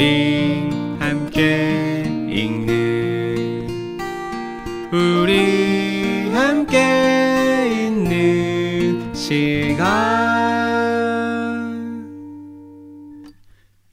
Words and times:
우리 0.00 0.70
함께 0.98 2.04
읽는 2.30 3.68
우리 4.90 6.30
함께 6.30 7.84
있는 7.86 9.14
시간. 9.14 9.84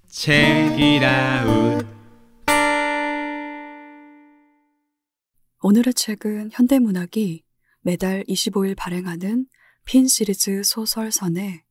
책이라웃. 0.07 1.85
오늘의 5.61 5.93
책은 5.93 6.51
현대문학이 6.53 7.43
매달 7.81 8.23
25일 8.29 8.77
발행하는 8.77 9.45
핀 9.83 10.07
시리즈 10.07 10.63
소설선의 10.63 11.63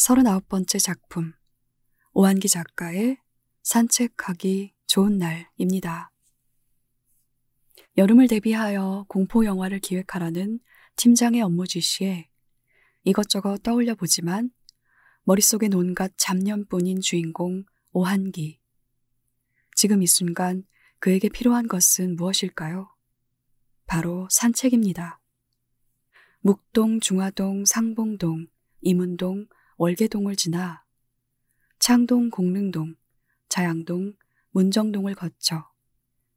39번째 0.00 0.82
작품 0.82 1.34
오한기 2.14 2.48
작가의 2.48 3.18
산책하기 3.66 4.74
좋은 4.86 5.18
날입니다. 5.18 6.12
여름을 7.96 8.28
대비하여 8.28 9.04
공포 9.08 9.44
영화를 9.44 9.80
기획하라는 9.80 10.60
팀장의 10.94 11.42
업무 11.42 11.66
지시에 11.66 12.30
이것저것 13.02 13.64
떠올려 13.64 13.96
보지만 13.96 14.50
머릿속엔 15.24 15.74
온갖 15.74 16.12
잡념뿐인 16.16 17.00
주인공 17.00 17.64
오한기. 17.90 18.60
지금 19.74 20.00
이 20.00 20.06
순간 20.06 20.62
그에게 21.00 21.28
필요한 21.28 21.66
것은 21.66 22.14
무엇일까요? 22.14 22.88
바로 23.86 24.28
산책입니다. 24.30 25.20
묵동, 26.38 27.00
중화동, 27.00 27.64
상봉동, 27.64 28.46
이문동, 28.82 29.48
월계동을 29.76 30.36
지나 30.36 30.84
창동, 31.80 32.30
공릉동, 32.30 32.94
자양동, 33.48 34.14
문정동을 34.50 35.14
거쳐 35.14 35.70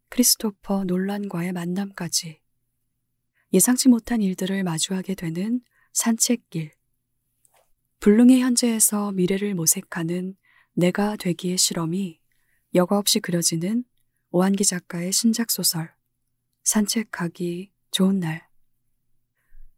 크리스토퍼 0.10 0.86
논란과의 0.86 1.54
만남까지 1.54 2.42
예상치 3.54 3.90
못한 3.90 4.22
일들을 4.22 4.64
마주하게 4.64 5.16
되는 5.16 5.62
산책길. 5.94 6.72
불능의 8.00 8.42
현재에서 8.42 9.12
미래를 9.12 9.56
모색하는 9.56 10.36
내가 10.74 11.16
되기의 11.16 11.58
실험이 11.58 12.22
여과 12.76 12.98
없이 12.98 13.20
그려지는 13.20 13.84
오한기 14.32 14.64
작가의 14.64 15.12
신작 15.12 15.50
소설 15.52 15.92
산책하기 16.64 17.72
좋은 17.92 18.20
날. 18.20 18.48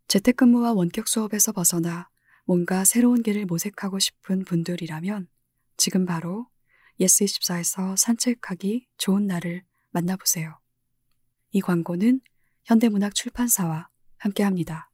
재택근무와 0.07 0.73
원격 0.73 1.07
수업에서 1.07 1.53
벗어나 1.53 2.09
뭔가 2.45 2.83
새로운 2.83 3.23
길을 3.23 3.45
모색하고 3.45 3.99
싶은 3.99 4.43
분들이라면 4.43 5.29
지금 5.77 6.05
바로 6.05 6.47
예스24에서 7.01 7.97
산책하기 7.97 8.87
좋은 8.97 9.27
날을 9.27 9.63
만나보세요. 9.91 10.59
이 11.51 11.61
광고는 11.61 12.21
현대문학 12.65 13.15
출판사와 13.15 13.89
함께합니다. 14.17 14.91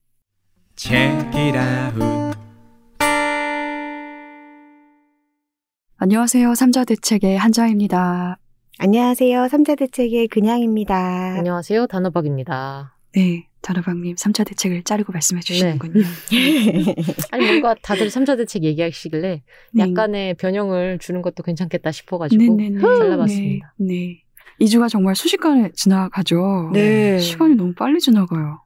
안녕하세요. 5.97 6.55
삼자대책의 6.55 7.37
한자입니다. 7.37 8.39
안녕하세요. 8.79 9.47
삼자대책의 9.47 10.27
그냥입니다. 10.27 10.95
안녕하세요. 11.37 11.87
단호박입니다. 11.87 12.96
네, 13.17 13.47
다르방님 13.61 14.15
삼자대책을 14.15 14.83
자르고 14.83 15.11
말씀해 15.11 15.41
주시는군요. 15.41 16.03
아니 17.31 17.45
뭔가 17.47 17.75
다들 17.81 18.11
삼자대책 18.11 18.63
얘기하시길래 18.63 19.41
네. 19.73 19.83
약간의 19.83 20.35
변형을 20.35 20.99
주는 20.99 21.23
것도 21.23 21.41
괜찮겠다 21.41 21.91
싶어가지고 21.91 22.43
네네네. 22.43 22.79
잘라봤습니다. 22.79 23.73
네, 23.79 23.87
네. 23.87 24.23
2주가 24.61 24.87
정말 24.87 25.15
순식간에 25.15 25.71
지나가죠. 25.73 26.69
네. 26.73 27.17
시간이 27.17 27.55
너무 27.55 27.73
빨리 27.73 27.99
지나가요. 27.99 28.61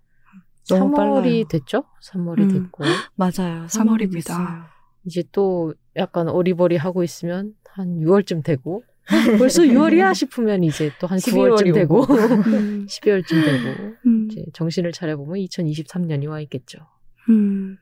너무 0.70 0.94
3월이 0.94 0.96
빨라요. 0.96 1.44
됐죠? 1.46 1.86
3월이 2.12 2.40
음. 2.40 2.50
됐고 2.50 2.84
맞아요. 3.16 3.68
3월입니다. 3.68 4.66
이제 5.06 5.24
또 5.32 5.74
약간 5.96 6.28
어리버리 6.28 6.76
하고 6.76 7.04
있으면 7.04 7.54
한 7.70 8.00
6월쯤 8.02 8.44
되고 8.44 8.84
벌써 9.38 9.64
6월이야 9.64 10.14
싶으면 10.14 10.64
이제 10.64 10.92
또 11.00 11.08
한 11.08 11.18
9월쯤 11.20 11.62
12월이 11.62 11.74
되고 11.74 12.02
오고. 12.02 12.14
음, 12.16 12.86
12월쯤 12.88 13.30
되고 13.46 13.94
음, 14.06 14.28
이제 14.32 14.44
정신을 14.54 14.92
차려보면 14.92 15.36
2023년이 15.40 16.28
와 16.30 16.40
있겠죠. 16.42 16.80
음. 17.30 17.78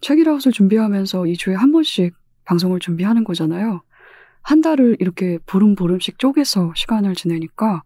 책이라웃을 0.00 0.52
준비하면서 0.52 1.22
2주에 1.22 1.54
한 1.54 1.70
번씩 1.72 2.14
방송을 2.44 2.80
준비하는 2.80 3.24
거잖아요. 3.24 3.82
한 4.42 4.60
달을 4.60 4.96
이렇게 4.98 5.38
보름보름씩 5.46 6.18
쪼개서 6.18 6.72
시간을 6.74 7.14
지내니까 7.14 7.82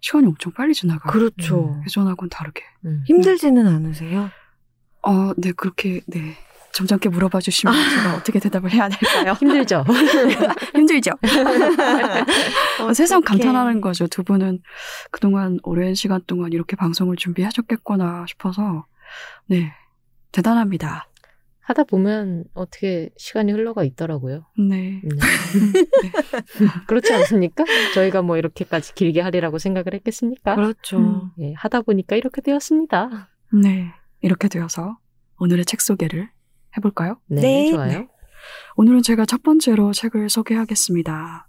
시간이 0.00 0.26
엄청 0.26 0.52
빨리 0.52 0.72
지나가요. 0.74 1.12
그렇죠. 1.12 1.74
음. 1.74 1.82
예전하고는 1.84 2.30
다르게. 2.30 2.62
음. 2.86 3.02
힘들지는 3.06 3.66
않으세요? 3.66 4.30
어, 5.02 5.32
네, 5.36 5.52
그렇게, 5.52 6.00
네. 6.06 6.34
점잖게 6.72 7.08
물어봐 7.08 7.40
주시면 7.40 7.74
제가 7.74 8.16
어떻게 8.16 8.38
대답을 8.38 8.72
해야 8.72 8.88
될까요? 8.88 9.32
힘들죠? 9.40 9.84
힘들죠? 10.74 11.10
어, 12.82 12.94
세상. 12.94 13.20
감탄하는 13.22 13.80
거죠. 13.80 14.06
두 14.06 14.22
분은 14.22 14.60
그동안 15.10 15.58
오랜 15.62 15.94
시간 15.94 16.20
동안 16.26 16.52
이렇게 16.52 16.76
방송을 16.76 17.16
준비하셨겠구나 17.16 18.26
싶어서, 18.28 18.86
네. 19.46 19.72
대단합니다. 20.32 21.08
하다 21.60 21.84
보면 21.84 22.44
어떻게 22.54 23.10
시간이 23.18 23.52
흘러가 23.52 23.84
있더라고요. 23.84 24.46
네. 24.56 25.02
네. 25.02 25.16
그렇지 26.86 27.12
않습니까? 27.12 27.64
저희가 27.94 28.22
뭐 28.22 28.38
이렇게까지 28.38 28.94
길게 28.94 29.20
하리라고 29.20 29.58
생각을 29.58 29.92
했겠습니까? 29.92 30.54
그렇죠. 30.54 30.98
음. 30.98 31.30
예, 31.40 31.52
하다 31.54 31.82
보니까 31.82 32.16
이렇게 32.16 32.40
되었습니다. 32.40 33.28
네. 33.62 33.92
이렇게 34.22 34.48
되어서 34.48 34.96
오늘의 35.38 35.66
책 35.66 35.82
소개를 35.82 36.30
해볼까요? 36.76 37.20
네, 37.26 37.40
네. 37.40 37.70
좋아요. 37.70 38.08
오늘은 38.76 39.02
제가 39.02 39.24
첫 39.26 39.42
번째로 39.42 39.92
책을 39.92 40.28
소개하겠습니다. 40.28 41.46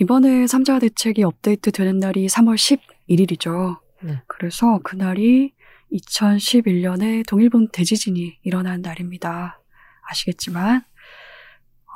이번에 0.00 0.46
삼자 0.46 0.78
대책이 0.78 1.22
업데이트 1.22 1.70
되는 1.70 1.98
날이 1.98 2.26
3월 2.26 2.56
11일이죠. 3.08 3.78
네. 4.02 4.22
그래서 4.26 4.80
그날이 4.82 5.52
2011년에 5.92 7.26
동일본 7.26 7.68
대지진이 7.68 8.38
일어난 8.42 8.80
날입니다. 8.80 9.60
아시겠지만, 10.08 10.82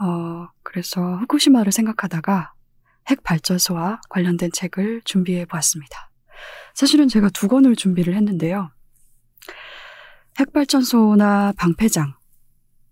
어, 0.00 0.48
그래서 0.62 1.16
후쿠시마를 1.16 1.72
생각하다가 1.72 2.52
핵 3.08 3.22
발전소와 3.22 4.00
관련된 4.08 4.50
책을 4.52 5.02
준비해 5.04 5.44
보았습니다. 5.44 6.10
사실은 6.74 7.08
제가 7.08 7.30
두 7.30 7.48
권을 7.48 7.76
준비를 7.76 8.14
했는데요. 8.14 8.70
핵 10.38 10.52
발전소나 10.52 11.54
방패장, 11.56 12.14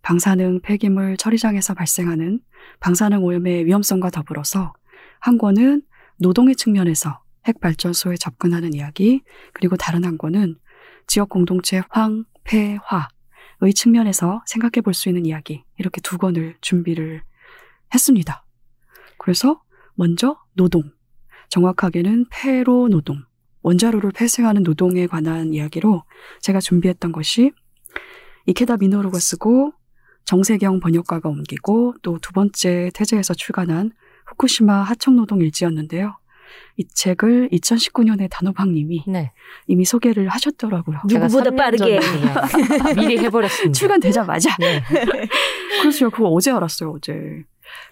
방사능 0.05 0.61
폐기물 0.61 1.17
처리장에서 1.17 1.75
발생하는 1.75 2.41
방사능 2.81 3.25
오염의 3.25 3.65
위험성과 3.65 4.11
더불어서 4.11 4.75
한 5.19 5.39
권은 5.39 5.83
노동의 6.19 6.55
측면에서 6.57 7.23
핵 7.47 7.59
발전소에 7.61 8.17
접근하는 8.17 8.75
이야기, 8.75 9.23
그리고 9.53 9.77
다른 9.77 10.05
한 10.05 10.17
권은 10.19 10.57
지역 11.07 11.31
공동체 11.31 11.83
황 11.89 12.25
폐 12.45 12.79
화의 12.85 13.73
측면에서 13.75 14.43
생각해 14.47 14.83
볼 14.83 14.93
수 14.93 15.09
있는 15.09 15.25
이야기, 15.25 15.65
이렇게 15.79 16.03
두 16.03 16.19
권을 16.19 16.57
준비를 16.61 17.23
했습니다. 17.95 18.45
그래서 19.19 19.63
먼저 19.95 20.39
노동, 20.53 20.83
정확하게는 21.49 22.27
폐로 22.31 22.89
노동, 22.89 23.23
원자로를 23.63 24.13
폐쇄하는 24.13 24.63
노동에 24.63 25.07
관한 25.07 25.55
이야기로 25.55 26.05
제가 26.41 26.61
준비했던 26.61 27.13
것이 27.13 27.53
이케다 28.47 28.77
미노루가 28.77 29.19
쓰고 29.19 29.73
정세경 30.25 30.81
번역가가 30.81 31.29
옮기고 31.29 31.95
또 32.03 32.19
두 32.21 32.33
번째 32.33 32.91
태제에서 32.95 33.35
출간한 33.35 33.93
후쿠시마 34.27 34.83
하청노동 34.83 35.41
일지였는데요. 35.43 36.17
이 36.77 36.87
책을 36.87 37.49
2019년에 37.53 38.29
단호박님이 38.31 39.05
네. 39.09 39.33
이미 39.67 39.85
소개를 39.85 40.29
하셨더라고요. 40.29 41.01
누구보다 41.07 41.51
3년 41.51 41.57
빠르게. 41.57 42.01
미리 42.97 43.19
해버렸습니다. 43.25 43.73
출간되자마자. 43.73 44.57
네. 44.59 44.83
그래서 45.83 46.09
그거 46.11 46.29
어제 46.29 46.51
알았어요, 46.51 46.93
어제. 46.93 47.45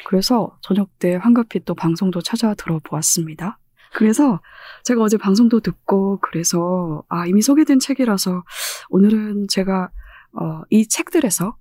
그래서 0.06 0.56
저녁 0.62 0.96
때 0.98 1.16
황급히 1.16 1.60
또 1.64 1.74
방송도 1.74 2.22
찾아 2.22 2.54
들어보았습니다. 2.54 3.58
그래서 3.94 4.40
제가 4.84 5.02
어제 5.02 5.16
방송도 5.16 5.60
듣고 5.60 6.18
그래서 6.20 7.02
아 7.08 7.26
이미 7.26 7.42
소개된 7.42 7.78
책이라서 7.78 8.44
오늘은 8.90 9.46
제가 9.48 9.90
어, 10.34 10.62
이 10.70 10.88
책들에서 10.88 11.56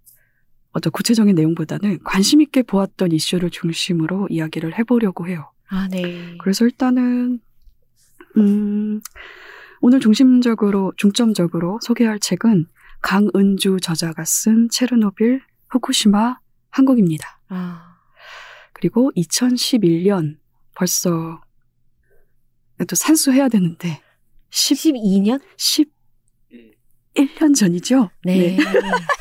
어떤 0.72 0.92
구체적인 0.92 1.36
내용보다는 1.36 2.00
관심 2.04 2.42
있게 2.42 2.64
보았던 2.64 3.12
이슈를 3.12 3.50
중심으로 3.50 4.28
이야기를 4.30 4.78
해보려고 4.78 5.28
해요. 5.28 5.52
아, 5.68 5.88
네. 5.90 6.38
그래서 6.40 6.66
일단은 6.66 7.40
음, 8.38 9.02
오늘 9.82 10.00
중심적으로 10.00 10.94
중점적으로 10.98 11.80
소개할 11.82 12.20
책은 12.20 12.68
강은주 13.02 13.78
저자가 13.82 14.24
쓴 14.26 14.70
체르노빌 14.70 15.42
후쿠시마 15.70 16.40
한국입니다. 16.70 17.42
아, 17.50 17.98
그리고 18.74 19.12
2011년 19.16 20.38
벌써 20.76 21.42
또 22.88 22.96
산수해야 22.96 23.50
되는데 23.50 24.02
10, 24.50 24.94
12년? 24.94 25.42
11년 27.16 27.56
전이죠? 27.56 28.10
네. 28.24 28.58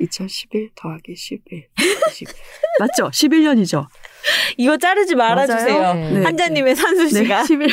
2011 0.00 0.70
더하기 0.74 1.14
11. 1.14 1.68
20. 2.08 2.28
맞죠? 2.80 3.10
11년이죠? 3.10 3.86
이거 4.56 4.76
자르지 4.76 5.14
말아주세요. 5.14 5.94
네. 5.94 6.12
네. 6.12 6.24
한자님의 6.24 6.76
산수 6.76 7.08
씨가. 7.08 7.44
11, 7.44 7.68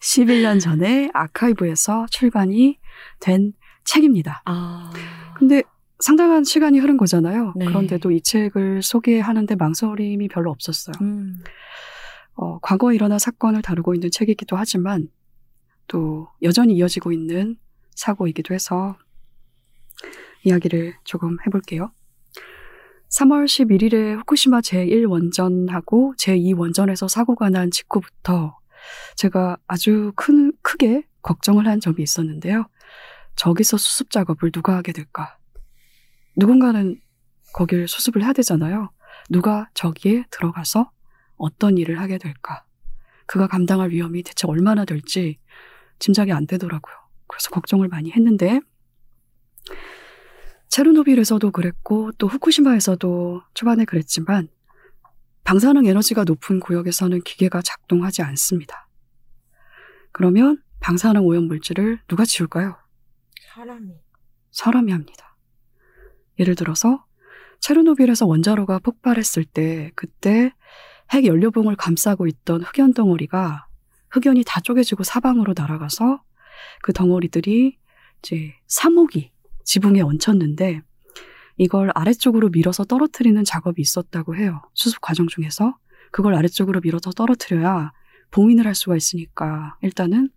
11년 0.00 0.60
전에 0.60 1.10
아카이브에서 1.12 2.06
출간이 2.10 2.78
된 3.20 3.52
책입니다. 3.84 4.42
아. 4.46 4.92
근데 5.36 5.62
상당한 5.98 6.44
시간이 6.44 6.78
흐른 6.78 6.96
거잖아요. 6.96 7.52
네. 7.56 7.66
그런데도 7.66 8.10
이 8.10 8.22
책을 8.22 8.82
소개하는데 8.82 9.54
망설임이 9.54 10.28
별로 10.28 10.50
없었어요. 10.50 10.94
음. 11.02 11.42
어, 12.34 12.58
과거에 12.60 12.94
일어난 12.94 13.18
사건을 13.18 13.60
다루고 13.62 13.94
있는 13.94 14.10
책이기도 14.10 14.56
하지만 14.56 15.08
또 15.86 16.28
여전히 16.42 16.74
이어지고 16.74 17.12
있는 17.12 17.56
사고이기도 17.94 18.54
해서 18.54 18.96
이야기를 20.44 20.94
조금 21.04 21.36
해볼게요. 21.46 21.92
3월 23.10 23.44
11일에 23.44 24.18
후쿠시마 24.18 24.60
제1원전하고 24.60 26.16
제2원전에서 26.16 27.08
사고가 27.08 27.50
난 27.50 27.70
직후부터 27.70 28.56
제가 29.16 29.56
아주 29.66 30.12
큰, 30.16 30.52
크게 30.62 31.04
걱정을 31.22 31.66
한 31.66 31.80
점이 31.80 32.02
있었는데요. 32.02 32.66
저기서 33.36 33.76
수습 33.76 34.10
작업을 34.10 34.52
누가 34.52 34.76
하게 34.76 34.92
될까? 34.92 35.36
누군가는 36.36 37.00
거길 37.52 37.88
수습을 37.88 38.22
해야 38.22 38.32
되잖아요. 38.32 38.90
누가 39.28 39.68
저기에 39.74 40.24
들어가서 40.30 40.90
어떤 41.36 41.78
일을 41.78 42.00
하게 42.00 42.18
될까? 42.18 42.64
그가 43.26 43.46
감당할 43.46 43.90
위험이 43.90 44.22
대체 44.22 44.46
얼마나 44.46 44.84
될지 44.84 45.38
짐작이 45.98 46.32
안 46.32 46.46
되더라고요. 46.46 46.94
그래서 47.26 47.50
걱정을 47.50 47.88
많이 47.88 48.10
했는데, 48.10 48.60
체르노빌에서도 50.70 51.50
그랬고, 51.50 52.12
또 52.12 52.26
후쿠시마에서도 52.26 53.42
초반에 53.54 53.84
그랬지만, 53.84 54.48
방사능 55.44 55.86
에너지가 55.86 56.24
높은 56.24 56.60
구역에서는 56.60 57.22
기계가 57.22 57.60
작동하지 57.62 58.22
않습니다. 58.22 58.88
그러면 60.12 60.62
방사능 60.80 61.26
오염 61.26 61.44
물질을 61.44 62.00
누가 62.08 62.24
지울까요? 62.24 62.76
사람이. 63.54 63.94
사람이 64.52 64.92
합니다. 64.92 65.36
예를 66.38 66.54
들어서 66.54 67.04
체르노빌에서 67.60 68.26
원자로가 68.26 68.78
폭발했을 68.78 69.44
때 69.44 69.90
그때 69.94 70.52
핵 71.12 71.26
연료봉을 71.26 71.76
감싸고 71.76 72.26
있던 72.26 72.62
흑연 72.62 72.94
덩어리가 72.94 73.66
흑연이 74.10 74.44
다 74.46 74.60
쪼개지고 74.60 75.02
사방으로 75.04 75.54
날아가서 75.56 76.22
그 76.82 76.92
덩어리들이 76.92 77.76
이제 78.20 78.54
사목이 78.66 79.30
지붕에 79.70 80.00
얹혔는데 80.00 80.82
이걸 81.56 81.92
아래쪽으로 81.94 82.48
밀어서 82.48 82.82
떨어뜨리는 82.82 83.44
작업이 83.44 83.80
있었다고 83.80 84.34
해요. 84.34 84.62
수습 84.74 85.00
과정 85.00 85.28
중에서 85.28 85.76
그걸 86.10 86.34
아래쪽으로 86.34 86.80
밀어서 86.80 87.12
떨어뜨려야 87.12 87.92
봉인을 88.32 88.66
할 88.66 88.74
수가 88.74 88.96
있으니까 88.96 89.76
일단은 89.80 90.30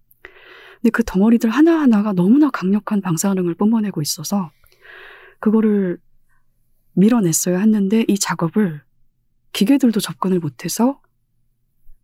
근데 0.76 0.92
그 0.92 1.04
덩어리들 1.04 1.50
하나하나가 1.50 2.14
너무나 2.14 2.52
강력한 2.52 3.02
방사능을 3.02 3.56
뿜어내고 3.56 4.04
있어서 4.04 4.52
그거를 5.40 5.98
밀어냈어야 6.92 7.58
했는데 7.58 8.06
이 8.08 8.20
작업을 8.20 8.84
기계들도 9.52 10.00
접근을 10.00 10.40
못해서 10.40 11.02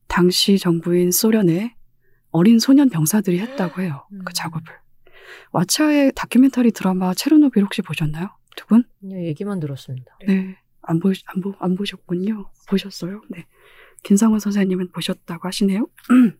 당시 0.07 0.57
정부인 0.57 1.11
소련의 1.11 1.75
어린 2.31 2.57
소년 2.57 2.89
병사들이 2.89 3.37
했다고 3.37 3.83
해요. 3.83 4.07
그 4.09 4.15
음. 4.15 4.25
작업을. 4.33 4.88
와차의 5.51 6.13
다큐멘터리 6.15 6.71
드라마 6.71 7.13
체르노빌 7.13 7.63
혹시 7.63 7.81
보셨나요? 7.81 8.29
두 8.55 8.65
분? 8.67 8.83
얘기만 9.03 9.59
들었습니다. 9.59 10.17
네. 10.27 10.57
안, 10.81 10.99
보, 10.99 11.09
안, 11.25 11.41
보, 11.41 11.53
안 11.59 11.75
보셨군요. 11.75 12.49
보셨어요? 12.67 13.21
네. 13.29 13.45
김상훈 14.03 14.39
선생님은 14.39 14.91
보셨다고 14.91 15.47
하시네요. 15.47 15.87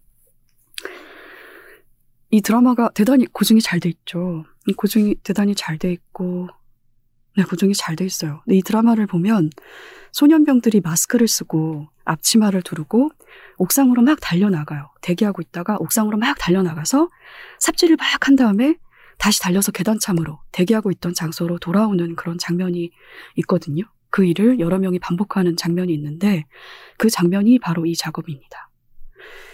이 2.32 2.42
드라마가 2.42 2.90
대단히 2.94 3.26
고증이 3.26 3.62
잘 3.62 3.80
돼 3.80 3.90
있죠. 3.90 4.46
이 4.68 4.74
고증이 4.74 5.16
대단히 5.24 5.56
잘 5.56 5.78
돼 5.78 5.92
있고, 5.92 6.48
네, 7.40 7.46
고증이 7.46 7.74
잘 7.74 7.96
돼 7.96 8.04
있어요. 8.06 8.42
근데 8.44 8.58
이 8.58 8.62
드라마를 8.62 9.08
보면 9.08 9.50
소년병들이 10.12 10.82
마스크를 10.82 11.28
쓰고 11.30 11.88
앞치마를 12.04 12.62
두르고 12.64 13.12
옥상으로 13.58 14.02
막 14.02 14.20
달려나가요. 14.22 14.90
대기하고 15.02 15.42
있다가 15.42 15.78
옥상으로 15.80 16.18
막 16.18 16.38
달려나가서 16.38 17.10
삽질을 17.60 17.96
막 17.98 18.28
한 18.28 18.36
다음에 18.36 18.76
다시 19.18 19.40
달려서 19.42 19.72
계단참으로 19.72 20.40
대기하고 20.52 20.92
있던 20.92 21.14
장소로 21.14 21.60
돌아오는 21.60 22.16
그런 22.18 22.38
장면이 22.38 22.92
있거든요. 23.38 23.84
그 24.10 24.26
일을 24.26 24.60
여러 24.60 24.78
명이 24.80 25.00
반복하는 25.00 25.56
장면이 25.56 25.94
있는데 25.94 26.46
그 26.98 27.10
장면이 27.10 27.60
바로 27.60 27.86
이 27.86 27.96
작업입니다. 27.96 28.70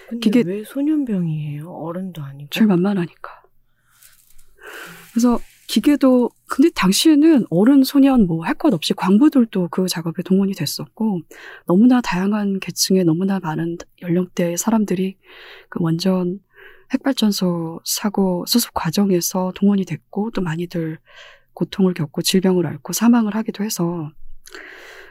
근데 0.09 0.19
기계- 0.29 0.43
왜 0.49 0.63
소년병이에요? 0.63 1.69
어른도 1.69 2.23
아니고. 2.23 2.49
제일 2.51 2.67
만만하니까. 2.67 3.43
그래서 5.11 5.39
기계도 5.67 6.29
근데 6.47 6.69
당시에는 6.75 7.45
어른 7.49 7.83
소년 7.83 8.27
뭐 8.27 8.43
할 8.45 8.55
것 8.55 8.73
없이 8.73 8.93
광부들도 8.93 9.69
그 9.69 9.87
작업에 9.87 10.23
동원이 10.23 10.53
됐었고 10.53 11.21
너무나 11.65 12.01
다양한 12.01 12.59
계층의 12.59 13.03
너무나 13.05 13.39
많은 13.39 13.77
연령대의 14.01 14.57
사람들이 14.57 15.17
그 15.69 15.79
원전 15.81 16.39
핵발전소 16.93 17.81
사고 17.83 18.45
수습 18.47 18.73
과정에서 18.73 19.51
동원이 19.55 19.85
됐고 19.85 20.31
또 20.31 20.41
많이들 20.41 20.99
고통을 21.53 21.93
겪고 21.93 22.21
질병을 22.21 22.65
앓고 22.67 22.93
사망을 22.93 23.35
하기도 23.35 23.63
해서 23.63 24.11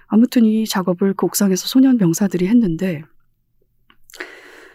아무튼 0.06 0.44
이 0.44 0.66
작업을 0.66 1.14
그 1.14 1.26
옥상에서 1.26 1.66
소년 1.66 1.98
병사들이 1.98 2.46
했는데 2.48 3.02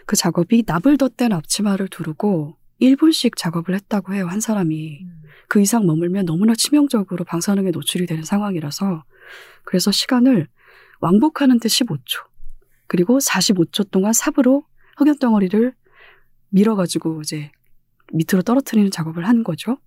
그 0.06 0.16
작업이 0.16 0.64
덧댄 0.98 1.32
앞치마를 1.32 1.88
두르고 1.88 2.56
1분씩 2.80 3.36
작업을 3.36 3.74
했다고 3.74 4.14
해요, 4.14 4.26
한 4.26 4.40
사람이. 4.40 5.00
음. 5.02 5.22
그 5.48 5.60
이상 5.60 5.84
머물면 5.84 6.26
너무나 6.26 6.54
치명적으로 6.54 7.24
방사능에 7.24 7.72
노출이 7.72 8.06
되는 8.06 8.22
상황이라서 8.22 9.04
그래서 9.64 9.90
시간을 9.90 10.46
왕복하는데 11.00 11.68
15초 11.68 12.24
그리고 12.86 13.18
45초 13.18 13.90
동안 13.90 14.12
삽으로 14.12 14.64
흑연 14.96 15.18
덩어리를 15.18 15.74
밀어가지고 16.50 17.22
이제 17.22 17.50
밑으로 18.12 18.42
떨어뜨리는 18.42 18.90
작업을 18.90 19.26
한 19.26 19.42
거죠. 19.42 19.78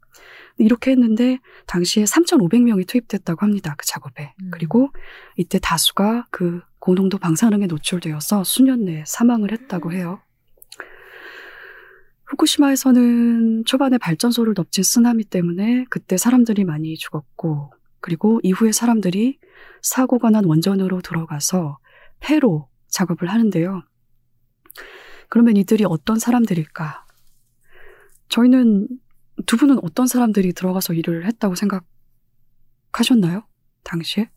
이렇게 0.57 0.91
했는데 0.91 1.39
당시에 1.65 2.03
3,500명이 2.03 2.87
투입됐다고 2.87 3.45
합니다. 3.45 3.75
그 3.77 3.85
작업에. 3.85 4.33
음. 4.41 4.51
그리고 4.51 4.89
이때 5.37 5.59
다수가 5.59 6.27
그 6.29 6.61
고농도 6.79 7.17
방사능에 7.17 7.67
노출되어서 7.67 8.43
수년 8.43 8.85
내에 8.85 9.03
사망을 9.05 9.51
했다고 9.51 9.93
해요. 9.93 10.21
후쿠시마에서는 12.33 13.65
초반에 13.65 13.97
발전소를 13.97 14.53
덮친 14.53 14.83
쓰나미 14.83 15.25
때문에 15.25 15.85
그때 15.89 16.17
사람들이 16.17 16.63
많이 16.63 16.95
죽었고, 16.97 17.71
그리고 17.99 18.39
이후에 18.43 18.71
사람들이 18.71 19.39
사고가 19.81 20.29
난 20.29 20.45
원전으로 20.45 21.01
들어가서 21.01 21.77
폐로 22.19 22.69
작업을 22.87 23.29
하는데요. 23.29 23.83
그러면 25.29 25.57
이들이 25.57 25.85
어떤 25.87 26.19
사람들일까? 26.19 27.05
저희는 28.29 28.87
두 29.45 29.57
분은 29.57 29.79
어떤 29.83 30.07
사람들이 30.07 30.53
들어가서 30.53 30.93
일을 30.93 31.25
했다고 31.25 31.55
생각하셨나요? 32.91 33.45
당시에? 33.83 34.29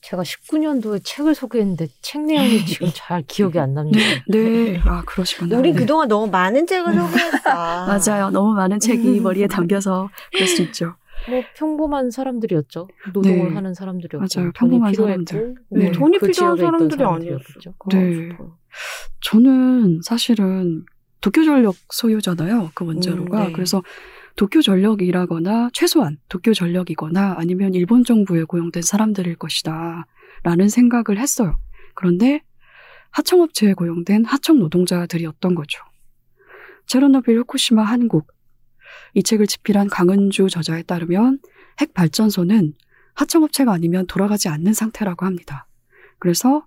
제가 0.00 0.22
19년도에 0.22 1.00
책을 1.02 1.34
소개했는데 1.34 1.88
책 2.02 2.22
내용이 2.22 2.64
지금 2.66 2.88
잘 2.94 3.22
기억이 3.26 3.58
안 3.58 3.74
납니다. 3.74 3.98
네. 4.28 4.78
아, 4.84 5.02
그러시구나. 5.06 5.58
우리 5.58 5.72
네. 5.72 5.78
그동안 5.78 6.08
너무 6.08 6.30
많은 6.30 6.66
책을 6.66 6.94
소개했어. 6.94 7.40
맞아요. 7.86 8.30
너무 8.30 8.54
많은 8.54 8.80
책이 8.80 9.20
머리에 9.20 9.46
담겨서 9.46 10.10
그럴 10.32 10.46
수 10.46 10.62
있죠. 10.62 10.94
뭐 11.28 11.42
평범한 11.56 12.10
사람들이었죠. 12.10 12.88
노동을 13.14 13.48
네. 13.48 13.54
하는 13.54 13.72
사람들이었고 13.74 14.18
맞아요. 14.18 14.52
돈이 14.54 14.70
평범한 14.72 14.92
필요했고, 14.92 15.24
사람들. 15.26 15.54
뭐 15.70 15.78
네. 15.78 15.92
돈이 15.92 16.18
그 16.18 16.26
필요한 16.26 16.56
사람들이 16.56 16.96
사람들이었겠죠. 16.96 17.74
네. 17.90 18.28
저는 19.22 20.00
사실은 20.02 20.84
도쿄전력 21.20 21.74
소유잖아요. 21.88 22.72
그 22.74 22.84
원자로가. 22.84 23.40
음, 23.40 23.46
네. 23.46 23.52
그래서 23.52 23.82
도쿄 24.36 24.62
전력이라거나 24.62 25.70
최소한 25.72 26.18
도쿄 26.28 26.54
전력이거나 26.54 27.36
아니면 27.38 27.74
일본 27.74 28.04
정부에 28.04 28.44
고용된 28.44 28.82
사람들일 28.82 29.36
것이다. 29.36 30.06
라는 30.42 30.68
생각을 30.68 31.18
했어요. 31.18 31.56
그런데 31.94 32.42
하청업체에 33.10 33.74
고용된 33.74 34.24
하청 34.24 34.58
노동자들이었던 34.58 35.54
거죠. 35.54 35.80
체르노빌 36.86 37.38
후쿠시마 37.38 37.82
한국 37.82 38.26
이 39.14 39.22
책을 39.22 39.46
집필한 39.46 39.88
강은주 39.88 40.48
저자에 40.50 40.82
따르면 40.82 41.38
핵 41.80 41.94
발전소는 41.94 42.74
하청업체가 43.14 43.72
아니면 43.72 44.06
돌아가지 44.06 44.48
않는 44.48 44.72
상태라고 44.72 45.24
합니다. 45.24 45.68
그래서 46.18 46.66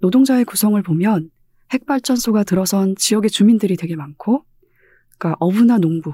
노동자의 0.00 0.44
구성을 0.44 0.80
보면 0.82 1.30
핵발전소가 1.72 2.42
들어선 2.44 2.96
지역의 2.96 3.30
주민들이 3.30 3.76
되게 3.76 3.96
많고, 3.96 4.44
그러니까 5.16 5.36
어부나 5.40 5.78
농부 5.78 6.12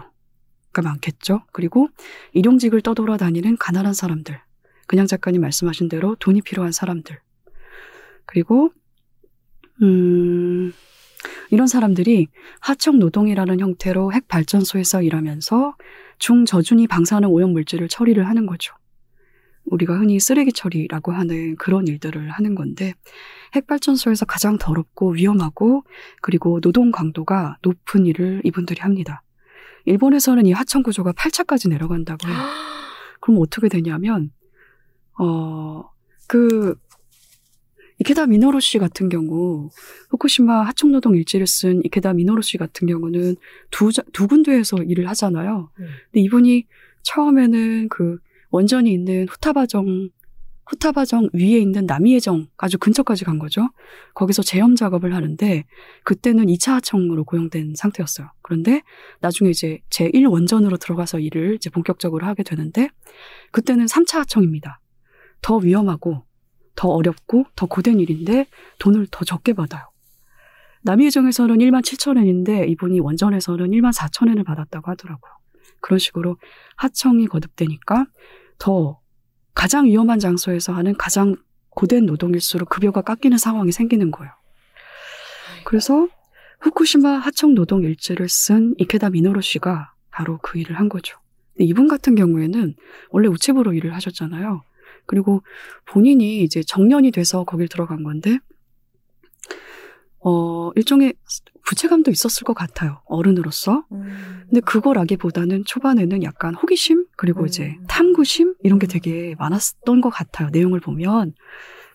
가 0.73 0.83
많겠죠. 0.83 1.43
그리고 1.53 1.89
일용직을 2.33 2.81
떠돌아다니는 2.81 3.57
가난한 3.57 3.93
사람들, 3.93 4.41
그냥 4.87 5.07
작가님 5.07 5.41
말씀하신 5.41 5.89
대로 5.89 6.17
돈이 6.21 6.43
필요한 6.43 6.73
사람들, 6.73 7.19
그리고 8.25 8.71
음, 9.83 10.73
이런 11.51 11.67
사람들이 11.67 12.29
하청 12.61 12.99
노동이라는 12.99 13.61
형태로 13.61 14.13
핵 14.13 14.29
발전소에서 14.29 15.03
일하면서 15.03 15.75
중저준위 16.19 16.87
방사능 16.87 17.31
오염 17.31 17.53
물질을 17.53 17.89
처리를 17.89 18.29
하는 18.29 18.47
거죠. 18.47 18.75
우리가 19.65 19.99
흔히 19.99 20.19
쓰레기 20.19 20.53
처리라고 20.53 21.13
하는 21.13 21.57
그런 21.57 21.87
일들을 21.87 22.31
하는 22.31 22.55
건데 22.55 22.95
핵 23.55 23.67
발전소에서 23.67 24.25
가장 24.27 24.59
더럽고 24.59 25.13
위험하고 25.13 25.85
그리고 26.23 26.61
노동 26.61 26.91
강도가 26.91 27.57
높은 27.63 28.07
일을 28.07 28.43
이분들이 28.45 28.81
합니다. 28.81 29.23
일본에서는 29.87 30.47
이 30.47 30.53
하청 30.53 30.83
구조가 30.83 31.13
8차까지 31.13 31.69
내려간다고 31.69 32.29
해요. 32.29 32.37
그럼 33.21 33.41
어떻게 33.41 33.69
되냐면 33.69 34.31
어그 35.19 36.75
이케다 37.99 38.27
미노루 38.27 38.61
씨 38.61 38.79
같은 38.79 39.11
경우 39.11 39.69
후쿠시마 40.11 40.63
하청 40.63 40.91
노동 40.93 41.15
일지를 41.17 41.47
쓴 41.47 41.83
이케다 41.85 42.15
미노루 42.15 42.41
씨 42.41 42.57
같은 42.57 42.87
경우는 42.89 43.37
두, 43.71 43.93
자- 43.93 44.03
두 44.13 44.27
군데에서 44.27 44.79
일을 44.79 45.07
하잖아요. 45.11 45.71
음. 45.79 45.87
근데 46.07 46.21
이분이 46.23 46.67
처음에는 47.03 47.89
그 47.91 48.17
원전이 48.51 48.91
있는 48.91 49.27
후타바정 49.29 50.09
후타바정 50.71 51.31
위에 51.33 51.59
있는 51.59 51.85
남이해정 51.85 52.47
아주 52.57 52.79
근처까지 52.79 53.25
간 53.25 53.41
거죠. 53.41 53.69
거기서 54.15 54.43
제염 54.43 54.77
작업을 54.77 55.15
하는데 55.15 55.65
그때는 56.05 56.47
2차 56.47 56.75
하청으로 56.75 57.25
고용된 57.25 57.75
상태였어요. 57.75 58.29
그런데 58.41 58.83
나중에 59.21 59.51
이제 59.51 59.81
제1 59.91 60.31
원전으로 60.31 60.77
들어가서 60.77 61.19
일을 61.19 61.57
이제 61.57 61.71
본격적으로 61.71 62.25
하게 62.25 62.45
되는데 62.45 62.89
그때는 63.51 63.87
3차 63.87 64.19
하청입니다. 64.19 64.81
더 65.43 65.57
위험하고 65.57 66.25
더 66.77 66.89
어렵고 66.89 67.47
더 67.57 67.67
고된 67.67 67.99
일인데 67.99 68.47
돈을 68.79 69.09
더 69.11 69.25
적게 69.25 69.55
받아요. 69.55 69.91
남이해정에서는 70.83 71.59
1만 71.59 71.83
7천 71.83 72.17
엔인데 72.17 72.69
이분이 72.69 73.01
원전에서는 73.01 73.71
1만 73.71 73.93
4천 73.93 74.31
엔을 74.31 74.45
받았다고 74.45 74.89
하더라고요. 74.89 75.33
그런 75.81 75.99
식으로 75.99 76.37
하청이 76.77 77.27
거듭되니까 77.27 78.07
더 78.59 79.00
가장 79.61 79.85
위험한 79.85 80.19
장소에서 80.21 80.73
하는 80.73 80.95
가장 80.97 81.37
고된 81.69 82.07
노동일수록 82.07 82.71
급여가 82.71 83.03
깎이는 83.03 83.37
상황이 83.37 83.73
생기는 83.73 84.11
거예요. 84.11 84.33
그래서 85.67 86.09
후쿠시마 86.61 87.19
하청 87.19 87.55
노동 87.55 87.83
일지를 87.83 88.31
쓴 88.31 88.75
이케다 88.79 89.11
미노루 89.11 89.43
씨가 89.43 89.93
바로 90.11 90.39
그 90.39 90.59
일을 90.59 90.79
한 90.79 90.89
거죠. 90.89 91.19
이분 91.59 91.89
같은 91.89 92.15
경우에는 92.15 92.75
원래 93.11 93.29
우체부로 93.29 93.75
일을 93.75 93.95
하셨잖아요. 93.95 94.63
그리고 95.05 95.43
본인이 95.85 96.43
이제 96.43 96.63
정년이 96.63 97.11
돼서 97.11 97.45
거길 97.45 97.69
들어간 97.69 98.03
건데, 98.03 98.39
어, 100.23 100.71
일종의 100.77 101.15
부채감도 101.65 102.11
있었을 102.11 102.45
것 102.45 102.55
같아요. 102.55 103.01
어른으로서. 103.07 103.85
음. 103.93 104.43
근데 104.49 104.61
그거라기보다는 104.61 105.65
초반에는 105.67 106.23
약간 106.23 106.55
호기심, 106.55 107.07
그리고 107.17 107.43
음. 107.43 107.47
이제 107.47 107.77
탐구심? 107.89 108.55
이런 108.63 108.79
게 108.79 108.87
되게 108.87 109.35
많았던 109.39 110.01
것 110.01 110.11
같아요. 110.11 110.51
내용을 110.51 110.81
보면. 110.81 111.33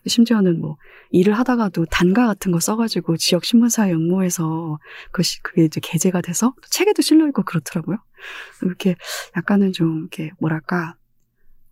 심지어는 0.08 0.62
뭐, 0.62 0.78
일을 1.10 1.34
하다가도 1.34 1.86
단가 1.86 2.28
같은 2.28 2.52
거 2.52 2.60
써가지고 2.60 3.18
지역 3.18 3.44
신문사에 3.44 3.92
응모해서 3.92 4.78
그, 5.12 5.24
시- 5.24 5.42
그게 5.42 5.66
이제 5.66 5.80
게재가 5.82 6.22
돼서 6.22 6.54
또 6.62 6.68
책에도 6.70 7.02
실려있고 7.02 7.42
그렇더라고요. 7.44 7.98
이렇게 8.62 8.96
약간은 9.36 9.72
좀, 9.72 10.02
이렇게 10.02 10.32
뭐랄까, 10.40 10.96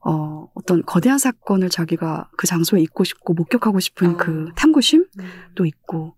어, 0.06 0.48
어떤 0.54 0.84
거대한 0.86 1.18
사건을 1.18 1.70
자기가 1.70 2.30
그 2.38 2.46
장소에 2.48 2.82
있고 2.82 3.04
싶고 3.04 3.34
목격하고 3.34 3.80
싶은 3.80 4.12
아. 4.12 4.18
그 4.18 4.50
탐구심도 4.56 5.08
음. 5.60 5.66
있고 5.66 6.16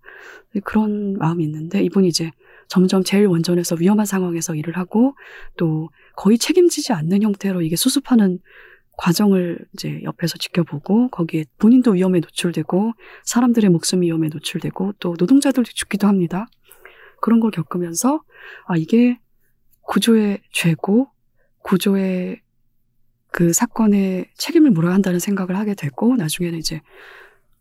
그런 0.63 1.17
마음이 1.17 1.43
있는데 1.43 1.83
이분이 1.83 2.07
이제 2.07 2.31
점점 2.67 3.03
제일 3.03 3.27
원전에서 3.27 3.75
위험한 3.79 4.05
상황에서 4.05 4.55
일을 4.55 4.77
하고 4.77 5.15
또 5.57 5.89
거의 6.15 6.37
책임지지 6.37 6.93
않는 6.93 7.21
형태로 7.21 7.61
이게 7.61 7.75
수습하는 7.75 8.39
과정을 8.97 9.59
이제 9.73 10.01
옆에서 10.03 10.37
지켜보고 10.37 11.09
거기에 11.09 11.45
본인도 11.57 11.91
위험에 11.91 12.21
노출되고 12.21 12.93
사람들의 13.23 13.69
목숨이 13.69 14.07
위험에 14.07 14.29
노출되고 14.29 14.93
또 14.99 15.15
노동자들도 15.19 15.69
죽기도 15.73 16.07
합니다. 16.07 16.47
그런 17.21 17.39
걸 17.39 17.51
겪으면서 17.51 18.21
아 18.65 18.77
이게 18.77 19.19
구조의 19.81 20.39
죄고 20.51 21.09
구조의 21.63 22.41
그 23.35 23.51
사건에 23.51 24.29
책임을 24.37 24.71
물어야 24.71 24.93
한다는 24.93 25.19
생각을 25.19 25.57
하게 25.57 25.73
되고 25.75 26.15
나중에는 26.15 26.57
이제 26.57 26.79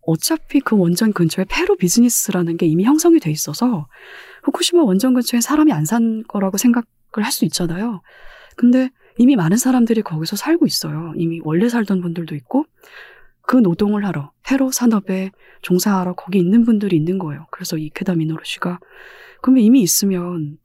어차피 0.02 0.60
그 0.60 0.76
원전 0.76 1.12
근처에 1.12 1.46
페로 1.48 1.76
비즈니스라는 1.78 2.58
게 2.58 2.66
이미 2.66 2.84
형성이 2.84 3.18
돼 3.18 3.32
있어서 3.32 3.88
후쿠시마 4.44 4.84
원전 4.84 5.14
근처에 5.14 5.40
사람이 5.40 5.72
안 5.72 5.84
산 5.84 6.22
거라고 6.28 6.58
생각을 6.58 6.84
할 7.16 7.32
수 7.32 7.44
있잖아요. 7.46 8.02
근데 8.56 8.90
이미 9.18 9.34
많은 9.34 9.56
사람들이 9.56 10.02
거기서 10.02 10.36
살고 10.36 10.64
있어요. 10.64 11.12
이미 11.16 11.40
원래 11.42 11.68
살던 11.68 12.02
분들도 12.02 12.36
있고 12.36 12.66
그 13.42 13.56
노동을 13.56 14.06
하러 14.06 14.30
페로 14.44 14.70
산업에 14.70 15.32
종사하러 15.62 16.14
거기 16.14 16.38
있는 16.38 16.64
분들이 16.64 16.94
있는 16.94 17.18
거예요. 17.18 17.48
그래서 17.50 17.76
이케다 17.78 18.14
미노루 18.14 18.44
씨가 18.44 18.78
그러면 19.42 19.64
이미 19.64 19.82
있으면 19.82 20.56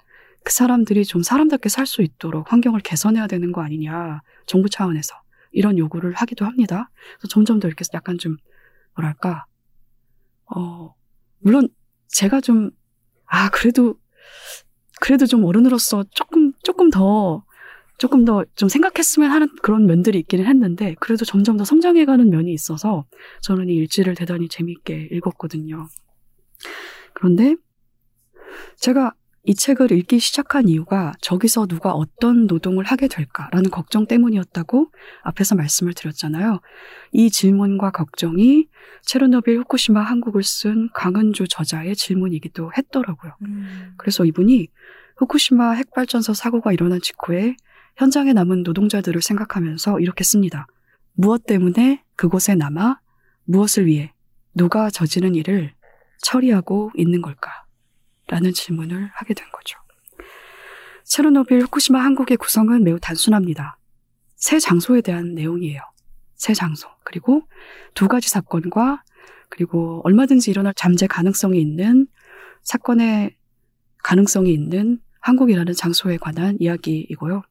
그 0.43 0.51
사람들이 0.53 1.05
좀 1.05 1.21
사람답게 1.23 1.69
살 1.69 1.85
수 1.85 2.01
있도록 2.01 2.51
환경을 2.51 2.81
개선해야 2.81 3.27
되는 3.27 3.51
거 3.51 3.61
아니냐. 3.61 4.21
정부 4.47 4.69
차원에서 4.69 5.15
이런 5.51 5.77
요구를 5.77 6.13
하기도 6.13 6.45
합니다. 6.45 6.89
그래서 7.19 7.27
점점 7.29 7.59
더 7.59 7.67
이렇게 7.67 7.83
약간 7.93 8.17
좀 8.17 8.37
뭐랄까 8.95 9.45
어 10.55 10.93
물론 11.39 11.67
제가 12.09 12.41
좀 12.41 12.71
아 13.31 13.49
그래도 13.51 13.95
그래도 15.01 15.25
좀 15.27 15.43
어른으로서 15.45 16.03
조금 16.11 16.51
조금 16.63 16.89
더 16.89 17.43
조금 17.99 18.25
더 18.25 18.43
좀 18.55 18.69
생각했으면 18.69 19.31
하는 19.31 19.47
그런 19.61 19.85
면들이 19.85 20.19
있기는 20.19 20.45
했는데 20.45 20.95
그래도 20.99 21.25
점점 21.25 21.57
더 21.57 21.63
성장해가는 21.65 22.29
면이 22.29 22.51
있어서 22.53 23.05
저는 23.41 23.69
이 23.69 23.75
일지를 23.75 24.15
대단히 24.15 24.47
재미있게 24.49 25.09
읽었거든요. 25.11 25.87
그런데 27.13 27.55
제가 28.77 29.13
이 29.43 29.55
책을 29.55 29.91
읽기 29.91 30.19
시작한 30.19 30.67
이유가 30.67 31.13
저기서 31.21 31.67
누가 31.67 31.91
어떤 31.93 32.45
노동을 32.45 32.83
하게 32.83 33.07
될까라는 33.07 33.71
걱정 33.71 34.05
때문이었다고 34.05 34.91
앞에서 35.23 35.55
말씀을 35.55 35.93
드렸잖아요. 35.93 36.59
이 37.11 37.29
질문과 37.29 37.91
걱정이 37.91 38.67
체르노빌 39.03 39.59
후쿠시마 39.59 40.01
한국을 40.01 40.43
쓴 40.43 40.89
강은주 40.93 41.47
저자의 41.47 41.95
질문이기도 41.95 42.71
했더라고요. 42.77 43.35
음. 43.43 43.93
그래서 43.97 44.25
이분이 44.25 44.67
후쿠시마 45.17 45.71
핵발전소 45.71 46.33
사고가 46.33 46.73
일어난 46.73 46.99
직후에 47.01 47.55
현장에 47.97 48.33
남은 48.33 48.63
노동자들을 48.63 49.21
생각하면서 49.21 49.99
이렇게 49.99 50.23
씁니다. 50.23 50.67
무엇 51.13 51.45
때문에 51.45 52.03
그곳에 52.15 52.55
남아 52.55 52.99
무엇을 53.45 53.85
위해 53.85 54.13
누가 54.53 54.89
저지른 54.89 55.35
일을 55.35 55.73
처리하고 56.21 56.91
있는 56.95 57.21
걸까? 57.21 57.68
라는 58.29 58.53
질문을 58.53 59.09
하게 59.13 59.33
된 59.33 59.47
거죠. 59.51 59.77
체르노빌 61.03 61.61
후쿠시마 61.63 61.99
한국의 61.99 62.37
구성은 62.37 62.83
매우 62.83 62.99
단순합니다. 62.99 63.77
세 64.35 64.59
장소에 64.59 65.01
대한 65.01 65.33
내용이에요. 65.33 65.81
세 66.35 66.53
장소. 66.53 66.87
그리고 67.03 67.41
두 67.93 68.07
가지 68.07 68.29
사건과 68.29 69.03
그리고 69.49 70.01
얼마든지 70.03 70.51
일어날 70.51 70.73
잠재 70.75 71.07
가능성이 71.07 71.59
있는 71.59 72.07
사건의 72.61 73.35
가능성이 74.03 74.53
있는 74.53 74.99
한국이라는 75.21 75.73
장소에 75.73 76.17
관한 76.17 76.55
이야기이고요. 76.59 77.41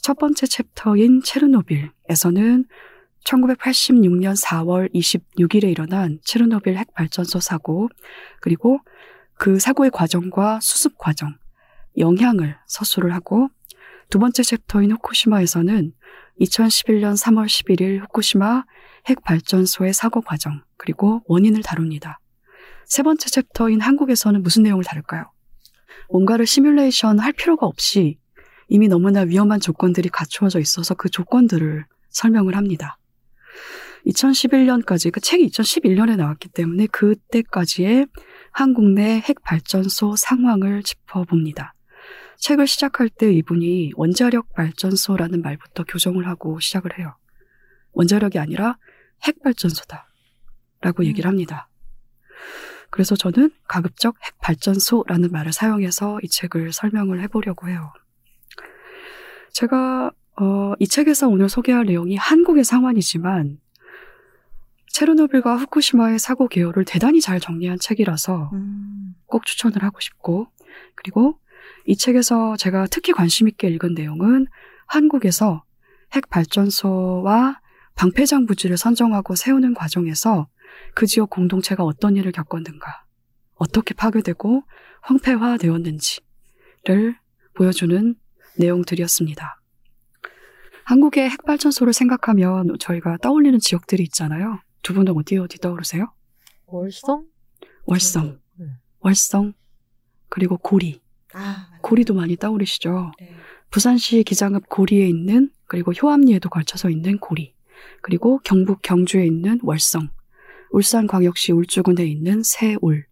첫 0.00 0.18
번째 0.18 0.46
챕터인 0.46 1.22
체르노빌에서는 1.22 2.66
1986년 3.24 4.36
4월 4.44 4.92
26일에 4.94 5.70
일어난 5.70 6.20
체르노빌 6.22 6.76
핵발전소 6.76 7.40
사고, 7.40 7.88
그리고 8.40 8.80
그 9.36 9.58
사고의 9.58 9.90
과정과 9.90 10.60
수습 10.60 10.98
과정, 10.98 11.36
영향을 11.98 12.56
서술을 12.66 13.12
하고, 13.14 13.48
두 14.10 14.18
번째 14.18 14.42
챕터인 14.42 14.92
후쿠시마에서는 14.92 15.92
2011년 16.40 17.16
3월 17.16 17.46
11일 17.46 18.00
후쿠시마 18.02 18.64
핵발전소의 19.08 19.92
사고 19.92 20.20
과정, 20.20 20.62
그리고 20.76 21.22
원인을 21.26 21.62
다룹니다. 21.62 22.20
세 22.86 23.02
번째 23.02 23.28
챕터인 23.28 23.80
한국에서는 23.80 24.42
무슨 24.42 24.62
내용을 24.62 24.84
다룰까요? 24.84 25.30
뭔가를 26.10 26.46
시뮬레이션 26.46 27.18
할 27.18 27.32
필요가 27.32 27.66
없이 27.66 28.18
이미 28.68 28.88
너무나 28.88 29.20
위험한 29.20 29.60
조건들이 29.60 30.08
갖추어져 30.08 30.60
있어서 30.60 30.94
그 30.94 31.08
조건들을 31.08 31.86
설명을 32.10 32.56
합니다. 32.56 32.98
2011년까지 34.06 35.10
그 35.10 35.20
책이 35.20 35.48
2011년에 35.48 36.16
나왔기 36.16 36.50
때문에 36.50 36.86
그때까지의 36.88 38.06
한국 38.54 38.88
내 38.88 39.20
핵 39.20 39.42
발전소 39.42 40.14
상황을 40.14 40.84
짚어봅니다. 40.84 41.74
책을 42.38 42.68
시작할 42.68 43.08
때 43.08 43.32
이분이 43.32 43.92
원자력 43.96 44.52
발전소라는 44.54 45.42
말부터 45.42 45.82
교정을 45.82 46.28
하고 46.28 46.60
시작을 46.60 46.98
해요. 46.98 47.16
원자력이 47.92 48.38
아니라 48.38 48.78
핵 49.24 49.42
발전소다. 49.42 50.08
라고 50.80 51.04
얘기를 51.04 51.28
합니다. 51.28 51.68
그래서 52.90 53.16
저는 53.16 53.50
가급적 53.66 54.14
핵 54.24 54.38
발전소라는 54.40 55.32
말을 55.32 55.52
사용해서 55.52 56.20
이 56.22 56.28
책을 56.28 56.72
설명을 56.72 57.20
해보려고 57.22 57.68
해요. 57.68 57.92
제가 59.52 60.12
어, 60.40 60.74
이 60.78 60.86
책에서 60.86 61.28
오늘 61.28 61.48
소개할 61.48 61.86
내용이 61.86 62.16
한국의 62.16 62.62
상황이지만 62.62 63.58
체르노빌과 64.94 65.56
후쿠시마의 65.56 66.20
사고 66.20 66.46
개요를 66.46 66.84
대단히 66.84 67.20
잘 67.20 67.40
정리한 67.40 67.78
책이라서 67.80 68.50
음. 68.52 69.14
꼭 69.26 69.44
추천을 69.44 69.82
하고 69.82 69.98
싶고 69.98 70.46
그리고 70.94 71.40
이 71.84 71.96
책에서 71.96 72.56
제가 72.56 72.86
특히 72.88 73.12
관심 73.12 73.48
있게 73.48 73.68
읽은 73.70 73.94
내용은 73.94 74.46
한국에서 74.86 75.64
핵 76.12 76.28
발전소와 76.30 77.60
방패장 77.96 78.46
부지를 78.46 78.76
선정하고 78.76 79.34
세우는 79.34 79.74
과정에서 79.74 80.46
그 80.94 81.06
지역 81.06 81.30
공동체가 81.30 81.82
어떤 81.82 82.16
일을 82.16 82.30
겪었는가, 82.30 83.04
어떻게 83.54 83.94
파괴되고 83.94 84.62
황폐화되었는지를 85.02 86.22
보여주는 87.54 88.14
내용들이었습니다. 88.58 89.60
한국의 90.84 91.30
핵발전소를 91.30 91.92
생각하면 91.92 92.76
저희가 92.78 93.16
떠올리는 93.22 93.58
지역들이 93.58 94.04
있잖아요. 94.04 94.60
두 94.84 94.92
분은 94.92 95.16
어디 95.16 95.38
어디 95.38 95.58
떠오르세요? 95.58 96.12
월성? 96.66 97.26
월성, 97.86 98.38
네. 98.56 98.66
월성, 99.00 99.54
그리고 100.28 100.58
고리. 100.58 101.00
아, 101.32 101.70
고리도 101.80 102.12
많이 102.12 102.36
떠오르시죠? 102.36 103.12
네. 103.18 103.34
부산시 103.70 104.22
기장읍 104.24 104.68
고리에 104.68 105.08
있는 105.08 105.50
그리고 105.66 105.92
효암리에도 105.92 106.50
걸쳐서 106.50 106.90
있는 106.90 107.18
고리 107.18 107.54
그리고 108.02 108.38
경북 108.44 108.82
경주에 108.82 109.26
있는 109.26 109.58
월성 109.62 110.10
울산광역시 110.70 111.52
울주군에 111.52 112.04
있는 112.04 112.42
새울 112.44 113.06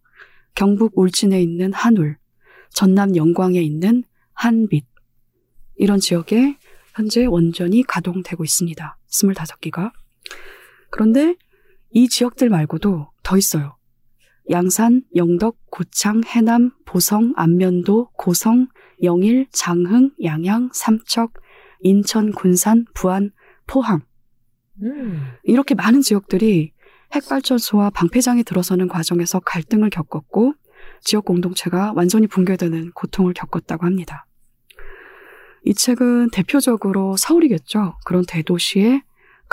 경북 0.55 0.97
울진에 0.97 1.41
있는 1.41 1.73
한울 1.73 2.17
전남 2.69 3.15
영광에 3.17 3.59
있는 3.59 4.03
한빛 4.33 4.85
이런 5.75 5.99
지역에 5.99 6.57
현재 6.95 7.25
원전이 7.25 7.83
가동되고 7.83 8.43
있습니다. 8.43 8.97
25기가 9.09 9.91
그런데 10.91 11.35
이 11.93 12.09
지역들 12.09 12.49
말고도 12.49 13.11
더 13.21 13.37
있어요. 13.37 13.77
양산, 14.49 15.03
영덕, 15.15 15.57
고창, 15.69 16.21
해남, 16.25 16.71
보성, 16.85 17.33
안면도, 17.35 18.09
고성, 18.17 18.67
영일, 19.03 19.47
장흥, 19.51 20.11
양양, 20.21 20.71
삼척, 20.73 21.33
인천, 21.81 22.31
군산, 22.31 22.85
부안, 22.93 23.31
포항 23.67 24.01
음. 24.81 25.33
이렇게 25.43 25.75
많은 25.75 26.01
지역들이 26.01 26.73
핵발전소와 27.13 27.91
방패장이 27.91 28.43
들어서는 28.43 28.87
과정에서 28.87 29.39
갈등을 29.39 29.89
겪었고 29.89 30.55
지역 31.01 31.25
공동체가 31.25 31.93
완전히 31.95 32.27
붕괴되는 32.27 32.91
고통을 32.93 33.33
겪었다고 33.33 33.85
합니다. 33.85 34.25
이 35.63 35.73
책은 35.73 36.31
대표적으로 36.31 37.15
서울이겠죠. 37.17 37.97
그런 38.05 38.25
대도시에 38.27 39.03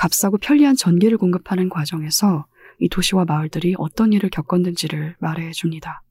값싸고 0.01 0.39
편리한 0.39 0.77
전기를 0.77 1.19
공급하는 1.19 1.69
과정에서 1.69 2.47
이 2.79 2.89
도시와 2.89 3.27
마을들이 3.27 3.75
어떤 3.77 4.15
일을 4.15 4.31
겪었는지를 4.31 5.17
말해 5.19 5.51
줍니다. 5.51 6.03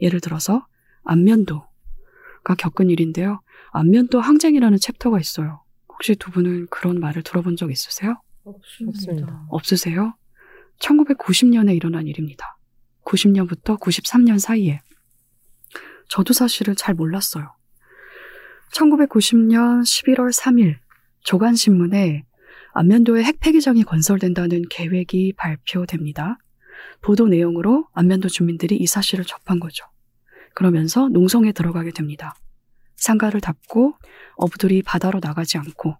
예를 0.00 0.20
들어서 0.20 0.66
안면도가 1.04 2.54
겪은 2.56 2.88
일인데요. 2.88 3.42
안면도 3.72 4.22
항쟁이라는 4.22 4.78
챕터가 4.78 5.20
있어요. 5.20 5.62
혹시 5.86 6.16
두 6.16 6.30
분은 6.30 6.68
그런 6.70 6.98
말을 6.98 7.22
들어본 7.22 7.56
적 7.56 7.70
있으세요? 7.70 8.14
없습니다. 8.44 9.46
없으세요? 9.50 10.14
1990년에 10.78 11.76
일어난 11.76 12.06
일입니다. 12.06 12.56
90년부터 13.04 13.78
93년 13.78 14.38
사이에. 14.38 14.80
저도 16.08 16.32
사실을 16.32 16.74
잘 16.74 16.94
몰랐어요. 16.94 17.54
1990년 18.72 19.82
11월 19.82 20.32
3일 20.32 20.76
조간신문에 21.20 22.24
안면도에 22.78 23.22
핵폐기장이 23.24 23.84
건설된다는 23.84 24.64
계획이 24.68 25.32
발표됩니다. 25.38 26.36
보도 27.00 27.26
내용으로 27.26 27.86
안면도 27.94 28.28
주민들이 28.28 28.76
이 28.76 28.86
사실을 28.86 29.24
접한 29.24 29.60
거죠. 29.60 29.86
그러면서 30.54 31.08
농성에 31.08 31.52
들어가게 31.52 31.90
됩니다. 31.90 32.34
상가를 32.96 33.40
닫고 33.40 33.94
어부들이 34.36 34.82
바다로 34.82 35.20
나가지 35.22 35.56
않고 35.56 35.96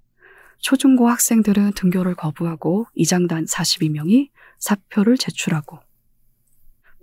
초중고 0.58 1.08
학생들은 1.08 1.72
등교를 1.72 2.14
거부하고 2.14 2.86
이장단 2.94 3.46
42명이 3.46 4.28
사표를 4.58 5.16
제출하고 5.16 5.78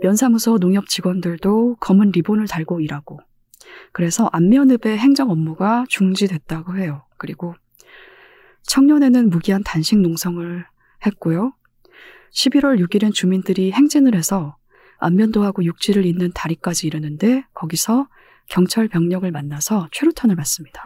면사무소 0.03 0.59
농협 0.59 0.87
직원들도 0.87 1.77
검은 1.79 2.11
리본을 2.11 2.47
달고 2.47 2.79
일하고 2.81 3.19
그래서 3.91 4.29
안면읍의 4.33 4.99
행정 4.99 5.31
업무가 5.31 5.85
중지됐다고 5.89 6.77
해요. 6.77 7.05
그리고 7.17 7.55
청년에는 8.63 9.29
무기한 9.29 9.63
단식 9.63 9.99
농성을 9.99 10.65
했고요. 11.05 11.53
11월 12.33 12.79
6일엔 12.85 13.13
주민들이 13.13 13.71
행진을 13.71 14.15
해서 14.15 14.57
안면도하고 14.99 15.63
육지를 15.65 16.05
잇는 16.05 16.31
다리까지 16.33 16.87
이르는데 16.87 17.45
거기서 17.53 18.07
경찰 18.49 18.87
병력을 18.87 19.29
만나서 19.29 19.89
최루탄을 19.91 20.35
맞습니다. 20.35 20.83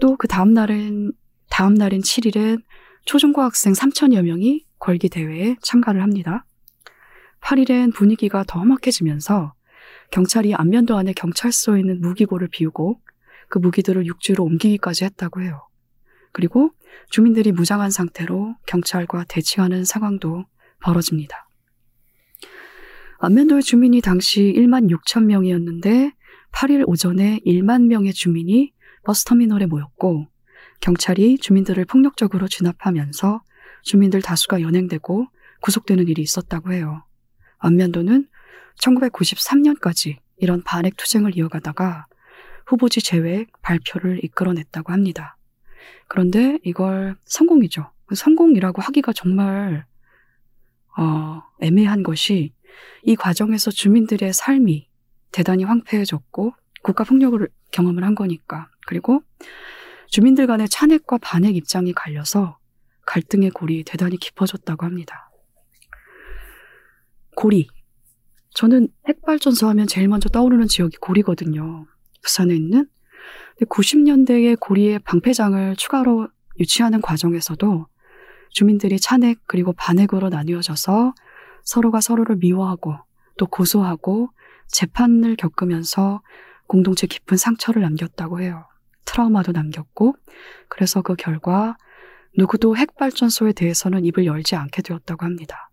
또 0.00 0.16
그 0.16 0.28
다음 0.28 0.52
날은 0.54 1.12
다음 1.50 1.74
날인 1.74 2.00
7일엔 2.00 2.62
초중고 3.04 3.42
학생 3.42 3.72
3천여 3.72 4.22
명이 4.22 4.64
걸기 4.78 5.08
대회에 5.08 5.56
참가를 5.62 6.02
합니다. 6.02 6.46
8일엔 7.40 7.94
분위기가 7.94 8.44
더 8.46 8.60
험악해지면서 8.60 9.54
경찰이 10.10 10.54
안면도 10.54 10.96
안에 10.96 11.12
경찰서에 11.12 11.80
있는 11.80 12.00
무기고를 12.00 12.48
비우고 12.48 13.00
그 13.48 13.58
무기들을 13.58 14.06
육지로 14.06 14.44
옮기기까지 14.44 15.04
했다고 15.04 15.42
해요. 15.42 15.66
그리고 16.32 16.70
주민들이 17.10 17.52
무장한 17.52 17.90
상태로 17.90 18.54
경찰과 18.66 19.24
대치하는 19.28 19.84
상황도 19.84 20.44
벌어집니다. 20.82 21.48
안면도의 23.18 23.62
주민이 23.62 24.00
당시 24.00 24.52
1만 24.56 24.90
6천 24.90 25.24
명이었는데 25.24 26.12
8일 26.52 26.84
오전에 26.86 27.40
1만 27.44 27.86
명의 27.86 28.12
주민이 28.12 28.72
버스터미널에 29.04 29.66
모였고 29.66 30.26
경찰이 30.80 31.38
주민들을 31.38 31.84
폭력적으로 31.84 32.48
진압하면서 32.48 33.42
주민들 33.82 34.22
다수가 34.22 34.62
연행되고 34.62 35.26
구속되는 35.60 36.08
일이 36.08 36.22
있었다고 36.22 36.72
해요. 36.72 37.04
안면도는 37.58 38.28
1993년까지 38.80 40.16
이런 40.38 40.62
반핵 40.62 40.96
투쟁을 40.96 41.36
이어가다가 41.36 42.06
후보지 42.66 43.02
제외 43.02 43.46
발표를 43.62 44.24
이끌어냈다고 44.24 44.92
합니다. 44.92 45.36
그런데 46.08 46.58
이걸 46.64 47.16
성공이죠. 47.24 47.90
성공이라고 48.14 48.82
하기가 48.82 49.12
정말 49.12 49.84
어, 50.98 51.42
애매한 51.60 52.02
것이 52.02 52.52
이 53.02 53.16
과정에서 53.16 53.70
주민들의 53.70 54.32
삶이 54.32 54.88
대단히 55.32 55.64
황폐해졌고 55.64 56.52
국가 56.82 57.04
폭력을 57.04 57.48
경험을 57.70 58.04
한 58.04 58.14
거니까 58.14 58.68
그리고 58.86 59.22
주민들 60.08 60.46
간의 60.46 60.68
찬핵과 60.68 61.18
반핵 61.18 61.56
입장이 61.56 61.92
갈려서 61.92 62.58
갈등의 63.06 63.50
골이 63.50 63.84
대단히 63.84 64.16
깊어졌다고 64.16 64.84
합니다. 64.84 65.30
고리. 67.36 67.68
저는 68.54 68.88
핵발전소 69.06 69.68
하면 69.68 69.86
제일 69.86 70.08
먼저 70.08 70.28
떠오르는 70.28 70.66
지역이 70.66 70.96
고리거든요. 70.96 71.86
부산에 72.22 72.54
있는. 72.54 72.88
90년대에 73.62 74.58
고리에 74.58 74.98
방패장을 74.98 75.76
추가로 75.76 76.28
유치하는 76.58 77.00
과정에서도 77.00 77.86
주민들이 78.50 78.98
찬핵 78.98 79.38
그리고 79.46 79.72
반핵으로 79.72 80.28
나뉘어져서 80.28 81.14
서로가 81.64 82.00
서로를 82.00 82.36
미워하고 82.36 82.96
또 83.38 83.46
고소하고 83.46 84.30
재판을 84.68 85.36
겪으면서 85.36 86.22
공동체 86.66 87.06
깊은 87.06 87.36
상처를 87.36 87.82
남겼다고 87.82 88.40
해요. 88.40 88.66
트라우마도 89.04 89.52
남겼고 89.52 90.14
그래서 90.68 91.02
그 91.02 91.14
결과 91.16 91.76
누구도 92.36 92.76
핵발전소에 92.76 93.52
대해서는 93.52 94.04
입을 94.04 94.24
열지 94.24 94.54
않게 94.54 94.82
되었다고 94.82 95.24
합니다. 95.24 95.70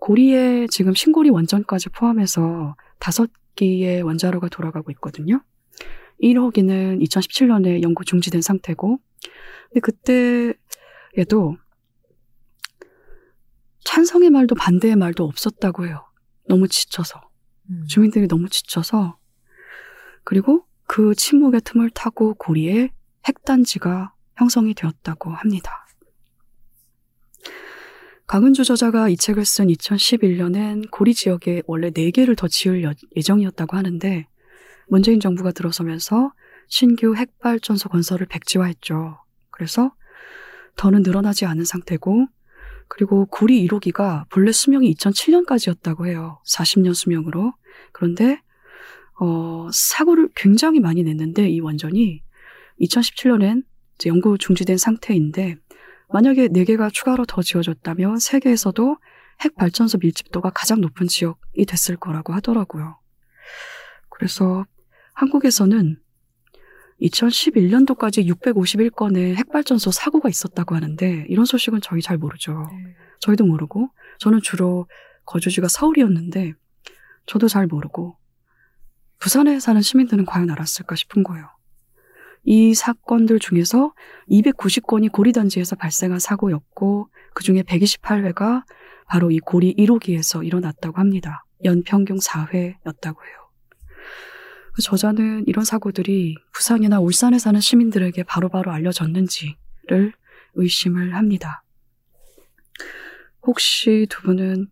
고리에 0.00 0.66
지금 0.68 0.94
신고리 0.94 1.30
원전까지 1.30 1.90
포함해서 1.90 2.74
다섯 2.98 3.30
기의 3.54 4.02
원자로가 4.02 4.48
돌아가고 4.48 4.90
있거든요. 4.92 5.42
1호기는 6.22 7.02
2017년에 7.02 7.82
연구 7.82 8.04
중지된 8.04 8.40
상태고 8.42 8.98
근데 9.72 9.80
그때에도 9.80 11.56
찬성의 13.84 14.30
말도 14.30 14.54
반대의 14.54 14.96
말도 14.96 15.24
없었다고 15.24 15.86
해요. 15.86 16.06
너무 16.48 16.68
지쳐서. 16.68 17.20
음. 17.70 17.84
주민들이 17.88 18.28
너무 18.28 18.48
지쳐서. 18.48 19.18
그리고 20.24 20.66
그 20.86 21.14
침묵의 21.14 21.62
틈을 21.62 21.90
타고 21.90 22.34
고리에 22.34 22.90
핵단지가 23.26 24.14
형성이 24.36 24.74
되었다고 24.74 25.30
합니다. 25.30 25.86
강은주 28.26 28.64
저자가 28.64 29.08
이 29.08 29.16
책을 29.16 29.44
쓴 29.44 29.66
2011년엔 29.66 30.90
고리 30.90 31.12
지역에 31.12 31.62
원래 31.66 31.90
4개를 31.90 32.36
더 32.36 32.46
지을 32.48 32.82
여- 32.84 32.92
예정이었다고 33.16 33.76
하는데 33.76 34.26
문재인 34.92 35.20
정부가 35.20 35.52
들어서면서 35.52 36.34
신규 36.68 37.16
핵발전소 37.16 37.88
건설을 37.88 38.26
백지화했죠. 38.26 39.16
그래서 39.50 39.94
더는 40.76 41.02
늘어나지 41.02 41.46
않은 41.46 41.64
상태고 41.64 42.26
그리고 42.88 43.24
고리 43.24 43.66
1호기가 43.66 44.28
본래 44.28 44.52
수명이 44.52 44.92
2007년까지였다고 44.92 46.06
해요. 46.08 46.42
40년 46.46 46.92
수명으로. 46.92 47.54
그런데 47.92 48.38
어, 49.18 49.70
사고를 49.72 50.28
굉장히 50.36 50.78
많이 50.78 51.02
냈는데 51.02 51.48
이 51.48 51.60
원전이 51.60 52.22
2017년엔 52.82 53.64
이제 53.94 54.10
연구 54.10 54.36
중지된 54.36 54.76
상태인데 54.76 55.56
만약에 56.12 56.48
4개가 56.48 56.92
추가로 56.92 57.24
더 57.24 57.40
지어졌다면 57.40 58.18
세계에서도 58.18 58.98
핵 59.40 59.54
발전소 59.54 59.96
밀집도가 60.02 60.50
가장 60.50 60.82
높은 60.82 61.06
지역이 61.06 61.64
됐을 61.64 61.96
거라고 61.96 62.34
하더라고요. 62.34 62.98
그래서 64.10 64.66
한국에서는 65.14 65.98
2011년도까지 67.00 68.26
651건의 68.28 69.34
핵발전소 69.34 69.90
사고가 69.90 70.28
있었다고 70.28 70.74
하는데 70.74 71.26
이런 71.28 71.44
소식은 71.44 71.80
저희 71.82 72.00
잘 72.00 72.16
모르죠. 72.16 72.68
저희도 73.20 73.44
모르고 73.44 73.90
저는 74.18 74.40
주로 74.42 74.86
거주지가 75.24 75.68
서울이었는데 75.68 76.52
저도 77.26 77.48
잘 77.48 77.66
모르고 77.66 78.16
부산에 79.18 79.60
사는 79.60 79.80
시민들은 79.80 80.24
과연 80.24 80.50
알았을까 80.50 80.96
싶은 80.96 81.22
거예요. 81.22 81.48
이 82.44 82.74
사건들 82.74 83.38
중에서 83.38 83.94
290건이 84.28 85.12
고리단지에서 85.12 85.76
발생한 85.76 86.18
사고였고 86.18 87.08
그 87.34 87.44
중에 87.44 87.62
128회가 87.62 88.64
바로 89.06 89.30
이 89.30 89.38
고리 89.38 89.74
1호기에서 89.74 90.44
일어났다고 90.44 90.98
합니다. 90.98 91.44
연평균 91.64 92.18
4회였다고 92.18 93.24
해요. 93.24 93.41
그 94.72 94.82
저자는 94.82 95.44
이런 95.46 95.64
사고들이 95.64 96.36
부산이나 96.52 97.00
울산에 97.00 97.38
사는 97.38 97.60
시민들에게 97.60 98.22
바로 98.24 98.48
바로 98.48 98.72
알려졌는지를 98.72 100.12
의심을 100.54 101.14
합니다. 101.14 101.62
혹시 103.42 104.06
두 104.08 104.22
분은 104.22 104.68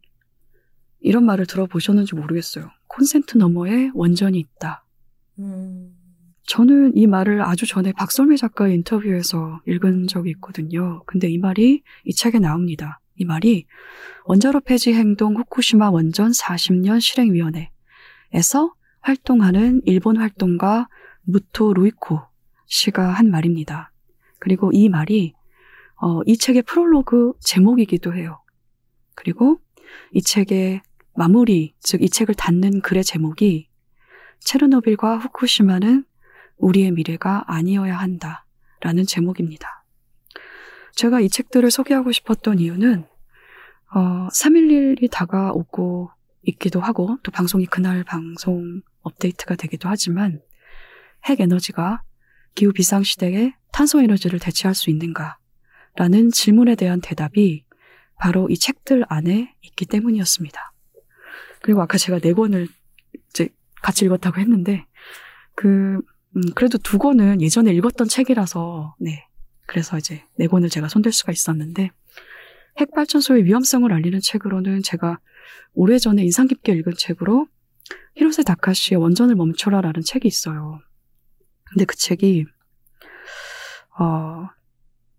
이런 1.00 1.24
말을 1.24 1.46
들어보셨는지 1.46 2.14
모르겠어요. 2.14 2.70
콘센트 2.86 3.38
너머에 3.38 3.90
원전이 3.94 4.38
있다. 4.38 4.84
음. 5.38 5.96
저는 6.44 6.96
이 6.96 7.06
말을 7.06 7.42
아주 7.42 7.66
전에 7.66 7.92
박설미 7.92 8.36
작가의 8.36 8.74
인터뷰에서 8.74 9.60
읽은 9.66 10.08
적이 10.08 10.30
있거든요. 10.30 11.02
근데 11.06 11.28
이 11.28 11.38
말이 11.38 11.82
이 12.04 12.12
책에 12.12 12.38
나옵니다. 12.38 13.00
이 13.16 13.24
말이 13.24 13.66
원자로 14.24 14.60
폐지 14.60 14.92
행동 14.92 15.36
후쿠시마 15.36 15.90
원전 15.90 16.32
40년 16.32 17.00
실행위원회에서 17.00 18.74
활동하는 19.00 19.82
일본 19.84 20.16
활동가 20.16 20.88
무토 21.22 21.74
루이코 21.74 22.20
씨가 22.66 23.10
한 23.10 23.30
말입니다. 23.30 23.92
그리고 24.38 24.70
이 24.72 24.88
말이 24.88 25.34
어, 25.96 26.22
이 26.26 26.36
책의 26.36 26.62
프롤로그 26.62 27.34
제목이기도 27.40 28.14
해요. 28.14 28.40
그리고 29.14 29.60
이 30.12 30.22
책의 30.22 30.82
마무리, 31.14 31.74
즉 31.80 32.00
이 32.02 32.08
책을 32.08 32.34
닫는 32.34 32.80
글의 32.80 33.04
제목이 33.04 33.68
체르노빌과 34.40 35.18
후쿠시마는 35.18 36.04
우리의 36.56 36.92
미래가 36.92 37.44
아니어야 37.46 37.96
한다. 37.96 38.46
라는 38.80 39.04
제목입니다. 39.04 39.84
제가 40.94 41.20
이 41.20 41.28
책들을 41.28 41.70
소개하고 41.70 42.12
싶었던 42.12 42.58
이유는, 42.58 43.04
어, 43.94 44.28
3.11이 44.28 45.10
다가오고 45.10 46.10
있기도 46.44 46.80
하고, 46.80 47.18
또 47.22 47.30
방송이 47.30 47.66
그날 47.66 48.04
방송 48.04 48.80
업데이트가 49.02 49.56
되기도 49.56 49.88
하지만, 49.88 50.40
핵 51.24 51.40
에너지가 51.40 52.02
기후 52.54 52.72
비상 52.72 53.02
시대에 53.02 53.54
탄소 53.72 54.00
에너지를 54.00 54.38
대체할 54.38 54.74
수 54.74 54.90
있는가? 54.90 55.38
라는 55.96 56.30
질문에 56.30 56.76
대한 56.76 57.00
대답이 57.00 57.64
바로 58.18 58.48
이 58.48 58.56
책들 58.56 59.04
안에 59.08 59.54
있기 59.62 59.86
때문이었습니다. 59.86 60.72
그리고 61.62 61.82
아까 61.82 61.98
제가 61.98 62.18
네 62.20 62.32
권을 62.32 62.68
이제 63.30 63.48
같이 63.82 64.04
읽었다고 64.04 64.40
했는데, 64.40 64.86
그, 65.54 66.00
음, 66.36 66.42
그래도 66.54 66.78
두 66.78 66.98
권은 66.98 67.40
예전에 67.40 67.72
읽었던 67.72 68.08
책이라서, 68.08 68.96
네. 69.00 69.26
그래서 69.66 69.98
이제 69.98 70.24
네 70.36 70.46
권을 70.46 70.68
제가 70.68 70.88
손댈 70.88 71.12
수가 71.12 71.32
있었는데, 71.32 71.90
핵발전소의 72.78 73.44
위험성을 73.44 73.92
알리는 73.92 74.20
책으로는 74.22 74.82
제가 74.82 75.18
오래전에 75.74 76.22
인상 76.22 76.46
깊게 76.46 76.72
읽은 76.72 76.94
책으로 76.96 77.46
히로세 78.20 78.42
다카시의 78.42 79.00
원전을 79.00 79.34
멈춰라라는 79.34 80.02
책이 80.02 80.28
있어요. 80.28 80.80
근데 81.64 81.86
그 81.86 81.96
책이, 81.96 82.44
어, 83.98 84.46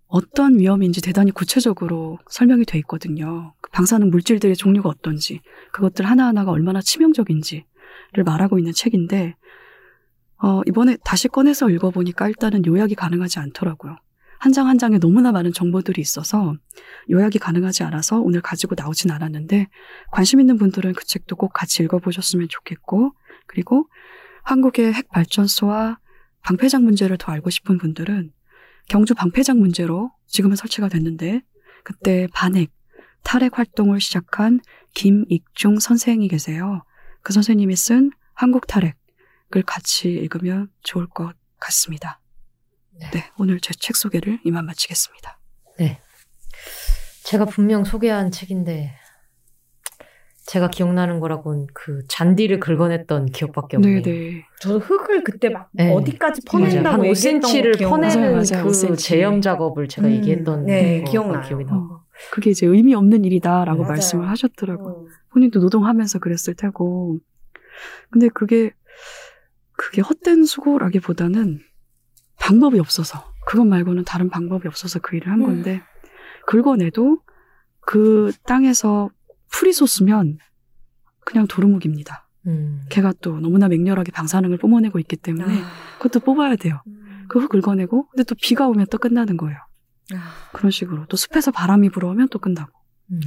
어떤 0.06 0.60
위험인지 0.60 1.02
대단히 1.02 1.32
구체적으로 1.32 2.20
설명이 2.30 2.66
돼 2.66 2.78
있거든요. 2.80 3.56
그 3.60 3.72
방사능 3.72 4.12
물질들의 4.12 4.56
종류가 4.56 4.88
어떤지, 4.88 5.42
그것들 5.72 6.06
하나하나가 6.06 6.52
얼마나 6.52 6.80
치명적인지를 6.80 7.64
말하고 8.24 8.60
있는 8.60 8.72
책인데, 8.72 9.36
어, 10.44 10.62
이번에 10.68 10.98
다시 11.04 11.28
꺼내서 11.28 11.72
읽어보니까 11.72 12.28
일단은 12.28 12.64
요약이 12.68 12.94
가능하지 12.94 13.40
않더라고요. 13.40 13.98
한 14.42 14.52
장 14.54 14.68
한 14.68 14.80
장에 14.80 14.98
너무나 14.98 15.32
많은 15.32 15.54
정보들이 15.54 16.02
있어서 16.02 16.56
요약이 17.12 17.38
가능하지 17.38 17.84
않아서 17.84 18.20
오늘 18.20 18.42
가지고 18.42 18.74
나오진 18.76 19.12
않았는데 19.12 19.68
관심 20.12 20.40
있는 20.40 20.58
분들은 20.58 20.94
그 20.94 21.06
책도 21.06 21.36
꼭 21.36 21.54
같이 21.54 21.84
읽어보셨으면 21.84 22.48
좋겠고 22.50 23.14
그리고 23.46 23.88
한국의 24.44 24.94
핵 24.94 25.10
발전소와 25.10 26.00
방패장 26.42 26.84
문제를 26.84 27.18
더 27.18 27.32
알고 27.32 27.52
싶은 27.52 27.78
분들은 27.78 28.32
경주 28.90 29.14
방패장 29.14 29.60
문제로 29.60 30.12
지금은 30.26 30.56
설치가 30.56 30.90
됐는데 30.90 31.42
그때 31.84 32.28
반핵, 32.34 32.72
탈핵 33.24 33.60
활동을 33.60 34.02
시작한 34.02 34.60
김익중 34.96 35.78
선생이 35.80 36.28
계세요. 36.30 36.84
그 37.22 37.32
선생님이 37.32 37.76
쓴 37.76 38.10
한국 38.34 38.66
탈핵을 38.66 39.62
같이 39.68 40.10
읽으면 40.10 40.70
좋을 40.82 41.06
것 41.06 41.36
같습니다. 41.60 42.21
네. 43.00 43.10
네, 43.12 43.24
오늘 43.38 43.60
제 43.60 43.74
책 43.74 43.96
소개를 43.96 44.40
이만 44.44 44.66
마치겠습니다. 44.66 45.40
제가 47.24 47.46
분명 47.46 47.84
소개한 47.86 48.30
책인데 48.32 48.92
제가 50.48 50.70
기억나는 50.70 51.20
거라고는 51.20 51.68
그 51.74 52.04
잔디를 52.10 52.60
긁어냈던 52.60 53.28
기억밖에 53.28 53.78
없네요. 53.78 54.02
네, 54.02 54.12
네. 54.12 54.46
저도 54.60 54.80
흙을 54.80 55.24
그때 55.24 55.50
막 55.50 55.70
네. 55.72 55.92
어디까지. 55.94 56.42
퍼낸다고 56.46 56.88
한 57.04 57.06
얘기했던 57.06 57.42
5cm를 57.42 57.72
거 57.74 57.78
기억나요. 57.78 57.90
퍼내는 58.12 58.22
맞아요, 58.34 58.34
맞아요. 58.52 58.66
그 58.66 58.72
5cm. 58.72 58.98
제염 58.98 59.42
작업을 59.42 59.88
제가 59.88 60.08
음, 60.08 60.14
얘기했던 60.14 60.66
네, 60.66 61.00
거가 61.00 61.12
기억나요. 61.12 61.48
기억이 61.48 61.64
나고. 61.66 61.78
어, 61.94 62.04
그게 62.32 62.50
이제 62.50 62.66
의미 62.68 62.94
없는 62.96 63.24
일이다라고 63.24 63.80
맞아요. 63.84 63.90
말씀을 63.94 64.28
하셨더라고요. 64.30 64.94
어. 64.94 65.06
본인도 65.30 65.60
노동하면서 65.60 66.20
그랬을 66.20 66.56
테고. 66.58 67.20
근데 68.10 68.28
그게, 68.28 68.72
그게 69.78 70.02
헛된 70.02 70.44
수고라기보다는 70.44 71.62
방법이 72.42 72.80
없어서, 72.80 73.32
그것 73.46 73.66
말고는 73.66 74.04
다른 74.04 74.30
방법이 74.30 74.68
없어서 74.68 75.00
그 75.00 75.16
일을 75.16 75.32
한 75.32 75.42
음. 75.42 75.46
건데, 75.46 75.82
긁어내도 76.48 77.20
그 77.82 78.32
땅에서 78.46 79.10
풀이 79.50 79.72
솟으면 79.74 80.38
그냥 81.24 81.48
도루묵입니다. 81.48 82.28
음. 82.48 82.82
걔가 82.90 83.14
또 83.22 83.40
너무나 83.40 83.68
맹렬하게 83.68 84.12
방사능을 84.12 84.58
뿜어내고 84.58 84.98
있기 85.00 85.16
때문에 85.18 85.62
아. 85.62 85.68
그것도 86.00 86.22
뽑아야 86.22 86.56
돼요. 86.56 86.82
음. 86.88 87.26
그흙 87.30 87.50
긁어내고, 87.50 88.10
근데 88.10 88.24
또 88.24 88.36
비가 88.36 88.68
오면 88.68 88.88
또 88.92 88.98
끝나는 88.98 89.38
거예요. 89.38 89.60
아. 90.14 90.52
그런 90.52 90.72
식으로. 90.72 91.06
또 91.06 91.18
숲에서 91.18 91.52
바람이 91.52 91.90
불어오면 91.90 92.30
또 92.30 92.40
끝나고. 92.40 92.72
음. 93.12 93.20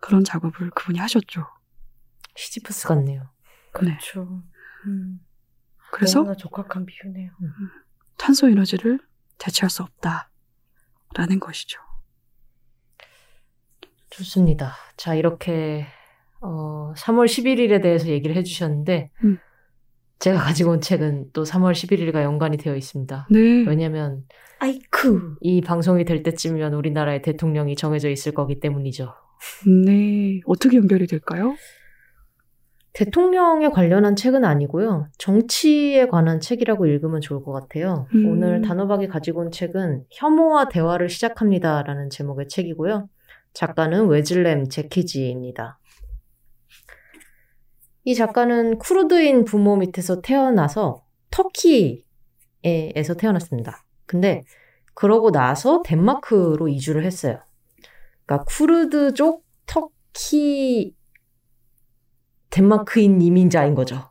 그런 0.00 0.24
작업을 0.24 0.70
그분이 0.70 0.98
하셨죠. 0.98 1.46
시지프스 2.36 2.88
같네요. 2.88 3.22
네. 3.22 3.28
그렇죠. 3.72 4.42
음. 4.86 5.20
그래서 5.92 6.20
너무나 6.20 6.34
적합한 6.36 6.86
비유네요. 6.86 7.30
탄소 8.22 8.48
에너지를 8.48 9.00
대체할 9.38 9.68
수 9.68 9.82
없다라는 9.82 11.40
것이죠. 11.40 11.80
좋습니다. 14.10 14.74
자, 14.96 15.16
이렇게, 15.16 15.86
어, 16.40 16.92
3월 16.96 17.26
11일에 17.26 17.82
대해서 17.82 18.06
얘기를 18.06 18.36
해주셨는데, 18.36 19.10
음. 19.24 19.38
제가 20.20 20.38
가지고 20.38 20.70
온 20.70 20.80
책은 20.80 21.30
또 21.32 21.42
3월 21.42 21.72
11일과 21.72 22.22
연관이 22.22 22.58
되어 22.58 22.76
있습니다. 22.76 23.26
네. 23.28 23.40
왜냐면, 23.66 24.24
아이쿠. 24.60 25.38
이 25.40 25.60
방송이 25.60 26.04
될 26.04 26.22
때쯤이면 26.22 26.74
우리나라의 26.74 27.22
대통령이 27.22 27.74
정해져 27.74 28.08
있을 28.08 28.30
거기 28.30 28.60
때문이죠. 28.60 29.12
네. 29.84 30.40
어떻게 30.46 30.76
연결이 30.76 31.08
될까요? 31.08 31.56
대통령에 32.92 33.70
관련한 33.70 34.16
책은 34.16 34.44
아니고요. 34.44 35.08
정치에 35.16 36.06
관한 36.08 36.40
책이라고 36.40 36.86
읽으면 36.86 37.20
좋을 37.20 37.42
것 37.42 37.52
같아요. 37.52 38.06
음. 38.14 38.26
오늘 38.28 38.60
단호박이 38.60 39.08
가지고 39.08 39.40
온 39.40 39.50
책은 39.50 40.04
혐오와 40.10 40.68
대화를 40.68 41.08
시작합니다라는 41.08 42.10
제목의 42.10 42.48
책이고요. 42.48 43.08
작가는 43.54 44.06
웨즐렘 44.08 44.68
제키지입니다. 44.68 45.78
이 48.04 48.14
작가는 48.14 48.78
쿠르드인 48.78 49.44
부모 49.44 49.76
밑에서 49.76 50.20
태어나서 50.20 51.04
터키에서 51.30 52.04
태어났습니다. 53.16 53.84
근데 54.06 54.42
그러고 54.94 55.30
나서 55.30 55.82
덴마크로 55.82 56.68
이주를 56.68 57.04
했어요. 57.04 57.38
그러니까 58.26 58.44
쿠르드족 58.44 59.44
터키 59.66 60.94
덴마크인 62.52 63.20
이민자인 63.20 63.74
거죠. 63.74 64.08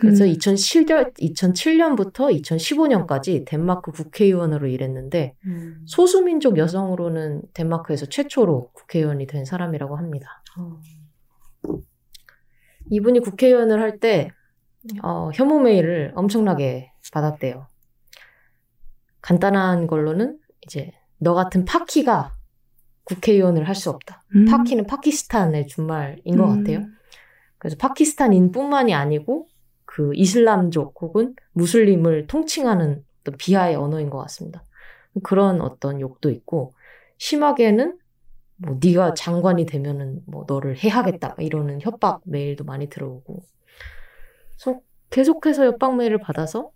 그래서 0.00 0.24
음. 0.24 0.32
2007년, 0.32 1.14
2007년부터 1.14 2.42
2015년까지 2.42 3.46
덴마크 3.46 3.92
국회의원으로 3.92 4.66
일했는데 4.66 5.36
음. 5.46 5.84
소수민족 5.86 6.58
여성으로는 6.58 7.42
덴마크에서 7.54 8.06
최초로 8.06 8.70
국회의원이 8.72 9.26
된 9.28 9.44
사람이라고 9.44 9.96
합니다. 9.96 10.42
어. 10.58 10.80
이분이 12.90 13.20
국회의원을 13.20 13.80
할때 13.80 14.30
어, 15.02 15.30
혐오 15.32 15.60
메일을 15.60 16.12
엄청나게 16.16 16.92
받았대요. 17.12 17.68
간단한 19.22 19.86
걸로는 19.86 20.38
이제 20.62 20.90
너 21.18 21.34
같은 21.34 21.64
파키가 21.64 22.34
국회의원을 23.04 23.68
할 23.68 23.74
수 23.76 23.90
없다. 23.90 24.24
음. 24.34 24.46
파키는 24.46 24.86
파키스탄의 24.86 25.68
준말인 25.68 26.36
것 26.36 26.50
음. 26.50 26.58
같아요. 26.64 26.86
그래서 27.64 27.78
파키스탄인뿐만이 27.78 28.92
아니고 28.92 29.48
그 29.86 30.12
이슬람족 30.14 31.00
혹은 31.00 31.34
무슬림을 31.52 32.26
통칭하는 32.26 33.02
어떤 33.22 33.36
비하의 33.38 33.74
언어인 33.74 34.10
것 34.10 34.18
같습니다. 34.18 34.62
그런 35.22 35.62
어떤 35.62 35.98
욕도 35.98 36.28
있고 36.28 36.74
심하게는 37.16 37.98
뭐 38.56 38.78
네가 38.84 39.14
장관이 39.14 39.64
되면은 39.64 40.24
뭐 40.26 40.44
너를 40.46 40.76
해하겠다 40.76 41.28
막 41.28 41.40
이러는 41.40 41.80
협박 41.80 42.20
메일도 42.26 42.64
많이 42.64 42.90
들어오고 42.90 43.42
그래서 44.58 44.80
계속해서 45.08 45.64
협박 45.64 45.96
메일을 45.96 46.18
받아서 46.18 46.70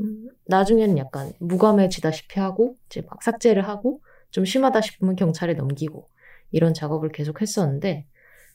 음, 0.00 0.28
나중에는 0.46 0.98
약간 0.98 1.32
무감해지다시피 1.38 2.40
하고 2.40 2.74
이제 2.86 3.00
막 3.08 3.22
삭제를 3.22 3.68
하고 3.68 4.00
좀 4.32 4.44
심하다 4.44 4.80
싶으면 4.80 5.14
경찰에 5.14 5.54
넘기고 5.54 6.08
이런 6.50 6.74
작업을 6.74 7.10
계속 7.10 7.40
했었는데 7.42 8.06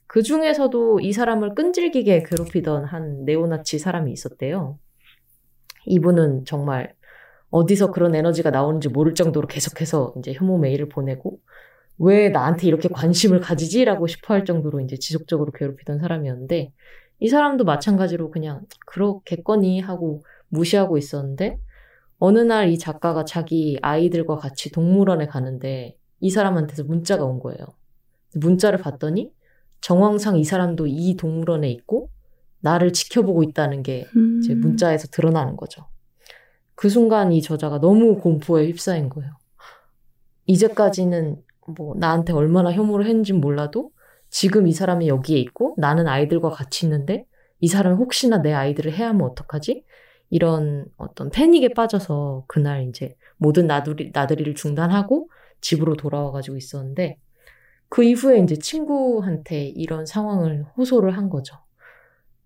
그 0.07 0.21
중에서도 0.23 0.99
이 1.01 1.13
사람을 1.13 1.55
끈질기게 1.55 2.23
괴롭히던 2.23 2.85
한 2.85 3.25
네오나치 3.25 3.79
사람이 3.79 4.11
있었대요. 4.11 4.79
이분은 5.85 6.45
정말 6.45 6.93
어디서 7.51 7.91
그런 7.91 8.15
에너지가 8.15 8.51
나오는지 8.51 8.89
모를 8.89 9.13
정도로 9.13 9.47
계속해서 9.47 10.13
이제 10.19 10.33
혐오 10.33 10.57
메일을 10.57 10.89
보내고 10.89 11.39
왜 11.97 12.29
나한테 12.29 12.67
이렇게 12.67 12.89
관심을 12.89 13.39
가지지라고 13.39 14.07
싶어 14.07 14.33
할 14.33 14.45
정도로 14.45 14.81
이제 14.81 14.97
지속적으로 14.97 15.51
괴롭히던 15.51 15.99
사람이었는데 15.99 16.73
이 17.19 17.29
사람도 17.29 17.63
마찬가지로 17.63 18.31
그냥 18.31 18.61
그렇겠거니 18.85 19.79
하고 19.79 20.21
무시하고 20.49 20.97
있었는데 20.97 21.57
어느 22.19 22.39
날 22.39 22.69
이 22.69 22.77
작가가 22.77 23.25
자기 23.25 23.77
아이들과 23.81 24.37
같이 24.37 24.71
동물원에 24.71 25.27
가는데 25.27 25.97
이 26.19 26.29
사람한테서 26.29 26.83
문자가 26.85 27.25
온 27.25 27.39
거예요. 27.39 27.59
문자를 28.35 28.79
봤더니 28.79 29.31
정황상 29.81 30.37
이 30.37 30.43
사람도 30.43 30.87
이 30.87 31.15
동물원에 31.15 31.69
있고 31.71 32.09
나를 32.59 32.93
지켜보고 32.93 33.43
있다는 33.43 33.83
게 33.83 34.07
음. 34.15 34.41
제 34.41 34.55
문자에서 34.55 35.07
드러나는 35.07 35.55
거죠. 35.55 35.87
그 36.73 36.89
순간 36.89 37.31
이 37.31 37.41
저자가 37.41 37.79
너무 37.79 38.17
공포에 38.17 38.67
휩싸인 38.67 39.09
거예요. 39.09 39.31
이제까지는 40.47 41.41
뭐 41.77 41.95
나한테 41.97 42.33
얼마나 42.33 42.71
혐오를 42.71 43.05
했는지 43.05 43.33
몰라도 43.33 43.91
지금 44.29 44.67
이 44.67 44.73
사람이 44.73 45.07
여기에 45.07 45.39
있고 45.39 45.75
나는 45.77 46.07
아이들과 46.07 46.49
같이 46.49 46.85
있는데 46.85 47.25
이 47.59 47.67
사람이 47.67 47.95
혹시나 47.95 48.41
내 48.41 48.53
아이들을 48.53 48.93
해하면 48.93 49.21
어떡하지? 49.29 49.85
이런 50.29 50.85
어떤 50.97 51.29
패닉에 51.29 51.69
빠져서 51.69 52.45
그날 52.47 52.87
이제 52.89 53.15
모든 53.37 53.67
나들이, 53.67 54.11
나들이를 54.13 54.55
중단하고 54.55 55.29
집으로 55.61 55.95
돌아와가지고 55.95 56.57
있었는데 56.57 57.17
그 57.89 58.03
이후에 58.03 58.39
이제 58.39 58.55
친구한테 58.57 59.67
이런 59.69 60.05
상황을 60.05 60.65
호소를 60.77 61.17
한 61.17 61.29
거죠. 61.29 61.55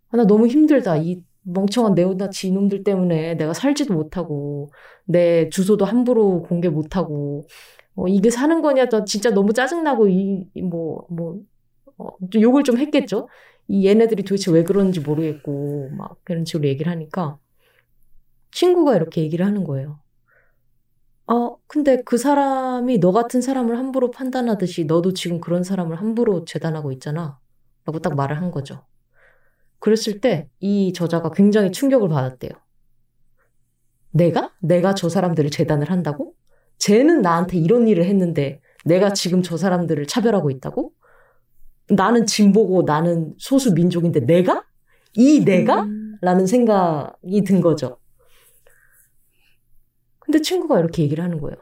아, 0.09 0.17
나 0.17 0.25
너무 0.25 0.47
힘들다. 0.47 0.97
이 0.97 1.23
멍청한 1.43 1.95
네오나치 1.95 2.47
이놈들 2.49 2.83
때문에 2.83 3.35
내가 3.35 3.53
살지도 3.53 3.93
못하고 3.93 4.71
내 5.05 5.49
주소도 5.49 5.85
함부로 5.85 6.43
공개 6.43 6.69
못하고 6.69 7.47
어, 7.95 8.07
이게 8.07 8.29
사는 8.29 8.61
거냐 8.61 8.89
저 8.89 9.05
진짜 9.05 9.31
너무 9.31 9.53
짜증나고 9.53 10.07
이 10.09 10.47
뭐 10.61 11.05
뭐 11.09 11.39
어, 11.97 12.09
좀 12.31 12.41
욕을 12.41 12.63
좀 12.63 12.77
했겠죠. 12.77 13.27
이 13.67 13.87
얘네들이 13.87 14.23
도대체 14.23 14.51
왜 14.51 14.63
그러는지 14.63 14.99
모르겠고 15.01 15.89
막 15.97 16.17
그런 16.23 16.45
식으로 16.45 16.67
얘기를 16.69 16.91
하니까 16.91 17.39
친구가 18.51 18.95
이렇게 18.95 19.21
얘기를 19.21 19.45
하는 19.45 19.63
거예요. 19.63 19.99
어, 21.31 21.57
근데 21.67 22.01
그 22.03 22.17
사람이 22.17 22.99
너 22.99 23.11
같은 23.11 23.41
사람을 23.41 23.77
함부로 23.77 24.09
판단하듯이 24.11 24.85
너도 24.85 25.13
지금 25.13 25.39
그런 25.39 25.63
사람을 25.63 25.99
함부로 25.99 26.43
재단하고 26.45 26.91
있잖아. 26.93 27.39
라고 27.85 27.99
딱 27.99 28.15
말을 28.15 28.37
한 28.37 28.51
거죠. 28.51 28.85
그랬을 29.79 30.21
때 30.21 30.49
이 30.59 30.91
저자가 30.93 31.31
굉장히 31.31 31.71
충격을 31.71 32.09
받았대요. 32.09 32.51
내가? 34.11 34.51
내가 34.61 34.95
저 34.95 35.07
사람들을 35.09 35.51
재단을 35.51 35.91
한다고? 35.91 36.33
쟤는 36.79 37.21
나한테 37.21 37.57
이런 37.57 37.87
일을 37.87 38.05
했는데 38.05 38.59
내가 38.85 39.13
지금 39.13 39.43
저 39.43 39.57
사람들을 39.57 40.07
차별하고 40.07 40.49
있다고? 40.49 40.93
나는 41.89 42.25
진보고 42.25 42.83
나는 42.83 43.35
소수 43.37 43.73
민족인데 43.73 44.21
내가? 44.21 44.65
이 45.13 45.43
내가? 45.45 45.83
음. 45.83 46.17
라는 46.21 46.47
생각이 46.47 47.43
든 47.43 47.61
거죠. 47.61 47.98
근데 50.29 50.41
친구가 50.41 50.77
이렇게 50.79 51.01
얘기를 51.01 51.23
하는 51.23 51.41
거예요. 51.41 51.57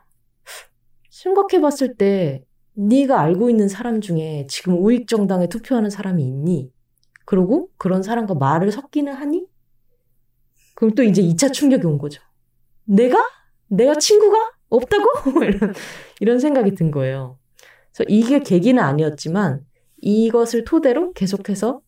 생각해 1.10 1.62
봤을 1.62 1.96
때 1.96 2.44
네가 2.74 3.18
알고 3.22 3.50
있는 3.50 3.70
사람 3.70 4.02
중에 4.02 4.46
지금 4.50 4.78
우익 4.84 5.08
정당에 5.08 5.48
투표하는 5.48 5.90
사람이 5.90 6.22
있니? 6.22 6.70
그리고 7.26 7.70
그런 7.78 8.04
사람과 8.04 8.34
말을 8.34 8.74
섞기는 8.74 9.14
하니? 9.14 9.46
그럼 10.76 10.96
또 10.96 11.04
이제 11.04 11.22
2차 11.22 11.48
충격이 11.50 11.86
온 11.88 11.98
거죠. 11.98 12.22
내가? 12.84 13.18
내가 13.70 13.96
친구가? 13.96 14.38
없다고? 14.68 15.06
이런, 15.48 15.74
이런 16.20 16.40
생각이 16.40 16.76
든 16.76 16.92
거예요. 16.92 17.40
그래서 17.94 18.04
이게 18.10 18.40
계기는 18.42 18.84
아니었지만 18.84 19.62
이것을 20.02 20.66
토대로 20.66 21.14
계속해서 21.14 21.80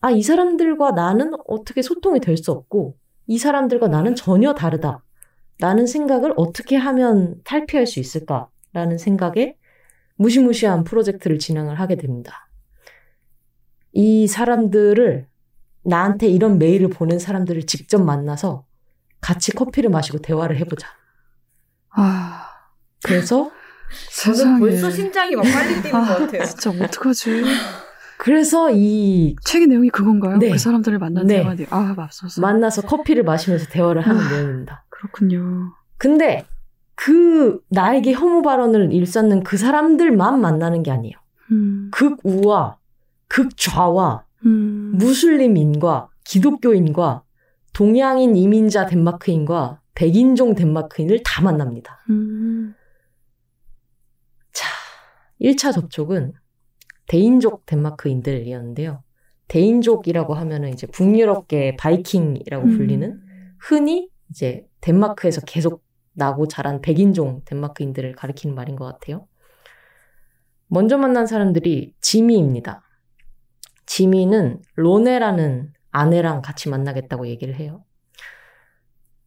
아, 0.00 0.12
이 0.12 0.22
사람들과 0.22 0.92
나는 0.92 1.32
어떻게 1.48 1.82
소통이 1.82 2.20
될 2.20 2.36
수 2.36 2.52
없고 2.52 2.96
이 3.26 3.38
사람들과 3.38 3.88
나는 3.88 4.14
전혀 4.14 4.54
다르다. 4.54 5.02
라는 5.62 5.86
생각을 5.86 6.34
어떻게 6.36 6.74
하면 6.74 7.36
탈피할 7.44 7.86
수 7.86 8.00
있을까라는 8.00 8.98
생각에 8.98 9.54
무시무시한 10.16 10.82
프로젝트를 10.82 11.38
진행을 11.38 11.78
하게 11.78 11.94
됩니다. 11.94 12.48
이 13.92 14.26
사람들을 14.26 15.28
나한테 15.84 16.26
이런 16.26 16.58
메일을 16.58 16.88
보낸 16.88 17.20
사람들을 17.20 17.66
직접 17.66 18.02
만나서 18.02 18.64
같이 19.20 19.52
커피를 19.52 19.88
마시고 19.90 20.18
대화를 20.18 20.56
해보자. 20.56 20.88
아, 21.90 22.48
그래서 23.04 23.52
저는 24.20 24.36
세상에. 24.36 24.58
벌써 24.58 24.90
심장이 24.90 25.36
막 25.36 25.42
빨리 25.42 25.80
뛰는 25.80 25.94
아, 25.94 26.04
것 26.04 26.18
같아요. 26.26 26.44
진짜 26.44 26.70
어떡하지? 26.70 27.44
그래서 28.18 28.68
이 28.72 29.36
책의 29.44 29.68
내용이 29.68 29.90
그건가요? 29.90 30.38
네. 30.38 30.50
그 30.50 30.58
사람들을 30.58 30.98
만난 30.98 31.26
네. 31.28 31.36
대화 31.36 31.54
내용. 31.54 31.68
아, 31.70 31.94
맙소사. 31.96 32.40
만나서 32.40 32.82
커피를 32.82 33.22
마시면서 33.22 33.66
대화를 33.66 34.02
하는 34.02 34.20
아. 34.20 34.28
내용입니다. 34.32 34.81
그렇군요. 35.02 35.72
근데 35.98 36.44
그 36.94 37.60
나에게 37.68 38.12
혐오 38.12 38.42
발언을 38.42 38.92
일삼는 38.92 39.42
그 39.42 39.56
사람들만 39.56 40.40
만나는 40.40 40.82
게 40.82 40.92
아니에요. 40.92 41.14
음. 41.50 41.90
극우와 41.92 42.78
극좌와 43.26 44.24
음. 44.46 44.92
무슬림인과 44.96 46.08
기독교인과 46.24 47.24
동양인 47.72 48.36
이민자 48.36 48.86
덴마크인과 48.86 49.80
백인종 49.94 50.54
덴마크인을 50.54 51.22
다 51.24 51.42
만납니다. 51.42 51.98
음. 52.10 52.74
자, 54.52 54.68
1차 55.40 55.72
접촉은 55.72 56.34
대인족 57.08 57.66
덴마크인들이었는데요. 57.66 59.02
대인족이라고 59.48 60.34
하면은 60.34 60.70
이제 60.70 60.86
북유럽계 60.86 61.76
바이킹이라고 61.76 62.64
음. 62.64 62.76
불리는 62.76 63.20
흔히 63.58 64.08
이제 64.30 64.66
덴마크에서 64.82 65.40
계속 65.40 65.82
나고 66.12 66.46
자란 66.46 66.82
백인종 66.82 67.40
덴마크인들을 67.46 68.12
가리키는 68.12 68.54
말인 68.54 68.76
것 68.76 68.84
같아요. 68.84 69.26
먼저 70.66 70.98
만난 70.98 71.26
사람들이 71.26 71.94
지미입니다. 72.00 72.82
지미는 73.86 74.60
로네라는 74.76 75.72
아내랑 75.90 76.42
같이 76.42 76.68
만나겠다고 76.68 77.26
얘기를 77.26 77.54
해요. 77.54 77.84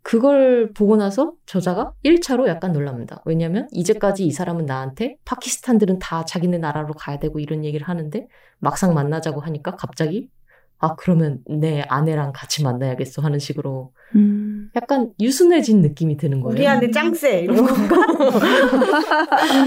그걸 0.01 0.71
보고 0.73 0.97
나서 0.97 1.33
저자가 1.47 1.93
1차로 2.03 2.47
약간 2.47 2.71
놀랍니다. 2.71 3.23
왜냐면 3.25 3.67
이제까지 3.71 4.25
이 4.25 4.31
사람은 4.31 4.65
나한테 4.65 5.17
파키스탄들은 5.25 5.97
다 5.97 6.25
자기네 6.25 6.59
나라로 6.59 6.93
가야 6.93 7.17
되고 7.17 7.39
이런 7.39 7.65
얘기를 7.65 7.87
하는데 7.87 8.27
막상 8.59 8.93
만나자고 8.93 9.41
하니까 9.41 9.75
갑자기 9.75 10.29
아 10.79 10.95
그러면 10.95 11.39
내 11.47 11.81
아내랑 11.87 12.33
같이 12.33 12.63
만나야겠어 12.63 13.21
하는 13.21 13.39
식으로 13.39 13.93
음. 14.15 14.69
약간 14.75 15.11
유순해진 15.19 15.81
느낌이 15.81 16.17
드는 16.17 16.41
거예요. 16.41 16.53
우리한테 16.53 16.91
짱세 16.91 17.39
이런 17.41 17.55
건가? 17.65 17.95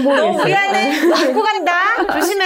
너 0.03 0.41
우리한테 0.43 1.07
맞고 1.07 1.41
간다. 1.41 1.71
조심해. 2.13 2.45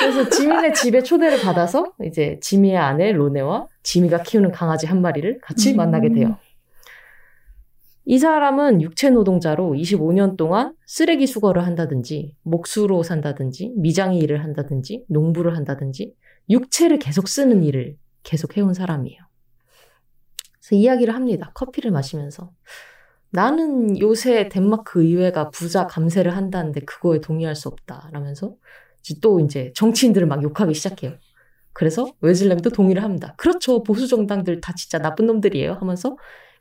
그래서 0.00 0.28
지민의 0.28 0.74
집에 0.74 1.02
초대를 1.02 1.40
받아서 1.40 1.92
이제 2.04 2.38
지미의 2.40 2.76
아내 2.76 3.12
로네와 3.12 3.66
지미가 3.82 4.22
키우는 4.22 4.52
강아지 4.52 4.86
한 4.86 5.00
마리를 5.00 5.40
같이 5.42 5.72
음. 5.72 5.76
만나게 5.76 6.12
돼요. 6.12 6.36
이 8.04 8.18
사람은 8.18 8.82
육체 8.82 9.10
노동자로 9.10 9.74
25년 9.74 10.36
동안 10.36 10.74
쓰레기 10.86 11.26
수거를 11.28 11.64
한다든지, 11.64 12.34
목수로 12.42 13.04
산다든지, 13.04 13.74
미장이 13.76 14.18
일을 14.18 14.42
한다든지, 14.42 15.04
농부를 15.08 15.56
한다든지, 15.56 16.12
육체를 16.50 16.98
계속 16.98 17.28
쓰는 17.28 17.62
일을 17.64 17.96
계속 18.22 18.56
해온 18.56 18.74
사람이에요. 18.74 19.20
그래서 20.60 20.76
이야기를 20.76 21.14
합니다. 21.14 21.50
커피를 21.54 21.90
마시면서. 21.90 22.52
나는 23.30 23.98
요새 24.00 24.48
덴마크 24.48 25.02
의회가 25.02 25.50
부자 25.50 25.86
감세를 25.86 26.36
한다는데 26.36 26.80
그거에 26.82 27.20
동의할 27.20 27.56
수 27.56 27.68
없다. 27.68 28.10
라면서 28.12 28.56
또 29.22 29.40
이제 29.40 29.72
정치인들을 29.74 30.26
막 30.28 30.42
욕하기 30.42 30.74
시작해요. 30.74 31.16
그래서 31.72 32.12
웨슬렘도 32.20 32.70
동의를 32.70 33.02
합니다. 33.02 33.34
그렇죠. 33.38 33.82
보수 33.82 34.06
정당들 34.08 34.60
다 34.60 34.74
진짜 34.76 34.98
나쁜 34.98 35.26
놈들이에요. 35.26 35.74
하면서 35.74 36.16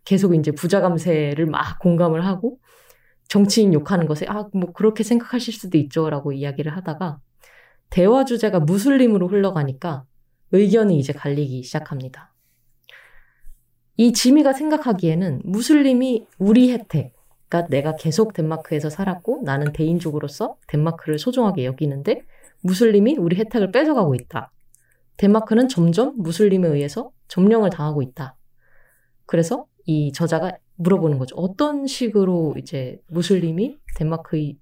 계속 0.06 0.34
이제 0.36 0.52
부자 0.52 0.82
감세를 0.82 1.46
막 1.48 1.80
공감을 1.80 2.26
하고 2.26 2.60
정치인 3.30 3.74
욕하는 3.74 4.08
것에 4.08 4.26
아 4.30 4.50
뭐 4.54 4.72
그렇게 4.74 5.04
생각하실 5.04 5.54
수도 5.54 5.78
있죠 5.78 6.10
라고 6.10 6.32
이야기를 6.34 6.76
하다가 6.78 7.20
대화 7.92 8.24
주제가 8.24 8.62
무슬림으로 8.62 9.28
흘러가니까 9.28 10.06
의견이 10.52 10.98
이제 10.98 11.14
갈리기 11.14 11.62
시작합니다. 11.62 12.34
이 13.98 14.14
지미가 14.14 14.54
생각하기에는 14.54 15.42
무슬림이 15.44 16.26
우리 16.40 16.72
혜택, 16.72 17.14
그러니까 17.50 17.70
내가 17.70 17.96
계속 17.98 18.34
덴마크에서 18.34 18.90
살았고 18.90 19.42
나는 19.44 19.74
대인족으로서 19.74 20.56
덴마크를 20.68 21.20
소중하게 21.20 21.66
여기는데 21.66 22.22
무슬림이 22.62 23.18
우리 23.18 23.36
혜택을 23.36 23.72
뺏어가고 23.72 24.16
있다. 24.16 24.54
덴마크는 25.18 25.68
점점 25.68 26.16
무슬림에 26.18 26.70
의해서 26.70 27.12
점령을 27.28 27.72
당하고 27.72 28.02
있다. 28.02 28.38
그래서 29.26 29.66
이 29.86 30.14
저자가 30.14 30.54
물어보는 30.76 31.20
거죠. 31.20 31.36
어떤 31.36 31.88
식으로 31.88 32.56
이제 32.58 33.02
무슬림이 33.08 33.80
덴마크를 33.98 34.56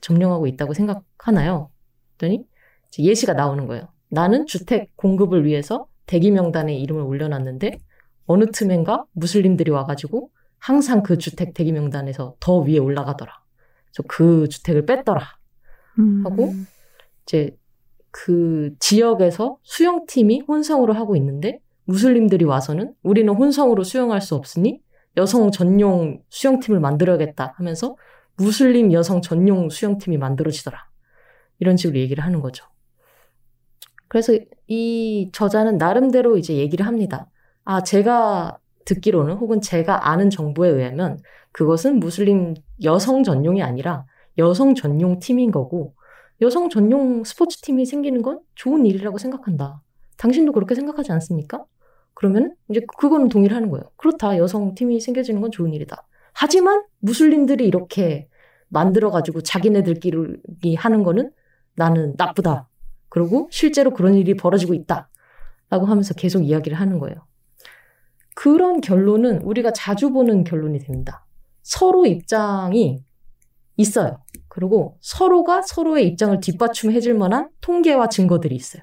점령하고 0.00 0.46
있다고 0.46 0.72
생각하나요? 0.72 1.71
그랬더니 2.16 2.44
이제 2.88 3.02
예시가 3.02 3.34
나오는 3.34 3.66
거예요. 3.66 3.88
나는 4.08 4.46
주택 4.46 4.96
공급을 4.96 5.44
위해서 5.44 5.86
대기 6.06 6.30
명단에 6.30 6.76
이름을 6.76 7.02
올려놨는데 7.02 7.78
어느 8.26 8.50
틈엔가 8.50 9.06
무슬림들이 9.12 9.70
와가지고 9.70 10.30
항상 10.58 11.02
그 11.02 11.18
주택 11.18 11.54
대기 11.54 11.72
명단에서 11.72 12.36
더 12.38 12.58
위에 12.58 12.78
올라가더라. 12.78 13.32
그래서 13.86 14.06
그 14.08 14.48
주택을 14.48 14.86
뺐더라. 14.86 15.22
음. 15.98 16.24
하고 16.24 16.54
이제 17.24 17.56
그 18.10 18.74
지역에서 18.78 19.58
수영팀이 19.62 20.44
혼성으로 20.46 20.92
하고 20.92 21.16
있는데 21.16 21.60
무슬림들이 21.84 22.44
와서는 22.44 22.94
우리는 23.02 23.32
혼성으로 23.34 23.82
수영할 23.82 24.20
수 24.20 24.34
없으니 24.34 24.80
여성 25.16 25.50
전용 25.50 26.22
수영팀을 26.28 26.80
만들어야겠다 26.80 27.54
하면서 27.56 27.96
무슬림 28.36 28.92
여성 28.92 29.20
전용 29.20 29.68
수영팀이 29.68 30.16
만들어지더라. 30.16 30.91
이런 31.62 31.76
식으로 31.76 31.96
얘기를 31.96 32.24
하는 32.24 32.40
거죠. 32.40 32.66
그래서 34.08 34.36
이 34.66 35.30
저자는 35.32 35.78
나름대로 35.78 36.36
이제 36.36 36.56
얘기를 36.56 36.84
합니다. 36.84 37.30
아, 37.64 37.84
제가 37.84 38.58
듣기로는 38.84 39.36
혹은 39.36 39.60
제가 39.60 40.10
아는 40.10 40.28
정보에 40.28 40.68
의하면 40.68 41.20
그것은 41.52 42.00
무슬림 42.00 42.54
여성 42.82 43.22
전용이 43.22 43.62
아니라 43.62 44.04
여성 44.38 44.74
전용 44.74 45.20
팀인 45.20 45.52
거고 45.52 45.94
여성 46.40 46.68
전용 46.68 47.22
스포츠 47.22 47.60
팀이 47.60 47.86
생기는 47.86 48.22
건 48.22 48.40
좋은 48.56 48.84
일이라고 48.86 49.18
생각한다. 49.18 49.80
당신도 50.16 50.50
그렇게 50.50 50.74
생각하지 50.74 51.12
않습니까? 51.12 51.64
그러면 52.14 52.56
이제 52.70 52.80
그거는 52.98 53.28
동의를 53.28 53.56
하는 53.56 53.70
거예요. 53.70 53.84
그렇다. 53.96 54.36
여성 54.36 54.74
팀이 54.74 54.98
생겨지는 54.98 55.40
건 55.40 55.52
좋은 55.52 55.72
일이다. 55.72 56.04
하지만 56.32 56.82
무슬림들이 56.98 57.64
이렇게 57.66 58.28
만들어가지고 58.68 59.42
자기네들끼리 59.42 60.74
하는 60.76 61.04
거는 61.04 61.30
나는 61.74 62.14
나쁘다. 62.16 62.68
그리고 63.08 63.48
실제로 63.50 63.92
그런 63.92 64.14
일이 64.14 64.34
벌어지고 64.34 64.74
있다. 64.74 65.08
라고 65.70 65.86
하면서 65.86 66.14
계속 66.14 66.42
이야기를 66.42 66.78
하는 66.78 66.98
거예요. 66.98 67.16
그런 68.34 68.80
결론은 68.80 69.42
우리가 69.42 69.72
자주 69.72 70.10
보는 70.10 70.44
결론이 70.44 70.78
됩니다. 70.80 71.26
서로 71.62 72.06
입장이 72.06 73.04
있어요. 73.76 74.22
그리고 74.48 74.98
서로가 75.00 75.62
서로의 75.62 76.06
입장을 76.08 76.38
뒷받침해 76.40 77.00
줄 77.00 77.14
만한 77.14 77.48
통계와 77.60 78.08
증거들이 78.08 78.54
있어요. 78.54 78.82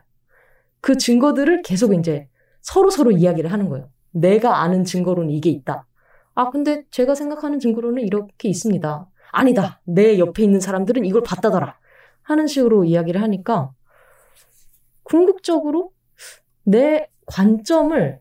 그 0.82 0.98
증거들을 0.98 1.62
계속 1.62 1.94
이제 1.94 2.28
서로 2.62 2.90
서로 2.90 3.12
이야기를 3.12 3.52
하는 3.52 3.70
거예요. 3.70 3.90
내가 4.12 4.62
아는 4.62 4.84
증거로는 4.84 5.30
이게 5.30 5.50
있다. 5.50 5.86
아, 6.36 6.50
근데 6.50 6.84
제가 6.90 7.16
생각하는 7.16 7.60
증거로는 7.60 8.04
이렇게 8.04 8.50
있습니다. 8.50 9.08
아니다. 9.32 9.82
내 9.84 10.18
옆에 10.18 10.44
있는 10.44 10.60
사람들은 10.60 11.06
이걸 11.06 11.22
봤다더라. 11.22 11.78
하는 12.30 12.46
식으로 12.46 12.86
이야기를 12.86 13.22
하니까 13.24 13.72
궁극적으로 15.04 15.92
내 16.64 17.10
관점을 17.26 18.20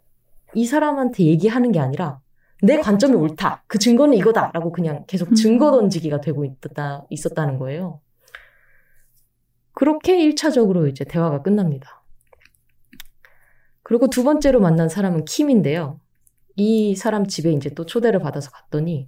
이 0.55 0.66
사람한테 0.66 1.25
얘기하는 1.25 1.73
게 1.73 1.79
아니라 1.79 2.21
내 2.62 2.79
관점이 2.79 3.14
옳다. 3.14 3.64
그 3.66 3.79
증거는 3.79 4.16
이거다라고 4.16 4.73
그냥 4.73 5.05
계속 5.07 5.35
증거 5.35 5.71
던지기가 5.71 6.23
되고 6.23 6.44
있다, 6.44 7.05
있었다는 7.11 7.59
거예요. 7.59 8.01
그렇게 9.75 10.16
1차적으로 10.16 10.88
이제 10.88 11.05
대화가 11.05 11.42
끝납니다. 11.42 12.03
그리고 13.83 14.09
두 14.09 14.25
번째로 14.25 14.61
만난 14.61 14.88
사람은 14.88 15.27
킴인데요. 15.27 16.01
이 16.57 16.97
사람 16.97 17.27
집에 17.27 17.53
이제 17.53 17.68
또 17.71 17.85
초대를 17.87 18.21
받아서 18.21 18.51
갔더니 18.51 19.07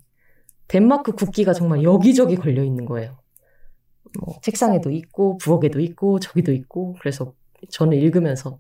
덴마크 0.69 1.13
국기가 1.13 1.53
정말 1.55 1.83
여기저기 1.83 2.37
걸려 2.37 2.63
있는 2.63 2.85
거예요. 2.85 3.20
뭐 4.19 4.39
책상에도 4.43 4.91
있고 4.91 5.37
부엌에도 5.39 5.81
있고 5.81 6.19
저기도 6.19 6.53
있고 6.53 6.97
그래서 7.01 7.35
저는 7.71 7.99
읽으면서 7.99 8.59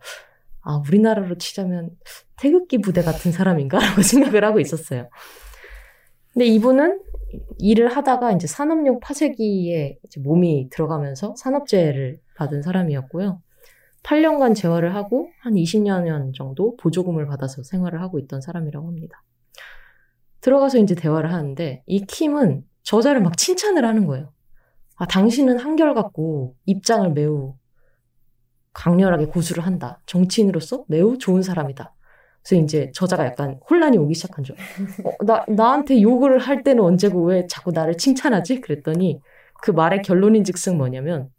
아 0.62 0.82
우리나라로 0.86 1.38
치자면 1.38 1.90
태극기 2.36 2.78
부대 2.78 3.02
같은 3.02 3.32
사람인가라고 3.32 4.02
생각을 4.02 4.44
하고 4.44 4.60
있었어요. 4.60 5.08
근데 6.32 6.46
이분은 6.46 7.00
일을 7.58 7.88
하다가 7.88 8.32
이제 8.32 8.46
산업용 8.46 9.00
파쇄기에 9.00 9.98
이제 10.04 10.20
몸이 10.20 10.68
들어가면서 10.70 11.34
산업재해를 11.36 12.20
받은 12.36 12.62
사람이었고요. 12.62 13.40
8년간 14.02 14.54
재활을 14.54 14.94
하고 14.94 15.28
한 15.40 15.54
20년 15.54 16.34
정도 16.34 16.76
보조금을 16.76 17.26
받아서 17.26 17.62
생활을 17.62 18.00
하고 18.00 18.18
있던 18.18 18.40
사람이라고 18.40 18.86
합니다. 18.86 19.22
들어가서 20.40 20.78
이제 20.78 20.94
대화를 20.94 21.32
하는데 21.32 21.82
이 21.86 22.06
킴은 22.06 22.64
저자를 22.82 23.20
막 23.20 23.36
칭찬을 23.36 23.84
하는 23.84 24.06
거예요. 24.06 24.32
아, 25.00 25.06
당신은 25.06 25.58
한결같고 25.58 26.56
입장을 26.66 27.10
매우 27.12 27.54
강렬하게 28.74 29.26
고수를 29.26 29.64
한다. 29.64 29.98
정치인으로서 30.04 30.84
매우 30.88 31.16
좋은 31.16 31.40
사람이다. 31.40 31.94
그래서 32.42 32.62
이제 32.62 32.92
저자가 32.94 33.24
약간 33.24 33.58
혼란이 33.68 33.96
오기 33.96 34.12
시작한 34.12 34.44
죠. 34.44 34.52
어, 35.04 35.24
나, 35.24 35.46
나한테 35.48 36.02
욕을 36.02 36.38
할 36.38 36.62
때는 36.62 36.84
언제고 36.84 37.24
왜 37.24 37.46
자꾸 37.46 37.72
나를 37.72 37.96
칭찬하지? 37.96 38.60
그랬더니 38.60 39.20
그 39.62 39.70
말의 39.70 40.02
결론인 40.02 40.44
즉슨 40.44 40.76
뭐냐면 40.76 41.30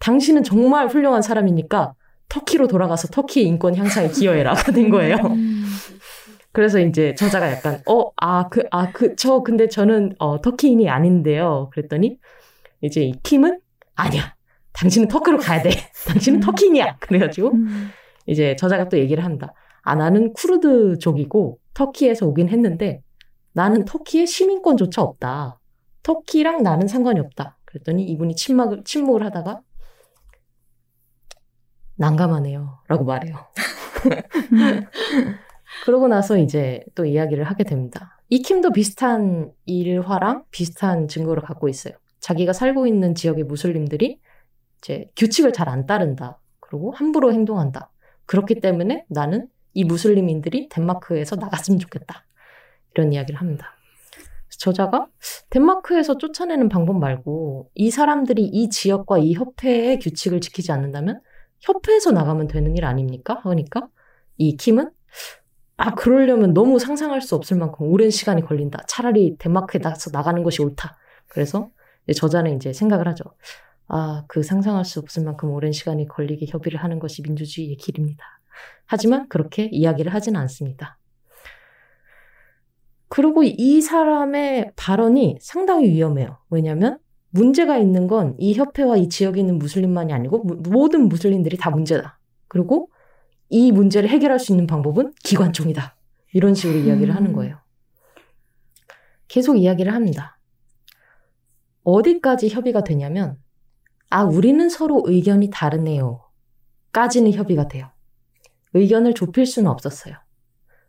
당신은 0.00 0.42
정말 0.42 0.88
훌륭한 0.88 1.22
사람이니까 1.22 1.94
터키로 2.28 2.68
돌아가서 2.68 3.08
터키의 3.08 3.46
인권 3.46 3.74
향상에 3.74 4.08
기여해라가 4.08 4.70
된 4.72 4.90
거예요. 4.90 5.16
음. 5.16 5.64
그래서 6.52 6.78
이제 6.78 7.14
저자가 7.14 7.50
약간 7.52 7.80
어, 7.86 8.10
아, 8.16 8.50
그, 8.50 8.64
아, 8.70 8.92
그, 8.92 9.16
저 9.16 9.42
근데 9.42 9.66
저는 9.66 10.14
어, 10.18 10.42
터키인이 10.42 10.90
아닌데요. 10.90 11.70
그랬더니 11.72 12.18
이제 12.80 13.02
이 13.02 13.12
킴은 13.22 13.60
아니야. 13.94 14.34
당신은 14.72 15.08
터키로 15.08 15.38
가야 15.38 15.62
돼. 15.62 15.70
당신은 16.06 16.40
터키인이야. 16.40 16.98
그래가지고 17.00 17.52
음. 17.52 17.90
이제 18.26 18.54
저자가 18.56 18.88
또 18.88 18.98
얘기를 18.98 19.24
합니다. 19.24 19.52
아, 19.82 19.94
나는 19.94 20.32
쿠르드족이고 20.34 21.58
터키에서 21.74 22.26
오긴 22.26 22.48
했는데 22.48 23.02
나는 23.52 23.84
터키의 23.84 24.26
시민권조차 24.26 25.02
없다. 25.02 25.58
터키랑 26.02 26.62
나는 26.62 26.86
상관이 26.86 27.18
없다. 27.20 27.58
그랬더니 27.64 28.04
이분이 28.04 28.36
침묵을, 28.36 28.84
침묵을 28.84 29.24
하다가 29.24 29.62
난감하네요. 31.96 32.78
라고 32.86 33.04
말해요. 33.04 33.36
그러고 35.84 36.08
나서 36.08 36.38
이제 36.38 36.84
또 36.94 37.04
이야기를 37.04 37.44
하게 37.44 37.64
됩니다. 37.64 38.18
이킴도 38.28 38.72
비슷한 38.72 39.52
일화랑 39.66 40.44
비슷한 40.50 41.08
증거를 41.08 41.42
갖고 41.42 41.68
있어요. 41.68 41.94
자기가 42.20 42.52
살고 42.52 42.86
있는 42.86 43.14
지역의 43.14 43.44
무슬림들이 43.44 44.20
이제 44.78 45.10
규칙을 45.16 45.52
잘 45.52 45.68
안 45.68 45.86
따른다. 45.86 46.40
그리고 46.60 46.92
함부로 46.92 47.32
행동한다. 47.32 47.90
그렇기 48.26 48.60
때문에 48.60 49.04
나는 49.08 49.48
이 49.74 49.84
무슬림인들이 49.84 50.68
덴마크에서 50.68 51.36
나갔으면 51.36 51.78
좋겠다. 51.78 52.24
이런 52.94 53.12
이야기를 53.12 53.40
합니다. 53.40 53.74
저자가 54.58 55.06
덴마크에서 55.50 56.18
쫓아내는 56.18 56.68
방법 56.68 56.98
말고 56.98 57.70
이 57.74 57.90
사람들이 57.90 58.44
이 58.44 58.68
지역과 58.70 59.18
이 59.18 59.34
협회의 59.34 59.98
규칙을 59.98 60.40
지키지 60.40 60.72
않는다면 60.72 61.20
협회에서 61.60 62.12
나가면 62.12 62.48
되는 62.48 62.76
일 62.76 62.84
아닙니까? 62.84 63.40
하니까 63.44 63.88
이 64.36 64.56
킴은 64.56 64.90
아 65.76 65.94
그러려면 65.94 66.54
너무 66.54 66.78
상상할 66.78 67.20
수 67.20 67.34
없을 67.36 67.56
만큼 67.56 67.86
오랜 67.86 68.10
시간이 68.10 68.42
걸린다. 68.42 68.80
차라리 68.88 69.36
덴마크에 69.38 69.80
나가서 69.80 70.10
나가는 70.12 70.42
것이 70.42 70.62
옳다. 70.62 70.96
그래서 71.28 71.70
저자는 72.14 72.56
이제 72.56 72.72
생각을 72.72 73.06
하죠. 73.08 73.24
아, 73.88 74.24
그 74.28 74.42
상상할 74.42 74.84
수 74.84 74.98
없을 75.00 75.24
만큼 75.24 75.50
오랜 75.50 75.72
시간이 75.72 76.08
걸리게 76.08 76.46
협의를 76.48 76.82
하는 76.82 76.98
것이 76.98 77.22
민주주의의 77.22 77.76
길입니다. 77.76 78.24
하지만 78.86 79.28
그렇게 79.28 79.68
이야기를 79.72 80.12
하지는 80.12 80.40
않습니다. 80.40 80.98
그리고 83.08 83.42
이 83.42 83.80
사람의 83.80 84.72
발언이 84.76 85.38
상당히 85.40 85.88
위험해요. 85.88 86.38
왜냐하면 86.50 86.98
문제가 87.30 87.78
있는 87.78 88.06
건 88.06 88.34
이 88.38 88.54
협회와 88.54 88.96
이 88.96 89.08
지역에 89.08 89.40
있는 89.40 89.58
무슬림만이 89.58 90.12
아니고 90.12 90.44
무- 90.44 90.56
모든 90.70 91.08
무슬림들이 91.08 91.56
다 91.56 91.70
문제다. 91.70 92.18
그리고 92.48 92.90
이 93.48 93.72
문제를 93.72 94.08
해결할 94.10 94.38
수 94.38 94.52
있는 94.52 94.66
방법은 94.66 95.14
기관총이다. 95.24 95.96
이런 96.34 96.54
식으로 96.54 96.78
이야기를 96.78 97.14
하는 97.14 97.32
거예요. 97.32 97.58
계속 99.28 99.56
이야기를 99.56 99.94
합니다. 99.94 100.37
어디까지 101.88 102.50
협의가 102.50 102.84
되냐면, 102.84 103.38
아, 104.10 104.22
우리는 104.22 104.68
서로 104.68 105.02
의견이 105.06 105.48
다르네요. 105.50 106.20
까지는 106.92 107.32
협의가 107.32 107.66
돼요. 107.66 107.90
의견을 108.74 109.14
좁힐 109.14 109.46
수는 109.46 109.70
없었어요. 109.70 110.14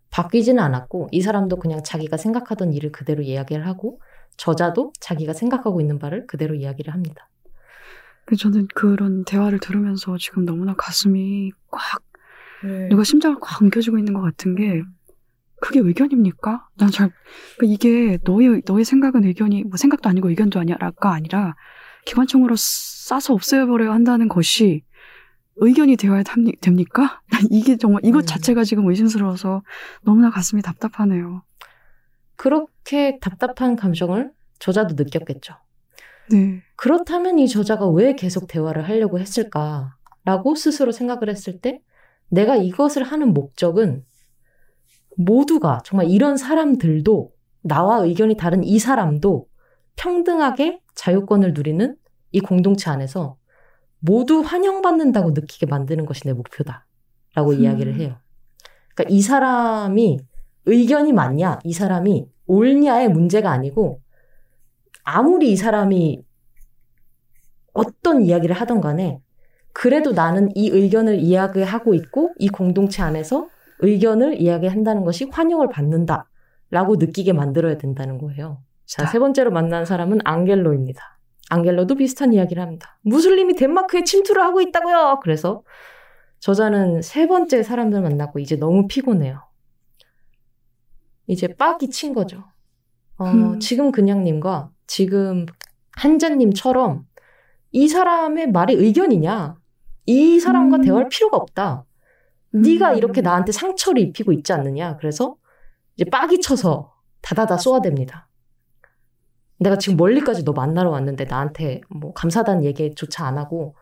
바뀌지는 0.09 0.61
않았고, 0.61 1.07
이 1.11 1.21
사람도 1.21 1.55
그냥 1.57 1.81
자기가 1.83 2.17
생각하던 2.17 2.73
일을 2.73 2.91
그대로 2.91 3.21
이야기를 3.21 3.65
하고, 3.65 4.01
저자도 4.35 4.91
자기가 4.99 5.31
생각하고 5.31 5.79
있는 5.79 5.99
바를 5.99 6.27
그대로 6.27 6.53
이야기를 6.53 6.93
합니다. 6.93 7.29
그 8.25 8.35
저는 8.35 8.67
그런 8.75 9.23
대화를 9.23 9.59
들으면서 9.59 10.17
지금 10.17 10.43
너무나 10.43 10.75
가슴이 10.75 11.51
꽉 11.71 12.03
음. 12.65 12.89
누가 12.89 13.03
심장을 13.03 13.37
꽉 13.41 13.61
엉켜주고 13.61 13.97
있는 13.97 14.13
것 14.13 14.21
같은 14.21 14.55
게 14.55 14.83
그게 15.61 15.79
의견입니까? 15.79 16.67
난 16.77 16.89
잘, 16.91 17.11
그러니까 17.57 17.73
이게 17.73 18.17
너의, 18.23 18.61
너의 18.65 18.85
생각은 18.85 19.23
의견이, 19.25 19.63
뭐 19.63 19.77
생각도 19.77 20.09
아니고 20.09 20.29
의견도 20.29 20.59
아니라가 20.59 21.13
아니라 21.13 21.55
기관총으로 22.05 22.55
싸서 22.57 23.33
없애버려야 23.33 23.91
한다는 23.91 24.27
것이 24.29 24.83
의견이 25.57 25.97
되어야 25.97 26.23
합니- 26.23 26.59
됩니까? 26.61 27.21
난 27.31 27.41
이게 27.51 27.75
정말, 27.77 28.01
이것 28.05 28.23
음. 28.23 28.25
자체가 28.25 28.63
지금 28.63 28.87
의심스러워서 28.89 29.63
너무나 30.03 30.29
가슴이 30.29 30.61
답답하네요. 30.61 31.43
그렇게 32.35 33.19
답답한 33.19 33.75
감정을 33.75 34.31
저자도 34.59 34.95
느꼈겠죠. 34.97 35.55
네. 36.31 36.61
그렇다면 36.75 37.39
이 37.39 37.47
저자가 37.47 37.87
왜 37.89 38.13
계속 38.15 38.47
대화를 38.47 38.87
하려고 38.87 39.19
했을까라고 39.19 40.55
스스로 40.55 40.91
생각을 40.91 41.29
했을 41.29 41.59
때 41.59 41.81
내가 42.29 42.55
이것을 42.55 43.03
하는 43.03 43.33
목적은 43.33 44.05
모두가 45.19 45.81
정말 45.83 46.09
이런 46.09 46.37
사람들도 46.37 47.31
나와 47.61 47.97
의견이 47.97 48.37
다른 48.37 48.63
이 48.63 48.79
사람도 48.79 49.47
평등하게 49.97 50.79
자유권을 50.95 51.53
누리는 51.53 51.97
이 52.31 52.39
공동체 52.39 52.89
안에서 52.89 53.37
모두 53.99 54.39
환영받는다고 54.39 55.31
느끼게 55.31 55.65
만드는 55.65 56.05
것이 56.05 56.23
내 56.23 56.31
목표다 56.31 56.85
라고 57.35 57.51
음. 57.51 57.59
이야기를 57.59 57.95
해요. 57.95 58.15
그러니까 58.95 59.13
이 59.13 59.21
사람이 59.21 60.19
의견이 60.65 61.11
맞냐, 61.11 61.59
이 61.65 61.73
사람이 61.73 62.29
옳냐의 62.45 63.09
문제가 63.09 63.51
아니고 63.51 64.01
아무리 65.03 65.51
이 65.51 65.57
사람이 65.57 66.23
어떤 67.73 68.21
이야기를 68.21 68.55
하던 68.55 68.79
간에 68.79 69.19
그래도 69.73 70.13
나는 70.13 70.49
이 70.55 70.69
의견을 70.69 71.19
이야기하고 71.19 71.93
있고 71.93 72.33
이 72.37 72.47
공동체 72.47 73.01
안에서 73.01 73.49
의견을 73.79 74.41
이야기한다는 74.41 75.03
것이 75.03 75.25
환영을 75.31 75.69
받는다라고 75.69 76.95
느끼게 76.97 77.33
만들어야 77.33 77.77
된다는 77.77 78.17
거예요. 78.17 78.61
자, 78.85 79.05
세 79.05 79.19
번째로 79.19 79.51
만난 79.51 79.85
사람은 79.85 80.19
앙겔로입니다. 80.23 81.19
앙겔로도 81.49 81.95
비슷한 81.95 82.33
이야기를 82.33 82.61
합니다. 82.61 82.99
무슬림이 83.01 83.55
덴마크에 83.55 84.03
침투를 84.03 84.43
하고 84.43 84.61
있다고요. 84.61 85.19
그래서 85.21 85.63
저자는 86.39 87.01
세 87.01 87.27
번째 87.27 87.63
사람들 87.63 88.01
만나고 88.01 88.39
이제 88.39 88.55
너무 88.55 88.87
피곤해요. 88.87 89.41
이제 91.27 91.47
빡이 91.47 91.89
친 91.89 92.13
거죠. 92.13 92.43
어, 93.17 93.25
음. 93.25 93.59
지금 93.59 93.91
그냥님과 93.91 94.71
지금 94.87 95.45
한자님처럼 95.91 97.05
이 97.71 97.87
사람의 97.87 98.51
말이 98.51 98.73
의견이냐? 98.73 99.55
이 100.05 100.39
사람과 100.39 100.77
음. 100.77 100.81
대화할 100.81 101.09
필요가 101.09 101.37
없다. 101.37 101.85
음. 102.55 102.61
네가 102.61 102.93
이렇게 102.93 103.21
나한테 103.21 103.51
상처를 103.51 104.01
입히고 104.01 104.31
있지 104.33 104.53
않느냐? 104.53 104.97
그래서 104.97 105.35
이제 105.95 106.09
빡이 106.09 106.39
쳐서 106.41 106.93
다다다 107.21 107.57
쏘아댑니다. 107.57 108.25
내가 109.59 109.77
지금 109.77 109.97
멀리까지 109.97 110.45
너 110.45 110.53
만나러 110.53 110.89
왔는데 110.89 111.25
나한테 111.25 111.81
뭐 111.89 112.13
감사단 112.13 112.63
얘기조차 112.63 113.25
안 113.25 113.37
하고 113.37 113.75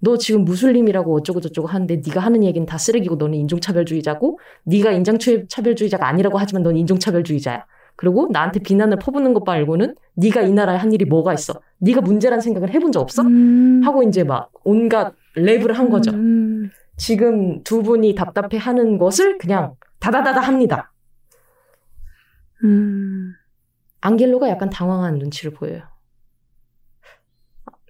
너 0.00 0.16
지금 0.16 0.44
무슬림이라고 0.44 1.14
어쩌고 1.14 1.40
저쩌고 1.40 1.68
하는데 1.68 2.02
네가 2.04 2.20
하는 2.20 2.42
얘기는 2.42 2.66
다 2.66 2.78
쓰레기고 2.78 3.16
너는 3.16 3.34
인종차별주의자고 3.34 4.38
네가 4.64 4.92
인종차별주의자가 4.92 6.06
아니라고 6.08 6.38
하지만 6.38 6.62
넌 6.62 6.76
인종차별주의자야. 6.76 7.64
그리고 7.96 8.28
나한테 8.32 8.60
비난을 8.60 8.98
퍼붓는 8.98 9.34
것 9.34 9.44
말고는 9.44 9.94
네가 10.14 10.42
이 10.42 10.52
나라에 10.52 10.78
한 10.78 10.92
일이 10.92 11.04
뭐가 11.04 11.34
있어? 11.34 11.60
네가 11.78 12.00
문제란 12.00 12.40
생각을 12.40 12.70
해본 12.70 12.92
적 12.92 13.00
없어? 13.00 13.22
음. 13.22 13.82
하고 13.84 14.02
이제 14.02 14.24
막 14.24 14.50
온갖 14.64 15.12
랩을 15.36 15.74
한 15.74 15.90
거죠. 15.90 16.10
음. 16.12 16.70
지금 17.00 17.62
두 17.64 17.82
분이 17.82 18.14
답답해 18.14 18.58
하는 18.58 18.98
것을 18.98 19.38
그냥 19.38 19.74
다다다다 20.00 20.40
합니다. 20.40 20.92
음. 22.62 23.32
앙겔로가 24.02 24.50
약간 24.50 24.68
당황한 24.68 25.16
눈치를 25.16 25.54
보여요. 25.54 25.82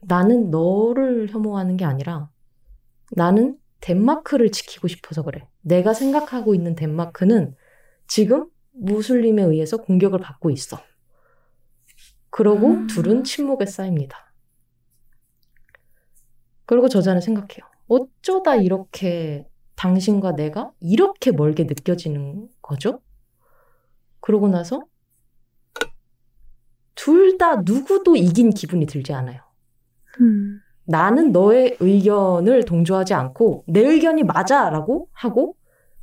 나는 0.03 0.51
너를 0.51 1.29
혐오하는 1.29 1.77
게 1.77 1.85
아니라 1.85 2.31
나는 3.11 3.59
덴마크를 3.81 4.53
지키고 4.53 4.87
싶어서 4.87 5.25
그래. 5.25 5.49
내가 5.61 5.93
생각하고 5.93 6.55
있는 6.55 6.77
덴마크는 6.77 7.57
지금 8.07 8.49
무슬림에 8.71 9.43
의해서 9.43 9.79
공격을 9.79 10.21
받고 10.21 10.51
있어. 10.51 10.81
그러고 12.31 12.69
음. 12.69 12.87
둘은 12.87 13.25
침묵에 13.25 13.67
쌓입니다. 13.67 14.33
그리고 16.65 16.89
저자는 16.89 17.21
생각해요. 17.21 17.70
어쩌다 17.91 18.55
이렇게 18.57 19.47
당신과 19.77 20.37
내가 20.37 20.71
이렇게 20.81 21.33
멀게 21.33 21.65
느껴지는 21.65 22.49
거죠? 22.63 23.01
그러고 24.21 24.49
나서 24.49 24.81
둘 26.95 27.39
다 27.39 27.57
누구도 27.65 28.17
이긴 28.17 28.51
기분이 28.51 28.87
들지 28.87 29.13
않아요. 29.15 29.41
음. 30.21 30.61
나는 30.85 31.33
너의 31.33 31.77
의견을 31.81 32.65
동조하지 32.65 33.15
않고 33.15 33.65
내 33.67 33.81
의견이 33.81 34.25
맞아라고 34.25 35.09
하고 35.13 35.57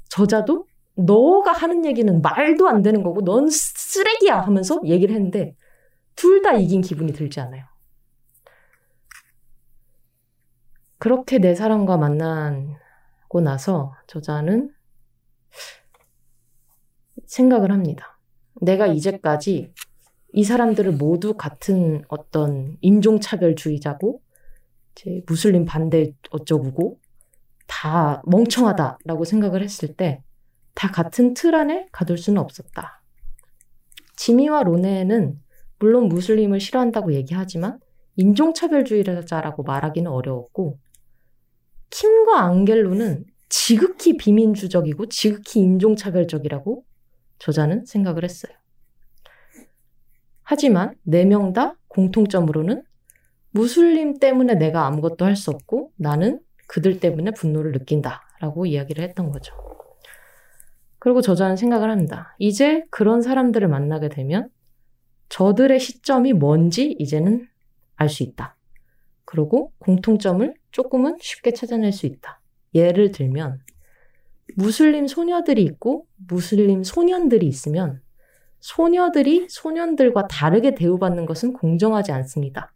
저자도 0.10 0.66
너가 0.96 1.52
하는 1.52 1.86
얘기는 1.86 2.22
말도 2.22 2.68
안 2.68 2.82
되는 2.82 3.04
거고 3.04 3.22
넌 3.24 3.50
쓰레기야 3.50 4.40
하면서 4.42 4.82
얘기를 4.86 5.14
했는데 5.16 5.56
둘 6.16 6.42
다 6.42 6.54
이긴 6.54 6.82
기분이 6.82 7.14
들지 7.14 7.40
않아요. 7.40 7.66
그렇게 11.00 11.40
내 11.40 11.56
사람과 11.56 11.98
만나고 11.98 13.42
나서 13.44 13.94
저자는 14.08 14.74
생각을 17.26 17.72
합니다. 17.72 18.20
내가 18.62 18.88
이제까지 18.88 19.74
이 20.34 20.44
사람들을 20.44 20.94
모두 20.94 21.36
같은 21.36 22.04
어떤 22.08 22.78
인종차별주의자고 22.82 24.22
이제 24.94 25.22
무슬림 25.28 25.66
반대 25.66 26.14
어쩌고고 26.32 27.00
다 27.68 28.22
멍청하다라고 28.26 29.24
생각을 29.26 29.62
했을 29.64 29.96
때 29.96 30.24
다 30.78 30.92
같은 30.92 31.34
틀 31.34 31.56
안에 31.56 31.88
가둘 31.92 32.20
수는 32.20 32.40
없었다. 32.40 33.02
지미와 34.16 34.62
로네는 34.62 35.42
물론 35.80 36.08
무슬림을 36.08 36.60
싫어한다고 36.60 37.14
얘기하지만 37.14 37.80
인종차별주의자라고 38.18 39.64
말하기는 39.64 40.10
어려웠고 40.10 40.78
킴과 41.90 42.42
앙겔로는 42.42 43.26
지극히 43.50 44.18
비민주적이고 44.18 45.08
지극히 45.08 45.60
인종차별적이라고 45.62 46.84
저자는 47.40 47.86
생각을 47.86 48.24
했어요. 48.24 48.54
하지만 50.44 50.96
네 51.04 51.26
명 51.26 51.54
다 51.54 51.76
공통점으로는 51.88 52.84
무슬림 53.52 54.20
때문에 54.20 54.56
내가 54.56 54.86
아무것도 54.86 55.26
할 55.26 55.36
수 55.36 55.52
없고 55.52 55.92
나는 55.98 56.42
그들 56.68 57.00
때문에 57.00 57.32
분노를 57.32 57.72
느낀다 57.72 58.22
라고 58.40 58.66
이야기를 58.66 59.04
했던 59.04 59.32
거죠. 59.32 59.54
그리고 61.00 61.22
저자는 61.22 61.56
생각을 61.56 61.90
합니다. 61.90 62.36
이제 62.40 62.84
그런 62.90 63.22
사람들을 63.22 63.68
만나게 63.68 64.10
되면 64.10 64.50
저들의 65.30 65.80
시점이 65.80 66.34
뭔지 66.34 66.96
이제는 67.00 67.48
알 67.96 68.10
수 68.10 68.24
있다. 68.24 68.57
그리고 69.28 69.72
공통점을 69.78 70.56
조금은 70.72 71.18
쉽게 71.20 71.52
찾아낼 71.52 71.92
수 71.92 72.08
있다. 72.08 72.42
예를 72.74 73.12
들면 73.12 73.60
무슬림 74.56 75.06
소녀들이 75.06 75.62
있고 75.64 76.08
무슬림 76.28 76.84
소년들이 76.84 77.46
있으면 77.46 78.02
소녀들이 78.60 79.48
소년들과 79.50 80.28
다르게 80.28 80.74
대우받는 80.74 81.28
것은 81.28 81.54
공정하지 81.54 82.12
않습니다. 82.12 82.74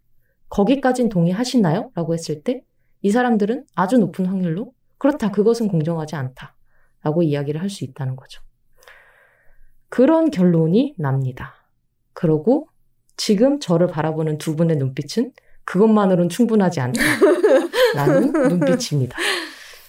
거기까진 0.48 1.08
동의하시나요? 1.08 1.90
라고 1.96 2.14
했을 2.14 2.42
때 2.42 2.62
이 3.02 3.10
사람들은 3.10 3.64
아주 3.74 3.98
높은 3.98 4.26
확률로 4.26 4.72
그렇다. 4.98 5.32
그것은 5.32 5.68
공정하지 5.68 6.14
않다. 6.16 6.54
라고 7.02 7.22
이야기를 7.22 7.60
할 7.60 7.68
수 7.68 7.84
있다는 7.84 8.14
거죠. 8.14 8.40
그런 9.88 10.30
결론이 10.30 10.94
납니다. 10.98 11.54
그러고 12.12 12.68
지금 13.16 13.58
저를 13.58 13.88
바라보는 13.88 14.38
두 14.38 14.54
분의 14.56 14.76
눈빛은 14.76 15.32
그것만으로는 15.64 16.28
충분하지 16.28 16.80
않다. 16.80 17.00
라는 17.94 18.32
눈빛입니다. 18.48 19.16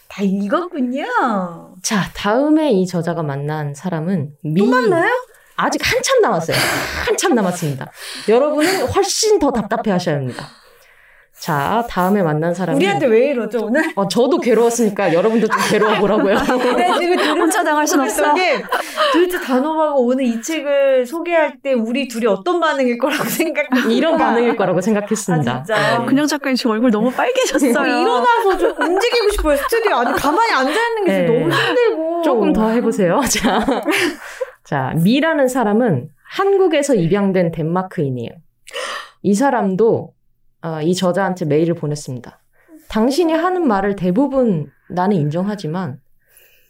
다 0.07 0.21
읽었군요. 0.23 1.75
자, 1.81 2.11
다음에 2.13 2.71
이 2.71 2.85
저자가 2.85 3.23
만난 3.23 3.73
사람은 3.73 4.31
미. 4.43 4.61
또 4.61 4.67
만나요? 4.67 5.09
아직 5.55 5.81
한참 5.83 6.21
남았어요. 6.21 6.57
한참 7.05 7.35
남았습니다. 7.35 7.91
여러분은 8.29 8.87
훨씬 8.87 9.39
더 9.39 9.51
답답해 9.51 9.91
하셔야 9.91 10.15
합니다. 10.15 10.47
자, 11.43 11.85
다음에 11.89 12.23
만난 12.23 12.53
사람은. 12.53 12.77
우리한테 12.77 13.05
왜 13.05 13.27
이러죠 13.27 13.65
오늘? 13.65 13.83
어, 13.97 14.07
저도 14.07 14.39
괴로웠으니까 14.39 15.13
여러분도 15.13 15.47
좀 15.49 15.57
괴로워 15.69 15.95
보라고요. 15.99 16.35
네, 16.77 16.93
지금 16.97 17.17
혼자 17.37 17.61
당할 17.61 17.85
순 17.85 17.99
없어. 17.99 18.33
게 18.33 18.63
도대체 19.11 19.41
단호하고 19.41 20.05
오늘 20.05 20.23
이 20.23 20.41
책을 20.41 21.05
소개할 21.05 21.57
때 21.61 21.73
우리 21.73 22.07
둘이 22.07 22.27
어떤 22.27 22.61
반응일 22.61 22.97
거라고 22.97 23.25
생각하고 23.27 23.89
이런 23.89 24.17
반응일 24.17 24.55
거라고 24.55 24.79
생각했습니다. 24.79 25.51
아, 25.51 25.63
진짜요? 25.63 25.99
네. 25.99 26.05
근영 26.05 26.25
작가님 26.27 26.55
지금 26.55 26.71
얼굴 26.71 26.91
너무 26.91 27.11
빨개졌어요. 27.11 27.71
일어나서 27.71 28.57
좀 28.57 28.81
움직이고 28.81 29.29
싶어요 29.31 29.57
스튜디오 29.57 29.97
아니 29.97 30.13
가만히 30.17 30.53
앉아 30.53 30.71
있는 30.71 31.03
게 31.03 31.11
네. 31.11 31.25
너무 31.25 31.51
힘들고 31.53 32.21
조금 32.21 32.53
더 32.53 32.69
해보세요. 32.69 33.19
자, 33.29 33.59
자, 34.63 34.93
미라는 34.95 35.49
사람은 35.49 36.07
한국에서 36.23 36.95
입양된 36.95 37.51
덴마크인이에요. 37.51 38.29
이 39.23 39.33
사람도 39.33 40.13
아, 40.63 40.81
이 40.81 40.95
저자한테 40.95 41.43
메일을 41.45 41.75
보냈습니다. 41.75 42.39
당신이 42.87 43.33
하는 43.33 43.67
말을 43.67 43.97
대부분 43.97 44.71
나는 44.89 45.17
인정하지만 45.17 45.99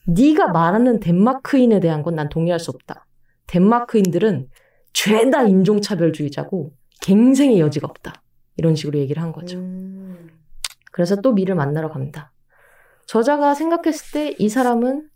네가 0.07 0.47
말하는 0.47 0.99
덴마크인에 0.99 1.79
대한 1.79 2.01
건 2.01 2.15
난 2.15 2.27
동의할 2.27 2.59
수 2.59 2.71
없다. 2.71 3.05
덴마크인들은 3.47 4.47
죄다 4.93 5.43
인종차별주의자고 5.43 6.73
갱생의 7.01 7.59
여지가 7.59 7.87
없다. 7.87 8.23
이런 8.57 8.75
식으로 8.75 8.97
얘기를 8.97 9.21
한 9.21 9.31
거죠. 9.31 9.59
음. 9.59 10.27
그래서 10.91 11.15
또 11.17 11.33
미를 11.33 11.53
만나러 11.55 11.89
갑니다. 11.91 12.31
저자가 13.05 13.53
생각했을 13.53 14.11
때 14.11 14.35
이 14.39 14.49
사람은 14.49 15.07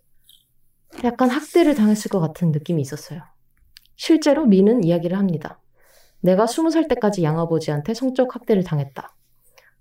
약간 1.03 1.29
학대를 1.31 1.73
당했을 1.73 2.09
것 2.09 2.19
같은 2.19 2.51
느낌이 2.51 2.79
있었어요. 2.81 3.21
실제로 3.95 4.45
미는 4.45 4.83
이야기를 4.83 5.17
합니다. 5.17 5.59
내가 6.21 6.47
스무 6.47 6.71
살 6.71 6.87
때까지 6.87 7.23
양아버지한테 7.23 7.93
성적 7.93 8.35
학대를 8.35 8.63
당했다. 8.63 9.15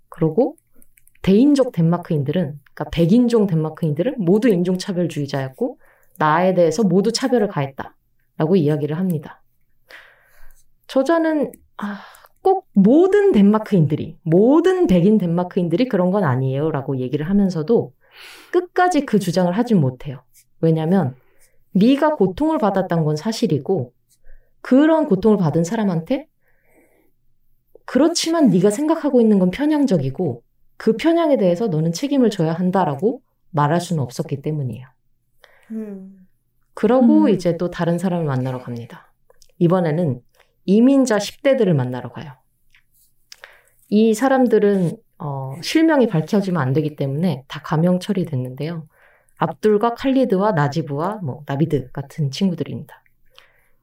그리고 0.09 0.55
대인족 1.21 1.71
덴마크인들은, 1.71 2.59
그러니까 2.73 2.83
백인종 2.91 3.47
덴마크인들은 3.47 4.15
모두 4.17 4.49
인종차별주의자였고 4.49 5.79
나에 6.17 6.53
대해서 6.53 6.83
모두 6.83 7.11
차별을 7.11 7.47
가했다. 7.47 7.95
라고 8.37 8.55
이야기를 8.55 8.97
합니다. 8.97 9.41
저자는 10.87 11.51
아, 11.77 11.99
꼭 12.41 12.67
모든 12.73 13.31
덴마크인들이, 13.31 14.17
모든 14.23 14.87
백인 14.87 15.17
덴마크인들이 15.17 15.89
그런 15.89 16.11
건 16.11 16.23
아니에요. 16.23 16.71
라고 16.71 16.97
얘기를 16.97 17.29
하면서도 17.29 17.93
끝까지 18.51 19.01
그 19.01 19.19
주장을 19.19 19.51
하진 19.51 19.79
못해요. 19.79 20.23
왜냐면, 20.61 21.15
미가 21.71 22.15
고통을 22.15 22.57
받았던 22.57 23.03
건 23.03 23.15
사실이고, 23.15 23.91
그런 24.67 25.07
고통을 25.07 25.37
받은 25.37 25.63
사람한테, 25.63 26.27
그렇지만 27.85 28.49
네가 28.49 28.69
생각하고 28.69 29.21
있는 29.21 29.39
건 29.39 29.49
편향적이고, 29.49 30.43
그 30.75 30.97
편향에 30.97 31.37
대해서 31.37 31.67
너는 31.67 31.93
책임을 31.93 32.29
져야 32.29 32.51
한다라고 32.51 33.21
말할 33.51 33.79
수는 33.79 34.03
없었기 34.03 34.41
때문이에요. 34.41 34.85
음. 35.71 36.27
그러고 36.73 37.23
음. 37.23 37.29
이제 37.29 37.55
또 37.55 37.71
다른 37.71 37.97
사람을 37.97 38.25
만나러 38.25 38.59
갑니다. 38.59 39.13
이번에는 39.57 40.19
이민자 40.65 41.17
10대들을 41.17 41.73
만나러 41.73 42.11
가요. 42.11 42.33
이 43.87 44.13
사람들은 44.13 44.97
어, 45.19 45.55
실명이 45.61 46.07
밝혀지면 46.07 46.61
안 46.61 46.73
되기 46.73 46.97
때문에 46.97 47.45
다 47.47 47.61
가명 47.63 48.01
처리됐는데요. 48.01 48.85
압둘과 49.37 49.93
칼리드와 49.93 50.51
나지브와 50.51 51.21
뭐 51.23 51.43
나비드 51.47 51.93
같은 51.93 52.31
친구들입니다. 52.31 53.01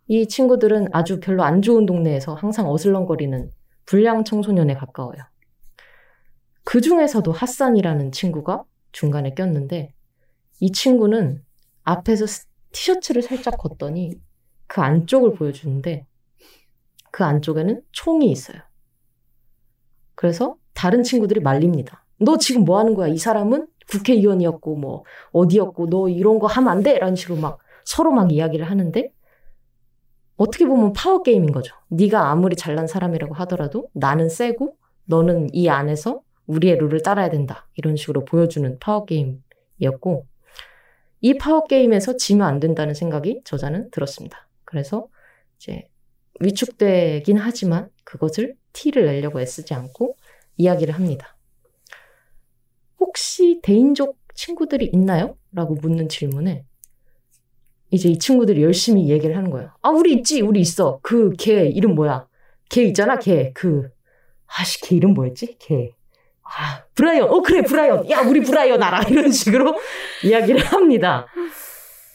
이 0.06 0.26
친구들은 0.28 0.88
아주 0.92 1.20
별로 1.20 1.42
안 1.44 1.62
좋은 1.62 1.86
동네에서 1.86 2.34
항상 2.34 2.70
어슬렁거리는 2.70 3.50
불량 3.86 4.24
청소년에 4.24 4.74
가까워요. 4.74 5.18
그 6.64 6.80
중에서도 6.80 7.30
핫산이라는 7.30 8.12
친구가 8.12 8.64
중간에 8.92 9.34
꼈는데 9.34 9.94
이 10.60 10.72
친구는 10.72 11.42
앞에서 11.82 12.26
스- 12.26 12.46
티셔츠를 12.72 13.22
살짝 13.22 13.58
걷더니 13.58 14.14
그 14.66 14.80
안쪽을 14.80 15.34
보여주는데 15.34 16.06
그 17.10 17.24
안쪽에는 17.24 17.82
총이 17.92 18.30
있어요. 18.30 18.58
그래서 20.14 20.56
다른 20.72 21.02
친구들이 21.02 21.40
말립니다. 21.40 22.04
너 22.18 22.36
지금 22.38 22.64
뭐 22.64 22.78
하는 22.78 22.94
거야? 22.94 23.08
이 23.08 23.18
사람은 23.18 23.68
국회의원이었고 23.90 24.76
뭐 24.76 25.04
어디였고 25.32 25.88
너 25.90 26.08
이런 26.08 26.38
거 26.38 26.46
하면 26.46 26.70
안 26.70 26.82
돼? 26.82 26.98
라는 26.98 27.14
식으로 27.16 27.38
막 27.38 27.58
서로 27.84 28.10
막 28.12 28.32
이야기를 28.32 28.68
하는데 28.68 29.12
어떻게 30.36 30.66
보면 30.66 30.92
파워 30.92 31.22
게임인 31.22 31.52
거죠. 31.52 31.74
네가 31.88 32.30
아무리 32.30 32.56
잘난 32.56 32.86
사람이라고 32.86 33.34
하더라도 33.34 33.88
나는 33.92 34.28
세고 34.28 34.76
너는 35.04 35.48
이 35.52 35.68
안에서 35.68 36.22
우리의 36.46 36.76
룰을 36.78 37.02
따라야 37.02 37.30
된다. 37.30 37.68
이런 37.74 37.96
식으로 37.96 38.24
보여주는 38.24 38.78
파워 38.78 39.04
게임이었고 39.04 40.26
이 41.20 41.38
파워 41.38 41.64
게임에서 41.64 42.16
지면 42.16 42.46
안 42.46 42.60
된다는 42.60 42.94
생각이 42.94 43.42
저자는 43.44 43.90
들었습니다. 43.90 44.48
그래서 44.64 45.08
이제 45.56 45.88
위축되긴 46.40 47.38
하지만 47.38 47.88
그것을 48.02 48.56
티를 48.72 49.06
내려고 49.06 49.40
애쓰지 49.40 49.72
않고 49.72 50.16
이야기를 50.56 50.94
합니다. 50.94 51.36
혹시 52.98 53.60
대인족 53.62 54.18
친구들이 54.34 54.90
있나요? 54.92 55.36
라고 55.52 55.74
묻는 55.74 56.08
질문에 56.08 56.64
이제 57.94 58.08
이 58.10 58.18
친구들이 58.18 58.62
열심히 58.62 59.08
얘기를 59.08 59.36
하는 59.36 59.50
거예요. 59.50 59.70
아, 59.82 59.90
우리 59.90 60.12
있지, 60.14 60.40
우리 60.42 60.60
있어. 60.60 60.98
그 61.02 61.34
걔 61.36 61.66
이름 61.68 61.94
뭐야? 61.94 62.26
걔 62.70 62.82
있잖아, 62.84 63.16
걔. 63.18 63.52
그 63.54 63.88
아씨, 64.46 64.80
걔 64.80 64.96
이름 64.96 65.14
뭐였지? 65.14 65.56
걔. 65.58 65.92
아, 66.42 66.84
브라이언. 66.94 67.28
어, 67.30 67.40
그래, 67.42 67.62
브라이언. 67.62 68.10
야, 68.10 68.20
우리 68.20 68.40
브라이언 68.42 68.82
알아. 68.82 69.02
이런 69.08 69.30
식으로 69.32 69.76
이야기를 70.24 70.64
합니다. 70.64 71.26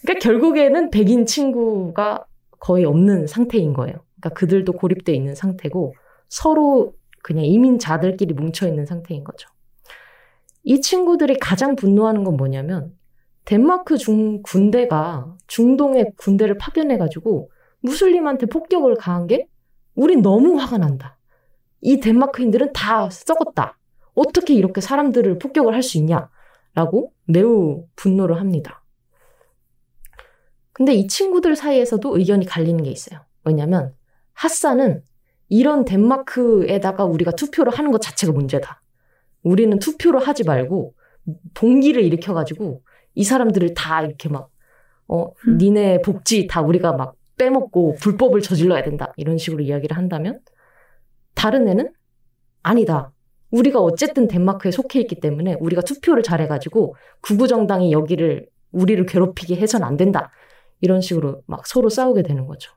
그러니까 0.02 0.24
결국에는 0.24 0.90
백인 0.92 1.26
친구가 1.26 2.26
거의 2.60 2.86
없는 2.86 3.28
상태인 3.28 3.74
거예요. 3.74 3.96
그러니까 4.20 4.30
그들도 4.40 4.74
고립돼 4.74 5.14
있는 5.14 5.36
상태고 5.36 5.96
서로 6.30 6.94
그냥 7.24 7.46
이민자들끼리 7.46 8.34
뭉쳐 8.34 8.68
있는 8.68 8.86
상태인 8.86 9.24
거죠. 9.24 9.50
이 10.64 10.82
친구들이 10.82 11.38
가장 11.40 11.76
분노하는 11.76 12.24
건 12.24 12.38
뭐냐면 12.38 12.94
덴마크 13.50 13.98
중 13.98 14.44
군대가 14.44 15.36
중동에 15.48 16.12
군대를 16.18 16.60
파견해가지고 16.60 17.50
무슬림한테 17.80 18.46
폭격을 18.46 18.94
가한 18.94 19.26
게 19.26 19.48
우린 19.96 20.22
너무 20.22 20.60
화가 20.60 20.78
난다. 20.78 21.18
이 21.82 22.00
덴마크인들은 22.00 22.74
다 22.74 23.10
썩었다. 23.10 23.80
어떻게 24.14 24.54
이렇게 24.54 24.82
사람들을 24.82 25.40
폭격을 25.40 25.74
할 25.74 25.82
수 25.82 25.98
있냐? 25.98 26.30
라고 26.76 27.12
매우 27.26 27.88
분노를 27.96 28.40
합니다. 28.40 28.84
근데 30.72 30.94
이 30.94 31.08
친구들 31.08 31.56
사이에서도 31.56 32.20
의견이 32.20 32.46
갈리는 32.46 32.84
게 32.84 32.92
있어요. 32.92 33.22
왜냐면 33.46 33.96
핫산은 34.34 35.02
이런 35.48 35.86
덴마크에다가 35.86 37.04
우리가 37.04 37.32
투표를 37.32 37.74
하는 37.74 37.92
것 37.92 38.00
자체가 38.00 38.32
문제다. 38.32 38.84
우리는 39.42 39.80
투표를 39.80 40.20
하지 40.20 40.44
말고 40.44 40.94
봉기를 41.56 42.04
일으켜가지고 42.04 42.84
이 43.16 43.24
사람들을 43.24 43.74
다 43.74 44.02
이렇게 44.02 44.30
막, 44.30 44.50
어, 45.08 45.32
음. 45.48 45.58
니네 45.58 46.02
복지 46.02 46.48
다 46.48 46.62
우리가 46.62 46.94
막 46.94 47.16
빼먹고 47.38 47.96
불법을 48.00 48.42
저질러야 48.42 48.84
된다. 48.84 49.14
이런 49.18 49.38
식으로 49.38 49.64
이야기를 49.64 49.98
한다면 49.98 50.40
다른 51.34 51.68
애는 51.68 51.92
아니다. 52.62 53.12
우리가 53.52 53.80
어쨌든 53.80 54.28
덴마크에 54.28 54.72
속해 54.72 55.00
있기 55.02 55.20
때문에 55.20 55.56
우리가 55.60 55.82
투표를 55.82 56.22
잘해가지고 56.22 56.96
구구정당이 57.22 57.92
여기를 57.92 58.48
우리를 58.72 59.04
괴롭히게 59.06 59.56
해선 59.56 59.84
안 59.84 59.98
된다. 59.98 60.32
이런 60.82 61.02
식으로 61.02 61.42
막 61.48 61.66
서로 61.66 61.90
싸우게 61.90 62.24
되는 62.24 62.46
거죠. 62.46 62.74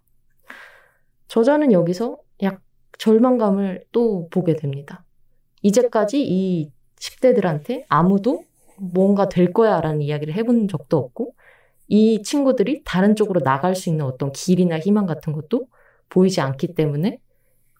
저자는 1.29 1.73
여기서 1.73 2.19
약 2.43 2.61
절망감을 2.99 3.85
또 3.93 4.29
보게 4.31 4.55
됩니다. 4.55 5.05
이제까지 5.63 6.23
이 6.23 6.73
10대들한테 6.97 7.85
아무도 7.89 8.45
뭔가 8.83 9.29
될 9.29 9.53
거야 9.53 9.81
라는 9.81 10.01
이야기를 10.03 10.35
해본 10.35 10.69
적도 10.69 10.99
없고, 10.99 11.35
이 11.89 12.23
친구들이 12.23 12.83
다른 12.85 13.15
쪽으로 13.17 13.41
나갈 13.41 13.75
수 13.75 13.89
있는 13.89 14.05
어떤 14.05 14.33
길이나 14.33 14.79
희망 14.79 15.07
같은 15.07 15.33
것도 15.33 15.69
보이지 16.09 16.41
않기 16.41 16.75
때문에 16.75 17.19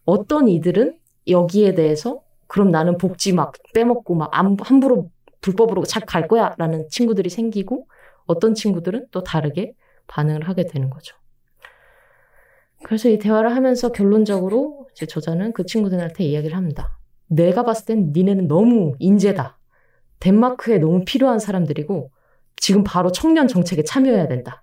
어떤 0.05 0.49
이들은 0.49 0.99
여기에 1.29 1.75
대해서 1.75 2.23
그럼 2.47 2.71
나는 2.71 2.99
복지 2.99 3.33
막 3.33 3.53
빼먹고 3.75 4.15
막 4.15 4.29
안- 4.33 4.57
함부로 4.61 5.11
불법으로 5.41 5.85
잘갈 5.85 6.29
거야 6.29 6.55
라는 6.59 6.89
친구들이 6.91 7.31
생기고 7.31 7.87
어떤 8.27 8.55
친구들은 8.55 9.07
또 9.11 9.23
다르게 9.23 9.75
반응을 10.07 10.49
하게 10.49 10.67
되는 10.67 10.91
거죠. 10.91 11.17
그래서 12.85 13.09
이 13.09 13.19
대화를 13.19 13.55
하면서 13.55 13.93
결론적으로 13.93 14.89
이제 14.93 15.07
저자는 15.07 15.53
그 15.53 15.65
친구들한테 15.65 16.25
이야기를 16.25 16.57
합니다. 16.57 16.99
내가 17.29 17.63
봤을 17.65 17.87
땐 17.87 18.13
니네는 18.15 18.49
너무 18.49 18.95
인재다. 18.99 19.59
덴마크에 20.23 20.79
너무 20.79 21.05
필요한 21.05 21.41
사람들이고 21.41 22.13
지금 22.57 22.85
바로 22.85 23.11
청년 23.11 23.49
정책에 23.49 23.83
참여해야 23.83 24.29
된다. 24.29 24.63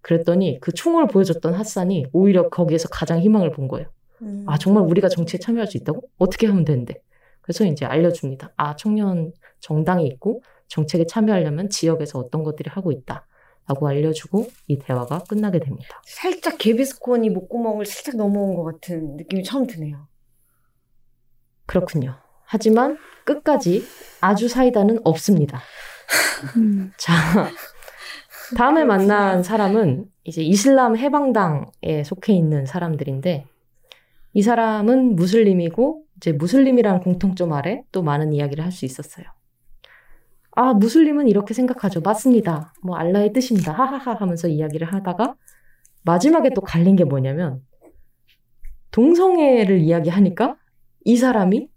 그랬더니 0.00 0.58
그 0.60 0.72
총을 0.72 1.06
보여줬던 1.06 1.54
핫산이 1.54 2.06
오히려 2.12 2.48
거기에서 2.48 2.88
가장 2.88 3.20
희망을 3.20 3.52
본 3.52 3.68
거예요. 3.68 3.88
음. 4.22 4.44
아, 4.48 4.58
정말 4.58 4.82
우리가 4.82 5.08
정치에 5.08 5.38
참여할 5.38 5.68
수 5.68 5.76
있다고? 5.76 6.02
어떻게 6.18 6.48
하면 6.48 6.64
되는데? 6.64 7.00
그래서 7.40 7.64
이제 7.64 7.84
알려줍니다. 7.84 8.52
아, 8.56 8.74
청년 8.74 9.32
정당이 9.60 10.06
있고 10.08 10.42
정책에 10.66 11.06
참여하려면 11.06 11.70
지역에서 11.70 12.18
어떤 12.18 12.42
것들이 12.42 12.68
하고 12.68 12.90
있다. 12.90 13.26
라고 13.68 13.88
알려주고 13.88 14.48
이 14.66 14.78
대화가 14.78 15.20
끝나게 15.28 15.60
됩니다. 15.60 16.00
살짝 16.04 16.58
개비스콘이 16.58 17.30
목구멍을 17.30 17.86
살짝 17.86 18.16
넘어온 18.16 18.56
것 18.56 18.64
같은 18.64 19.16
느낌이 19.16 19.44
처음 19.44 19.66
드네요. 19.66 20.08
그렇군요. 21.66 22.16
하지만 22.46 22.96
끝까지 23.24 23.84
아주 24.20 24.48
사이다는 24.48 25.00
없습니다. 25.04 25.60
음. 26.56 26.92
자, 26.96 27.12
다음에 28.56 28.84
만난 28.84 29.42
사람은 29.42 30.06
이제 30.24 30.42
이슬람 30.42 30.96
해방당에 30.96 32.04
속해 32.04 32.32
있는 32.32 32.66
사람들인데 32.66 33.46
이 34.32 34.42
사람은 34.42 35.16
무슬림이고 35.16 36.04
이제 36.16 36.32
무슬림이라는 36.32 37.00
공통점 37.00 37.52
아래 37.52 37.82
또 37.92 38.02
많은 38.02 38.32
이야기를 38.32 38.64
할 38.64 38.70
수 38.72 38.84
있었어요. 38.84 39.26
아, 40.52 40.72
무슬림은 40.72 41.28
이렇게 41.28 41.52
생각하죠. 41.52 42.00
맞습니다. 42.00 42.72
뭐 42.82 42.96
알라의 42.96 43.32
뜻입니다. 43.32 43.72
하하하 43.72 44.14
하면서 44.14 44.48
이야기를 44.48 44.92
하다가 44.92 45.34
마지막에 46.04 46.50
또 46.54 46.60
갈린 46.62 46.96
게 46.96 47.04
뭐냐면 47.04 47.60
동성애를 48.90 49.80
이야기하니까 49.80 50.56
이 51.04 51.16
사람이 51.16 51.68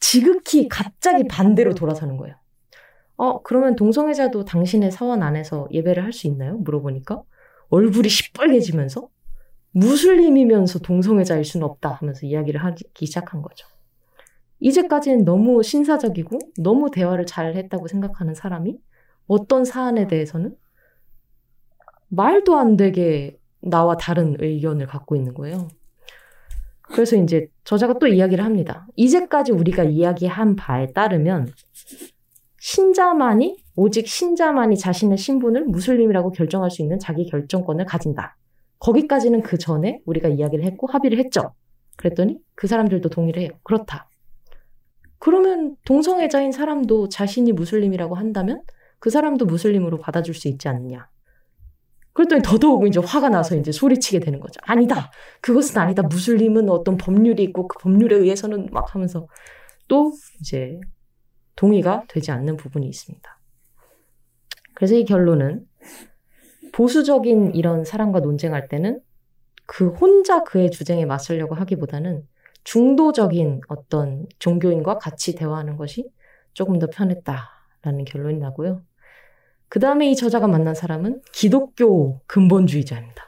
지극히 0.00 0.68
갑자기 0.68 1.26
반대로 1.28 1.74
돌아서는 1.74 2.16
거예요. 2.16 2.36
어, 3.16 3.42
그러면 3.42 3.76
동성애자도 3.76 4.44
당신의 4.46 4.92
사원 4.92 5.22
안에서 5.22 5.68
예배를 5.72 6.04
할 6.04 6.12
수 6.12 6.26
있나요? 6.26 6.56
물어보니까 6.58 7.22
얼굴이 7.68 8.08
시뻘개지면서 8.08 9.08
무슬림이면서 9.72 10.80
동성애자일 10.80 11.44
수는 11.44 11.66
없다 11.66 11.90
하면서 11.90 12.26
이야기를 12.26 12.64
하기 12.64 13.06
시작한 13.06 13.42
거죠. 13.42 13.66
이제까지는 14.60 15.24
너무 15.24 15.62
신사적이고 15.62 16.38
너무 16.58 16.90
대화를 16.90 17.26
잘 17.26 17.54
했다고 17.56 17.88
생각하는 17.88 18.34
사람이 18.34 18.78
어떤 19.26 19.64
사안에 19.64 20.06
대해서는 20.08 20.56
말도 22.08 22.56
안 22.58 22.76
되게 22.76 23.38
나와 23.60 23.96
다른 23.96 24.36
의견을 24.40 24.86
갖고 24.86 25.16
있는 25.16 25.34
거예요. 25.34 25.68
그래서 26.92 27.16
이제 27.16 27.46
저자가 27.64 27.98
또 27.98 28.06
이야기를 28.06 28.44
합니다. 28.44 28.86
이제까지 28.96 29.52
우리가 29.52 29.84
이야기한 29.84 30.56
바에 30.56 30.92
따르면 30.92 31.48
신자만이 32.58 33.56
오직 33.76 34.06
신자만이 34.06 34.76
자신의 34.76 35.16
신분을 35.16 35.64
무슬림이라고 35.64 36.32
결정할 36.32 36.70
수 36.70 36.82
있는 36.82 36.98
자기 36.98 37.26
결정권을 37.26 37.86
가진다. 37.86 38.36
거기까지는 38.80 39.42
그 39.42 39.56
전에 39.56 40.00
우리가 40.04 40.28
이야기를 40.28 40.64
했고 40.64 40.86
합의를 40.86 41.18
했죠. 41.18 41.54
그랬더니 41.96 42.38
그 42.54 42.66
사람들도 42.66 43.08
동의를 43.08 43.42
해요. 43.42 43.50
그렇다. 43.62 44.08
그러면 45.18 45.76
동성애자인 45.84 46.50
사람도 46.50 47.08
자신이 47.08 47.52
무슬림이라고 47.52 48.14
한다면 48.14 48.62
그 48.98 49.10
사람도 49.10 49.46
무슬림으로 49.46 49.98
받아줄 49.98 50.34
수 50.34 50.48
있지 50.48 50.68
않느냐. 50.68 51.08
그랬더니 52.12 52.42
더더욱 52.42 52.86
이제 52.86 53.00
화가 53.00 53.28
나서 53.28 53.56
이제 53.56 53.72
소리치게 53.72 54.20
되는 54.20 54.40
거죠. 54.40 54.60
아니다. 54.64 55.10
그것은 55.40 55.78
아니다. 55.78 56.02
무슬림은 56.02 56.68
어떤 56.68 56.96
법률이 56.96 57.42
있고 57.44 57.68
그 57.68 57.78
법률에 57.78 58.16
의해서는 58.16 58.68
막 58.72 58.94
하면서 58.94 59.26
또 59.88 60.12
이제 60.40 60.80
동의가 61.56 62.04
되지 62.08 62.30
않는 62.30 62.56
부분이 62.56 62.86
있습니다. 62.88 63.40
그래서 64.74 64.94
이 64.94 65.04
결론은 65.04 65.66
보수적인 66.72 67.54
이런 67.54 67.84
사람과 67.84 68.20
논쟁할 68.20 68.68
때는 68.68 69.00
그 69.66 69.88
혼자 69.88 70.42
그의 70.42 70.70
주쟁에 70.70 71.04
맞서려고 71.04 71.54
하기보다는 71.54 72.26
중도적인 72.64 73.60
어떤 73.68 74.26
종교인과 74.38 74.98
같이 74.98 75.34
대화하는 75.34 75.76
것이 75.76 76.10
조금 76.54 76.78
더 76.78 76.86
편했다라는 76.88 78.04
결론이 78.06 78.38
나고요. 78.38 78.82
그 79.70 79.78
다음에 79.78 80.10
이 80.10 80.16
저자가 80.16 80.48
만난 80.48 80.74
사람은 80.74 81.22
기독교 81.32 82.20
근본주의자입니다. 82.26 83.24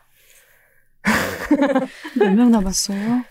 몇 2.19 2.35
명 2.35 2.51
남았어요? 2.51 3.23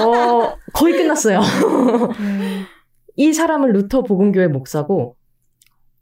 어, 0.00 0.56
거의 0.74 0.96
끝났어요. 0.98 1.40
이 3.16 3.32
사람은 3.32 3.72
루터 3.72 4.02
복음교회 4.02 4.48
목사고 4.48 5.16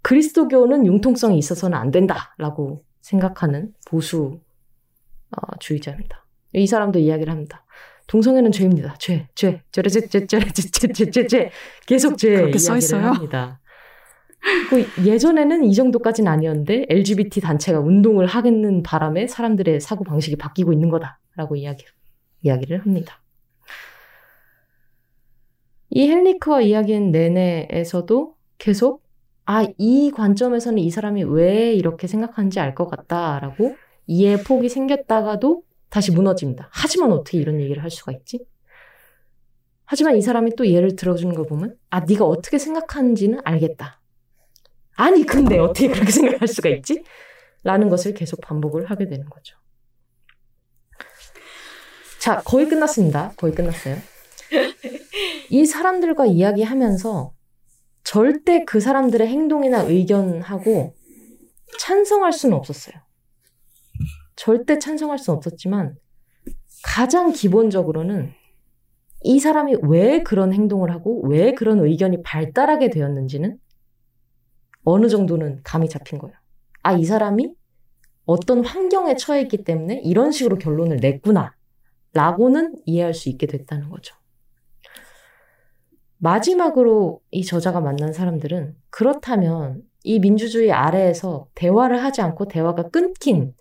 그리스도교는 0.03 0.87
융통성이 0.87 1.39
있어서는 1.39 1.78
안 1.78 1.91
된다라고 1.93 2.84
생각하는 3.01 3.72
보수 3.87 4.41
어, 5.30 5.57
주의자입니다. 5.61 6.26
이 6.55 6.66
사람도 6.66 6.99
이야기를 6.99 7.32
합니다. 7.32 7.64
동성애는 8.09 8.51
죄입니다. 8.51 8.97
죄, 8.99 9.28
죄, 9.37 9.62
죄, 9.70 9.82
죄, 9.82 9.91
죄, 10.09 10.26
죄, 10.26 10.41
죄, 10.93 11.11
죄, 11.11 11.26
죄, 11.26 11.51
계속 11.87 12.18
죄 12.18 12.32
이야기를 12.32 12.59
써 12.59 12.76
있어요? 12.76 13.07
합니다. 13.07 13.61
그 14.70 14.86
예전에는 15.05 15.64
이 15.64 15.74
정도까지는 15.74 16.30
아니었는데 16.30 16.86
LGBT 16.88 17.40
단체가 17.40 17.80
운동을 17.80 18.26
하겠는 18.26 18.82
바람에 18.82 19.26
사람들의 19.26 19.80
사고 19.80 20.05
방식이 20.05 20.36
바뀌고 20.36 20.72
있는 20.72 20.88
거다라고 20.88 21.57
이야기 21.57 21.84
이야기를 22.42 22.78
합니다. 22.80 23.20
이 25.90 26.09
헨리크와 26.11 26.61
이야기한 26.62 27.11
내내에서도 27.11 28.34
계속 28.59 29.05
아, 29.47 29.64
이 29.78 30.11
관점에서는 30.11 30.78
이 30.78 30.90
사람이 30.90 31.22
왜 31.24 31.72
이렇게 31.72 32.07
생각하는지 32.07 32.59
알 32.61 32.74
것 32.74 32.88
같다라고 32.88 33.76
이해 34.07 34.42
폭이 34.42 34.68
생겼다가도 34.68 35.62
다시 35.88 36.11
무너집니다. 36.12 36.68
하지만 36.72 37.12
어떻게 37.12 37.38
이런 37.38 37.61
얘기를 37.61 37.82
할 37.82 37.90
수가 37.90 38.12
있지? 38.12 38.44
하지만 39.84 40.16
이 40.16 40.22
사람이 40.22 40.57
또 40.57 40.66
예를 40.66 40.97
들어주는 40.97 41.32
걸 41.34 41.47
보면 41.47 41.76
아, 41.90 42.01
네가 42.01 42.24
어떻게 42.24 42.59
생각하는지는 42.59 43.40
알겠다. 43.44 44.01
아니, 44.97 45.24
근데 45.24 45.59
어떻게 45.59 45.88
그렇게 45.88 46.11
생각할 46.11 46.49
수가 46.49 46.68
있지? 46.70 47.05
라는 47.62 47.88
것을 47.88 48.14
계속 48.14 48.40
반복을 48.40 48.86
하게 48.90 49.07
되는 49.07 49.28
거죠. 49.28 49.57
자, 52.18 52.42
거의 52.44 52.68
끝났습니다. 52.68 53.32
거의 53.36 53.55
끝났어요. 53.55 53.97
이 55.51 55.64
사람들과 55.64 56.26
이야기하면서 56.26 57.32
절대 58.05 58.64
그 58.64 58.80
사람들의 58.80 59.26
행동이나 59.26 59.82
의견하고 59.82 60.94
찬성할 61.78 62.32
수는 62.32 62.57
없었어요. 62.57 62.94
절대 64.36 64.78
찬성할 64.78 65.18
수는 65.18 65.36
없었지만 65.38 65.97
가장 66.84 67.32
기본적으로는 67.32 68.32
이 69.22 69.40
사람이 69.40 69.76
왜 69.82 70.22
그런 70.22 70.53
행동을 70.53 70.90
하고 70.92 71.22
왜 71.26 71.53
그런 71.53 71.84
의견이 71.84 72.22
발달하게 72.22 72.90
되었는지는 72.90 73.59
어느 74.87 75.09
정도는 75.09 75.61
감이 75.64 75.89
잡힌 75.89 76.18
거예요. 76.18 76.34
아, 76.82 76.93
이 76.93 77.05
사람이 77.05 77.53
어떤 78.24 78.64
환경에 78.64 79.16
처해 79.16 79.43
있기 79.43 79.64
때문에 79.64 80.01
이런 80.05 80.30
식으로 80.30 80.59
결론을 80.59 80.99
냈구나. 80.99 81.55
라고는 82.12 82.76
이해할 82.87 83.12
수 83.12 83.28
있게 83.28 83.47
됐다는 83.47 83.91
거죠. 83.91 84.14
마지막으로 86.18 87.20
이 87.30 87.45
저자가 87.45 87.80
만난 87.80 88.12
사람들은 88.12 88.76
그렇다면 88.91 89.82
이 90.05 90.20
민주주의 90.20 90.72
아래에서 90.72 91.49
대화를 91.55 92.03
하지 92.03 92.22
않고 92.22 92.47
대화가 92.47 92.89
끊긴 92.91 93.55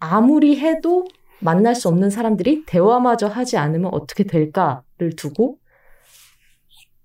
아무리 0.00 0.58
해도 0.58 1.06
만날 1.40 1.76
수 1.76 1.88
없는 1.88 2.10
사람들이 2.10 2.64
대화마저 2.66 3.28
하지 3.28 3.56
않으면 3.56 3.94
어떻게 3.94 4.24
될까를 4.24 5.14
두고 5.16 5.58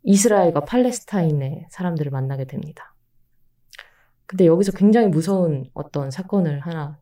이스라엘과 0.01 0.61
팔레스타인의 0.61 1.67
사람들을 1.69 2.11
만나게 2.11 2.45
됩니다. 2.45 2.92
근데 4.25 4.45
여기서 4.45 4.71
굉장히 4.71 5.07
무서운 5.07 5.65
어떤 5.73 6.11
사건을 6.11 6.59
하나 6.59 6.99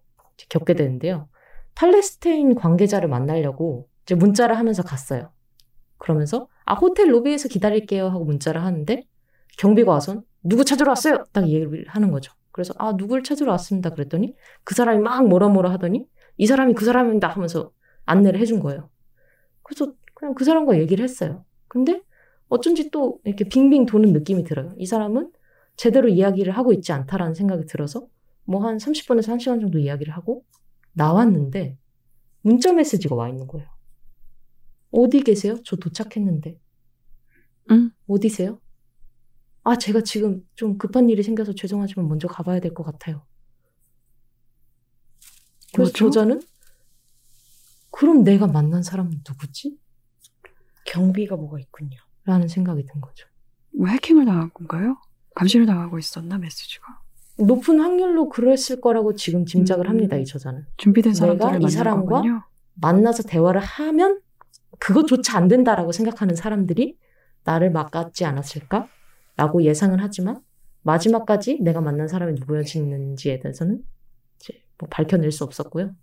겪게 0.49 0.73
되는데요. 0.73 1.27
팔레스타인 1.75 2.55
관계자를 2.55 3.07
만나려고 3.07 3.87
이제 4.03 4.15
문자를 4.15 4.57
하면서 4.57 4.83
갔어요. 4.83 5.31
그러면서 5.97 6.47
아 6.65 6.73
호텔 6.73 7.13
로비에서 7.13 7.47
기다릴게요 7.47 8.07
하고 8.07 8.25
문자를 8.25 8.63
하는데 8.63 9.03
경비가 9.57 9.91
와서 9.91 10.23
누구 10.43 10.65
찾으러 10.65 10.91
왔어요 10.91 11.23
딱 11.31 11.47
얘기를 11.47 11.85
하는 11.87 12.11
거죠. 12.11 12.33
그래서 12.51 12.73
아 12.77 12.95
누굴 12.97 13.23
찾으러 13.23 13.51
왔습니다 13.51 13.91
그랬더니 13.91 14.35
그 14.63 14.75
사람이 14.75 14.99
막 14.99 15.25
뭐라 15.27 15.47
뭐라 15.49 15.71
하더니 15.71 16.07
이 16.37 16.47
사람이 16.47 16.73
그 16.73 16.85
사람입니다 16.85 17.27
하면서 17.27 17.71
안내를 18.05 18.39
해준 18.39 18.59
거예요. 18.59 18.89
그래서 19.63 19.93
그냥 20.15 20.33
그 20.33 20.43
사람과 20.43 20.79
얘기를 20.79 21.03
했어요. 21.03 21.45
근데 21.67 22.01
어쩐지 22.49 22.89
또 22.91 23.19
이렇게 23.23 23.45
빙빙 23.45 23.85
도는 23.85 24.11
느낌이 24.11 24.43
들어요. 24.43 24.73
이 24.77 24.85
사람은 24.85 25.31
제대로 25.81 26.07
이야기를 26.09 26.55
하고 26.55 26.73
있지 26.73 26.91
않다라는 26.91 27.33
생각이 27.33 27.65
들어서 27.65 28.05
뭐 28.45 28.63
한 28.63 28.77
30분에서 28.77 29.35
1시간 29.35 29.59
정도 29.61 29.79
이야기를 29.79 30.13
하고 30.15 30.45
나왔는데 30.93 31.75
문자 32.41 32.71
메시지가 32.71 33.15
와 33.15 33.27
있는 33.29 33.47
거예요. 33.47 33.67
어디 34.91 35.21
계세요? 35.23 35.55
저 35.65 35.77
도착했는데. 35.77 36.59
응. 37.71 37.89
어디세요? 38.07 38.61
아, 39.63 39.75
제가 39.75 40.01
지금 40.01 40.47
좀 40.53 40.77
급한 40.77 41.09
일이 41.09 41.23
생겨서 41.23 41.53
죄송하지만 41.53 42.07
먼저 42.07 42.27
가봐야 42.27 42.59
될 42.59 42.75
것 42.75 42.83
같아요. 42.83 43.25
그래서 45.73 45.89
뭐죠? 45.89 46.11
저자는 46.11 46.41
그럼 47.89 48.23
내가 48.23 48.45
만난 48.45 48.83
사람은 48.83 49.23
누구지? 49.27 49.79
경비가 50.85 51.37
뭐가 51.37 51.59
있군요. 51.59 51.97
라는 52.25 52.47
생각이 52.47 52.85
든 52.85 53.01
거죠. 53.01 53.27
뭐 53.75 53.87
해킹을 53.87 54.25
당한 54.25 54.51
건가요? 54.53 54.97
감시를 55.35 55.65
당하고 55.65 55.97
있었나 55.97 56.37
메시지가? 56.37 56.99
높은 57.39 57.79
확률로 57.79 58.29
그랬을 58.29 58.81
거라고 58.81 59.13
지금 59.15 59.45
짐작을 59.45 59.85
음. 59.85 59.89
합니다, 59.89 60.15
이 60.17 60.25
저자는. 60.25 60.65
준비된 60.77 61.13
내가 61.13 61.57
이 61.67 61.69
사람과 61.69 62.15
거군요. 62.17 62.43
만나서 62.75 63.23
대화를 63.23 63.61
하면 63.61 64.19
그것조차 64.79 65.37
안 65.37 65.47
된다라고 65.47 65.91
생각하는 65.91 66.35
사람들이 66.35 66.97
나를 67.43 67.71
막았지 67.71 68.25
않았을까? 68.25 68.87
라고 69.37 69.63
예상은 69.63 69.99
하지만 69.99 70.41
마지막까지 70.83 71.59
내가 71.61 71.81
만난 71.81 72.07
사람이 72.07 72.33
누구였는지에 72.33 73.39
대해서는 73.39 73.81
이제 74.39 74.61
뭐 74.77 74.87
밝혀낼 74.89 75.31
수 75.31 75.43
없었고요. 75.43 75.95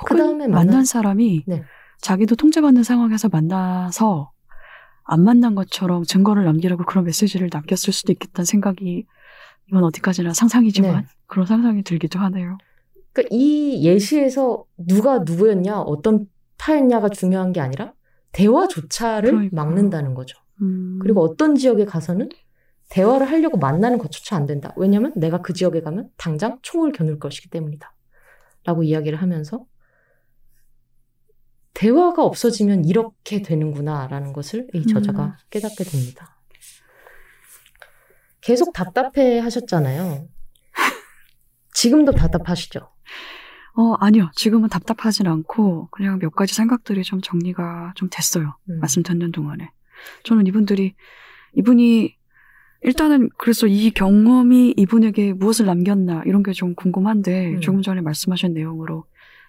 혹은 0.00 0.16
그다음에 0.16 0.46
만난 0.46 0.66
만난- 0.66 0.84
사람이 0.84 1.44
네. 1.46 1.62
자기도 2.00 2.36
통제받는 2.36 2.82
상황에서 2.82 3.28
만나서 3.28 4.32
안 5.06 5.22
만난 5.22 5.54
것처럼 5.54 6.04
증거를 6.04 6.44
남기라고 6.44 6.84
그런 6.84 7.04
메시지를 7.04 7.48
남겼을 7.52 7.92
수도 7.92 8.12
있겠다는 8.12 8.44
생각이 8.44 9.06
이건 9.68 9.84
어디까지나 9.84 10.32
상상이지만 10.34 11.02
네. 11.02 11.06
그런 11.26 11.46
상상이 11.46 11.82
들기도 11.82 12.18
하네요. 12.20 12.58
그러니까 13.12 13.34
이 13.34 13.84
예시에서 13.84 14.64
누가 14.76 15.20
누구였냐, 15.20 15.80
어떤 15.80 16.26
파였냐가 16.58 17.08
중요한 17.08 17.52
게 17.52 17.60
아니라 17.60 17.92
대화조차를 18.32 19.30
그러니까요. 19.30 19.50
막는다는 19.52 20.14
거죠. 20.14 20.38
음, 20.60 20.98
그리고 21.00 21.22
어떤 21.22 21.54
지역에 21.54 21.84
가서는 21.84 22.28
대화를 22.90 23.28
하려고 23.30 23.58
만나는 23.58 23.98
것조차 23.98 24.36
안 24.36 24.46
된다. 24.46 24.72
왜냐면 24.76 25.12
내가 25.16 25.40
그 25.42 25.52
지역에 25.52 25.80
가면 25.80 26.10
당장 26.16 26.58
총을 26.62 26.92
겨눌 26.92 27.18
것이기 27.18 27.48
때문이다. 27.48 27.92
라고 28.64 28.82
이야기를 28.82 29.20
하면서 29.20 29.64
대화가 31.76 32.24
없어지면 32.24 32.86
이렇게 32.86 33.42
되는구나 33.42 34.06
라는 34.08 34.32
것을 34.32 34.66
이 34.72 34.86
저자가 34.86 35.24
음. 35.26 35.32
깨닫게 35.50 35.84
됩니다. 35.84 36.38
계속 38.40 38.72
답답해 38.72 39.40
하셨잖아요. 39.40 40.26
지금도 41.74 42.12
답답하시죠? 42.12 42.80
어 43.78 43.92
아니요 44.00 44.30
지금은 44.34 44.70
답답하진 44.70 45.26
않고 45.26 45.88
그냥 45.90 46.18
몇 46.18 46.34
가지 46.34 46.54
생각들이 46.54 47.02
좀 47.02 47.20
정리가 47.20 47.92
좀 47.94 48.08
됐어요. 48.10 48.56
음. 48.70 48.78
말씀 48.80 49.02
듣는 49.02 49.30
동안에 49.32 49.70
저는 50.24 50.46
이분들이 50.46 50.94
이분이 51.56 52.16
일단은 52.80 53.28
그래서 53.36 53.66
이 53.66 53.90
경험이 53.90 54.72
이분에게 54.78 55.34
무엇을 55.34 55.66
남겼나 55.66 56.22
이런 56.24 56.42
게 56.42 56.52
좀 56.52 56.74
궁금한데 56.74 57.56
음. 57.56 57.60
조금 57.60 57.82
전에 57.82 58.00
말씀하신 58.00 58.54
내용으로 58.54 59.04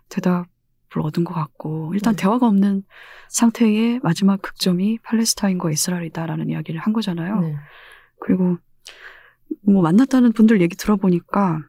대답 0.09 0.47
을 0.95 1.01
얻은 1.01 1.25
것 1.25 1.33
같고 1.33 1.91
일단 1.93 2.15
네. 2.15 2.23
대화가 2.23 2.47
없는 2.47 2.83
상태의 3.27 3.99
마지막 4.03 4.41
극점이 4.41 4.99
팔레스타인과 4.99 5.69
이스라엘이다라는 5.71 6.49
이야기를 6.49 6.79
한 6.79 6.93
거잖아요. 6.93 7.41
네. 7.41 7.55
그리고 8.21 8.57
뭐 9.63 9.81
만났다는 9.81 10.31
분들 10.31 10.61
얘기 10.61 10.77
들어보니까 10.77 11.59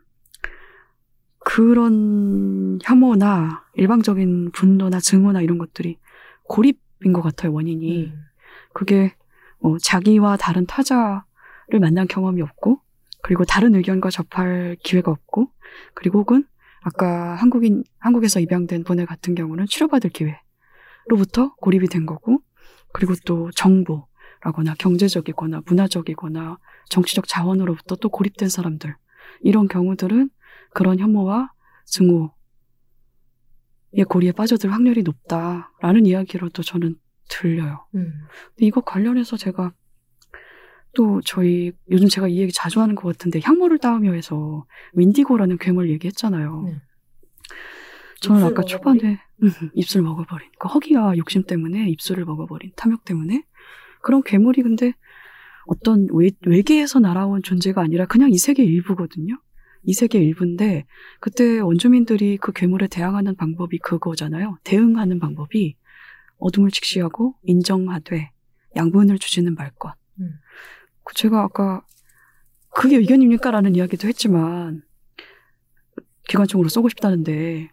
그런 1.41 2.79
혐오나 2.85 3.65
일방적인 3.75 4.53
분노나 4.53 5.01
증오나 5.01 5.41
이런 5.41 5.59
것들이 5.59 5.99
고립인 6.45 7.13
것 7.13 7.23
같아요 7.23 7.53
원인이 7.53 8.07
음. 8.07 8.25
그게 8.73 9.15
뭐 9.59 9.79
자기와 9.83 10.37
다른 10.37 10.67
타자를 10.67 11.81
만난 11.81 12.07
경험이 12.07 12.43
없고 12.43 12.81
그리고 13.23 13.45
다른 13.45 13.75
의견과 13.75 14.11
접할 14.11 14.77
기회가 14.83 15.11
없고 15.11 15.51
그리고 15.95 16.21
혹은 16.21 16.45
아까 16.83 17.35
한국인 17.35 17.85
한국에서 17.99 18.41
입양된 18.41 18.85
분의 18.85 19.07
같은 19.07 19.35
경우는 19.35 19.67
치료받을 19.67 20.11
기회로부터 20.11 21.55
고립이 21.57 21.89
된 21.89 22.07
거고 22.07 22.41
그리고 22.93 23.15
또 23.27 23.51
정보라거나 23.53 24.75
경제적이거나 24.79 25.63
문화적이거나 25.67 26.59
정치적 26.89 27.29
자원으로부터 27.29 27.97
또 27.97 28.09
고립된 28.09 28.49
사람들 28.49 28.95
이런 29.41 29.69
경우들은 29.69 30.31
그런 30.73 30.99
혐오와 30.99 31.53
증오의 31.87 32.31
고리에 34.09 34.33
빠져들 34.33 34.73
확률이 34.73 35.03
높다라는 35.03 36.07
이야기로도 36.07 36.63
저는 36.63 36.97
들려요. 37.29 37.87
음. 37.95 38.13
근데 38.49 38.67
이거 38.67 38.81
관련해서 38.81 39.37
제가 39.37 39.73
또 40.95 41.21
저희 41.25 41.73
요즘 41.91 42.09
제가 42.09 42.29
이 42.29 42.39
얘기 42.39 42.53
자주 42.53 42.81
하는 42.81 42.95
것 42.95 43.09
같은데 43.09 43.41
향모를 43.43 43.79
따으며 43.79 44.13
해서 44.13 44.65
윈디고라는 44.95 45.59
괴물 45.59 45.91
얘기했잖아요. 45.91 46.63
네. 46.67 46.81
저는 48.21 48.43
아까 48.43 48.63
먹어버린? 48.63 48.69
초반에 48.69 49.21
음, 49.43 49.51
입술 49.75 50.03
먹어버린 50.03 50.49
그 50.59 50.69
허기와 50.69 51.17
욕심 51.17 51.45
때문에 51.45 51.89
입술을 51.91 52.25
먹어버린 52.25 52.73
탐욕 52.75 53.05
때문에 53.05 53.45
그런 54.03 54.23
괴물이 54.23 54.63
근데 54.63 54.93
어떤 55.67 56.09
외, 56.13 56.31
외계에서 56.47 56.99
날아온 56.99 57.43
존재가 57.43 57.81
아니라 57.81 58.07
그냥 58.07 58.31
이 58.31 58.39
세계 58.39 58.65
일부거든요. 58.65 59.41
이 59.85 59.93
세계 59.93 60.19
일부인데 60.19 60.87
그때 61.21 61.61
원주민들이 61.61 62.39
그 62.39 62.53
괴물에 62.53 62.89
대항하는 62.89 63.37
방법이 63.37 63.79
그거잖아요. 63.79 64.59
대응하는 64.65 65.21
방법이 65.21 65.77
어둠을 66.39 66.71
직시하고 66.71 67.35
인정하되 67.43 68.31
양분을 68.77 69.19
주지는 69.19 69.55
말 69.55 69.71
것. 69.73 69.95
제가 71.15 71.43
아까 71.43 71.83
그게 72.71 72.97
의견입니까 72.97 73.51
라는 73.51 73.75
이야기도 73.75 74.09
했지만 74.09 74.83
기관총으로 76.29 76.69
쏘고 76.69 76.89
싶다는데 76.91 77.71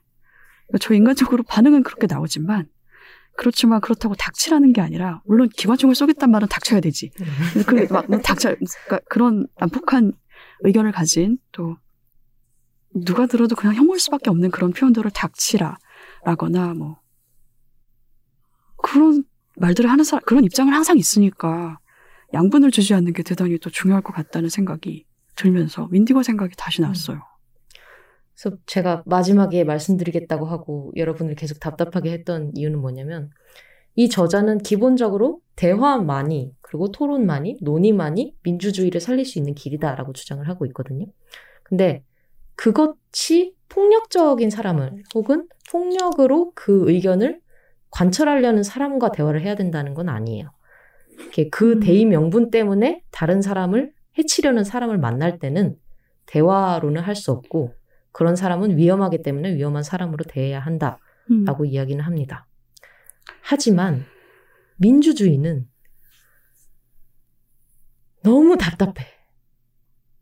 저 0.80 0.94
인간적으로 0.94 1.44
반응은 1.44 1.84
그렇게 1.84 2.08
나오지만 2.08 2.68
그렇지만 3.38 3.82
그렇다고 3.82 4.16
닥치라는 4.16 4.74
게 4.74 4.82
아니라 4.82 5.22
물론 5.26 5.50
기관총을 5.50 5.94
쏘겠단 5.96 6.32
말은 6.32 6.48
닥쳐야 6.48 6.80
되지. 6.80 7.12
그, 7.68 7.88
막, 7.92 8.08
닥쳐, 8.24 8.56
그러니까 8.56 9.00
그런 9.10 9.48
난폭한 9.60 10.14
의견을 10.62 10.92
가진 10.92 11.38
또, 11.52 11.78
누가 12.94 13.26
들어도 13.26 13.56
그냥 13.56 13.76
혐오일 13.76 14.00
수밖에 14.00 14.30
없는 14.30 14.52
그런 14.52 14.72
표현들을 14.72 15.12
닥치라, 15.12 15.78
라거나 16.24 16.74
뭐, 16.76 17.02
그런 18.78 19.26
말들을 19.58 19.90
하는 19.90 20.04
사람, 20.06 20.24
그런 20.26 20.46
입장을 20.46 20.74
항상 20.74 20.98
있으니까 20.98 21.78
양분을 22.36 22.70
주지 22.70 22.94
않는 22.94 23.14
게 23.14 23.24
대단히 23.24 23.58
또 23.60 23.70
중요할 23.70 24.04
것 24.04 24.14
같다는 24.14 24.50
생각이 24.50 25.06
들면서 25.36 25.88
윈디고 25.92 26.22
생각이 26.22 26.54
다시 26.58 26.82
났어요. 26.82 27.22
그래서 28.36 28.58
제가 28.66 29.04
마지막에 29.06 29.64
말씀드리겠다고 29.64 30.46
하고 30.46 30.92
여러분을 30.98 31.36
계속 31.36 31.60
답답하게 31.60 32.12
했던 32.12 32.52
이유는 32.54 32.80
뭐냐면 32.80 33.32
이 33.96 34.10
저자는 34.10 34.58
기본적으로 34.58 35.40
대화만이 35.56 36.54
그리고 36.60 36.92
토론만이 36.92 37.60
논의만이 37.62 38.36
민주주의를 38.44 39.00
살릴 39.00 39.26
수 39.26 39.40
있는 39.40 39.56
길이다라고 39.56 40.12
주장을 40.12 40.46
하고 40.50 40.66
있거든요. 40.66 41.06
근데 41.64 42.04
그것이 42.56 43.56
폭력적인 43.70 44.50
사람을 44.50 45.04
혹은 45.16 45.48
폭력으로 45.72 46.52
그 46.54 46.90
의견을 46.92 47.40
관철하려는 47.90 48.64
사람과 48.64 49.12
대화를 49.12 49.42
해야 49.42 49.56
된다는 49.56 49.94
건 49.94 50.10
아니에요. 50.10 50.50
이렇게 51.20 51.50
그 51.50 51.74
음. 51.74 51.80
대의 51.80 52.06
명분 52.06 52.52
때문에 52.52 53.04
다른 53.12 53.42
사람을 53.42 53.94
해치려는 54.18 54.64
사람을 54.64 54.98
만날 54.98 55.40
때는 55.40 55.78
대화로는 56.26 57.02
할 57.02 57.16
수 57.16 57.32
없고 57.32 57.74
그런 58.12 58.36
사람은 58.36 58.78
위험하기 58.78 59.22
때문에 59.24 59.56
위험한 59.56 59.84
사람으로 59.84 60.24
대해야 60.26 60.60
한다라고 60.60 61.64
음. 61.64 61.66
이야기는 61.66 62.04
합니다. 62.04 62.48
하지만 63.42 64.06
민주주의는 64.78 65.68
너무 68.24 68.58
답답해. 68.58 69.06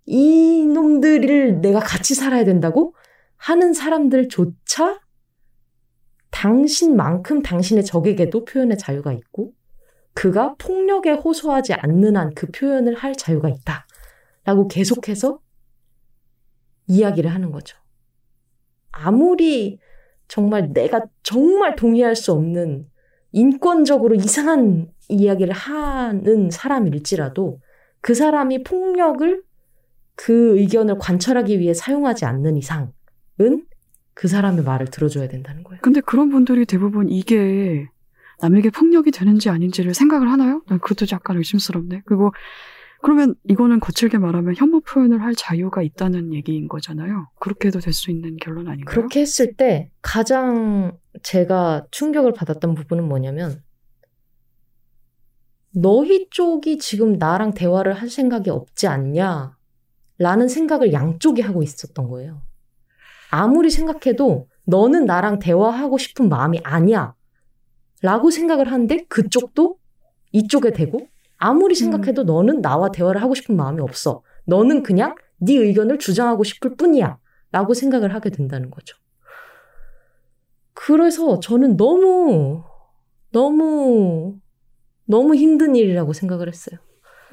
이 0.06 0.66
놈들을 0.66 1.62
내가 1.62 1.80
같이 1.80 2.16
살아야 2.16 2.44
된다고 2.44 2.96
하는 3.38 3.74
사람들조차 3.74 5.00
당신만큼 6.32 7.41
당신의 7.44 7.86
적에게도 7.86 8.44
표현의 8.46 8.78
자유가 8.78 9.14
있고 9.14 9.54
그가 10.14 10.55
폭력에 10.57 11.11
호소하지 11.11 11.74
않는 11.74 12.16
한 12.18 12.34
그 12.36 12.47
표현을 12.51 12.95
할 12.95 13.16
자유가 13.16 13.49
있다. 13.49 13.88
라고 14.45 14.68
계속해서 14.68 15.39
이야기를 16.88 17.34
하는 17.34 17.51
거죠. 17.51 17.78
아무리 18.91 19.80
정말 20.28 20.72
내가 20.74 21.01
정말 21.24 21.76
동의할 21.76 22.16
수 22.16 22.32
없는 22.32 22.88
인권적으로 23.32 24.16
이상한 24.16 24.91
이야기를 25.09 25.53
하는 25.53 26.49
사람일지라도 26.51 27.59
그 28.01 28.14
사람이 28.14 28.64
폭력을 28.64 29.43
그 30.16 30.57
의견을 30.59 30.97
관철하기 30.99 31.59
위해 31.59 31.74
사용하지 31.74 32.26
않는 32.26 32.57
이상은 32.57 32.91
그 34.14 34.28
사람의 34.28 34.64
말을 34.64 34.88
들어줘야 34.88 35.28
된다는 35.28 35.64
거예요. 35.64 35.80
근데 35.82 36.01
그런 36.01 36.30
분들이 36.30 36.66
대부분 36.66 37.09
이게 37.09 37.88
남에게 38.44 38.70
폭력이 38.72 39.12
되는지 39.12 39.50
아닌지를 39.50 39.94
생각을 39.94 40.30
하나요? 40.30 40.62
난 40.68 40.80
그것도 40.80 41.10
약간 41.14 41.38
의심스럽네. 41.38 42.02
그리고 42.06 42.32
그러면 43.02 43.36
이거는 43.48 43.80
거칠게 43.80 44.18
말하면 44.18 44.56
혐오 44.58 44.82
표현을 44.82 45.22
할 45.22 45.34
자유가 45.36 45.82
있다는 45.82 46.34
얘기인 46.34 46.68
거잖아요. 46.68 47.28
그렇게 47.39 47.70
해도 47.70 47.80
될 47.80 47.94
수 47.94 48.12
있는 48.12 48.38
결론 48.38 48.68
아닌가요? 48.68 48.94
그렇게 48.94 49.22
했을 49.22 49.56
때 49.56 49.91
가장 50.02 50.98
제가 51.22 51.86
충격을 51.91 52.34
받았던 52.34 52.76
부분은 52.76 53.08
뭐냐면 53.08 53.62
너희 55.76 56.28
쪽이 56.30 56.78
지금 56.78 57.14
나랑 57.18 57.54
대화를 57.54 57.94
할 57.94 58.10
생각이 58.10 58.50
없지 58.50 58.88
않냐 58.88 59.58
라는 60.18 60.48
생각을 60.48 60.94
양쪽이 60.94 61.41
하고 61.41 61.64
있었던 61.64 62.08
거예요. 62.10 62.41
아무리 63.32 63.70
생각해도 63.70 64.48
너는 64.66 65.06
나랑 65.06 65.39
대화하고 65.39 65.98
싶은 65.98 66.30
마음이 66.30 66.60
아니야 66.64 67.16
라고 68.04 68.30
생각을 68.30 68.70
하는데 68.72 69.06
그쪽도 69.08 69.78
이쪽에 70.34 70.72
대고 70.72 71.08
아무리 71.38 71.74
생각해도 71.74 72.24
너는 72.24 72.62
나와 72.62 72.91
대화를 72.91 73.22
하고 73.22 73.34
싶은 73.34 73.56
마음이 73.56 73.82
없어. 73.82 74.22
너는 74.45 74.84
그냥 74.84 75.16
네 75.38 75.56
의견을 75.56 75.99
주장하고 75.99 76.43
싶을 76.43 76.76
뿐이야. 76.76 77.18
라고 77.51 77.74
생각을 77.74 78.14
하게 78.14 78.30
된다는 78.30 78.70
거죠. 78.72 78.97
그래서 80.74 81.39
저는 81.39 81.78
너무, 81.78 82.64
너무, 83.32 84.36
너무 85.06 85.36
힘든 85.36 85.76
일이라고 85.76 86.12
생각을 86.14 86.47
했어요. 86.49 86.80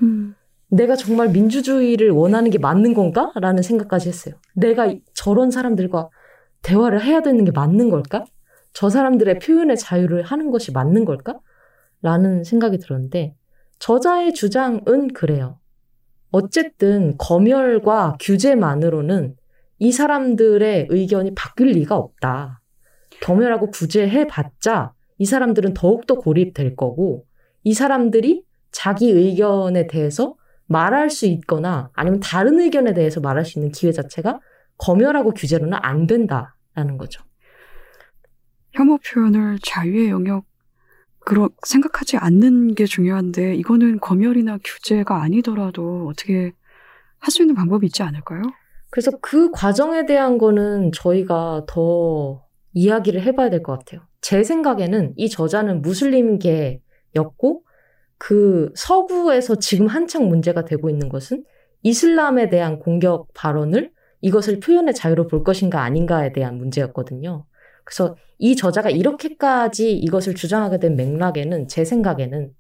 음, 0.03 0.35
내가 0.69 0.95
정말 0.95 1.31
민주주의를 1.31 2.11
원하는 2.11 2.51
게 2.51 2.59
맞는 2.59 2.95
건가? 2.95 3.33
라는 3.41 3.63
생각까지 3.63 4.09
했어요. 4.09 4.35
내가 4.55 4.87
이- 4.87 5.03
저런 5.15 5.51
사람들과 5.51 6.11
대화를 6.63 7.03
해야 7.03 7.23
되는 7.23 7.45
게 7.45 7.51
맞는 7.51 7.91
걸까? 7.91 8.25
저 8.73 8.89
사람들의 8.89 9.39
표현의 9.41 9.77
자유를 9.77 10.23
하는 10.23 10.51
것이 10.51 10.73
맞는 10.73 11.05
걸까? 11.05 11.39
라는 12.03 12.45
생각이 12.45 12.79
들었는데, 12.79 13.35
저자의 13.79 14.35
주장은 14.35 15.13
그래요. 15.15 15.59
어쨌든 16.31 17.17
검열과 17.19 18.17
규제만으로는 18.21 19.37
이 19.79 19.93
사람들의 19.93 20.87
의견이 20.91 21.35
바뀔 21.35 21.69
리가 21.69 21.97
없다. 21.97 22.61
검열하고 23.23 23.71
구제해봤자 23.71 24.93
이 25.19 25.25
사람들은 25.25 25.75
더욱더 25.75 26.15
고립될 26.15 26.77
거고, 26.77 27.27
이 27.65 27.75
사람들이 27.75 28.45
자기 28.71 29.11
의견에 29.11 29.87
대해서 29.87 30.37
말할 30.67 31.11
수 31.11 31.27
있거나 31.27 31.91
아니면 31.95 32.21
다른 32.21 32.61
의견에 32.61 32.95
대해서 32.95 33.21
말할 33.21 33.45
수 33.45 33.59
있는 33.59 33.73
기회 33.73 33.91
자체가 33.91 34.41
검열하고 34.79 35.35
규제로는 35.35 35.77
안 35.83 36.07
된다라는 36.07 36.97
거죠. 36.97 37.23
혐오 38.73 38.99
표현을 38.99 39.59
자유의 39.63 40.11
영역 40.11 40.45
그러 41.21 41.51
생각하지 41.67 42.17
않는 42.17 42.75
게 42.75 42.87
중요한데 42.87 43.55
이거는 43.57 44.01
검열이나 44.01 44.59
규제가 44.65 45.23
아니더라도 45.23 46.09
어떻게 46.09 46.53
할 47.19 47.31
수 47.31 47.43
있는 47.43 47.55
방법이 47.55 47.87
있지 47.87 48.03
않을까요? 48.03 48.43
그래서 48.91 49.11
그 49.21 49.51
과정에 49.51 50.07
대한 50.07 50.39
거는 50.39 50.91
저희가 50.93 51.65
더 51.69 52.45
이야기를 52.73 53.23
해봐야 53.23 53.51
될 53.51 53.63
것 53.63 53.79
같아요. 53.79 54.03
제 54.23 54.43
생각에는 54.43 55.15
이 55.17 55.29
저자는 55.29 55.83
무슬림계였고 55.83 57.65
그 58.19 58.73
서구에서 58.75 59.57
지금 59.57 59.87
한창 59.87 60.29
문제가 60.29 60.65
되고 60.65 60.91
있는 60.91 61.09
것은 61.09 61.45
이슬람에 61.83 62.49
대한 62.51 62.79
공격 62.79 63.29
발언을 63.35 63.93
이것을 64.23 64.61
표현의 64.61 64.95
자유로 64.95 65.27
볼 65.29 65.45
것인가 65.45 65.83
아닌가에 65.83 66.33
대한 66.33 66.57
문제였거든요. 66.59 67.47
그래서 67.91 68.15
이 68.39 68.55
저자가 68.55 68.89
이렇게까지 68.89 69.93
이것을 69.99 70.37
주장하게 70.37 70.79
된 70.79 70.95
맥락에는 70.95 71.67
제 71.67 71.85
생각에는 71.85 72.55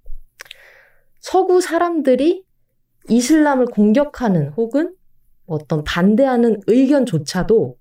서구 1.20 1.60
사람들이 1.60 2.44
이슬람을 3.08 3.66
공격하는 3.66 4.48
혹은 4.56 4.96
어떤 5.46 5.84
반대하는 5.84 6.60
의견조차도 6.66 7.78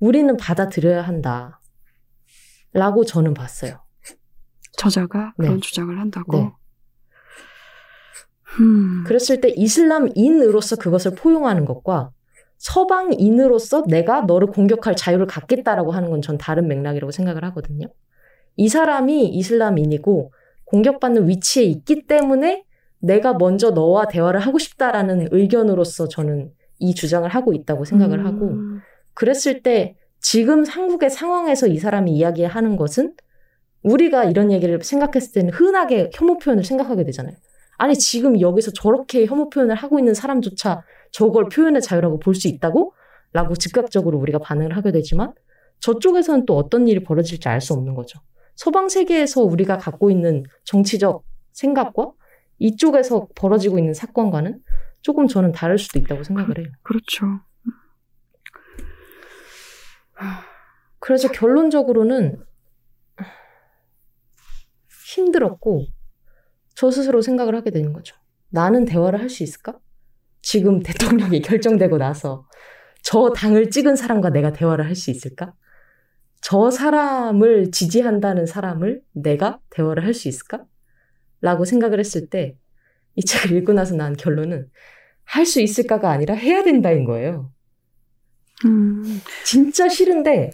우리는 0.00 0.36
받아들여야 0.36 1.02
한다. 1.02 1.60
라고 2.72 3.04
저는 3.04 3.34
봤어요. 3.34 3.84
저자가 4.76 5.34
그런 5.36 5.54
네. 5.54 5.60
주장을 5.60 5.96
한다고. 5.96 6.36
네. 6.36 6.50
음, 8.58 9.04
그랬을 9.06 9.40
때 9.40 9.52
이슬람인으로서 9.56 10.76
그것을 10.76 11.14
포용하는 11.14 11.64
것과 11.64 12.10
서방인으로서 12.58 13.84
내가 13.88 14.22
너를 14.22 14.48
공격할 14.48 14.96
자유를 14.96 15.26
갖겠다라고 15.26 15.92
하는 15.92 16.10
건 16.10 16.20
전 16.22 16.38
다른 16.38 16.68
맥락이라고 16.68 17.10
생각을 17.10 17.44
하거든요. 17.44 17.86
이 18.56 18.68
사람이 18.68 19.28
이슬람인이고 19.28 20.32
공격받는 20.64 21.28
위치에 21.28 21.64
있기 21.64 22.06
때문에 22.06 22.64
내가 23.00 23.34
먼저 23.34 23.70
너와 23.70 24.06
대화를 24.08 24.40
하고 24.40 24.58
싶다라는 24.58 25.28
의견으로서 25.30 26.08
저는 26.08 26.50
이 26.78 26.94
주장을 26.94 27.28
하고 27.28 27.52
있다고 27.52 27.84
생각을 27.84 28.20
음, 28.20 28.26
하고 28.26 28.54
그랬을 29.12 29.62
때 29.62 29.96
지금 30.20 30.64
한국의 30.64 31.10
상황에서 31.10 31.66
이 31.66 31.78
사람이 31.78 32.12
이야기하는 32.12 32.76
것은 32.76 33.14
우리가 33.82 34.24
이런 34.24 34.50
얘기를 34.50 34.82
생각했을 34.82 35.32
때는 35.34 35.52
흔하게 35.52 36.10
혐오 36.14 36.38
표현을 36.38 36.64
생각하게 36.64 37.04
되잖아요. 37.04 37.36
아니 37.76 37.94
지금 37.96 38.40
여기서 38.40 38.70
저렇게 38.72 39.26
혐오 39.26 39.50
표현을 39.50 39.74
하고 39.74 39.98
있는 39.98 40.14
사람조차 40.14 40.82
저걸 41.14 41.48
표현의 41.48 41.80
자유라고 41.80 42.18
볼 42.18 42.34
수 42.34 42.48
있다고? 42.48 42.92
라고 43.32 43.54
즉각적으로 43.54 44.18
우리가 44.18 44.38
반응을 44.40 44.76
하게 44.76 44.92
되지만 44.92 45.32
저쪽에서는 45.80 46.44
또 46.46 46.56
어떤 46.56 46.88
일이 46.88 47.02
벌어질지 47.02 47.48
알 47.48 47.60
수 47.60 47.72
없는 47.72 47.94
거죠. 47.94 48.20
서방 48.56 48.88
세계에서 48.88 49.42
우리가 49.42 49.78
갖고 49.78 50.10
있는 50.10 50.44
정치적 50.64 51.24
생각과 51.52 52.12
이쪽에서 52.58 53.28
벌어지고 53.34 53.78
있는 53.78 53.94
사건과는 53.94 54.60
조금 55.02 55.26
저는 55.26 55.52
다를 55.52 55.78
수도 55.78 55.98
있다고 55.98 56.22
생각을 56.24 56.58
해요. 56.58 56.68
그렇죠. 56.82 57.26
그래서 61.00 61.28
결론적으로는 61.28 62.42
힘들었고 65.14 65.86
저 66.74 66.90
스스로 66.90 67.22
생각을 67.22 67.54
하게 67.54 67.70
되는 67.70 67.92
거죠. 67.92 68.16
나는 68.48 68.84
대화를 68.84 69.20
할 69.20 69.28
수 69.28 69.42
있을까? 69.42 69.78
지금 70.44 70.80
대통령이 70.82 71.40
결정되고 71.42 71.98
나서 71.98 72.46
저 73.02 73.30
당을 73.32 73.70
찍은 73.70 73.96
사람과 73.96 74.30
내가 74.30 74.52
대화를 74.52 74.86
할 74.86 74.94
수 74.94 75.10
있을까? 75.10 75.54
저 76.40 76.70
사람을 76.70 77.70
지지한다는 77.70 78.46
사람을 78.46 79.02
내가 79.12 79.60
대화를 79.70 80.04
할 80.04 80.14
수 80.14 80.28
있을까? 80.28 80.64
라고 81.40 81.64
생각을 81.64 81.98
했을 81.98 82.28
때 82.28 82.56
이 83.16 83.24
책을 83.24 83.56
읽고 83.58 83.72
나서 83.72 83.94
난 83.94 84.16
결론은 84.16 84.68
할 85.24 85.46
수 85.46 85.60
있을까가 85.60 86.10
아니라 86.10 86.34
해야 86.34 86.62
된다인 86.62 87.04
거예요. 87.04 87.52
음, 88.66 89.20
진짜 89.44 89.88
싫은데 89.88 90.50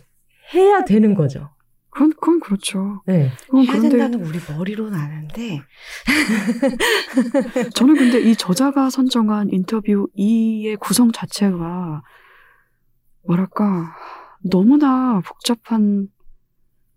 해야 0.55 0.85
되는 0.85 1.15
거죠. 1.15 1.51
그건, 1.91 2.11
그건 2.13 2.41
그렇죠. 2.41 3.03
네. 3.07 3.31
그건 3.47 3.65
해야 3.65 3.73
그런데 3.77 3.89
된다는 3.99 4.25
우리 4.27 4.39
머리로는 4.49 4.97
아는데 4.99 5.61
저는 7.75 7.95
근데 7.97 8.21
이 8.21 8.37
저자가 8.37 8.91
선정한 8.91 9.51
인터뷰 9.53 10.09
2의 10.17 10.79
구성 10.79 11.11
자체가 11.13 12.03
뭐랄까 13.27 13.95
너무나 14.43 15.21
복잡한 15.25 16.09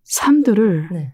삶들을 0.03 0.89
네. 0.91 1.13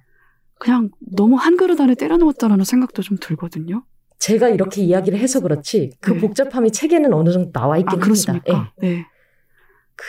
그냥 0.60 0.90
너무 1.00 1.36
한 1.36 1.56
그릇 1.58 1.80
안에 1.80 1.96
때려 1.96 2.18
넣었다라는 2.18 2.66
생각도 2.66 3.02
좀 3.02 3.18
들거든요. 3.20 3.84
제가 4.20 4.50
이렇게 4.50 4.82
이야기를 4.84 5.18
해서 5.18 5.40
그렇지 5.40 5.92
그 6.02 6.12
네. 6.12 6.20
복잡함이 6.20 6.72
책에는 6.72 7.14
어느 7.14 7.32
정도 7.32 7.52
나와 7.54 7.76
아, 7.76 7.78
있긴 7.78 7.92
합니다. 7.92 8.04
그렇습니까? 8.06 8.74
예. 8.84 8.88
네. 8.88 9.04
그- 9.04 9.19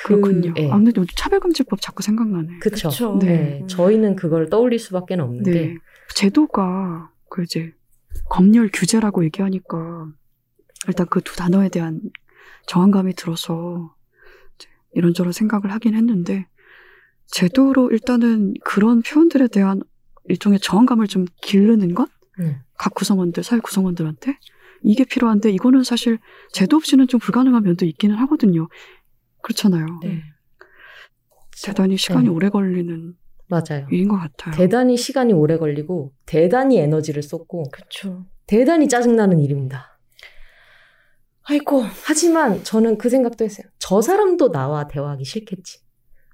그렇군요. 0.04 0.54
예. 0.56 0.70
아, 0.70 0.76
근데 0.76 0.92
요즘 0.96 1.06
차별금지법 1.16 1.80
자꾸 1.80 2.02
생각나네. 2.02 2.58
그쵸. 2.60 2.88
그쵸. 2.88 3.18
네. 3.20 3.26
네. 3.26 3.66
저희는 3.66 4.16
그걸 4.16 4.48
떠올릴 4.48 4.78
수밖에 4.78 5.14
없는데 5.14 5.50
네. 5.52 5.76
제도가 6.14 7.10
그 7.28 7.42
이제 7.42 7.72
검열 8.30 8.70
규제라고 8.72 9.24
얘기하니까 9.24 10.08
일단 10.88 11.06
그 11.06 11.20
두 11.20 11.36
단어에 11.36 11.68
대한 11.68 12.00
저항감이 12.66 13.14
들어서 13.14 13.94
이제 14.56 14.68
이런저런 14.94 15.32
생각을 15.32 15.72
하긴 15.72 15.94
했는데 15.94 16.46
제도로 17.26 17.90
일단은 17.90 18.54
그런 18.64 19.02
표현들에 19.02 19.48
대한 19.48 19.82
일종의 20.24 20.60
저항감을 20.60 21.06
좀 21.06 21.26
기르는 21.42 21.94
것? 21.94 22.08
음. 22.40 22.56
각 22.76 22.94
구성원들, 22.94 23.42
사회 23.42 23.60
구성원들한테 23.60 24.38
이게 24.82 25.04
필요한데 25.04 25.50
이거는 25.50 25.84
사실 25.84 26.18
제도 26.52 26.76
없이는 26.76 27.06
좀 27.08 27.20
불가능한 27.20 27.62
면도 27.62 27.84
있기는 27.86 28.16
하거든요. 28.16 28.68
그렇잖아요. 29.42 29.86
네. 30.02 30.22
대단히 31.64 31.96
시간이 31.96 32.24
네. 32.24 32.30
오래 32.30 32.48
걸리는 32.48 33.14
맞아요. 33.48 33.86
일인 33.90 34.08
것 34.08 34.16
같아요. 34.16 34.54
대단히 34.54 34.96
시간이 34.96 35.32
오래 35.32 35.58
걸리고 35.58 36.12
대단히 36.24 36.78
에너지를 36.78 37.22
쏟고 37.22 37.64
그쵸. 37.72 38.24
대단히 38.46 38.88
짜증나는 38.88 39.40
일입니다. 39.40 39.98
아이고. 41.42 41.82
하지만 42.04 42.62
저는 42.62 42.96
그 42.96 43.08
생각도 43.08 43.44
했어요. 43.44 43.66
저 43.78 44.00
사람도 44.00 44.52
나와 44.52 44.86
대화하기 44.86 45.24
싫겠지. 45.24 45.80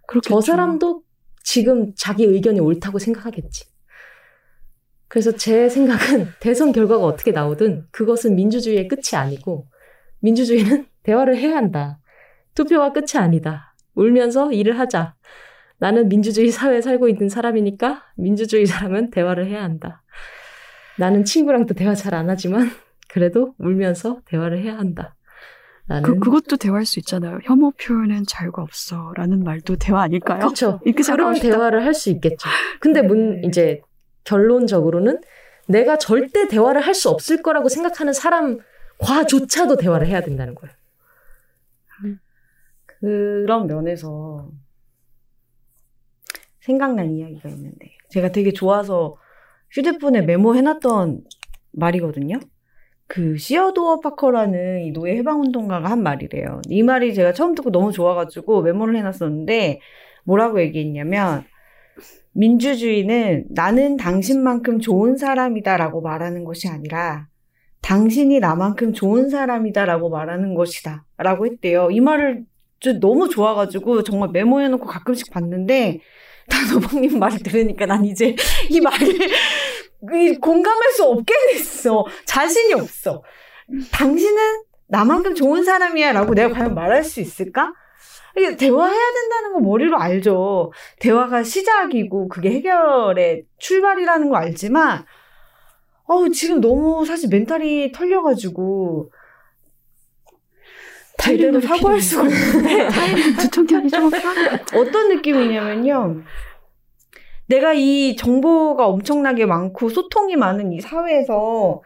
그렇겠죠. 0.07 0.35
저 0.35 0.41
사람도 0.41 1.03
지금 1.43 1.95
자기 1.97 2.25
의견이 2.25 2.61
옳다고 2.61 2.99
생각하겠지. 2.99 3.65
그래서 5.09 5.33
제 5.33 5.69
생각은 5.69 6.29
대선 6.41 6.73
결과가 6.73 7.05
어떻게 7.05 7.31
나오든 7.33 7.87
그것은 7.91 8.35
민주주의의 8.37 8.89
끝이 8.89 9.15
아니고 9.15 9.69
민주주의는 10.21 10.87
대화를 11.03 11.37
해야 11.37 11.57
한다. 11.57 11.99
투표가 12.57 12.93
끝이 12.93 13.13
아니다. 13.17 13.75
울면서 13.95 14.51
일을 14.53 14.79
하자. 14.81 15.15
나는 15.79 16.09
민주주의 16.09 16.51
사회에 16.51 16.81
살고 16.81 17.09
있는 17.09 17.29
사람이니까 17.29 18.03
민주주의 18.17 18.67
사람은 18.67 19.11
대화를 19.11 19.47
해야 19.47 19.63
한다. 19.63 20.03
나는 20.99 21.25
친구랑도 21.25 21.75
대화 21.75 21.95
잘 21.95 22.15
안 22.15 22.29
하지만 22.31 22.71
그래도 23.09 23.55
울면서 23.59 24.21
대화를 24.25 24.59
해야 24.63 24.77
한다. 24.79 25.15
그, 26.03 26.19
그것도 26.19 26.57
대화할 26.57 26.85
수 26.85 26.99
있잖아요. 26.99 27.39
혐오 27.45 27.71
표현엔 27.73 28.25
자유가 28.27 28.63
없어. 28.63 29.13
라는 29.15 29.45
말도 29.45 29.77
대화 29.77 30.03
아닐까요? 30.03 30.41
그렇죠. 30.41 30.81
이렇게 30.85 31.03
그런. 31.05 31.35
대화를 31.35 31.85
할 31.85 31.95
수 31.95 32.11
있겠죠. 32.11 32.49
근데 32.81 33.03
문 33.03 33.43
네. 33.43 33.49
이제 33.49 33.81
결론적으로는 34.25 35.21
내가 35.69 35.97
절대 35.99 36.49
대화를 36.49 36.81
할 36.81 36.95
수 36.95 37.09
없을 37.11 37.41
거라고 37.43 37.69
생각하는 37.69 38.13
사람과조차도 38.13 39.77
대화를 39.77 40.07
해야 40.09 40.23
된다는 40.23 40.55
거예요. 40.57 40.75
그런 43.07 43.69
면에서 43.69 44.51
생각난 46.59 47.13
이야기가 47.13 47.49
있는데 47.51 47.93
제가 48.11 48.33
되게 48.33 48.51
좋아서 48.53 49.17
휴대폰에 49.71 50.23
메모해놨던 50.23 51.23
말이거든요. 51.71 52.41
그 53.07 53.37
시어도어 53.37 54.01
파커라는 54.01 54.83
이 54.83 54.91
노예 54.91 55.17
해방 55.17 55.41
운동가가 55.41 55.89
한 55.89 56.03
말이래요. 56.03 56.63
이 56.69 56.83
말이 56.83 57.15
제가 57.15 57.33
처음 57.33 57.55
듣고 57.55 57.71
너무 57.71 57.93
좋아가지고 57.93 58.63
메모를 58.63 58.97
해놨었는데 58.97 59.79
뭐라고 60.25 60.61
얘기했냐면 60.61 61.45
민주주의는 62.33 63.47
나는 63.51 63.97
당신만큼 63.97 64.81
좋은 64.81 65.17
사람이다라고 65.17 66.01
말하는 66.01 66.43
것이 66.43 66.67
아니라 66.67 67.29
당신이 67.83 68.41
나만큼 68.41 68.95
좋은 68.95 69.31
사람이다라고 69.31 70.11
말하는 70.11 70.55
것이다. 70.55 71.05
라고 71.19 71.47
했대요. 71.47 71.93
이 71.93 72.01
말을 72.01 72.45
저 72.45 72.56
너무 72.95 73.29
좋아가지고 73.29 74.03
정말 74.03 74.31
메모해놓고 74.33 74.87
가끔씩 74.87 75.31
봤는데 75.31 76.01
단호박님 76.49 77.19
말을 77.21 77.39
들으니까 77.39 77.87
난 77.87 78.05
이제 78.05 78.35
이 78.71 78.81
말을 78.81 79.09
이 80.15 80.35
공감할 80.37 80.93
수 80.93 81.05
없게 81.05 81.35
됐어. 81.53 82.05
자신이 82.25 82.75
없어. 82.75 83.23
당신은 83.93 84.63
나만큼 84.89 85.35
좋은 85.35 85.65
사람이야 85.65 86.13
라고 86.13 86.35
내가 86.35 86.55
과연 86.55 86.75
말할 86.75 87.03
수 87.03 87.21
있을까? 87.21 87.73
대화해야 88.59 89.13
된다는 89.15 89.53
거 89.55 89.61
머리로 89.61 89.99
알죠. 89.99 90.73
대화가 91.01 91.43
시작이고 91.43 92.29
그게 92.29 92.51
해결의 92.51 93.45
출발이라는 93.59 94.29
거 94.29 94.37
알지만 94.37 95.05
어우 96.05 96.31
지금 96.31 96.61
너무 96.61 97.05
사실 97.05 97.29
멘탈이 97.31 97.93
털려가지고 97.93 99.11
제대로 101.23 101.61
사고할 101.61 102.01
수가 102.01 102.23
없는데 102.23 102.89
두통견이 103.41 103.89
좀. 103.91 104.11
어떤 104.75 105.09
느낌이냐면요. 105.09 106.23
내가 107.49 107.73
이 107.75 108.17
정보가 108.17 108.87
엄청나게 108.87 109.47
많고 109.47 109.89
소통이 109.89 110.37
많은 110.37 110.73
이 110.73 110.81
사회에서 110.81 111.83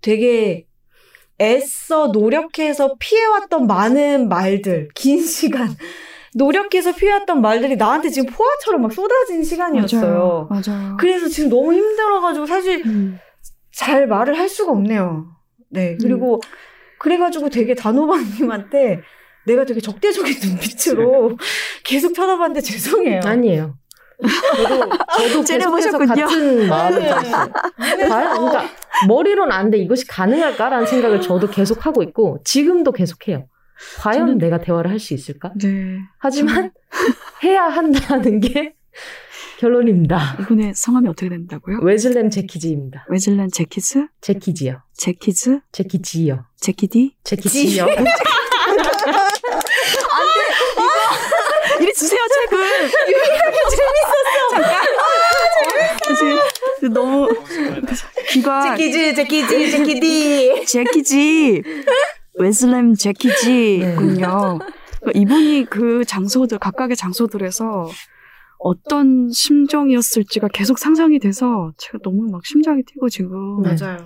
되게 0.00 0.66
애써 1.40 2.08
노력해서 2.08 2.96
피해왔던 2.98 3.66
많은 3.68 4.28
말들, 4.28 4.88
긴 4.94 5.24
시간, 5.24 5.68
노력해서 6.34 6.94
피해왔던 6.94 7.40
말들이 7.40 7.76
나한테 7.76 8.10
지금 8.10 8.32
포화처럼 8.32 8.82
막 8.82 8.92
쏟아진 8.92 9.44
시간이었어요. 9.44 10.48
맞아요. 10.50 10.62
맞아요. 10.66 10.96
그래서 10.98 11.28
지금 11.28 11.48
너무 11.48 11.72
힘들어가지고 11.72 12.46
사실 12.46 12.82
음, 12.84 13.18
잘 13.72 14.06
말을 14.08 14.36
할 14.36 14.48
수가 14.48 14.72
없네요. 14.72 15.26
네. 15.70 15.96
그리고 16.00 16.40
그래가지고 16.98 17.48
되게 17.50 17.74
단호박님한테 17.74 19.00
내가 19.46 19.64
되게 19.64 19.80
적대적인 19.80 20.34
눈빛으로 20.44 21.36
계속 21.84 22.14
쳐다봤는데 22.14 22.60
죄송해요. 22.60 23.20
아니에요. 23.24 23.76
저도, 24.56 25.44
저도 25.44 25.44
계속해서. 25.76 25.98
같은 26.06 26.68
마음을 26.68 27.08
가졌어요. 27.08 27.52
과연, 28.08 28.34
그러니까 28.36 28.64
머리로는 29.06 29.52
안 29.52 29.70
돼. 29.70 29.78
이것이 29.78 30.06
가능할까라는 30.08 30.86
생각을 30.86 31.20
저도 31.20 31.48
계속 31.48 31.86
하고 31.86 32.02
있고 32.02 32.40
지금도 32.44 32.92
계속해요. 32.92 33.46
과연 34.00 34.26
저는- 34.26 34.38
내가 34.40 34.58
대화를 34.58 34.90
할 34.90 34.98
수 34.98 35.14
있을까? 35.14 35.52
네. 35.60 35.98
하지만 36.18 36.72
해야 37.44 37.64
한다는 37.64 38.40
게 38.40 38.74
결론입니다. 39.58 40.36
이분의 40.40 40.72
성함이 40.74 41.08
어떻게 41.08 41.28
된다고요? 41.28 41.80
웨즐렘 41.82 42.30
제키지입니다. 42.30 43.06
웨즐란 43.08 43.50
제키스? 43.52 44.06
제키지요. 44.20 44.82
제키즈? 44.96 45.58
제키지요. 45.72 46.44
제키디? 46.60 47.16
제키지요. 47.24 47.86
이리 51.80 51.92
주세요, 51.92 52.20
책을! 52.50 52.90
재밌었어! 53.70 54.14
잠깐! 54.52 54.80
지금 56.78 56.92
너무 56.92 57.28
귀가 58.28 58.76
제키즈, 58.76 59.14
제키즈, 59.14 59.70
제키디. 59.72 60.66
제키지 60.66 61.62
웨슬렘 62.34 62.94
제키지군요. 62.94 64.58
그러니까 65.00 65.12
이분이 65.14 65.66
그 65.68 66.04
장소들 66.04 66.58
각각의 66.58 66.96
장소들에서 66.96 67.88
어떤 68.58 69.30
심정이었을지가 69.30 70.48
계속 70.48 70.78
상상이 70.78 71.18
돼서 71.18 71.72
제가 71.76 71.98
너무 72.02 72.30
막 72.30 72.44
심장이 72.44 72.82
뛰고 72.82 73.08
지금 73.08 73.62
네. 73.62 73.74
맞아요. 73.80 73.98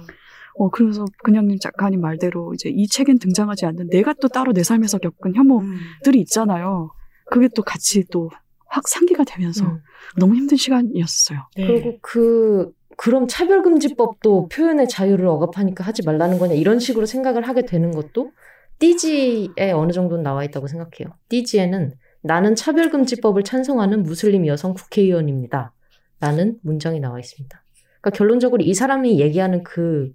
어 0.57 0.69
그래서 0.69 1.05
그냥님 1.25 1.59
작가님 1.59 2.01
말대로 2.01 2.53
이제 2.55 2.69
이 2.69 2.87
책엔 2.87 3.19
등장하지 3.19 3.65
않는 3.67 3.89
내가 3.89 4.13
또 4.21 4.29
따로 4.29 4.53
내 4.53 4.63
삶에서 4.63 4.99
겪은 4.99 5.35
혐오들이 5.35 6.21
있잖아요. 6.21 6.91
그게 7.31 7.49
또 7.55 7.63
같이 7.63 8.05
또 8.11 8.29
확 8.73 8.89
상기가 8.89 9.25
되면서 9.25 9.67
음. 9.67 9.81
너무 10.17 10.35
힘든 10.35 10.57
시간이었어요. 10.57 11.39
네. 11.57 11.67
그리고 11.67 11.99
그 12.01 12.73
그럼 12.97 13.29
차별금지법도 13.29 14.49
표현의 14.49 14.89
자유를 14.89 15.27
억압하니까 15.27 15.85
하지 15.85 16.03
말라는 16.05 16.39
거냐 16.39 16.55
이런 16.55 16.79
식으로 16.79 17.05
생각을 17.05 17.47
하게 17.47 17.67
되는 17.67 17.91
것도 17.91 18.33
띠지에 18.79 19.73
어느 19.75 19.93
정도는 19.93 20.25
나와 20.25 20.43
있다고 20.45 20.69
생각해요. 20.69 21.15
띠지에는 21.29 21.93
나는 22.23 22.55
차별금지법을 22.55 23.43
찬성하는 23.43 24.03
무슬림 24.03 24.47
여성 24.47 24.75
국회의원입니다. 24.75 25.73
라는 26.21 26.57
문장이 26.63 27.01
나와 27.01 27.19
있습니다. 27.19 27.65
그러니까 28.01 28.17
결론적으로 28.17 28.63
이 28.63 28.75
사람이 28.75 29.21
얘기하는 29.21 29.65
그 29.65 30.13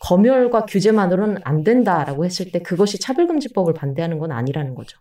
검열과 0.00 0.64
규제만으로는 0.64 1.42
안 1.44 1.62
된다라고 1.62 2.24
했을 2.24 2.50
때 2.50 2.60
그것이 2.60 2.98
차별금지법을 2.98 3.74
반대하는 3.74 4.18
건 4.18 4.32
아니라는 4.32 4.74
거죠. 4.74 4.98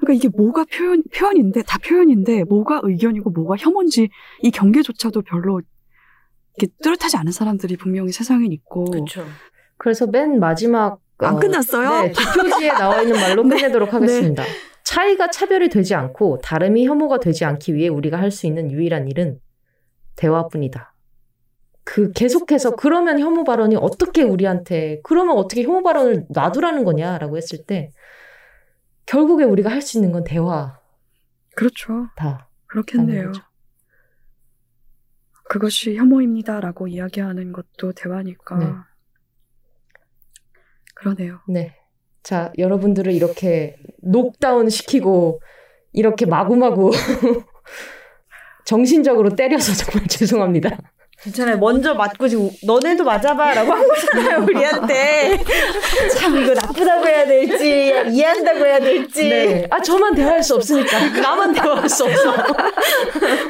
그러니까 0.00 0.14
이게 0.14 0.36
뭐가 0.36 0.64
표현, 0.64 1.02
표현인데, 1.14 1.62
다 1.62 1.78
표현인데, 1.78 2.44
뭐가 2.44 2.80
의견이고 2.82 3.30
뭐가 3.30 3.56
혐오인지 3.56 4.10
이 4.42 4.50
경계조차도 4.50 5.22
별로 5.22 5.60
이렇게 6.56 6.72
뚜렷하지 6.82 7.16
않은 7.16 7.32
사람들이 7.32 7.76
분명히 7.76 8.12
세상엔 8.12 8.52
있고. 8.52 8.84
그렇죠. 8.84 9.24
그래서 9.76 10.06
맨 10.06 10.40
마지막 10.40 11.00
안 11.18 11.36
어, 11.36 11.38
끝났어요? 11.38 12.02
네, 12.02 12.12
뒷표지에 12.12 12.72
나와 12.72 13.02
있는 13.02 13.16
말로 13.16 13.42
네. 13.46 13.56
끝내도록 13.56 13.92
하겠습니다. 13.92 14.44
차이가 14.88 15.28
차별이 15.28 15.68
되지 15.68 15.94
않고 15.94 16.38
다름이 16.38 16.86
혐오가 16.86 17.20
되지 17.20 17.44
않기 17.44 17.74
위해 17.74 17.88
우리가 17.88 18.18
할 18.18 18.30
수 18.30 18.46
있는 18.46 18.70
유일한 18.72 19.06
일은 19.06 19.38
대화뿐이다. 20.16 20.94
그 21.84 22.10
계속해서 22.12 22.74
그러면 22.74 23.18
혐오 23.18 23.44
발언이 23.44 23.76
어떻게 23.76 24.22
우리한테 24.22 25.00
그러면 25.04 25.36
어떻게 25.36 25.62
혐오 25.62 25.82
발언을 25.82 26.24
놔두라는 26.30 26.84
거냐라고 26.84 27.36
했을 27.36 27.66
때 27.66 27.90
결국에 29.04 29.44
우리가 29.44 29.70
할 29.70 29.82
수 29.82 29.98
있는 29.98 30.10
건 30.10 30.24
대화다. 30.24 30.80
그렇죠. 31.54 32.06
그렇겠네요. 32.68 33.26
거죠. 33.26 33.42
그것이 35.50 35.96
혐오입니다라고 35.96 36.88
이야기하는 36.88 37.52
것도 37.52 37.92
대화니까. 37.92 38.56
네. 38.56 38.72
그러네요. 40.94 41.40
네. 41.46 41.77
자, 42.28 42.52
여러분들을 42.58 43.10
이렇게 43.10 43.74
녹다운 44.02 44.68
시키고 44.68 45.40
이렇게 45.94 46.26
마구마구 46.26 46.90
정신적으로 48.66 49.34
때려서 49.34 49.72
정말 49.72 50.06
죄송합니다. 50.08 50.76
괜찮아요. 51.22 51.56
먼저 51.56 51.94
맞고 51.94 52.28
지금 52.28 52.50
너네도 52.66 53.02
맞아봐라고 53.02 53.72
한 53.72 53.88
거잖아요 53.88 54.42
우리한테. 54.42 55.38
참 56.18 56.36
이거 56.36 56.52
나쁘다고 56.52 57.06
해야 57.06 57.24
될지 57.26 57.94
이해한다고 58.10 58.58
해야 58.58 58.78
될지. 58.78 59.26
네. 59.26 59.66
아, 59.70 59.80
저만 59.80 60.14
대화할 60.14 60.42
수 60.42 60.56
없으니까. 60.56 61.20
나만 61.22 61.54
대화할 61.54 61.88
수 61.88 62.04
없어. 62.04 62.34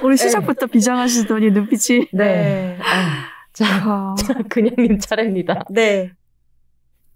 우리 0.05 0.17
시작부터 0.17 0.67
비장하시더니 0.69 1.51
눈빛이. 1.51 2.11
네. 2.13 2.79
아, 2.81 3.25
자, 3.53 3.67
아, 3.67 4.15
그냥님 4.49 5.01
차례입니다. 5.01 5.65
네. 5.71 6.13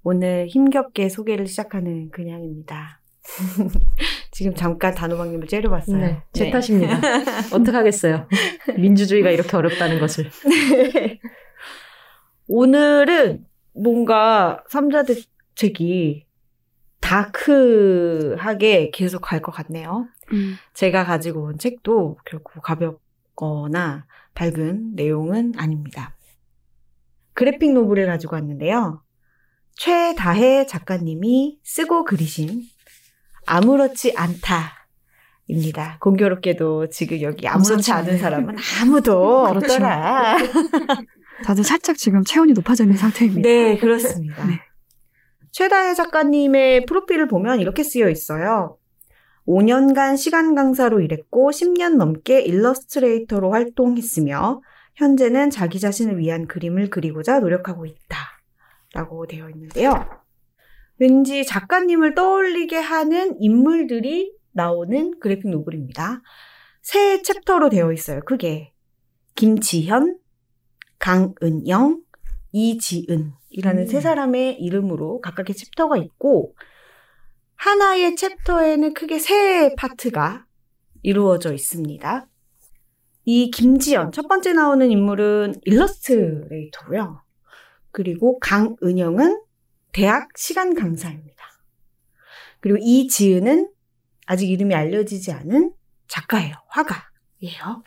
오늘 0.02 0.46
힘겹게 0.48 1.08
소개를 1.08 1.46
시작하는 1.46 2.10
그냥입니다. 2.10 3.00
지금 4.32 4.54
잠깐 4.54 4.94
단호박님을 4.94 5.46
째려봤어요. 5.46 5.96
네. 5.96 6.22
제 6.32 6.50
탓입니다. 6.50 6.98
어떡하겠어요. 7.54 8.26
민주주의가 8.78 9.30
이렇게 9.30 9.56
어렵다는 9.56 10.00
것을. 10.00 10.28
네. 10.48 11.20
오늘은 12.48 13.46
뭔가 13.74 14.62
삼자 14.68 15.04
대책이 15.04 16.26
다크하게 17.00 18.90
계속 18.90 19.20
갈 19.20 19.40
것 19.40 19.52
같네요. 19.52 20.08
음, 20.32 20.56
제가 20.74 21.04
가지고 21.04 21.42
온 21.44 21.58
책도 21.58 22.18
결코 22.24 22.60
가볍거나 22.60 24.06
밝은 24.34 24.94
내용은 24.94 25.52
아닙니다. 25.56 26.16
그래픽 27.34 27.72
노블을 27.72 28.06
가지고 28.06 28.36
왔는데요. 28.36 29.02
최다혜 29.76 30.66
작가님이 30.66 31.58
쓰고 31.62 32.04
그리신 32.04 32.62
아무렇지 33.46 34.14
않다 34.16 34.86
입니다. 35.46 35.98
공교롭게도 36.00 36.88
지금 36.90 37.20
여기 37.22 37.46
아무렇지 37.48 37.92
않은 37.92 38.06
좋네. 38.06 38.18
사람은 38.18 38.56
아무도 38.80 39.48
그렇죠. 39.48 39.74
없더라. 39.74 40.36
다들 41.44 41.64
살짝 41.64 41.96
지금 41.96 42.22
체온이 42.24 42.52
높아져 42.52 42.84
있는 42.84 42.96
상태입니다. 42.96 43.48
네, 43.48 43.76
그렇습니다. 43.76 44.46
네. 44.46 44.60
최다혜 45.50 45.94
작가님의 45.94 46.86
프로필을 46.86 47.28
보면 47.28 47.60
이렇게 47.60 47.82
쓰여 47.82 48.08
있어요. 48.08 48.78
5년간 49.46 50.16
시간 50.16 50.54
강사로 50.54 51.00
일했고 51.00 51.50
10년 51.50 51.96
넘게 51.96 52.40
일러스트레이터로 52.42 53.50
활동했으며 53.50 54.62
현재는 54.94 55.50
자기 55.50 55.80
자신을 55.80 56.18
위한 56.18 56.46
그림을 56.46 56.90
그리고자 56.90 57.40
노력하고 57.40 57.86
있다. 57.86 58.31
라고 58.94 59.26
되어 59.26 59.48
있는데요. 59.50 60.06
왠지 60.98 61.44
작가님을 61.44 62.14
떠올리게 62.14 62.76
하는 62.76 63.36
인물들이 63.40 64.32
나오는 64.52 65.18
그래픽 65.18 65.50
노블입니다. 65.50 66.22
세 66.82 67.22
챕터로 67.22 67.70
되어 67.70 67.92
있어요. 67.92 68.20
크게. 68.20 68.72
김지현, 69.34 70.18
강은영, 70.98 72.02
이지은이라는 72.52 73.82
음. 73.82 73.86
세 73.86 74.00
사람의 74.00 74.60
이름으로 74.60 75.20
각각의 75.20 75.56
챕터가 75.56 75.96
있고 75.96 76.54
하나의 77.56 78.16
챕터에는 78.16 78.94
크게 78.94 79.18
세 79.18 79.74
파트가 79.76 80.46
이루어져 81.02 81.52
있습니다. 81.52 82.28
이 83.24 83.50
김지연 83.50 84.12
첫 84.12 84.28
번째 84.28 84.52
나오는 84.52 84.90
인물은 84.90 85.60
일러스트레이터고요. 85.64 87.22
그리고 87.92 88.38
강은영은 88.40 89.42
대학 89.92 90.28
시간 90.36 90.74
강사입니다. 90.74 91.44
그리고 92.60 92.78
이지은은 92.80 93.70
아직 94.26 94.48
이름이 94.48 94.74
알려지지 94.74 95.32
않은 95.32 95.72
작가예요. 96.08 96.54
화가예요. 96.68 97.82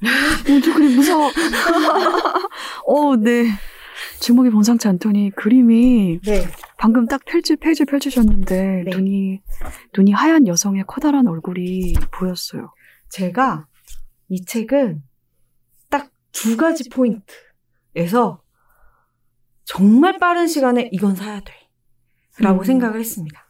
어, 0.00 0.60
저 0.64 0.74
그림 0.74 0.96
무서워. 0.96 1.30
어, 2.86 3.16
네. 3.16 3.48
주목이 4.20 4.50
범상치 4.50 4.86
않더니 4.88 5.30
그림이 5.30 6.20
네. 6.24 6.46
방금 6.78 7.06
딱 7.06 7.24
펼치, 7.24 7.56
페이지 7.56 7.84
펼치셨는데 7.84 8.84
네. 8.84 8.90
눈이, 8.90 9.42
눈이 9.96 10.12
하얀 10.12 10.46
여성의 10.46 10.84
커다란 10.86 11.26
얼굴이 11.26 11.94
보였어요. 12.12 12.72
제가 13.10 13.66
이 14.28 14.44
책은 14.44 15.02
딱 15.90 16.10
두 16.32 16.56
가지 16.56 16.88
포인트 16.88 17.34
에서 17.98 18.42
정말 19.64 20.18
빠른 20.18 20.46
시간에 20.46 20.88
이건 20.92 21.16
사야 21.16 21.40
돼. 21.40 21.52
라고 22.38 22.60
음. 22.60 22.64
생각을 22.64 23.00
했습니다. 23.00 23.44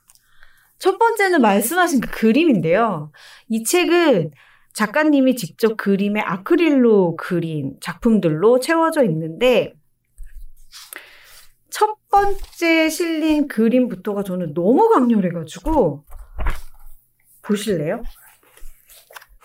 첫 0.79 0.99
번째는 0.99 1.43
말씀하신 1.43 2.01
그 2.01 2.11
그림인데요. 2.11 3.13
이 3.49 3.63
책은 3.63 4.31
작가님이 4.73 5.37
직접 5.37 5.77
그림에 5.77 6.21
아크릴로 6.21 7.17
그린 7.17 7.77
작품들로 7.83 8.59
채워져 8.61 9.05
있는데 9.05 9.75
첫 11.69 11.97
번째 12.09 12.89
실린 12.89 13.49
그림부터가 13.49 14.23
저는 14.23 14.55
너무 14.55 14.89
강렬해가지고 14.89 16.05
보실래요? 17.43 18.03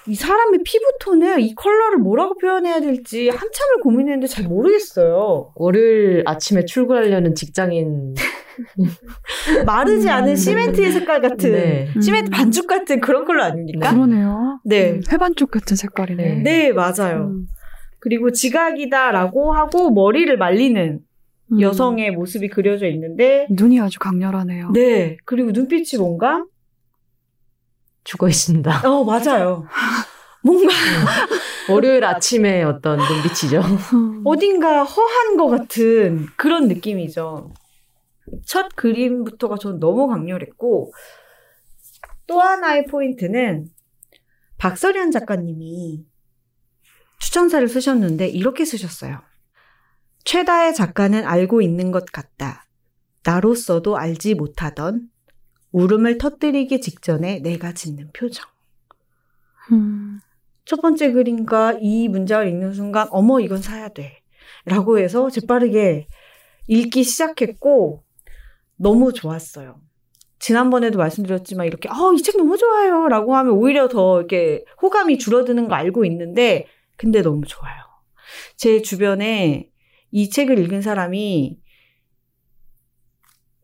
이 0.08 0.16
사람의 0.16 0.60
피부톤을 0.64 1.40
이 1.40 1.56
컬러를 1.56 1.98
뭐라고 2.00 2.36
표현해야 2.38 2.82
될지 2.82 3.30
한참을 3.30 3.80
고민했는데 3.82 4.28
잘 4.28 4.46
모르겠어요. 4.46 5.54
월요일 5.56 6.24
아침에 6.26 6.66
출근하려는 6.66 7.36
직장인. 7.36 8.14
마르지 9.66 10.10
않은 10.10 10.32
음. 10.32 10.36
시멘트의 10.36 10.92
색깔 10.92 11.22
같은 11.22 11.52
네. 11.52 11.90
시멘트 12.02 12.30
반죽 12.30 12.68
같은 12.68 13.00
그런 13.00 13.26
컬러 13.26 13.44
아닙니까? 13.44 13.92
그러네요. 13.92 14.60
네. 14.66 14.92
음, 14.92 15.02
회반죽 15.12 15.50
같은 15.50 15.76
색깔이네. 15.76 16.42
네, 16.44 16.72
맞아요. 16.72 17.32
음, 17.32 17.48
그리고 18.00 18.32
지각이다라고 18.32 19.54
하고 19.54 19.90
머리를 19.92 20.38
말리는 20.38 21.00
음. 21.52 21.62
여성의 21.62 22.12
모습이 22.12 22.50
그려져 22.50 22.88
있는데 22.88 23.48
눈이 23.50 23.80
아주 23.80 24.00
강렬하네요. 24.00 24.72
네. 24.72 25.18
그리고 25.26 25.52
눈빛이 25.52 26.00
뭔가 26.00 26.44
죽어 28.04 28.28
있습니다. 28.28 28.82
어, 28.90 29.04
맞아요. 29.04 29.66
뭔가 30.44 30.74
월요일 31.70 32.04
아침에 32.04 32.64
어떤 32.64 33.00
눈빛이죠. 33.00 33.62
음. 33.94 34.22
어딘가 34.26 34.84
허한 34.84 35.38
것 35.38 35.48
같은 35.48 36.28
그런 36.38 36.68
느낌이죠. 36.68 37.54
첫 38.46 38.76
그림부터가 38.76 39.58
저는 39.58 39.80
너무 39.80 40.08
강렬했고, 40.08 40.94
또 42.28 42.40
하나의 42.40 42.86
포인트는 42.86 43.68
박서련 44.58 45.12
작가님이 45.12 46.06
추천사를 47.20 47.68
쓰셨는데 47.68 48.28
이렇게 48.28 48.66
쓰셨어요. 48.66 49.22
최다의 50.26 50.74
작가는 50.74 51.26
알고 51.26 51.62
있는 51.62 51.92
것 51.92 52.06
같다. 52.12 52.66
나로서도 53.26 53.98
알지 53.98 54.36
못하던 54.36 55.10
울음을 55.72 56.18
터뜨리기 56.18 56.82
직전에 56.82 57.40
내가 57.40 57.74
짓는 57.74 58.12
표정. 58.14 58.46
음. 59.72 60.20
첫 60.66 60.82
번째 60.82 61.12
그림과 61.12 61.80
이 61.82 62.08
문장을 62.08 62.48
읽는 62.48 62.74
순간, 62.74 63.08
어머, 63.12 63.40
이건 63.40 63.62
사야 63.62 63.90
돼. 63.90 64.22
라고 64.66 64.98
해서 64.98 65.30
재빠르게 65.30 66.08
읽기 66.68 67.04
시작했고, 67.04 68.04
너무 68.78 69.14
좋았어요. 69.14 69.82
지난번에도 70.40 70.98
말씀드렸지만, 70.98 71.68
이렇게, 71.68 71.90
어, 71.90 72.14
이책 72.14 72.38
너무 72.38 72.58
좋아요. 72.58 73.08
라고 73.08 73.36
하면 73.36 73.54
오히려 73.54 73.88
더 73.88 74.20
이렇게 74.20 74.64
호감이 74.82 75.18
줄어드는 75.18 75.68
거 75.68 75.76
알고 75.76 76.06
있는데, 76.06 76.68
근데 76.98 77.22
너무 77.22 77.46
좋아요. 77.46 77.76
제 78.56 78.82
주변에 78.82 79.70
이 80.12 80.30
책을 80.30 80.60
읽은 80.60 80.82
사람이 80.82 81.58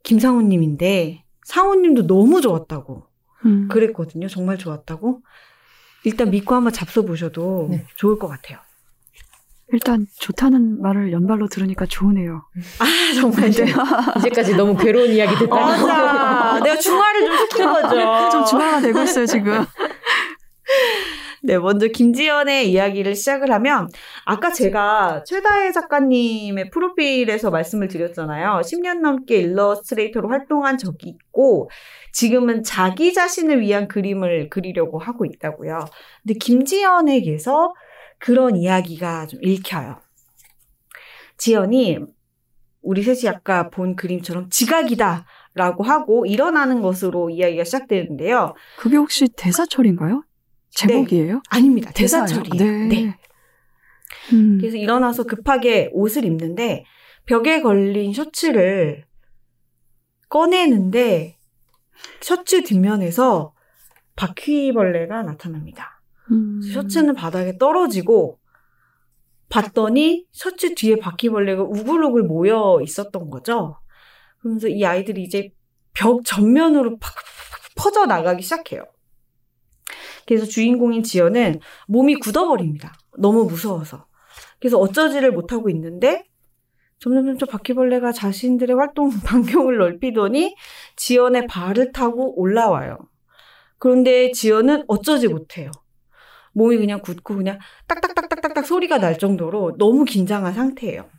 김상훈님인데, 0.03 1.23
상훈님도 1.45 2.07
너무 2.07 2.41
좋았다고 2.41 3.07
음. 3.45 3.67
그랬거든요. 3.69 4.27
정말 4.27 4.57
좋았다고. 4.57 5.21
일단 6.03 6.29
믿고 6.31 6.55
한번 6.55 6.71
잡숴 6.73 7.05
보셔도 7.07 7.67
네. 7.71 7.85
좋을 7.95 8.17
것 8.19 8.27
같아요. 8.27 8.59
일단 9.71 10.07
좋다는 10.19 10.81
말을 10.81 11.11
연발로 11.11 11.47
들으니까 11.47 11.85
좋으네요. 11.85 12.41
아 12.79 12.85
정말 13.19 13.51
네. 13.51 13.65
이제까지 14.17 14.55
너무 14.55 14.75
괴로운 14.75 15.11
이야기 15.11 15.35
듣다. 15.37 15.55
맞아. 15.55 16.59
내가 16.63 16.77
중화를 16.77 17.25
좀 17.25 17.37
시킨 17.37 17.71
거죠. 17.71 18.29
좀 18.31 18.45
중화가 18.45 18.81
되고 18.81 19.01
있어요 19.03 19.25
지금. 19.27 19.65
네, 21.41 21.57
먼저 21.57 21.87
김지연의 21.87 22.69
이야기를 22.71 23.15
시작을 23.15 23.51
하면 23.51 23.87
아까 24.25 24.51
제가 24.51 25.23
최다혜 25.25 25.71
작가님의 25.71 26.69
프로필에서 26.69 27.49
말씀을 27.49 27.87
드렸잖아요. 27.87 28.61
10년 28.61 28.99
넘게 28.99 29.37
일러스트레이터로 29.37 30.29
활동한 30.29 30.77
적이 30.77 31.09
있고 31.09 31.69
지금은 32.11 32.63
자기 32.63 33.13
자신을 33.13 33.61
위한 33.61 33.87
그림을 33.87 34.49
그리려고 34.49 34.99
하고 34.99 35.25
있다고요. 35.25 35.79
근데 36.23 36.33
김지연에게서 36.39 37.73
그런 38.17 38.57
이야기가 38.57 39.27
좀 39.27 39.39
읽혀요. 39.41 40.01
지연이 41.37 41.99
우리 42.81 43.03
셋이 43.03 43.29
아까 43.33 43.69
본 43.69 43.95
그림처럼 43.95 44.49
지각이다. 44.49 45.25
라고 45.55 45.83
하고 45.83 46.25
일어나는 46.25 46.81
것으로 46.81 47.29
이야기가 47.29 47.63
시작되는데요. 47.63 48.55
그게 48.77 48.97
혹시 48.97 49.27
대사철인가요? 49.35 50.23
제목이에요? 50.87 51.41
아닙니다. 51.49 51.91
대사요? 51.93 52.25
대사처리예요. 52.25 52.87
네. 52.87 52.87
네. 52.87 53.19
음. 54.33 54.57
그래서 54.59 54.77
일어나서 54.77 55.23
급하게 55.23 55.89
옷을 55.93 56.25
입는데 56.25 56.85
벽에 57.25 57.61
걸린 57.61 58.13
셔츠를 58.13 59.05
꺼내는데 60.29 61.37
셔츠 62.21 62.63
뒷면에서 62.63 63.53
바퀴벌레가 64.15 65.23
나타납니다. 65.23 66.01
음. 66.31 66.61
셔츠는 66.61 67.13
바닥에 67.15 67.57
떨어지고 67.57 68.39
봤더니 69.49 70.27
셔츠 70.31 70.75
뒤에 70.75 70.97
바퀴벌레가 70.97 71.63
우글우글 71.63 72.23
모여 72.23 72.79
있었던 72.83 73.29
거죠. 73.29 73.79
그러면서 74.39 74.67
이 74.67 74.85
아이들이 74.85 75.23
이제 75.23 75.51
벽 75.93 76.23
전면으로 76.23 76.99
팍 76.99 77.13
퍼져 77.75 78.05
나가기 78.05 78.43
시작해요. 78.43 78.83
그래서 80.29 80.45
주인공인 80.45 81.01
지연은 81.01 81.59
몸이 81.87 82.17
굳어버립니다. 82.17 82.93
너무 83.17 83.45
무서워서. 83.45 84.05
그래서 84.59 84.77
어쩌지를 84.77 85.31
못하고 85.31 85.71
있는데 85.71 86.23
점점 86.99 87.25
점점 87.25 87.49
바퀴벌레가 87.49 88.11
자신들의 88.11 88.75
활동 88.75 89.09
반경을 89.25 89.77
넓히더니 89.77 90.55
지연의 90.97 91.47
발을 91.47 91.93
타고 91.93 92.39
올라와요. 92.39 92.99
그런데 93.79 94.31
지연은 94.31 94.83
어쩌지 94.87 95.27
못해요. 95.27 95.71
몸이 96.53 96.77
그냥 96.77 97.01
굳고 97.01 97.37
그냥 97.37 97.57
딱딱딱딱딱딱 97.87 98.67
소리가 98.67 98.99
날 98.99 99.17
정도로 99.17 99.77
너무 99.79 100.05
긴장한 100.05 100.53
상태예요. 100.53 101.09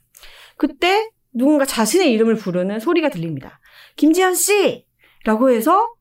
그때 0.56 1.10
누군가 1.32 1.64
자신의 1.64 2.12
이름을 2.12 2.36
부르는 2.36 2.78
소리가 2.78 3.08
들립니다. 3.08 3.58
김지현 3.96 4.36
씨! 4.36 4.86
라고 5.24 5.50
해서 5.50 5.94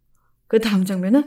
그 0.48 0.60
다음 0.60 0.86
장면은 0.86 1.23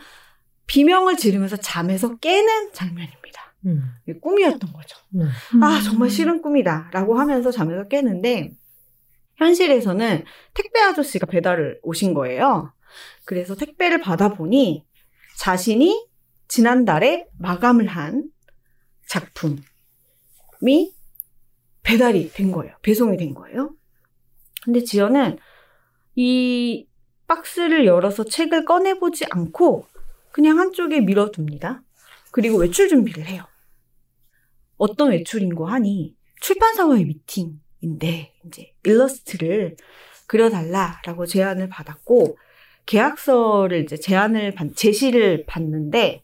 비명을 0.73 1.19
지르면서 1.19 1.59
잠에서 1.59 2.17
깨는 2.17 2.73
장면입니다. 2.73 3.55
음. 3.67 3.93
꿈이었던 4.23 4.73
거죠. 4.73 4.97
네. 5.11 5.25
아, 5.61 5.83
정말 5.85 6.09
싫은 6.09 6.41
꿈이다. 6.41 6.89
라고 6.95 7.19
하면서 7.19 7.51
잠에서 7.51 7.89
깨는데, 7.89 8.57
현실에서는 9.37 10.25
택배 10.55 10.81
아저씨가 10.81 11.27
배달을 11.27 11.79
오신 11.83 12.15
거예요. 12.15 12.73
그래서 13.27 13.55
택배를 13.55 14.01
받아보니 14.01 14.87
자신이 15.37 16.09
지난달에 16.49 17.27
마감을 17.39 17.87
한 17.87 18.31
작품이 19.07 19.61
배달이 21.83 22.33
된 22.33 22.51
거예요. 22.51 22.75
배송이 22.81 23.19
된 23.19 23.35
거예요. 23.35 23.75
근데 24.65 24.83
지연은 24.83 25.37
이 26.15 26.87
박스를 27.27 27.85
열어서 27.85 28.25
책을 28.25 28.65
꺼내보지 28.65 29.27
않고 29.29 29.92
그냥 30.33 30.59
한쪽에 30.59 31.01
밀어둡니다. 31.01 31.83
그리고 32.31 32.59
외출 32.59 32.89
준비를 32.89 33.27
해요. 33.27 33.45
어떤 34.79 35.11
외출인고 35.11 35.67
하니 35.67 36.17
출판사와의 36.41 37.05
미팅인데 37.05 38.33
이제 38.47 38.73
일러스트를 38.85 39.77
그려달라라고 40.27 41.27
제안을 41.27 41.69
받았고 41.69 42.37
계약서를 42.87 43.83
이제 43.85 43.97
제안을 43.97 44.55
받, 44.55 44.75
제시를 44.75 45.45
받는데 45.47 46.23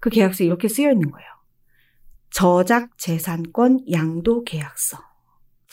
그 0.00 0.10
계약서에 0.10 0.46
이렇게 0.46 0.68
쓰여 0.68 0.90
있는 0.90 1.10
거예요. 1.10 1.26
저작 2.30 2.98
재산권 2.98 3.84
양도 3.92 4.42
계약서. 4.42 4.98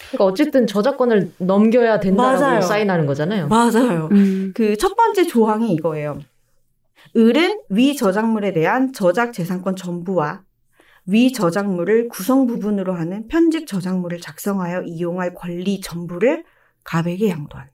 그러니까 0.10 0.26
어쨌든 0.26 0.68
저작권을 0.68 1.34
넘겨야 1.40 2.00
된다고 2.00 2.40
맞아요. 2.40 2.62
사인하는 2.62 3.06
거잖아요. 3.08 3.48
맞아요. 3.48 4.10
음. 4.12 4.52
그첫 4.56 4.96
번째 4.96 5.28
조항이 5.28 5.74
이거예요. 5.74 6.20
을은 7.16 7.62
위 7.70 7.96
저작물에 7.96 8.54
대한 8.54 8.94
저작 8.94 9.34
재산권 9.34 9.76
전부와 9.76 10.44
위 11.08 11.34
저작물을 11.34 12.10
구성 12.10 12.46
부분으로 12.46 12.94
하는 12.94 13.28
편집 13.28 13.68
저작물을 13.68 14.20
작성하여 14.20 14.84
이용할 14.84 15.34
권리 15.34 15.82
전부를 15.82 16.46
갑에게 16.84 17.30
양도한다. 17.30 17.72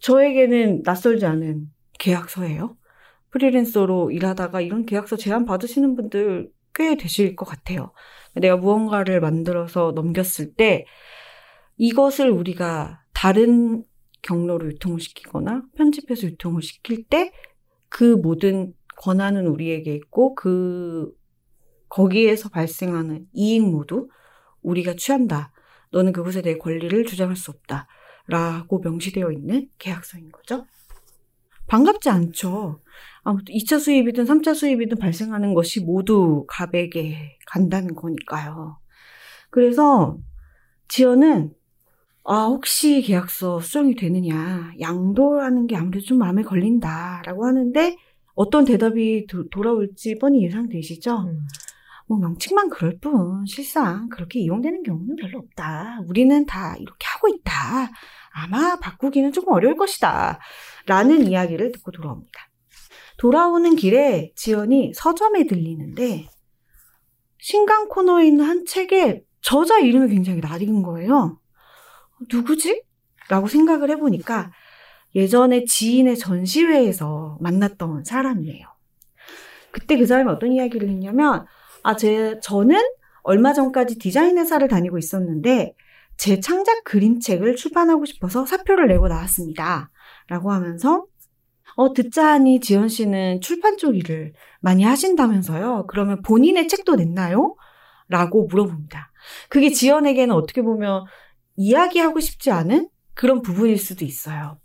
저에게는 0.00 0.82
낯설지 0.84 1.26
않은 1.26 1.70
계약서예요. 1.98 2.76
프리랜서로 3.30 4.10
일하다가 4.10 4.60
이런 4.60 4.86
계약서 4.86 5.16
제안 5.16 5.44
받으시는 5.44 5.96
분들 5.96 6.50
꽤 6.74 6.96
되실 6.96 7.36
것 7.36 7.44
같아요. 7.46 7.92
내가 8.34 8.56
무언가를 8.56 9.20
만들어서 9.20 9.92
넘겼을 9.94 10.54
때 10.54 10.86
이것을 11.76 12.30
우리가 12.30 13.02
다른 13.12 13.84
경로로 14.22 14.66
유통을 14.68 15.00
시키거나 15.00 15.62
편집해서 15.76 16.26
유통을 16.26 16.62
시킬 16.62 17.04
때 17.04 17.32
그 17.94 18.16
모든 18.16 18.74
권한은 18.96 19.46
우리에게 19.46 19.94
있고 19.94 20.34
그 20.34 21.12
거기에서 21.88 22.48
발생하는 22.48 23.28
이익 23.32 23.62
모두 23.62 24.08
우리가 24.62 24.94
취한다. 24.96 25.52
너는 25.92 26.10
그것에 26.10 26.42
대해 26.42 26.58
권리를 26.58 27.04
주장할 27.04 27.36
수 27.36 27.52
없다. 27.52 27.86
라고 28.26 28.80
명시되어 28.80 29.30
있는 29.30 29.68
계약서인 29.78 30.32
거죠. 30.32 30.66
반갑지 31.68 32.08
않죠. 32.08 32.82
아무튼 33.22 33.54
2차 33.54 33.78
수입이든 33.78 34.24
3차 34.24 34.56
수입이든 34.56 34.98
발생하는 34.98 35.54
것이 35.54 35.80
모두 35.80 36.46
갑에게 36.48 37.38
간다는 37.46 37.94
거니까요. 37.94 38.76
그래서 39.50 40.18
지연은 40.88 41.52
아, 42.26 42.46
혹시 42.46 43.02
계약서 43.02 43.60
수정이 43.60 43.96
되느냐, 43.96 44.72
양도라는 44.80 45.66
게 45.66 45.76
아무래도 45.76 46.04
좀 46.06 46.18
마음에 46.18 46.42
걸린다 46.42 47.22
라고 47.26 47.46
하는데 47.46 47.96
어떤 48.34 48.64
대답이 48.64 49.26
도, 49.26 49.48
돌아올지 49.50 50.16
뻔히 50.18 50.42
예상되시죠? 50.44 51.18
음. 51.18 51.46
뭐 52.06 52.18
명칭만 52.18 52.70
그럴 52.70 52.98
뿐 52.98 53.44
실상 53.46 54.08
그렇게 54.08 54.40
이용되는 54.40 54.82
경우는 54.82 55.16
별로 55.16 55.38
없다. 55.38 56.00
우리는 56.06 56.44
다 56.46 56.76
이렇게 56.78 57.06
하고 57.06 57.28
있다. 57.28 57.90
아마 58.32 58.76
바꾸기는 58.76 59.32
조금 59.32 59.52
어려울 59.52 59.76
것이다. 59.76 60.38
라는 60.86 61.26
이야기를 61.26 61.72
듣고 61.72 61.92
돌아옵니다. 61.92 62.50
돌아오는 63.16 63.76
길에 63.76 64.32
지연이 64.34 64.92
서점에 64.94 65.46
들리는데 65.46 66.28
신간 67.38 67.88
코너에 67.88 68.26
있는 68.26 68.44
한 68.44 68.64
책에 68.66 69.22
저자 69.40 69.78
이름이 69.78 70.08
굉장히 70.08 70.40
낯익은 70.40 70.82
거예요. 70.82 71.38
누구지? 72.30 72.82
라고 73.28 73.46
생각을 73.46 73.90
해보니까 73.90 74.52
예전에 75.14 75.64
지인의 75.64 76.18
전시회에서 76.18 77.38
만났던 77.40 78.04
사람이에요. 78.04 78.66
그때 79.70 79.96
그 79.96 80.06
사람이 80.06 80.30
어떤 80.30 80.52
이야기를 80.52 80.88
했냐면, 80.88 81.46
아, 81.82 81.96
제, 81.96 82.38
저는 82.42 82.80
얼마 83.22 83.52
전까지 83.52 83.98
디자인 83.98 84.38
회사를 84.38 84.68
다니고 84.68 84.98
있었는데, 84.98 85.74
제 86.16 86.40
창작 86.40 86.84
그림책을 86.84 87.56
출판하고 87.56 88.04
싶어서 88.04 88.46
사표를 88.46 88.86
내고 88.88 89.08
나왔습니다. 89.08 89.90
라고 90.28 90.52
하면서, 90.52 91.06
어, 91.76 91.92
듣자 91.92 92.34
하니 92.34 92.60
지연 92.60 92.88
씨는 92.88 93.40
출판 93.40 93.76
쪽 93.76 93.96
일을 93.96 94.32
많이 94.60 94.84
하신다면서요? 94.84 95.86
그러면 95.88 96.22
본인의 96.22 96.68
책도 96.68 96.96
냈나요? 96.96 97.56
라고 98.08 98.46
물어봅니다. 98.46 99.10
그게 99.48 99.70
지연에게는 99.70 100.34
어떻게 100.34 100.62
보면 100.62 101.04
이야기하고 101.56 102.20
싶지 102.20 102.50
않은 102.50 102.88
그런 103.14 103.42
부분일 103.42 103.78
수도 103.78 104.04
있어요. 104.04 104.58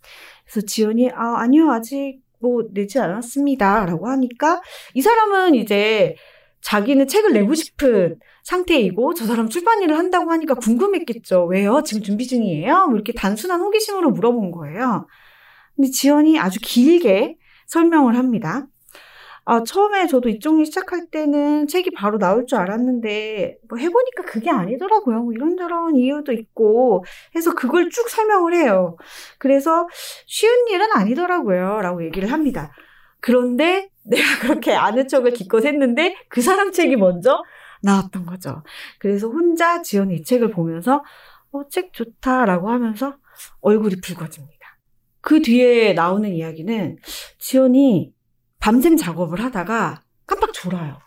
그래서 0.45 0.65
지연이, 0.65 1.09
아, 1.11 1.39
아니요, 1.39 1.71
아직 1.71 2.21
뭐 2.39 2.63
내지 2.71 2.99
않았습니다. 2.99 3.85
라고 3.85 4.07
하니까 4.07 4.61
이 4.93 5.01
사람은 5.01 5.55
이제 5.55 6.15
자기는 6.61 7.07
책을 7.07 7.33
내고 7.33 7.53
싶은 7.53 8.17
상태이고 8.43 9.13
저 9.13 9.25
사람 9.25 9.49
출판 9.49 9.81
일을 9.81 9.97
한다고 9.97 10.31
하니까 10.31 10.55
궁금했겠죠. 10.55 11.45
왜요? 11.45 11.83
지금 11.83 12.01
준비 12.01 12.27
중이에요? 12.27 12.87
뭐 12.87 12.95
이렇게 12.95 13.13
단순한 13.13 13.61
호기심으로 13.61 14.11
물어본 14.11 14.51
거예요. 14.51 15.07
근데 15.75 15.89
지연이 15.91 16.39
아주 16.39 16.59
길게 16.61 17.37
설명을 17.67 18.17
합니다. 18.17 18.67
아, 19.51 19.63
처음에 19.63 20.05
저도 20.05 20.29
이쪽 20.29 20.59
일 20.59 20.67
시작할 20.67 21.07
때는 21.09 21.65
책이 21.65 21.89
바로 21.95 22.19
나올 22.19 22.45
줄 22.45 22.59
알았는데, 22.59 23.57
뭐 23.67 23.79
해보니까 23.79 24.21
그게 24.27 24.51
아니더라고요. 24.51 25.23
뭐 25.23 25.33
이런저런 25.33 25.95
이유도 25.95 26.33
있고, 26.33 27.03
해서 27.35 27.55
그걸 27.55 27.89
쭉 27.89 28.07
설명을 28.07 28.53
해요. 28.53 28.95
그래서 29.39 29.87
쉬운 30.27 30.67
일은 30.67 30.89
아니더라고요. 30.93 31.81
라고 31.81 32.05
얘기를 32.05 32.31
합니다. 32.31 32.71
그런데 33.21 33.89
내가 34.05 34.23
그렇게 34.39 34.75
아는 34.75 35.07
척을 35.07 35.33
기껏 35.33 35.65
했는데 35.65 36.15
그 36.29 36.41
사람 36.41 36.71
책이 36.71 36.95
먼저 36.97 37.41
나왔던 37.81 38.27
거죠. 38.27 38.61
그래서 38.99 39.29
혼자 39.29 39.81
지연이 39.81 40.17
이 40.17 40.23
책을 40.23 40.51
보면서 40.51 41.03
어, 41.51 41.67
책 41.69 41.93
좋다라고 41.93 42.69
하면서 42.69 43.15
얼굴이 43.61 43.95
붉어집니다. 43.99 44.77
그 45.21 45.41
뒤에 45.41 45.93
나오는 45.93 46.29
이야기는 46.29 46.97
지연이 47.39 48.13
밤샘 48.59 48.97
작업을 48.97 49.41
하다가 49.41 50.01
깜빡 50.25 50.53
졸아요. 50.53 50.99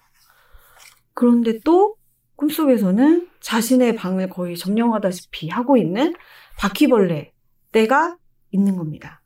그런데 1.14 1.60
또 1.64 1.96
꿈속에서는 2.36 3.28
자신의 3.40 3.96
방을 3.96 4.28
거의 4.30 4.56
점령하다시피 4.56 5.48
하고 5.48 5.76
있는 5.76 6.14
바퀴벌레 6.58 7.32
때가 7.72 8.16
있는 8.50 8.76
겁니다. 8.76 9.22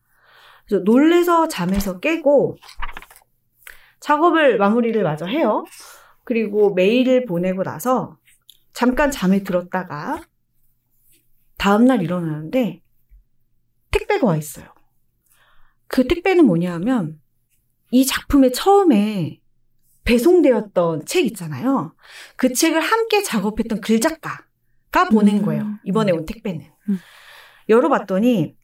그래서 0.66 0.82
놀래서 0.84 1.48
잠에서 1.48 2.00
깨고 2.00 2.56
작업을 4.00 4.58
마무리를 4.58 5.02
마저 5.02 5.26
해요. 5.26 5.64
그리고 6.24 6.74
메일을 6.74 7.24
보내고 7.24 7.62
나서 7.62 8.18
잠깐 8.72 9.10
잠에 9.10 9.42
들었다가 9.42 10.20
다음날 11.56 12.02
일어나는데 12.02 12.82
택배가 13.90 14.26
와 14.26 14.36
있어요. 14.36 14.66
그 15.86 16.06
택배는 16.06 16.44
뭐냐 16.44 16.74
하면 16.74 17.20
이 17.90 18.04
작품의 18.04 18.52
처음에 18.52 19.40
배송되었던 20.04 21.04
책 21.06 21.24
있잖아요. 21.26 21.94
그 22.36 22.52
책을 22.52 22.80
함께 22.80 23.22
작업했던 23.22 23.80
글작가가 23.80 25.08
보낸 25.10 25.38
음. 25.38 25.42
거예요. 25.42 25.64
이번에 25.84 26.12
온 26.12 26.24
택배는. 26.24 26.64
음. 26.88 26.98
열어봤더니 27.68 28.54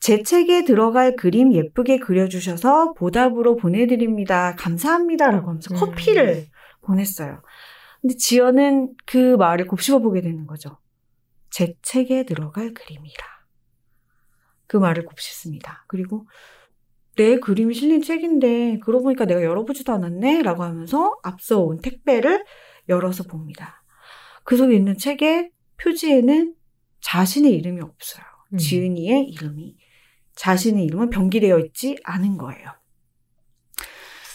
제 0.00 0.22
책에 0.22 0.64
들어갈 0.64 1.16
그림 1.16 1.52
예쁘게 1.52 1.98
그려주셔서 1.98 2.94
보답으로 2.94 3.56
보내드립니다. 3.56 4.54
감사합니다라고 4.56 5.48
하면서 5.48 5.74
음. 5.74 5.76
커피를 5.78 6.46
보냈어요. 6.82 7.42
근데 8.00 8.14
지연은 8.14 8.94
그 9.06 9.36
말을 9.36 9.66
곱씹어 9.66 9.98
보게 9.98 10.20
되는 10.20 10.46
거죠. 10.46 10.78
제 11.50 11.74
책에 11.82 12.24
들어갈 12.24 12.72
그림이라. 12.72 13.26
그 14.66 14.76
말을 14.76 15.04
곱씹습니다. 15.04 15.84
그리고 15.88 16.26
내 17.18 17.40
그림이 17.40 17.74
실린 17.74 18.00
책인데 18.00 18.78
그러고 18.78 19.02
보니까 19.02 19.24
내가 19.24 19.42
열어보지도 19.42 19.92
않았네? 19.92 20.42
라고 20.42 20.62
하면서 20.62 21.16
앞서 21.24 21.58
온 21.58 21.80
택배를 21.80 22.44
열어서 22.88 23.24
봅니다. 23.24 23.82
그 24.44 24.56
속에 24.56 24.76
있는 24.76 24.96
책의 24.96 25.50
표지에는 25.82 26.54
자신의 27.00 27.52
이름이 27.54 27.80
없어요. 27.80 28.24
음. 28.52 28.58
지은이의 28.58 29.30
이름이. 29.30 29.76
자신의 30.36 30.84
이름은 30.84 31.10
병기되어 31.10 31.58
있지 31.58 31.96
않은 32.04 32.38
거예요. 32.38 32.68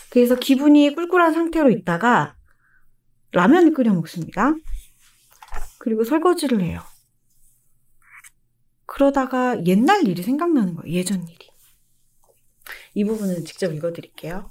그래서 0.10 0.36
기분이 0.36 0.94
꿀꿀한 0.94 1.34
상태로 1.34 1.72
있다가 1.72 2.36
라면을 3.32 3.74
끓여 3.74 3.94
먹습니다. 3.94 4.54
그리고 5.80 6.04
설거지를 6.04 6.62
해요. 6.62 6.82
그러다가 8.86 9.64
옛날 9.66 10.06
일이 10.06 10.22
생각나는 10.22 10.76
거예요. 10.76 10.94
예전 10.94 11.26
일이. 11.30 11.53
이 12.94 13.04
부분은 13.04 13.46
직접 13.46 13.74
읽어드릴게요. 13.74 14.50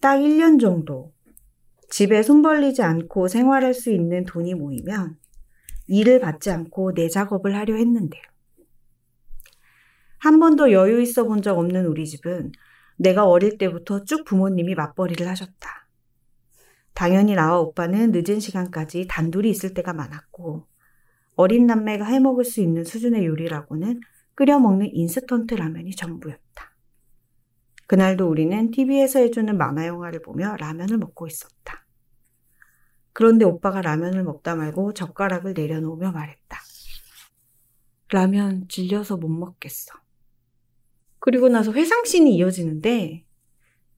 딱 0.00 0.18
1년 0.18 0.60
정도 0.60 1.12
집에 1.90 2.22
손 2.22 2.42
벌리지 2.42 2.82
않고 2.82 3.28
생활할 3.28 3.72
수 3.72 3.90
있는 3.90 4.24
돈이 4.24 4.54
모이면 4.54 5.16
일을 5.86 6.20
받지 6.20 6.50
않고 6.50 6.94
내 6.94 7.08
작업을 7.08 7.54
하려 7.56 7.76
했는데 7.76 8.20
한 10.18 10.38
번도 10.40 10.72
여유 10.72 11.00
있어 11.02 11.24
본 11.24 11.42
적 11.42 11.58
없는 11.58 11.86
우리 11.86 12.06
집은 12.06 12.52
내가 12.96 13.26
어릴 13.26 13.58
때부터 13.58 14.04
쭉 14.04 14.24
부모님이 14.24 14.74
맞벌이를 14.74 15.28
하셨다. 15.28 15.88
당연히 16.94 17.34
나와 17.34 17.60
오빠는 17.60 18.12
늦은 18.12 18.40
시간까지 18.40 19.06
단둘이 19.08 19.50
있을 19.50 19.74
때가 19.74 19.92
많았고 19.92 20.66
어린 21.36 21.66
남매가 21.66 22.04
해먹을 22.04 22.44
수 22.44 22.60
있는 22.60 22.84
수준의 22.84 23.26
요리라고는 23.26 24.00
끓여 24.34 24.58
먹는 24.58 24.90
인스턴트 24.92 25.54
라면이 25.54 25.94
전부였다. 25.94 26.74
그날도 27.86 28.28
우리는 28.28 28.70
TV에서 28.70 29.20
해주는 29.20 29.56
만화 29.56 29.86
영화를 29.86 30.22
보며 30.22 30.56
라면을 30.56 30.98
먹고 30.98 31.26
있었다. 31.26 31.86
그런데 33.12 33.44
오빠가 33.44 33.80
라면을 33.82 34.24
먹다 34.24 34.56
말고 34.56 34.94
젓가락을 34.94 35.54
내려놓으며 35.54 36.10
말했다. 36.12 36.58
라면 38.10 38.66
질려서 38.68 39.16
못 39.16 39.28
먹겠어. 39.28 39.94
그리고 41.20 41.48
나서 41.48 41.72
회상씬이 41.72 42.34
이어지는데 42.36 43.24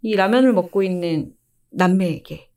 이 0.03 0.17
라면을 0.17 0.53
먹고 0.53 0.83
있는 0.83 1.35
남매에게 1.71 2.51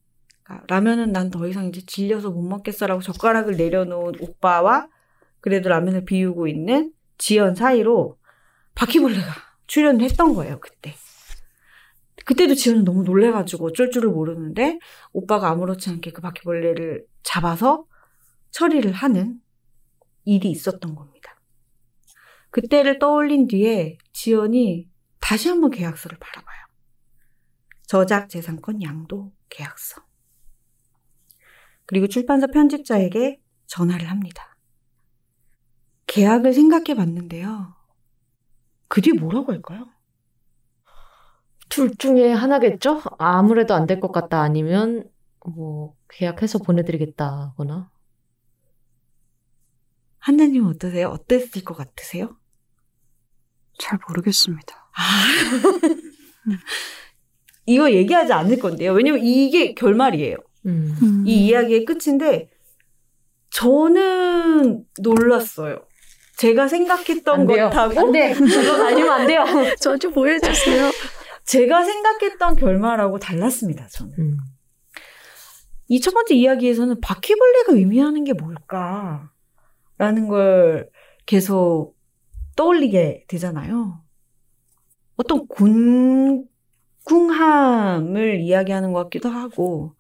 그러니까 0.43 0.65
라면은 0.68 1.11
난 1.11 1.31
더 1.31 1.47
이상 1.47 1.68
이제 1.68 1.81
질려서 1.85 2.30
못 2.31 2.41
먹겠어라고 2.41 3.01
젓가락을 3.01 3.57
내려놓은 3.57 4.14
오빠와 4.19 4.89
그래도 5.39 5.69
라면을 5.69 6.06
비우고 6.06 6.47
있는 6.47 6.93
지연 7.19 7.53
사이로 7.53 8.17
바퀴벌레가 8.73 9.31
출연을 9.67 10.01
했던 10.01 10.33
거예요, 10.33 10.59
그때. 10.59 10.95
그때도 12.25 12.55
지연은 12.55 12.85
너무 12.85 13.03
놀래가지고 13.03 13.67
어쩔 13.67 13.91
줄을 13.91 14.09
모르는데 14.09 14.79
오빠가 15.13 15.49
아무렇지 15.49 15.89
않게 15.89 16.11
그 16.11 16.21
바퀴벌레를 16.21 17.05
잡아서 17.21 17.85
처리를 18.51 18.91
하는 18.91 19.39
일이 20.25 20.49
있었던 20.49 20.95
겁니다. 20.95 21.39
그때를 22.51 22.97
떠올린 22.99 23.47
뒤에 23.47 23.97
지연이 24.11 24.89
다시 25.19 25.49
한번 25.49 25.71
계약서를 25.71 26.17
바라봐요. 26.19 26.57
저작 27.87 28.29
재산권 28.29 28.81
양도 28.81 29.31
계약서. 29.49 30.01
그리고 31.85 32.07
출판사 32.07 32.47
편집자에게 32.47 33.39
전화를 33.65 34.09
합니다. 34.09 34.48
계약을 36.10 36.53
생각해 36.53 36.95
봤는데요. 36.95 37.76
그 38.88 38.99
뒤에 39.02 39.14
뭐라고 39.14 39.52
할까요? 39.52 39.88
둘 41.69 41.95
중에 41.95 42.31
하나겠죠? 42.34 43.02
아무래도 43.19 43.76
안 43.76 43.86
될 43.86 43.99
것 43.99 44.11
같다 44.11 44.41
아니면 44.41 45.07
뭐 45.45 45.95
계약해서 46.10 46.57
보내드리겠다거나. 46.60 47.91
한나님 50.18 50.65
어떠세요? 50.65 51.10
어땠을 51.10 51.64
것 51.64 51.76
같으세요? 51.77 52.36
잘 53.77 53.99
모르겠습니다. 54.07 54.90
아. 54.98 55.03
이거 57.68 57.91
얘기하지 57.91 58.34
않을 58.34 58.57
건데요. 58.57 58.94
왜냐면 58.94 59.22
이게 59.23 59.76
결말이에요. 59.76 60.38
음. 60.65 60.98
음. 61.03 61.23
이 61.27 61.45
이야기의 61.48 61.86
끝인데 61.86 62.49
저는 63.52 64.86
놀랐어요. 65.02 65.86
제가 66.40 66.68
생각했던. 66.68 67.45
것하고 67.45 67.99
안 67.99 68.11
돼. 68.11 68.34
그건 68.34 68.82
아니면 68.82 69.11
안 69.11 69.28
돼요. 69.28 69.44
저 69.80 69.98
좀 69.98 70.14
보여주세요. 70.14 70.90
제가 71.45 71.84
생각했던 71.84 72.56
결말하고 72.56 73.20
달랐습니다. 73.20 73.88
저는. 73.88 74.14
음. 74.20 74.38
이첫 75.88 76.14
번째 76.14 76.36
이야기에서는 76.36 77.02
바퀴벌레가 77.02 77.74
의미하는 77.74 78.24
게 78.24 78.34
뭘까? 78.34 79.32
라는 79.98 80.28
걸 80.28 80.90
계속 81.26 81.95
떠올리게 82.56 83.26
되잖아요. 83.28 83.99
어떤 85.18 85.48
곤궁함을 87.06 88.40
이야기하는 88.41 88.94
것 88.94 89.03
같기도 89.03 89.30
하고, 89.30 89.94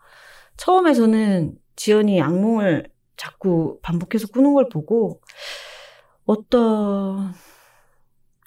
처음에서는 0.57 1.55
지연이 1.75 2.21
악몽을 2.21 2.87
자꾸 3.17 3.79
반복해서 3.81 4.27
꾸는 4.27 4.53
걸 4.53 4.69
보고, 4.69 5.21
어떤 6.29 7.33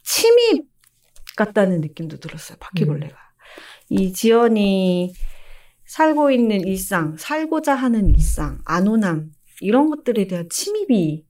침입 0.05 0.69
같다는 1.37 1.81
느낌도 1.81 2.19
들었어요, 2.19 2.57
바퀴벌레가. 2.61 3.17
이 3.89 4.13
지연이 4.13 5.13
살고 5.87 6.31
있는 6.31 6.61
일상, 6.61 7.17
살고자 7.17 7.75
하는 7.75 8.09
일상, 8.09 8.61
안온함, 8.67 9.33
이런 9.61 9.91
것들에 9.91 10.29
대한 10.29 10.49
침입이 10.49 11.27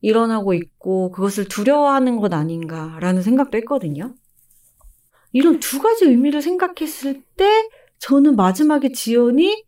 일어나고 0.00 0.54
있고, 0.54 1.10
그것을 1.10 1.48
두려워하는 1.48 2.18
것 2.18 2.32
아닌가라는 2.32 3.22
생각도 3.22 3.58
했거든요. 3.58 4.14
이런 5.32 5.58
두 5.58 5.82
가지 5.82 6.04
의미를 6.04 6.40
생각했을 6.40 7.24
때, 7.36 7.68
저는 7.98 8.36
마지막에 8.36 8.92
지연이 8.92 9.64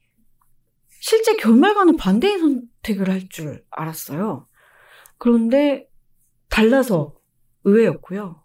실제 1.00 1.34
결말과는 1.34 1.96
반대의 1.96 2.38
선택을 2.38 3.10
할 3.10 3.28
줄 3.28 3.64
알았어요. 3.70 4.46
그런데 5.20 5.86
달라서 6.48 7.14
의외였고요. 7.64 8.42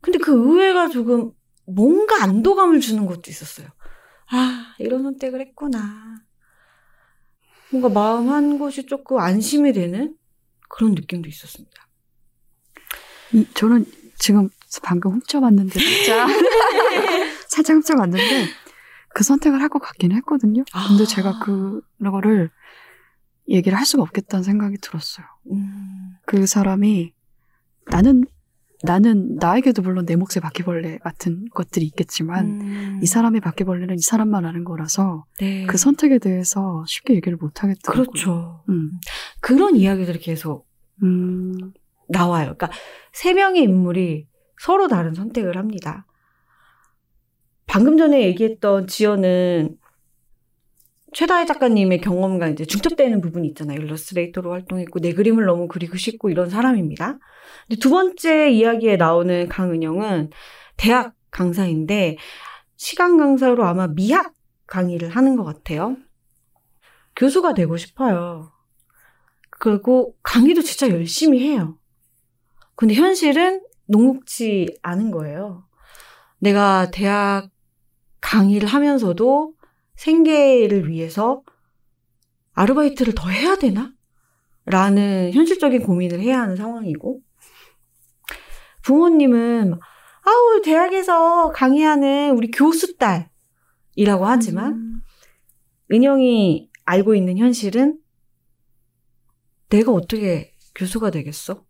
근데 0.00 0.18
그 0.20 0.32
의외가 0.32 0.88
조금 0.88 1.32
뭔가 1.66 2.22
안도감을 2.22 2.80
주는 2.80 3.04
것도 3.06 3.22
있었어요. 3.26 3.66
아, 4.30 4.74
이런 4.78 5.02
선택을 5.02 5.40
했구나. 5.40 6.22
뭔가 7.70 7.88
마음 7.88 8.30
한 8.30 8.58
곳이 8.58 8.86
조금 8.86 9.18
안심이 9.18 9.72
되는 9.72 10.16
그런 10.68 10.92
느낌도 10.92 11.28
있었습니다. 11.28 11.88
이, 13.32 13.44
저는 13.54 13.84
지금 14.16 14.48
방금 14.84 15.12
훔쳐봤는데 15.14 15.78
진짜 15.80 16.26
살짝 17.48 17.74
훔쳐봤는데 17.76 18.46
그 19.12 19.24
선택을 19.24 19.60
할 19.60 19.68
것 19.68 19.80
같긴 19.80 20.12
했거든요. 20.12 20.62
근데 20.88 21.02
아. 21.02 21.06
제가 21.06 21.40
그거를 21.40 22.50
얘기를 23.50 23.76
할 23.76 23.84
수가 23.84 24.02
없겠다는 24.02 24.42
생각이 24.42 24.76
들었어요. 24.80 25.26
음. 25.50 26.14
그 26.26 26.46
사람이 26.46 27.12
나는 27.90 28.24
나는 28.82 29.36
나에게도 29.36 29.82
물론 29.82 30.06
내 30.06 30.16
몫의 30.16 30.40
바퀴벌레 30.40 30.98
같은 30.98 31.44
것들이 31.52 31.84
있겠지만 31.86 32.60
음. 32.62 33.00
이 33.02 33.06
사람의 33.06 33.42
바퀴벌레는 33.42 33.96
이 33.96 34.00
사람만 34.00 34.46
아는 34.46 34.64
거라서 34.64 35.26
네. 35.38 35.66
그 35.66 35.76
선택에 35.76 36.18
대해서 36.18 36.82
쉽게 36.86 37.14
얘기를 37.14 37.36
못 37.36 37.62
하겠더라고요. 37.62 38.06
그렇죠. 38.06 38.64
음. 38.70 38.92
그런 39.40 39.76
이야기들이 39.76 40.18
계속 40.20 40.66
음. 41.02 41.72
나와요. 42.08 42.54
그러니까 42.56 42.70
세 43.12 43.34
명의 43.34 43.62
인물이 43.64 44.26
서로 44.58 44.88
다른 44.88 45.12
선택을 45.14 45.58
합니다. 45.58 46.06
방금 47.66 47.98
전에 47.98 48.22
얘기했던 48.22 48.86
지연은 48.86 49.76
최다혜 51.12 51.46
작가님의 51.46 52.00
경험과 52.00 52.48
이제 52.48 52.64
중첩되는 52.64 53.20
부분이 53.20 53.48
있잖아요. 53.48 53.80
일러스트레이터로 53.80 54.52
활동했고 54.52 55.00
내 55.00 55.12
그림을 55.12 55.44
너무 55.44 55.68
그리고 55.68 55.96
싶고 55.96 56.30
이런 56.30 56.50
사람입니다. 56.50 57.18
근데 57.68 57.80
두 57.80 57.90
번째 57.90 58.50
이야기에 58.50 58.96
나오는 58.96 59.48
강은영은 59.48 60.30
대학 60.76 61.14
강사인데 61.30 62.16
시간 62.76 63.16
강사로 63.16 63.64
아마 63.64 63.86
미학 63.88 64.32
강의를 64.66 65.10
하는 65.10 65.36
것 65.36 65.44
같아요. 65.44 65.96
교수가 67.16 67.54
되고 67.54 67.76
싶어요. 67.76 68.52
그리고 69.50 70.14
강의도 70.22 70.62
진짜 70.62 70.88
열심히 70.88 71.40
해요. 71.40 71.76
근데 72.76 72.94
현실은 72.94 73.62
녹록지 73.86 74.78
않은 74.82 75.10
거예요. 75.10 75.64
내가 76.38 76.90
대학 76.90 77.50
강의를 78.20 78.68
하면서도 78.68 79.54
생계를 80.00 80.88
위해서 80.88 81.42
아르바이트를 82.54 83.14
더 83.14 83.28
해야 83.28 83.56
되나? 83.56 83.92
라는 84.64 85.30
현실적인 85.32 85.82
고민을 85.82 86.20
해야 86.20 86.40
하는 86.40 86.56
상황이고, 86.56 87.20
부모님은, 88.82 89.74
아우, 90.22 90.62
대학에서 90.62 91.50
강의하는 91.50 92.34
우리 92.34 92.50
교수 92.50 92.96
딸이라고 92.96 94.26
하지만, 94.26 94.72
음. 94.72 95.00
은영이 95.92 96.70
알고 96.86 97.14
있는 97.14 97.36
현실은 97.36 97.98
내가 99.68 99.92
어떻게 99.92 100.54
교수가 100.74 101.10
되겠어? 101.10 101.64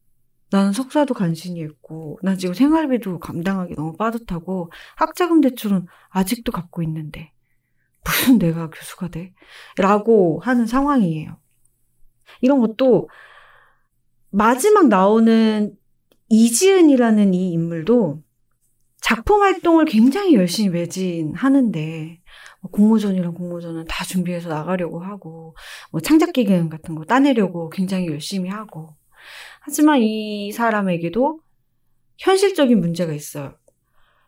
나는 0.51 0.73
석사도 0.73 1.15
간신히 1.15 1.65
했고, 1.65 2.19
난 2.23 2.39
지금 2.39 2.55
생활비도 2.55 3.19
감당하기 3.19 3.75
너무 3.75 3.97
빠듯하고, 3.97 4.71
학자금 4.97 5.41
대출은 5.41 5.87
아직도 6.11 6.53
갖고 6.53 6.83
있는데, 6.83 7.33
무슨 8.05 8.39
내가 8.39 8.71
교수가 8.71 9.09
돼? 9.09 9.33
라고 9.77 10.41
하는 10.43 10.67
상황이에요. 10.67 11.39
이런 12.41 12.61
것도, 12.61 13.09
마지막 14.31 14.89
나오는 14.89 15.75
이지은이라는 16.29 17.35
이 17.35 17.53
인물도 17.53 18.23
작품 19.01 19.43
활동을 19.43 19.87
굉장히 19.87 20.35
열심히 20.35 20.71
매진하는데, 20.71 22.21
뭐 22.61 22.71
공모전이랑 22.71 23.35
공모전은 23.35 23.87
다 23.87 24.05
준비해서 24.05 24.49
나가려고 24.49 25.01
하고, 25.01 25.57
뭐 25.91 26.01
창작 26.01 26.33
기금 26.33 26.69
같은 26.69 26.95
거 26.95 27.05
따내려고 27.05 27.71
굉장히 27.71 28.07
열심히 28.07 28.51
하고. 28.51 28.95
하지만 29.61 30.01
이 30.03 30.53
사람에게도 30.53 31.41
현실적인 32.19 32.81
문제가 32.81 33.13
있어요. 33.13 33.55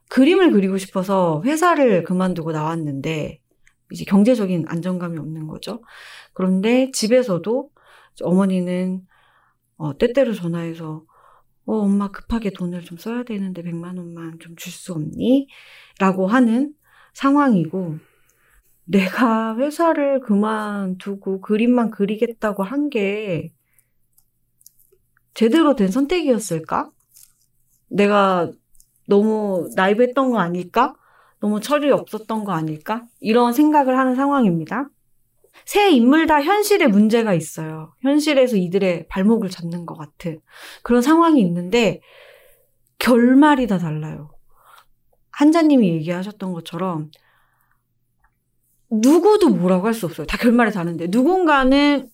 그림을 0.08 0.50
그리고 0.50 0.78
싶어서 0.78 1.42
회사를 1.44 2.02
그만두고 2.02 2.52
나왔는데, 2.52 3.41
이제 3.92 4.04
경제적인 4.06 4.66
안정감이 4.68 5.18
없는 5.18 5.48
거죠. 5.48 5.82
그런데 6.34 6.90
집에서도 6.92 7.70
어머니는 8.22 9.06
어, 9.76 9.96
때때로 9.98 10.34
전화해서 10.34 11.04
어, 11.66 11.74
엄마 11.76 12.10
급하게 12.10 12.50
돈을 12.52 12.82
좀 12.84 12.98
써야 12.98 13.22
되는데 13.24 13.62
100만 13.62 13.98
원만 13.98 14.38
좀 14.40 14.56
줄 14.56 14.72
수 14.72 14.92
없니? 14.94 15.48
라고 16.00 16.26
하는 16.28 16.74
상황이고, 17.14 17.98
내가 18.84 19.56
회사를 19.56 20.20
그만두고 20.20 21.40
그림만 21.42 21.90
그리겠다고 21.90 22.62
한 22.64 22.90
게 22.90 23.52
제대로 25.34 25.74
된 25.76 25.88
선택이었을까? 25.88 26.90
내가 27.88 28.50
너무 29.08 29.70
나이브했던 29.76 30.30
거 30.30 30.38
아닐까? 30.38 30.94
너무 31.42 31.60
철이 31.60 31.90
없었던 31.90 32.44
거 32.44 32.52
아닐까? 32.52 33.04
이런 33.20 33.52
생각을 33.52 33.98
하는 33.98 34.14
상황입니다. 34.14 34.88
세 35.66 35.90
인물 35.90 36.26
다 36.26 36.40
현실에 36.40 36.86
문제가 36.86 37.34
있어요. 37.34 37.92
현실에서 38.00 38.56
이들의 38.56 39.08
발목을 39.08 39.50
잡는 39.50 39.84
것 39.84 39.96
같은 39.96 40.40
그런 40.84 41.02
상황이 41.02 41.40
있는데 41.42 42.00
결말이 42.98 43.66
다 43.66 43.78
달라요. 43.78 44.30
한자님이 45.32 45.88
얘기하셨던 45.94 46.52
것처럼 46.52 47.10
누구도 48.90 49.48
뭐라고 49.48 49.86
할 49.88 49.94
수 49.94 50.06
없어요. 50.06 50.26
다 50.28 50.38
결말이 50.38 50.70
다른데 50.70 51.08
누군가는 51.10 52.08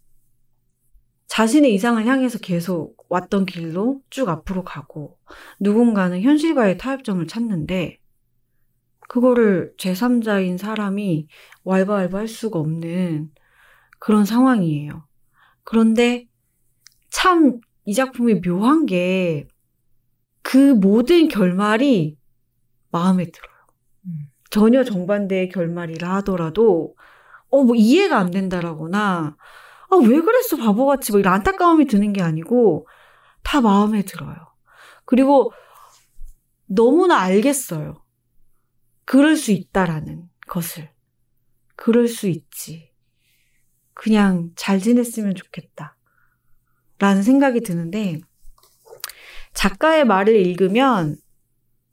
자신의 1.27 1.75
이상을 1.75 2.05
향해서 2.07 2.39
계속 2.39 2.97
왔던 3.11 3.45
길로 3.45 4.01
쭉 4.09 4.31
앞으로 4.31 4.65
가고 4.65 5.19
누군가는 5.61 6.19
현실과의 6.23 6.79
타협점을 6.79 7.27
찾는데 7.27 7.99
그거를 9.09 9.74
제3자인 9.78 10.59
사람이 10.59 11.28
왈가왈부 11.64 12.16
할 12.18 12.28
수가 12.28 12.59
없는 12.60 13.30
그런 14.01 14.24
상황이에요. 14.26 15.06
그런데 15.64 16.26
참 17.10 17.60
이 17.86 17.94
작품이 17.94 18.40
묘한 18.43 18.86
게 18.86 19.47
그 20.43 20.74
모든 20.74 21.28
결말이 21.28 22.16
마음에 22.90 23.24
들어요. 23.24 23.55
음. 24.06 24.30
전혀 24.51 24.85
정반대의 24.85 25.51
결말이라 25.51 26.16
하더라도 26.16 26.94
어 27.51 27.64
뭐 27.64 27.76
이해가 27.76 28.18
안 28.18 28.30
된다라거나 28.30 29.36
아 29.90 29.97
왜 29.97 30.20
그랬어 30.20 30.56
바보같이 30.59 31.12
뭐 31.12 31.20
이런 31.20 31.35
안타까움이 31.35 31.86
드는 31.86 32.12
게 32.14 32.22
아니고 32.22 32.86
다 33.44 33.60
마음에 33.62 34.02
들어요. 34.02 34.36
그리고 35.06 35.52
너무나 36.66 37.18
알겠어요. 37.20 38.02
그럴 39.09 39.36
수 39.36 39.52
있다라는 39.52 40.28
것을. 40.48 40.90
그럴 41.76 42.09
수 42.09 42.28
있지. 42.28 42.93
그냥 43.94 44.51
잘 44.55 44.80
지냈으면 44.80 45.35
좋겠다. 45.35 45.97
라는 46.98 47.22
생각이 47.22 47.62
드는데, 47.62 48.20
작가의 49.55 50.05
말을 50.05 50.36
읽으면 50.36 51.16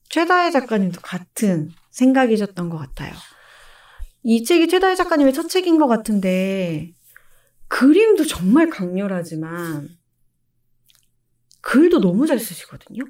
최다혜 0.09 0.51
작가님도 0.51 0.99
같은 0.99 1.71
생각이셨던 1.91 2.69
것 2.69 2.77
같아요. 2.77 3.13
이 4.23 4.43
책이 4.43 4.67
최다혜 4.67 4.95
작가님의 4.95 5.31
첫 5.31 5.47
책인 5.47 5.77
것 5.77 5.87
같은데, 5.87 6.91
그림도 7.69 8.25
정말 8.25 8.69
강렬하지만, 8.69 9.87
글도 11.61 12.01
너무 12.01 12.27
잘 12.27 12.39
쓰시거든요. 12.39 13.05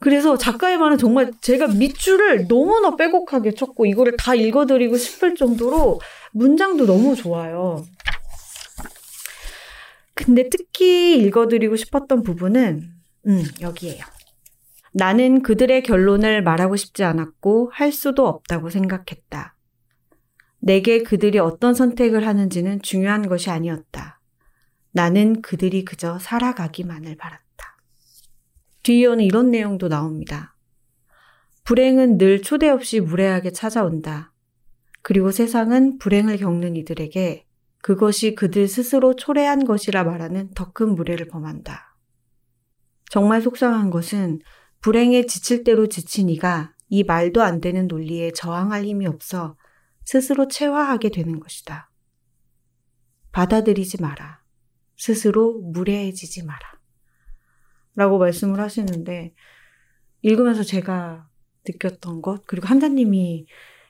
그래서 0.00 0.38
작가의 0.38 0.78
말은 0.78 0.96
정말 0.98 1.32
제가 1.40 1.68
밑줄을 1.68 2.46
너무나 2.46 2.94
빼곡하게 2.96 3.52
쳤고 3.52 3.86
이거를 3.86 4.16
다 4.16 4.34
읽어드리고 4.34 4.96
싶을 4.96 5.34
정도로 5.34 6.00
문장도 6.32 6.86
너무 6.86 7.16
좋아요. 7.16 7.84
근데 10.14 10.48
특히 10.48 11.18
읽어드리고 11.18 11.76
싶었던 11.76 12.22
부분은 12.22 12.82
음, 13.26 13.44
여기에요. 13.60 14.04
나는 14.92 15.42
그들의 15.42 15.82
결론을 15.82 16.42
말하고 16.42 16.76
싶지 16.76 17.04
않았고 17.04 17.70
할 17.72 17.92
수도 17.92 18.26
없다고 18.26 18.70
생각했다. 18.70 19.56
내게 20.60 21.02
그들이 21.02 21.38
어떤 21.38 21.74
선택을 21.74 22.26
하는지는 22.26 22.82
중요한 22.82 23.28
것이 23.28 23.50
아니었다. 23.50 24.20
나는 24.92 25.40
그들이 25.40 25.84
그저 25.84 26.18
살아가기만을 26.18 27.16
바랐다. 27.16 27.47
뒤이어는 28.88 29.22
이런 29.22 29.50
내용도 29.50 29.88
나옵니다. 29.88 30.56
불행은 31.64 32.16
늘 32.16 32.40
초대 32.40 32.70
없이 32.70 33.00
무례하게 33.00 33.52
찾아온다. 33.52 34.32
그리고 35.02 35.30
세상은 35.30 35.98
불행을 35.98 36.38
겪는 36.38 36.74
이들에게 36.74 37.44
그것이 37.82 38.34
그들 38.34 38.66
스스로 38.66 39.14
초래한 39.14 39.66
것이라 39.66 40.04
말하는 40.04 40.54
더 40.54 40.72
큰 40.72 40.94
무례를 40.94 41.28
범한다. 41.28 41.98
정말 43.10 43.42
속상한 43.42 43.90
것은 43.90 44.40
불행에 44.80 45.26
지칠 45.26 45.64
대로 45.64 45.88
지친 45.88 46.30
이가 46.30 46.72
이 46.88 47.04
말도 47.04 47.42
안 47.42 47.60
되는 47.60 47.88
논리에 47.88 48.32
저항할 48.32 48.84
힘이 48.84 49.06
없어 49.06 49.56
스스로 50.06 50.48
체화하게 50.48 51.10
되는 51.10 51.40
것이다. 51.40 51.90
받아들이지 53.32 54.00
마라. 54.00 54.42
스스로 54.96 55.60
무례해지지 55.60 56.46
마라. 56.46 56.77
라고 57.98 58.16
말씀을 58.18 58.60
하시는데, 58.60 59.34
읽으면서 60.22 60.62
제가 60.62 61.26
느꼈던 61.66 62.22
것, 62.22 62.44
그리고 62.46 62.68
한자님이 62.68 63.46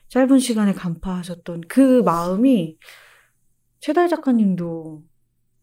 짧은 0.07 0.39
시간에 0.39 0.73
간파하셨던 0.73 1.61
그 1.67 2.01
마음이 2.01 2.79
최달 3.79 4.09
작가님도 4.09 5.03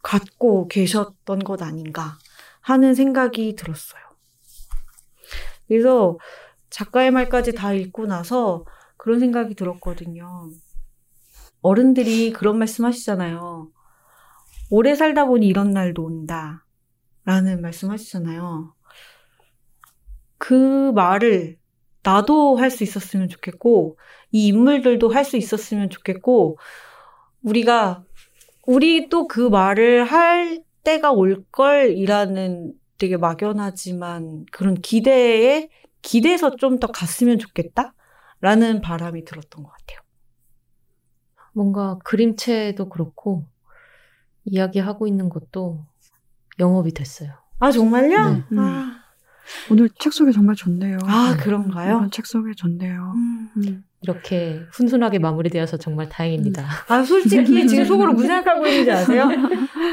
갖고 0.01 0.69
계셨던 0.69 1.41
것 1.41 1.61
아닌가 1.61 2.17
하는 2.61 2.95
생각이 2.95 3.57
들었어요. 3.57 4.03
그래서 5.67 6.17
작가의 6.71 7.11
말까지 7.11 7.53
다 7.53 7.73
읽고 7.73 8.07
나서 8.07 8.65
그런 8.97 9.19
생각이 9.19 9.57
들었거든요. 9.57 10.51
어른들이 11.63 12.33
그런 12.33 12.59
말씀 12.59 12.85
하시잖아요. 12.85 13.73
오래 14.71 14.95
살다 14.95 15.27
보니 15.27 15.49
이런 15.49 15.71
날도 15.71 16.05
온다. 16.05 16.66
라는 17.27 17.61
말씀 17.61 17.91
하시잖아요. 17.91 18.75
그 20.39 20.93
말을 20.93 21.59
나도 22.03 22.57
할 22.57 22.71
수 22.71 22.85
있었으면 22.85 23.29
좋겠고, 23.29 23.99
이 24.33 24.49
인물들도 24.49 25.09
할 25.11 25.25
수 25.25 25.37
있었으면 25.37 25.91
좋겠고, 25.91 26.59
우리가, 27.43 28.05
우리도 28.67 29.29
그 29.29 29.41
말을 29.49 30.05
할 30.05 30.65
때가 30.85 31.13
올 31.13 31.45
걸이라는 31.53 32.75
되게 32.99 33.17
막연하지만 33.19 34.47
그런 34.53 34.75
기대에, 34.77 35.69
기대서 36.03 36.57
좀 36.57 36.79
더 36.81 36.89
갔으면 36.89 37.39
좋겠다? 37.39 37.95
라는 38.41 38.81
바람이 38.83 39.25
들었던 39.25 39.65
것 39.65 39.71
같아요. 39.73 40.01
뭔가 41.53 41.99
그림체도 42.05 42.89
그렇고 42.89 43.47
이야기하고 44.45 45.07
있는 45.07 45.29
것도 45.29 45.87
영업이 46.59 46.93
됐어요. 46.93 47.31
아, 47.59 47.71
정말요? 47.71 48.31
네. 48.31 48.43
음. 48.53 48.59
아, 48.59 48.93
오늘 49.71 49.89
책 49.99 50.13
소개 50.13 50.33
정말 50.33 50.57
좋네요. 50.57 50.99
아, 51.05 51.37
그런가요? 51.41 51.97
이번 51.97 52.11
책 52.11 52.27
소개 52.27 52.53
좋네요. 52.55 53.13
음. 53.15 53.49
음. 53.57 53.85
이렇게 54.03 54.61
훈훈하게 54.73 55.19
마무리되어서 55.19 55.79
정말 55.79 56.09
다행입니다. 56.09 56.65
아, 56.89 57.03
솔직히 57.03 57.67
지금 57.67 57.85
속으로 57.87 58.13
무슨 58.13 58.29
생각하고 58.29 58.67
있는지 58.67 58.93
아세요? 58.93 59.29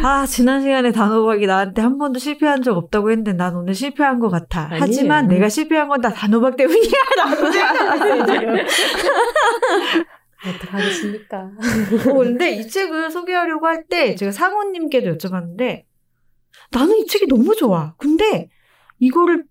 아, 0.04 0.26
지난 0.28 0.62
시간에 0.62 0.92
단호박이 0.92 1.48
나한테 1.48 1.82
한 1.82 1.98
번도 1.98 2.20
실패한 2.20 2.62
적 2.62 2.78
없다고 2.78 3.10
했는데 3.12 3.34
난 3.34 3.56
오늘 3.56 3.74
실패한 3.74 4.20
것 4.20 4.30
같아. 4.30 4.66
아니에요. 4.66 4.80
하지만 4.82 5.28
내가 5.28 5.50
실패한 5.50 5.88
건 5.88 6.02
다 6.02 6.10
단호박 6.12 6.58
때문이야. 6.58 6.92
라고 7.18 7.36
생각하고 7.52 8.16
있어요. 8.24 8.66
어떡하겠습니까? 10.46 11.52
어, 12.10 12.14
근데 12.20 12.52
이 12.52 12.68
책을 12.68 13.10
소개하려고 13.10 13.66
할 13.68 13.86
때 13.88 14.16
제가 14.16 14.32
상호님께도 14.32 15.18
여쭤봤는데 15.18 15.84
나는 16.74 16.98
이 16.98 17.06
책이 17.06 17.28
너무 17.28 17.56
좋아. 17.56 17.94
근데 17.98 18.50
이거를 19.00 19.46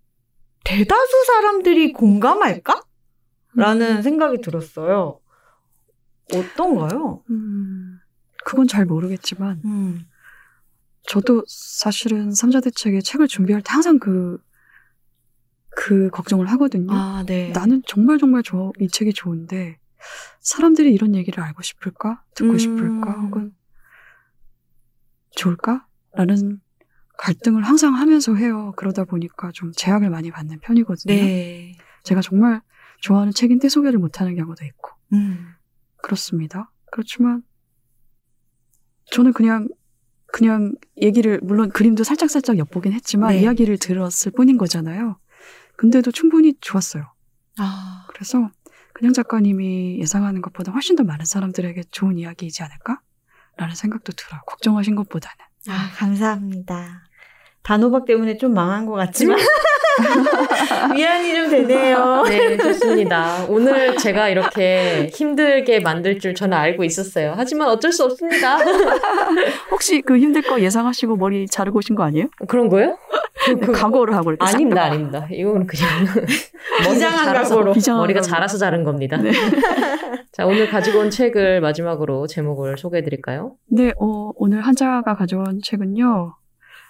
대다수 0.63 1.25
사람들이 1.25 1.93
공감할까? 1.93 2.81
라는 3.55 4.01
생각이 4.01 4.41
들었어요. 4.41 5.19
어떤가요? 6.33 7.23
음, 7.29 7.99
그건 8.45 8.67
잘 8.67 8.85
모르겠지만 8.85 9.61
음. 9.65 10.05
저도 11.07 11.43
사실은 11.47 12.31
삼자대책의 12.31 13.03
책을 13.03 13.27
준비할 13.27 13.61
때 13.61 13.69
항상 13.71 13.99
그, 13.99 14.37
그 15.75 16.09
걱정을 16.09 16.47
하거든요. 16.51 16.91
아, 16.91 17.23
네. 17.27 17.49
나는 17.49 17.83
정말 17.85 18.17
정말 18.17 18.41
저, 18.43 18.71
이 18.79 18.87
책이 18.87 19.13
좋은데 19.13 19.79
사람들이 20.39 20.93
이런 20.93 21.13
얘기를 21.15 21.43
알고 21.43 21.61
싶을까? 21.61 22.23
듣고 22.35 22.53
음. 22.53 22.57
싶을까? 22.57 23.11
혹은 23.19 23.53
좋을까? 25.35 25.85
라는 26.13 26.61
갈등을 27.17 27.63
항상 27.63 27.95
하면서 27.95 28.35
해요. 28.35 28.73
그러다 28.75 29.05
보니까 29.05 29.51
좀 29.53 29.71
제약을 29.75 30.09
많이 30.09 30.31
받는 30.31 30.59
편이거든요. 30.59 31.13
네. 31.13 31.77
제가 32.03 32.21
정말 32.21 32.61
좋아하는 33.01 33.31
책인데 33.33 33.69
소개를 33.69 33.99
못하는 33.99 34.35
경우도 34.35 34.65
있고 34.65 34.91
음. 35.13 35.53
그렇습니다. 36.01 36.71
그렇지만 36.91 37.43
저는 39.11 39.33
그냥 39.33 39.67
그냥 40.27 40.73
얘기를 40.99 41.39
물론 41.43 41.69
그림도 41.69 42.03
살짝 42.03 42.29
살짝 42.29 42.57
엿보긴 42.57 42.93
했지만 42.93 43.31
네. 43.33 43.41
이야기를 43.41 43.77
들었을 43.77 44.31
뿐인 44.31 44.57
거잖아요. 44.57 45.19
근데도 45.77 46.11
충분히 46.11 46.55
좋았어요. 46.59 47.13
아, 47.59 48.07
그래서 48.09 48.49
그냥 48.93 49.13
작가님이 49.13 49.99
예상하는 49.99 50.41
것보다 50.41 50.71
훨씬 50.71 50.95
더 50.95 51.03
많은 51.03 51.25
사람들에게 51.25 51.83
좋은 51.91 52.17
이야기이지 52.17 52.63
않을까? 52.63 53.01
라는 53.57 53.75
생각도 53.75 54.13
들어요. 54.13 54.41
걱정하신 54.47 54.95
것보다는. 54.95 55.35
아, 55.69 55.91
감사합니다. 55.95 57.02
단호박 57.63 58.05
때문에 58.05 58.37
좀 58.37 58.53
망한 58.53 58.85
것 58.85 58.93
같지만 58.93 59.37
위안이 60.95 61.33
좀 61.35 61.49
되네요. 61.49 62.23
네, 62.27 62.57
좋습니다. 62.57 63.45
오늘 63.47 63.95
제가 63.97 64.29
이렇게 64.29 65.09
힘들게 65.13 65.79
만들 65.79 66.19
줄 66.19 66.35
저는 66.35 66.57
알고 66.57 66.83
있었어요. 66.83 67.33
하지만 67.35 67.69
어쩔 67.69 67.91
수 67.91 68.03
없습니다. 68.05 68.57
혹시 69.71 70.01
그 70.01 70.17
힘들 70.17 70.41
거 70.41 70.59
예상하시고 70.59 71.15
머리 71.17 71.47
자르고 71.47 71.79
오신 71.79 71.95
거 71.95 72.03
아니에요? 72.03 72.27
그런 72.47 72.69
거요? 72.69 72.97
각오를 73.73 74.15
하고 74.15 74.31
이렇게 74.31 74.45
싹 74.45 74.55
아닙니다, 74.55 74.81
다- 74.81 74.87
아닙니다. 74.87 75.27
이건 75.31 75.67
그냥 75.67 75.89
비장한 76.83 77.25
자라서- 77.33 77.49
각오로. 77.49 77.73
비장한 77.73 78.01
머리가. 78.03 78.21
자라서 78.21 78.57
자른 78.57 78.83
겁니다. 78.83 79.17
네. 79.17 79.31
자, 80.31 80.45
오늘 80.45 80.69
가지고 80.69 80.99
온 80.99 81.09
책을 81.09 81.61
마지막으로 81.61 82.27
제목을 82.27 82.77
소개해 82.77 83.03
드릴까요? 83.03 83.55
네, 83.69 83.91
어, 83.99 84.31
오늘 84.35 84.61
한자가 84.61 85.15
가져온 85.15 85.59
책은요. 85.63 86.35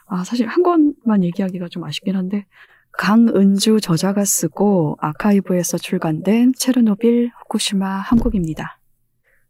아, 0.06 0.24
사실 0.24 0.48
한 0.48 0.64
권만 0.64 1.24
얘기하기가 1.24 1.68
좀 1.70 1.84
아쉽긴 1.84 2.16
한데, 2.16 2.46
강은주 2.94 3.80
저자가 3.82 4.24
쓰고 4.24 4.98
아카이브에서 5.00 5.78
출간된 5.78 6.54
체르노빌 6.58 7.32
후쿠시마 7.40 7.88
한국입니다. 7.88 8.80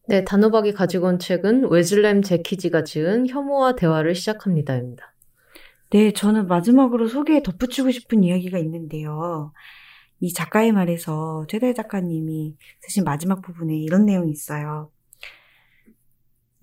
네, 0.08 0.24
단호박이 0.24 0.74
가지고 0.74 1.08
온 1.08 1.20
책은 1.20 1.70
웨즐렘 1.70 2.22
제키지가 2.22 2.84
지은 2.84 3.28
혐오와 3.28 3.76
대화를 3.76 4.16
시작합니다입니다. 4.16 5.14
네, 5.92 6.12
저는 6.12 6.48
마지막으로 6.48 7.08
소개에 7.08 7.44
덧붙이고 7.44 7.92
싶은 7.92 8.24
이야기가 8.24 8.58
있는데요. 8.60 9.54
이 10.20 10.34
작가의 10.34 10.72
말에서 10.72 11.46
최대 11.50 11.74
작가님이 11.74 12.56
쓰신 12.82 13.04
마지막 13.04 13.42
부분에 13.42 13.78
이런 13.78 14.06
내용이 14.06 14.32
있어요. 14.32 14.90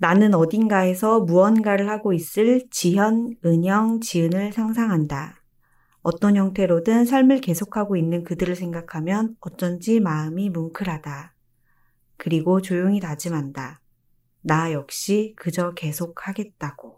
나는 0.03 0.33
어딘가에서 0.33 1.21
무언가를 1.21 1.91
하고 1.91 2.15
있을 2.15 2.63
지현, 2.71 3.37
은영, 3.45 4.01
지은을 4.01 4.51
상상한다. 4.51 5.43
어떤 6.01 6.37
형태로든 6.37 7.05
삶을 7.05 7.43
계속하고 7.43 7.99
있는 7.99 8.25
그들을 8.25 8.57
생각하면 8.57 9.37
어쩐지 9.41 10.01
마음이 10.01 10.49
뭉클하다. 10.49 11.35
그리고 12.17 12.63
조용히 12.63 12.99
다짐한다. 12.99 13.83
나 14.41 14.73
역시 14.73 15.35
그저 15.37 15.75
계속하겠다고. 15.75 16.97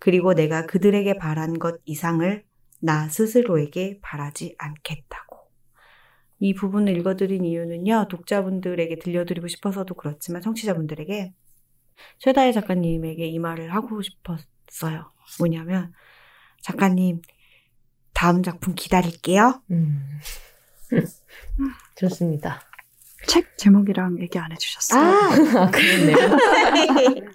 그리고 0.00 0.34
내가 0.34 0.66
그들에게 0.66 1.16
바란 1.18 1.60
것 1.60 1.80
이상을 1.84 2.44
나 2.80 3.08
스스로에게 3.08 4.00
바라지 4.02 4.56
않겠다고. 4.58 5.48
이 6.40 6.54
부분을 6.54 6.96
읽어드린 6.98 7.44
이유는요, 7.44 8.08
독자분들에게 8.10 8.98
들려드리고 8.98 9.46
싶어서도 9.46 9.94
그렇지만 9.94 10.42
청취자분들에게 10.42 11.32
최다혜 12.18 12.52
작가님에게 12.52 13.26
이 13.26 13.38
말을 13.38 13.74
하고 13.74 14.00
싶었어요. 14.02 15.10
뭐냐면, 15.38 15.92
작가님, 16.62 17.20
다음 18.12 18.42
작품 18.42 18.74
기다릴게요. 18.74 19.62
음. 19.70 20.20
좋습니다. 21.96 22.60
책 23.26 23.56
제목이랑 23.58 24.20
얘기 24.20 24.38
안 24.38 24.52
해주셨어요. 24.52 25.00
아, 25.00 25.62
아, 25.62 25.70
그렇네요. 25.70 26.16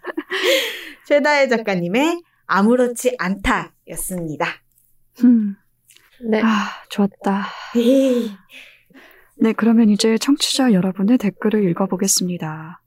최다혜 1.07 1.48
작가님의 1.48 2.22
아무렇지 2.45 3.15
않다 3.18 3.73
였습니다. 3.90 4.48
음, 5.23 5.56
네. 6.22 6.41
아, 6.44 6.69
좋았다. 6.90 7.48
에이. 7.76 8.31
네, 9.38 9.53
그러면 9.53 9.90
이제 9.90 10.18
청취자 10.18 10.73
여러분의 10.73 11.18
댓글을 11.18 11.68
읽어보겠습니다. 11.69 12.81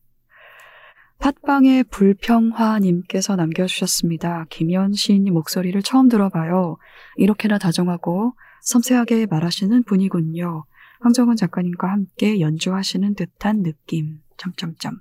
팟빵의 1.22 1.84
불평화님께서 1.84 3.36
남겨주셨습니다. 3.36 4.46
김현 4.50 4.92
시인님 4.92 5.34
목소리를 5.34 5.80
처음 5.82 6.08
들어봐요. 6.08 6.78
이렇게나 7.16 7.58
다정하고 7.58 8.32
섬세하게 8.62 9.26
말하시는 9.26 9.84
분이군요. 9.84 10.64
황정은 11.00 11.36
작가님과 11.36 11.88
함께 11.88 12.40
연주하시는 12.40 13.14
듯한 13.14 13.62
느낌. 13.62 14.18
점점점. 14.36 14.98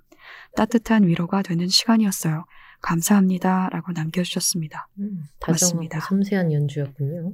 따뜻한 0.56 1.08
위로가 1.08 1.42
되는 1.42 1.68
시간이었어요. 1.68 2.46
감사합니다. 2.84 3.70
라고 3.72 3.92
남겨주셨습니다. 3.92 4.90
음, 5.00 5.24
다정하고 5.40 5.52
맞습니다. 5.78 6.00
섬세한 6.02 6.54
연주였군요. 6.54 7.34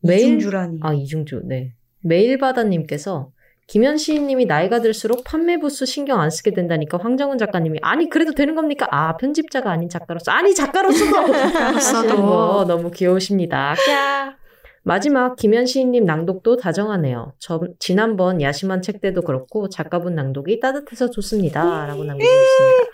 매일 0.00 0.36
이중주라니. 0.36 0.80
아 0.82 0.92
이중주 0.92 1.44
네 1.46 1.72
메일바다님께서 2.02 3.32
김현 3.66 3.96
시인님이 3.96 4.46
나이가 4.46 4.80
들수록 4.80 5.24
판매 5.24 5.58
부수 5.58 5.86
신경 5.86 6.20
안 6.20 6.30
쓰게 6.30 6.52
된다니까 6.52 6.98
황정은 6.98 7.38
작가님이 7.38 7.78
아니 7.82 8.10
그래도 8.10 8.32
되는 8.32 8.54
겁니까? 8.54 8.86
아 8.90 9.16
편집자가 9.16 9.70
아닌 9.70 9.88
작가로서 9.88 10.30
아니 10.30 10.54
작가로서도 10.54 11.16
하시는 11.32 12.16
거 12.16 12.64
너무 12.66 12.90
귀여우십니다. 12.90 13.74
까 13.74 14.36
마지막 14.84 15.36
김현 15.36 15.66
시인님 15.66 16.04
낭독도 16.04 16.56
다정하네요. 16.56 17.34
저, 17.38 17.60
지난번 17.78 18.42
야심한 18.42 18.82
책 18.82 19.00
때도 19.00 19.22
그렇고 19.22 19.68
작가분 19.68 20.16
낭독이 20.16 20.58
따뜻해서 20.58 21.10
좋습니다. 21.10 21.86
라고 21.86 22.02
남겨주셨습니다. 22.04 22.90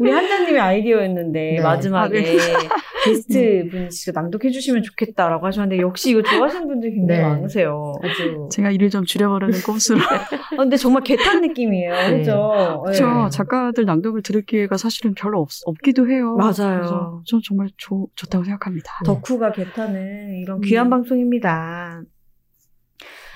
우리 0.00 0.10
한자님의 0.10 0.58
아이디어였는데 0.58 1.52
네. 1.56 1.60
마지막에 1.60 2.22
게스트 3.04 3.68
분이 3.70 3.90
진짜 3.90 4.18
낭독해 4.18 4.50
주시면 4.50 4.82
좋겠다라고 4.82 5.46
하셨는데 5.46 5.80
역시 5.82 6.10
이거 6.10 6.22
좋아하시는 6.22 6.66
분들이 6.66 6.94
굉장히 6.94 7.20
네. 7.20 7.26
많으세요. 7.26 7.94
아주 8.02 8.48
제가 8.50 8.70
일을 8.70 8.88
좀 8.88 9.04
줄여버리는 9.04 9.60
꼼수로. 9.60 10.00
아, 10.00 10.56
근데 10.56 10.76
정말 10.76 11.02
개탄 11.02 11.42
느낌이에요. 11.42 11.92
네. 11.92 12.18
그죠? 12.18 12.82
그렇죠. 12.84 13.24
네. 13.24 13.30
작가들 13.30 13.84
낭독을 13.84 14.22
들을 14.22 14.42
기회가 14.42 14.78
사실은 14.78 15.14
별로 15.14 15.40
없, 15.40 15.50
없기도 15.66 16.08
해요. 16.08 16.34
맞아요. 16.36 17.22
전 17.26 17.40
정말 17.44 17.68
좋, 17.76 18.08
좋다고 18.14 18.44
생각합니다. 18.44 18.92
덕후가 19.04 19.52
개타는 19.52 20.38
이런 20.42 20.58
음. 20.58 20.60
귀한 20.62 20.88
방송입니다. 20.88 22.02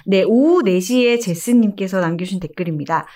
네, 0.07 0.23
오후 0.23 0.63
4시에 0.63 1.21
제스님께서 1.21 2.01
남겨주신 2.01 2.41
댓글입니다. 2.41 3.07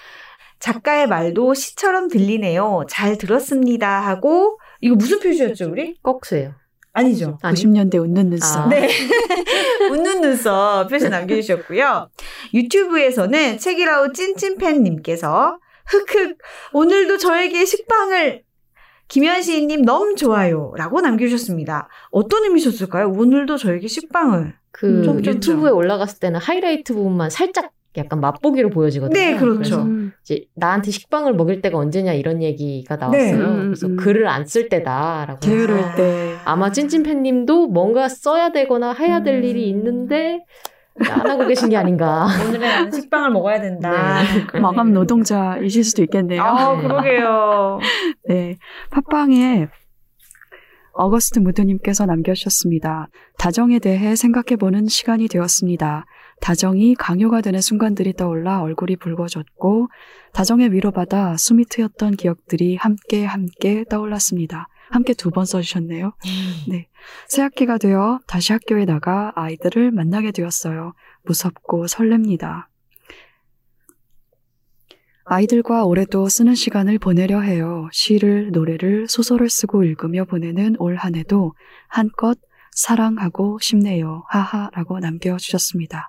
작가의 0.61 1.07
말도 1.07 1.55
시처럼 1.55 2.09
들리네요. 2.09 2.85
잘 2.89 3.17
들었습니다. 3.17 4.01
하고, 4.07 4.59
이거 4.81 4.97
무슨 4.97 5.21
표시였죠, 5.21 5.71
우리? 5.71 5.97
꺽쇠요. 6.03 6.55
아니죠. 6.93 7.39
아니, 7.43 7.55
90년대 7.55 8.01
웃는 8.01 8.31
눈썹. 8.31 8.67
아. 8.67 8.69
네. 8.69 8.89
웃는 9.91 10.21
눈썹 10.21 10.89
표시 10.89 11.09
남겨주셨고요. 11.09 12.11
유튜브에서는 12.55 13.59
책이라우 13.59 14.13
찐찐팬님께서 14.13 15.59
흑흑 15.87 16.39
오늘도 16.73 17.19
저에게 17.19 17.65
식빵을 17.65 18.43
김현 19.07 19.41
시인님 19.41 19.83
너무 19.83 20.17
좋아요 20.17 20.73
라고 20.77 21.01
남겨주셨습니다. 21.01 21.89
어떤 22.11 22.45
의미셨을까요? 22.45 23.11
오늘도 23.11 23.57
저에게 23.57 23.89
식빵을. 23.89 24.55
그 24.71 25.03
좀, 25.03 25.23
좀, 25.23 25.35
유튜브에 25.35 25.71
올라갔을 25.71 26.19
때는 26.21 26.41
하이라이트 26.41 26.93
부분만 26.95 27.31
살짝 27.31 27.73
약간 27.97 28.21
맛보기로 28.21 28.71
보여지거든요. 28.71 29.19
네, 29.19 29.37
그렇죠. 29.37 29.57
그래서 29.59 29.83
음, 29.83 30.13
이제 30.23 30.45
나한테 30.55 30.91
식빵을 30.91 31.35
먹일 31.35 31.63
때가 31.63 31.79
언제냐 31.79 32.13
이런 32.13 32.43
얘기가 32.43 32.97
나왔어요. 32.97 33.23
네. 33.23 33.33
음, 33.33 33.63
그래서 33.69 33.87
음. 33.87 33.97
글을 33.97 34.29
안 34.29 34.45
쓸 34.47 34.69
때다라고. 34.69 35.41
게으를 35.41 35.79
아. 35.81 35.95
때. 35.95 36.37
아마 36.45 36.71
찐찐팬님도 36.71 37.69
뭔가 37.69 38.09
써야 38.09 38.51
되거나 38.53 38.93
해야 38.93 39.23
될 39.23 39.39
음. 39.39 39.45
일이 39.45 39.69
있는데 39.71 40.45
안 41.11 41.29
하고 41.29 41.47
계신 41.47 41.69
게 41.71 41.77
아닌가. 41.77 42.27
오늘은 42.49 42.91
식빵을 42.93 43.31
먹어야 43.31 43.61
된다. 43.61 44.23
네. 44.53 44.59
마감 44.61 44.93
노동자이실 44.93 45.83
수도 45.85 46.03
있겠네요. 46.03 46.43
아, 46.43 46.77
네. 46.77 46.83
그러게요. 46.83 47.79
네. 48.29 48.57
팟빵에 48.91 49.69
어거스트 50.93 51.39
무드님께서 51.41 52.07
남겨주셨습니다. 52.07 53.09
다정에 53.39 53.79
대해 53.79 54.17
생각해보는 54.17 54.87
시간이 54.89 55.29
되었습니다. 55.29 56.05
다정이 56.41 56.95
강요가 56.95 57.41
되는 57.41 57.61
순간들이 57.61 58.15
떠올라 58.15 58.61
얼굴이 58.63 58.97
붉어졌고, 58.97 59.89
다정에 60.33 60.67
위로받아 60.69 61.37
숨이 61.37 61.65
트였던 61.67 62.17
기억들이 62.17 62.77
함께 62.77 63.25
함께 63.25 63.85
떠올랐습니다. 63.89 64.69
함께 64.91 65.13
두 65.15 65.31
번 65.31 65.45
써주셨네요. 65.45 66.13
네. 66.69 66.89
새 67.29 67.43
학기가 67.43 67.77
되어 67.79 68.21
다시 68.27 68.53
학교에 68.53 68.85
나가 68.87 69.33
아이들을 69.37 69.91
만나게 69.91 70.33
되었어요. 70.33 70.95
무섭고 71.25 71.87
설렙니다. 71.87 72.67
아이들과 75.31 75.85
올해도 75.85 76.29
쓰는 76.31 76.55
시간을 76.55 76.99
보내려 76.99 77.41
해요. 77.41 77.89
시를, 77.93 78.51
노래를, 78.51 79.09
소설을 79.09 79.51
쓰고 79.51 79.85
읽으며 79.85 80.25
보내는 80.25 80.77
올 80.79 80.97
한 80.97 81.15
해도 81.15 81.53
한껏 81.89 82.39
사랑하고 82.73 83.59
싶네요. 83.61 84.25
하하 84.31 84.71
라고 84.73 84.99
남겨주셨습니다. 85.01 86.09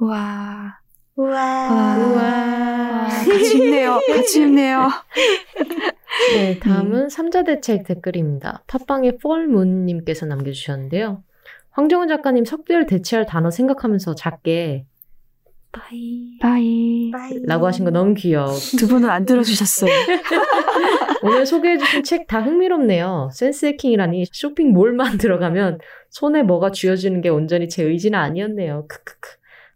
우와, 0.00 0.78
우와. 1.16 1.96
우와. 1.98 3.08
같이 3.08 3.58
읽네요. 3.58 4.00
같이 4.08 4.42
읽네요. 4.42 4.88
네, 6.34 6.58
다음은 6.58 7.08
삼자대책 7.08 7.84
댓글입니다. 7.84 8.62
팟빵의 8.66 9.18
펄문님께서 9.18 10.26
남겨주셨는데요. 10.26 11.22
황정은 11.70 12.08
작가님 12.08 12.44
석별 12.44 12.86
대체할 12.86 13.26
단어 13.26 13.50
생각하면서 13.50 14.14
작게 14.14 14.86
빠이 15.72 16.38
바이. 16.40 17.10
라고 17.46 17.66
하신 17.66 17.84
거 17.84 17.90
너무 17.90 18.14
귀여워. 18.14 18.52
두 18.78 18.86
분은 18.86 19.10
안 19.10 19.24
들어주셨어요. 19.24 19.90
오늘 21.22 21.46
소개해주신 21.46 22.04
책 22.04 22.26
다 22.28 22.40
흥미롭네요. 22.42 23.30
센스 23.32 23.66
해킹이라니 23.66 24.26
쇼핑몰만 24.32 25.18
들어가면 25.18 25.78
손에 26.10 26.42
뭐가 26.42 26.70
쥐어지는 26.70 27.22
게 27.22 27.28
온전히 27.28 27.68
제 27.68 27.82
의지는 27.82 28.18
아니었네요. 28.18 28.86
크크크. 28.88 29.30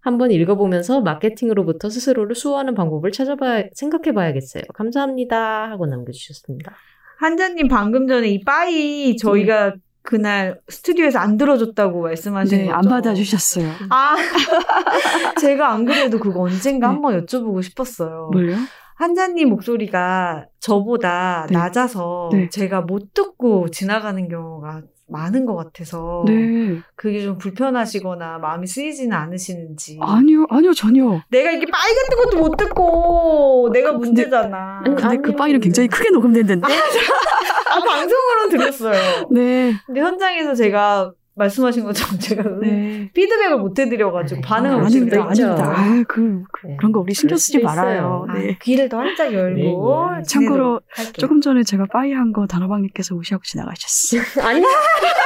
한번 0.08 0.30
읽어보면서 0.30 1.02
마케팅으로부터 1.02 1.90
스스로를 1.90 2.34
수호하는 2.34 2.74
방법을 2.74 3.12
찾아봐야, 3.12 3.64
생각해봐야겠어요. 3.74 4.62
감사합니다. 4.74 5.70
하고 5.70 5.84
남겨주셨습니다. 5.86 6.72
한자님 7.18 7.68
방금 7.68 8.06
전에 8.06 8.28
이 8.28 8.42
빠이 8.42 9.18
저희가 9.18 9.74
그날 10.02 10.58
스튜디오에서 10.68 11.18
안 11.18 11.36
들어줬다고 11.36 12.00
말씀하신 12.00 12.58
네, 12.58 12.64
거죠? 12.66 12.76
안 12.76 12.82
받아주셨어요. 12.88 13.70
아, 13.90 14.16
제가 15.40 15.72
안 15.72 15.84
그래도 15.84 16.18
그거 16.18 16.40
언젠가 16.40 16.88
네. 16.88 16.94
한번 16.94 17.26
여쭤보고 17.26 17.62
싶었어요. 17.62 18.30
뭘요? 18.32 18.56
한자님 18.94 19.50
목소리가 19.50 20.46
저보다 20.58 21.46
네. 21.50 21.58
낮아서 21.58 22.30
네. 22.32 22.48
제가 22.48 22.80
못 22.80 23.12
듣고 23.12 23.68
지나가는 23.70 24.26
경우가 24.26 24.82
많은 25.08 25.46
것 25.46 25.54
같아서 25.56 26.24
네. 26.26 26.80
그게 26.94 27.22
좀 27.22 27.38
불편하시거나 27.38 28.38
마음이 28.38 28.66
쓰이지는 28.66 29.16
않으시는지 29.16 29.98
아니요, 30.02 30.46
아니요, 30.50 30.72
전혀. 30.74 31.20
내가 31.30 31.50
이렇게 31.50 31.66
빠이 31.70 31.94
같은 31.94 32.24
것도 32.24 32.38
못 32.38 32.56
듣고 32.56 33.70
내가 33.72 33.92
근데- 33.92 34.06
문제잖아. 34.06 34.82
아니, 34.84 34.94
근데 34.94 35.16
그 35.16 35.28
아니요. 35.28 35.36
파일은 35.36 35.60
굉장히 35.60 35.88
크게 35.88 36.10
녹음됐는데. 36.10 36.66
아, 36.66 37.80
방송으로는 37.80 38.48
들었어요. 38.50 39.28
네. 39.30 39.74
근데 39.86 40.00
현장에서 40.00 40.54
제가 40.54 41.12
말씀하신 41.38 41.84
것처럼 41.84 42.18
제가 42.20 42.42
네. 42.60 43.10
피드백을 43.14 43.58
못 43.58 43.78
해드려가지고 43.78 44.40
네. 44.40 44.46
반응을 44.46 44.76
아, 44.76 44.78
못. 44.80 44.86
해드려요. 44.94 45.22
아닙니다. 45.22 45.72
아, 45.74 46.04
그, 46.08 46.42
그, 46.52 46.66
네. 46.66 46.76
그런 46.76 46.92
거 46.92 47.00
우리 47.00 47.14
신경 47.14 47.38
쓰지 47.38 47.60
말아요. 47.60 48.26
아, 48.28 48.34
네. 48.34 48.58
귀를 48.60 48.88
더 48.88 48.98
활짝 48.98 49.32
열고 49.32 50.10
네, 50.10 50.16
네. 50.18 50.22
참고로. 50.24 50.80
조금 51.14 51.40
전에 51.40 51.62
제가 51.62 51.86
빠이한 51.92 52.32
거 52.32 52.46
단호박님께서 52.46 53.14
무시하고 53.14 53.42
지나가셨어요. 53.44 54.22
아니, 54.46 54.62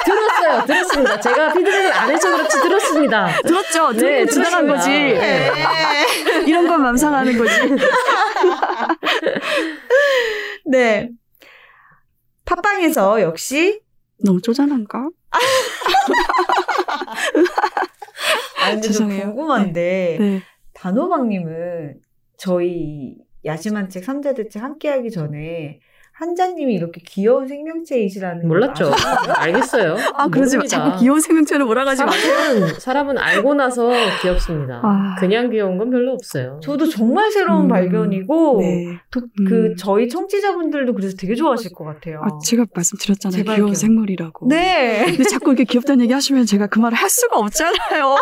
들었어요. 0.05 0.67
들었습니다. 0.67 1.21
제가 1.21 1.53
피드백을 1.53 1.93
안 1.93 2.11
해서 2.11 2.31
그렇지 2.37 2.61
들었습니다. 2.61 3.29
들었죠? 3.43 3.93
네, 3.93 4.27
지나간. 4.27 4.67
거지. 4.67 4.91
네. 4.91 5.51
이런 6.47 6.67
건 6.69 6.83
맘상하는 6.83 7.37
거지. 7.39 7.53
네. 10.67 11.09
팟빵에서 12.45 13.23
역시 13.23 13.81
너무 14.25 14.41
쪼잔한가? 14.41 15.11
아 18.61 18.71
근데 18.71 18.81
좀 18.83 18.93
죄송해요. 18.93 19.27
궁금한데 19.27 20.17
네. 20.21 20.43
단호박님은 20.75 22.01
저희 22.37 23.17
야심한 23.45 23.89
책 23.89 24.05
삼자대책 24.05 24.63
함께하기 24.63 25.11
전에 25.11 25.81
한자님이 26.23 26.75
이렇게 26.75 27.01
귀여운 27.05 27.49
생명체이시라는 27.49 28.43
걸 28.43 28.49
몰랐죠. 28.49 28.93
알겠어요. 29.37 29.97
아, 30.15 30.29
그러지 30.29 30.57
마. 30.57 30.65
자꾸 30.67 31.01
귀여운 31.01 31.21
생명체를 31.21 31.67
몰아가지 31.67 32.05
마. 32.05 32.13
사람은, 32.13 32.75
사람은 32.79 33.19
알고 33.19 33.55
나서 33.55 33.91
귀엽습니다. 34.23 34.81
아. 34.85 35.17
그냥 35.19 35.51
귀여운 35.51 35.79
건 35.79 35.91
별로 35.91 36.13
없어요. 36.13 36.61
저도 36.63 36.89
정말 36.89 37.33
새로운 37.33 37.65
음, 37.65 37.69
발견이고 37.69 38.61
네. 38.61 38.99
또그 39.11 39.27
음. 39.51 39.77
저희 39.77 40.09
청취자분들도 40.09 40.95
그래서 40.95 41.17
되게 41.17 41.35
좋아하실 41.35 41.73
것 41.73 41.85
같아요. 41.85 42.23
아, 42.25 42.39
제가 42.45 42.67
말씀드렸잖아요. 42.73 43.39
제발 43.39 43.57
귀여운 43.57 43.71
귀여워. 43.71 43.75
생물이라고. 43.75 44.47
네. 44.49 45.05
근데 45.07 45.25
자꾸 45.25 45.51
이렇게 45.51 45.65
귀엽다는 45.65 46.05
얘기 46.05 46.13
하시면 46.13 46.47
제가 46.47 46.69
그 46.69 46.79
말을 46.79 46.97
할 46.97 47.11
수가 47.11 47.37
없잖아요. 47.39 48.15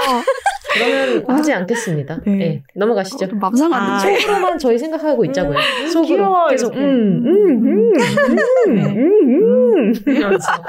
그러면 0.72 1.24
하지 1.28 1.52
않겠습니다. 1.52 2.20
네. 2.24 2.36
네. 2.36 2.62
넘어가시죠. 2.76 3.26
맘상하는 3.34 3.92
아, 3.92 3.98
척. 3.98 4.20
속으로만 4.20 4.58
저희 4.58 4.78
생각하고 4.78 5.24
있자고요. 5.26 5.58
속으로 5.92 6.16
귀여워, 6.16 6.48
계속 6.48 6.74
이렇게. 6.74 6.80
음, 6.86 7.22
음, 7.26 7.89
음, 8.68 9.92
이러면서. 10.06 10.48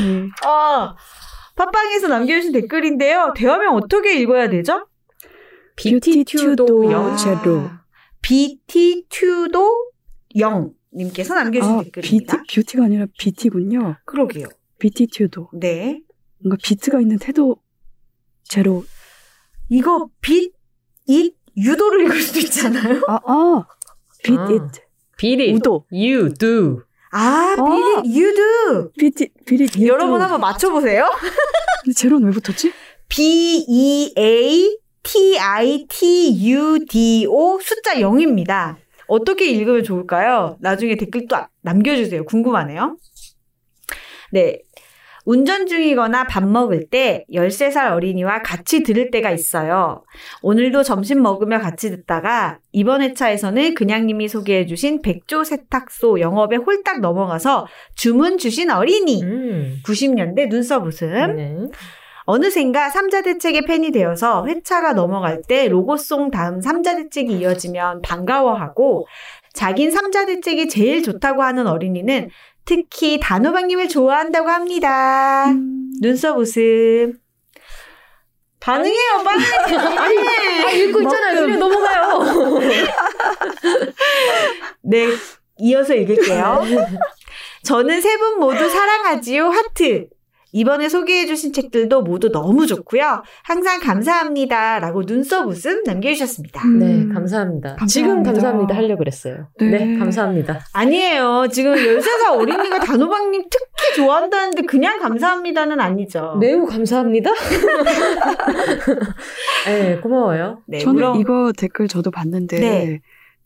네. 0.00 0.28
아, 0.44 0.96
팟빵에서 1.56 2.08
남겨주신 2.08 2.52
댓글인데요. 2.52 3.32
대화명 3.36 3.74
어떻게 3.76 4.18
읽어야 4.20 4.48
되죠? 4.48 4.86
뷰티튜도 5.76 6.90
영. 6.90 7.16
제로. 7.16 7.70
BT2도 8.22 9.86
0님께서 10.34 11.34
남겨주신 11.34 11.74
아, 11.74 11.78
뷰티, 11.78 11.92
댓글입니다. 11.92 12.42
뷰티가 12.52 12.84
아니라 12.84 13.06
BT군요. 13.18 13.96
그러게요. 14.04 14.48
BT튜도. 14.78 15.50
네. 15.54 16.02
뭔가 16.42 16.56
비트가 16.62 17.00
있는 17.00 17.18
태도 17.18 17.56
제로. 18.44 18.84
이거 19.68 20.08
빛, 20.20 20.52
잇, 21.06 21.34
유도를 21.56 22.04
읽을 22.04 22.20
수도 22.20 22.40
있잖아요. 22.40 23.02
아, 23.08 23.18
아. 23.24 23.66
빛, 24.22 24.38
아. 24.38 24.48
잇. 24.50 24.85
Beat 25.18 25.42
it. 25.42 25.54
우도. 25.54 25.86
You 25.92 26.34
do. 26.34 26.82
아, 27.12 27.56
어. 27.58 28.02
빛, 28.02 28.14
유도. 28.14 28.90
비티, 28.98 29.30
비릿, 29.46 29.80
여러분 29.86 30.20
한번 30.20 30.40
맞춰보세요. 30.40 31.08
근데 31.84 31.94
제로는 31.94 32.28
왜 32.28 32.32
붙었지? 32.32 32.72
B 33.08 33.64
E 33.68 34.12
A 34.18 34.78
T 35.02 35.38
I 35.38 35.86
T 35.88 36.50
U 36.52 36.78
D 36.86 37.26
O 37.28 37.58
숫자 37.60 37.94
0입니다. 37.94 38.76
어떻게 39.06 39.46
읽으면 39.48 39.84
좋을까요? 39.84 40.56
나중에 40.60 40.96
댓글 40.96 41.26
또 41.28 41.36
남겨주세요. 41.62 42.24
궁금하네요. 42.24 42.96
네. 44.32 44.60
운전 45.26 45.66
중이거나 45.66 46.24
밥 46.28 46.46
먹을 46.46 46.88
때 46.88 47.26
13살 47.32 47.90
어린이와 47.90 48.42
같이 48.42 48.84
들을 48.84 49.10
때가 49.10 49.32
있어요. 49.32 50.04
오늘도 50.40 50.84
점심 50.84 51.20
먹으며 51.20 51.58
같이 51.58 51.90
듣다가 51.90 52.60
이번 52.70 53.02
회차에서는 53.02 53.74
그냥님이 53.74 54.28
소개해 54.28 54.66
주신 54.66 55.02
백조 55.02 55.42
세탁소 55.42 56.20
영업에 56.20 56.56
홀딱 56.56 57.00
넘어가서 57.00 57.66
주문 57.96 58.38
주신 58.38 58.70
어린이. 58.70 59.20
음. 59.24 59.78
90년대 59.84 60.48
눈썹 60.48 60.86
웃음. 60.86 61.36
네. 61.36 61.56
어느샌가 62.26 62.90
삼자대책의 62.90 63.62
팬이 63.62 63.90
되어서 63.92 64.46
회차가 64.46 64.92
넘어갈 64.92 65.42
때 65.46 65.68
로고송 65.68 66.30
다음 66.30 66.60
삼자대책이 66.60 67.32
이어지면 67.32 68.02
반가워하고 68.02 69.06
자긴 69.54 69.90
삼자대책이 69.90 70.68
제일 70.68 71.02
좋다고 71.02 71.42
하는 71.42 71.66
어린이는 71.66 72.28
특히 72.66 73.18
단호박님을 73.20 73.88
좋아한다고 73.88 74.48
합니다. 74.50 75.46
음, 75.50 75.90
눈썹 76.02 76.36
웃음. 76.36 77.14
반응해요, 78.60 79.22
빨리. 79.24 79.44
아, 80.66 80.70
읽고 80.72 81.00
있잖아요. 81.02 81.40
그냥 81.42 81.58
넘어가요. 81.60 82.60
네, 84.82 85.06
이어서 85.58 85.94
읽을게요. 85.94 86.62
저는 87.62 88.00
세 88.00 88.16
분 88.18 88.40
모두 88.40 88.68
사랑하지요. 88.68 89.48
하트. 89.48 90.08
이번에 90.52 90.88
소개해주신 90.88 91.52
책들도 91.52 92.02
모두 92.02 92.30
너무 92.30 92.66
좋고요. 92.66 93.22
항상 93.42 93.80
감사합니다. 93.80 94.78
라고 94.78 95.04
눈썹 95.04 95.46
웃음 95.46 95.82
남겨주셨습니다. 95.84 96.62
음. 96.64 96.78
네, 96.78 97.12
감사합니다. 97.12 97.76
지금 97.88 98.22
감사합니다. 98.22 98.32
감사합니다 98.32 98.74
하려고 98.74 98.98
그랬어요. 98.98 99.48
네. 99.58 99.70
네, 99.70 99.98
감사합니다. 99.98 100.60
아니에요. 100.72 101.48
지금 101.50 101.74
13살 101.74 102.38
어린이가 102.38 102.80
단호박님 102.80 103.44
특히 103.50 103.94
좋아한다는데 103.96 104.62
그냥 104.62 104.98
감사합니다는 105.00 105.80
아니죠. 105.80 106.36
매우 106.40 106.66
감사합니다. 106.66 107.30
네, 109.66 109.96
고마워요. 109.96 110.62
네, 110.66 110.78
저는 110.78 110.94
물론 110.94 111.20
이거 111.20 111.52
댓글 111.56 111.88
저도 111.88 112.10
봤는데 112.10 112.60
네. 112.60 113.00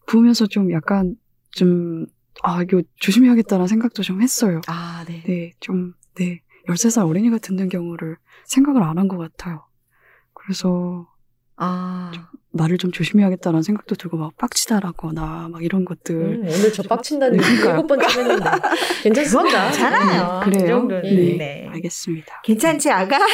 보면서 0.06 0.46
좀 0.46 0.72
약간 0.72 1.16
좀 1.50 2.06
아, 2.42 2.62
이거 2.62 2.82
조심해야겠다는 2.96 3.66
생각도 3.66 4.02
좀 4.02 4.22
했어요. 4.22 4.60
아, 4.66 5.04
네. 5.06 5.22
네, 5.26 5.52
좀, 5.60 5.92
네. 6.14 6.40
13살 6.68 7.06
어린이가 7.08 7.38
듣는 7.38 7.68
경우를 7.68 8.16
생각을 8.44 8.82
안 8.82 8.98
한 8.98 9.08
것 9.08 9.16
같아요. 9.18 9.64
그래서 10.34 11.06
아, 11.62 12.10
말을 12.52 12.78
좀 12.78 12.90
조심해야겠다는 12.90 13.60
생각도 13.62 13.94
들고 13.94 14.16
막 14.16 14.34
빡치다라거나 14.38 15.48
막 15.52 15.62
이런 15.62 15.84
것들. 15.84 16.14
음, 16.16 16.40
오늘 16.42 16.72
저 16.72 16.82
빡친다는. 16.82 17.38
일곱 17.38 17.86
번째 17.86 18.06
했는데 18.20 18.44
괜찮습니다. 19.02 19.64
괜찮아요. 19.70 20.40
네, 20.46 20.50
그래요? 20.50 20.64
이 20.64 20.68
정도는. 20.68 21.02
네. 21.02 21.36
네. 21.36 21.68
알겠습니다. 21.70 22.40
괜찮지, 22.44 22.90
아가? 22.90 23.18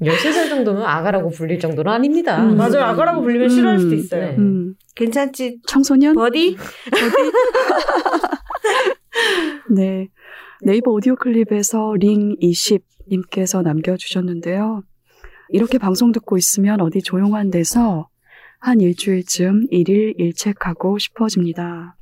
13살 0.00 0.48
정도면 0.48 0.82
아가라고 0.84 1.28
불릴 1.30 1.58
정도는 1.60 1.92
아닙니다. 1.92 2.42
음. 2.42 2.56
맞아요. 2.56 2.84
아가라고 2.84 3.20
불리면 3.22 3.48
싫어할 3.50 3.78
수도 3.78 3.94
있어요. 3.94 4.30
네. 4.30 4.36
음, 4.38 4.74
괜찮지, 4.94 5.58
청소년? 5.66 6.14
버디? 6.14 6.56
네. 9.70 10.08
네이버 10.66 10.92
오디오 10.92 11.14
클립에서 11.16 11.92
링20님께서 11.98 13.62
남겨주셨는데요. 13.62 14.82
이렇게 15.50 15.76
방송 15.76 16.10
듣고 16.10 16.38
있으면 16.38 16.80
어디 16.80 17.02
조용한 17.02 17.50
데서 17.50 18.08
한 18.60 18.80
일주일쯤 18.80 19.66
일일 19.70 20.14
일책하고 20.16 20.96
싶어집니다. 20.96 21.96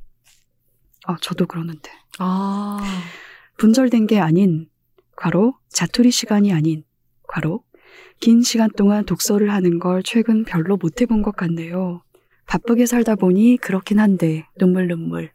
아, 1.05 1.17
저도 1.19 1.45
그러는데. 1.45 1.91
아, 2.19 2.79
분절된 3.57 4.07
게 4.07 4.21
아닌, 4.21 4.69
과로, 5.17 5.55
자투리 5.67 6.09
시간이 6.09 6.53
아닌, 6.53 6.85
과로, 7.27 7.65
긴 8.21 8.43
시간 8.43 8.69
동안 8.77 9.03
독서를 9.03 9.51
하는 9.51 9.77
걸 9.77 10.03
최근 10.03 10.45
별로 10.45 10.77
못 10.77 11.01
해본 11.01 11.21
것 11.21 11.35
같네요. 11.35 12.01
바쁘게 12.45 12.85
살다 12.85 13.15
보니 13.15 13.57
그렇긴 13.57 13.99
한데, 13.99 14.47
눈물 14.57 14.87
눈물. 14.87 15.31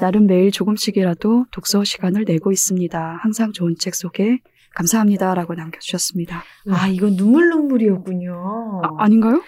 나름 0.00 0.26
매일 0.26 0.50
조금씩이라도 0.50 1.46
독서 1.50 1.84
시간을 1.84 2.24
내고 2.26 2.52
있습니다. 2.52 3.18
항상 3.22 3.52
좋은 3.52 3.74
책 3.78 3.94
소개 3.94 4.38
감사합니다. 4.74 5.34
라고 5.34 5.54
남겨주셨습니다. 5.54 6.42
아, 6.70 6.88
이건 6.88 7.16
눈물 7.16 7.48
눈물이었군요. 7.48 8.82
아, 8.84 8.88
아닌가요? 8.98 9.40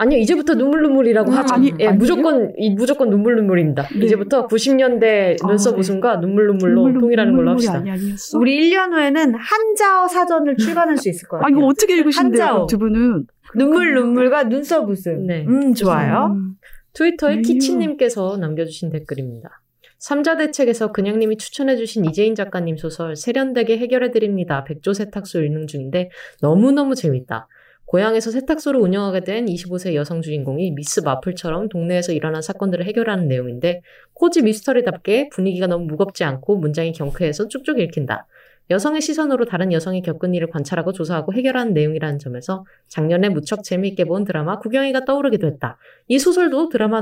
아니요, 0.00 0.20
이제부터 0.20 0.54
눈물 0.54 0.82
눈물이라고 0.82 1.32
음, 1.32 1.36
하죠. 1.36 1.54
아니, 1.54 1.72
예, 1.80 1.88
아니에요? 1.88 1.94
무조건, 1.94 2.52
이, 2.56 2.70
무조건 2.70 3.10
눈물 3.10 3.34
눈물입니다. 3.34 3.88
네. 3.88 4.04
이제부터 4.06 4.46
90년대 4.46 5.42
아, 5.42 5.48
눈썹 5.48 5.74
네. 5.74 5.80
웃음과 5.80 6.20
눈물 6.20 6.46
눈물로 6.46 6.82
눈물, 6.84 7.00
통일하는 7.00 7.32
걸로 7.32 7.50
눈물이 7.50 7.66
합시다. 7.66 7.78
아니, 7.78 7.90
아니었어? 7.90 8.38
우리 8.38 8.70
1년 8.70 8.92
후에는 8.92 9.34
한자어 9.34 10.06
사전을 10.06 10.56
출간할 10.56 10.98
수 10.98 11.08
있을 11.08 11.26
것 11.26 11.42
아. 11.42 11.48
이거 11.50 11.66
어떻게 11.66 11.96
읽으신대요? 11.96 12.42
한자어. 12.44 12.66
두 12.66 12.78
분은? 12.78 13.26
눈물 13.56 13.94
눈물과 13.94 14.44
눈썹 14.44 14.88
웃음. 14.88 15.26
네. 15.26 15.44
음, 15.48 15.74
좋아요. 15.74 16.36
음, 16.36 16.54
트위터에 16.92 17.36
음. 17.36 17.42
키치님께서 17.42 18.36
남겨주신 18.36 18.90
댓글입니다. 18.90 19.62
삼자대책에서 19.98 20.92
그냥님이 20.92 21.36
추천해주신 21.38 22.04
이재인 22.06 22.34
작가님 22.34 22.76
소설 22.76 23.16
세련되게 23.16 23.78
해결해드립니다. 23.78 24.64
백조 24.64 24.92
세탁소 24.92 25.42
읽는 25.42 25.66
중인데 25.66 26.10
너무너무 26.40 26.94
재밌다. 26.94 27.48
고향에서 27.86 28.30
세탁소를 28.30 28.80
운영하게 28.80 29.20
된 29.20 29.46
25세 29.46 29.94
여성 29.94 30.20
주인공이 30.20 30.72
미스 30.72 31.00
마플처럼 31.00 31.70
동네에서 31.70 32.12
일어난 32.12 32.42
사건들을 32.42 32.84
해결하는 32.84 33.28
내용인데 33.28 33.80
코지 34.12 34.42
미스터리답게 34.42 35.30
분위기가 35.30 35.66
너무 35.66 35.86
무겁지 35.86 36.22
않고 36.22 36.58
문장이 36.58 36.92
경쾌해서 36.92 37.48
쭉쭉 37.48 37.80
읽힌다. 37.80 38.26
여성의 38.70 39.00
시선으로 39.00 39.44
다른 39.46 39.72
여성이 39.72 40.02
겪은 40.02 40.34
일을 40.34 40.50
관찰하고 40.50 40.92
조사하고 40.92 41.32
해결하는 41.32 41.72
내용이라는 41.72 42.18
점에서 42.18 42.64
작년에 42.88 43.28
무척 43.30 43.64
재미있게 43.64 44.04
본 44.04 44.24
드라마 44.24 44.58
구경이가 44.58 45.04
떠오르기도 45.04 45.46
했다. 45.46 45.78
이 46.06 46.18
소설도 46.18 46.68
드라마, 46.68 47.00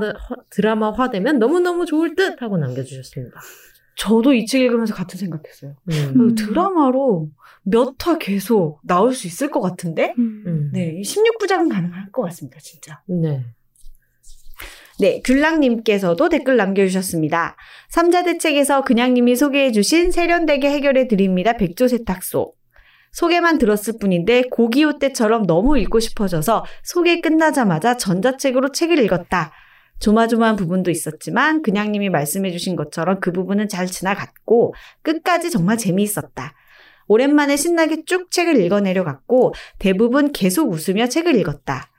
드라마화되면 0.51 1.38
너무너무 1.38 1.86
좋을 1.86 2.14
듯 2.14 2.40
하고 2.43 2.56
남겨주셨습니다. 2.59 3.40
저도 3.98 4.34
이 4.34 4.44
책 4.47 4.60
읽으면서 4.60 4.94
같은 4.94 5.18
생각했어요. 5.18 5.74
음. 5.90 6.20
음. 6.20 6.34
드라마로 6.34 7.30
몇 7.62 7.97
화 8.06 8.18
계속 8.18 8.78
나올 8.84 9.12
수 9.14 9.26
있을 9.26 9.51
것 9.51 9.60
같은데? 9.60 10.14
음. 10.18 10.44
음. 10.47 10.70
네, 10.72 11.01
16부작은 11.01 11.70
가능할 11.72 12.12
것 12.12 12.22
같습니다, 12.22 12.59
진짜. 12.60 13.01
네. 13.06 13.44
네, 14.98 15.20
귤랑님께서도 15.24 16.28
댓글 16.31 16.56
남겨주셨습니다. 16.56 17.56
삼자대책에서 17.90 18.82
그냥님이 18.82 19.36
소개해주신 19.36 20.10
세련되게 20.10 20.70
해결해드립니다. 20.70 21.52
백조 21.55 21.89
세탁소. 21.89 22.55
소개만 23.12 23.59
들었을 23.59 23.94
뿐인데 24.01 24.44
고기호 24.51 24.98
때처럼 24.98 25.47
너무 25.47 25.78
읽고 25.78 26.01
싶어져서 26.01 26.64
소개 26.82 27.20
끝나자마자 27.20 27.97
전자책으로 27.97 28.73
책을 28.73 28.98
읽었다. 28.98 29.52
조마조마한 30.01 30.56
부분도 30.56 30.90
있었지만 30.90 31.62
그냥님이 31.62 32.10
말씀해주신 32.10 32.77
것처럼 32.77 33.20
그 33.20 33.32
부분은 33.32 33.68
잘 33.68 33.86
지나갔고 33.86 34.74
끝까지 35.02 35.51
정말 35.51 35.78
재미있었다. 35.78 36.55
오랜만에 37.09 37.56
신나게 37.56 38.05
쭉 38.05 38.31
책을 38.31 38.60
읽어내려갔고 38.60 39.55
대부분 39.78 40.32
계속 40.32 40.70
웃으며 40.70 41.09
책을 41.09 41.36
읽었다. 41.36 41.90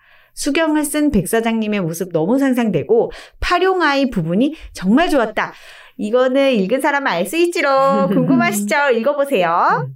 수경을 0.41 0.85
쓴 0.85 1.09
백 1.11 1.27
사장님의 1.27 1.81
모습 1.81 2.14
너무 2.14 2.38
상상되고 2.38 3.11
파룡아이 3.39 4.09
부분이 4.11 4.55
정말 4.72 5.09
좋았다. 5.09 5.51
이거는 5.97 6.51
읽은 6.53 6.80
사람은 6.80 7.07
알 7.11 7.26
수 7.26 7.35
있지로 7.38 8.07
궁금하시죠? 8.14 8.91
읽어보세요. 8.93 9.89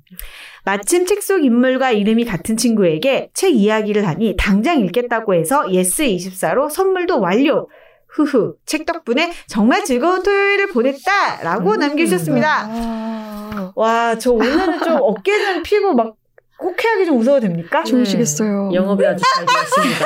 마침 0.65 1.05
책 1.05 1.21
속 1.21 1.43
인물과 1.45 1.91
이름이 1.91 2.25
같은 2.25 2.57
친구에게 2.57 3.29
책 3.35 3.53
이야기를 3.53 4.07
하니 4.07 4.35
당장 4.37 4.79
읽겠다고 4.79 5.35
해서 5.35 5.63
예스24로 5.67 6.69
선물도 6.71 7.19
완료. 7.21 7.69
후후, 8.13 8.55
책 8.65 8.85
덕분에 8.85 9.31
정말 9.47 9.85
즐거운 9.85 10.21
토요일을 10.21 10.67
보냈다! 10.73 11.43
라고 11.43 11.71
음. 11.71 11.79
남겨주셨습니다. 11.79 12.67
아, 12.69 13.71
와, 13.75 14.17
저 14.17 14.33
오늘은 14.33 14.79
좀 14.83 14.97
어깨 15.01 15.37
좀 15.45 15.63
피고 15.63 15.93
막 15.93 16.15
호쾌하게 16.61 17.05
좀 17.05 17.17
웃어도 17.17 17.39
됩니까? 17.41 17.83
좋으시겠어요. 17.83 18.69
네. 18.69 18.75
영업이 18.75 19.05
아주 19.05 19.23
잘 19.35 19.45
되었습니다. 19.45 20.05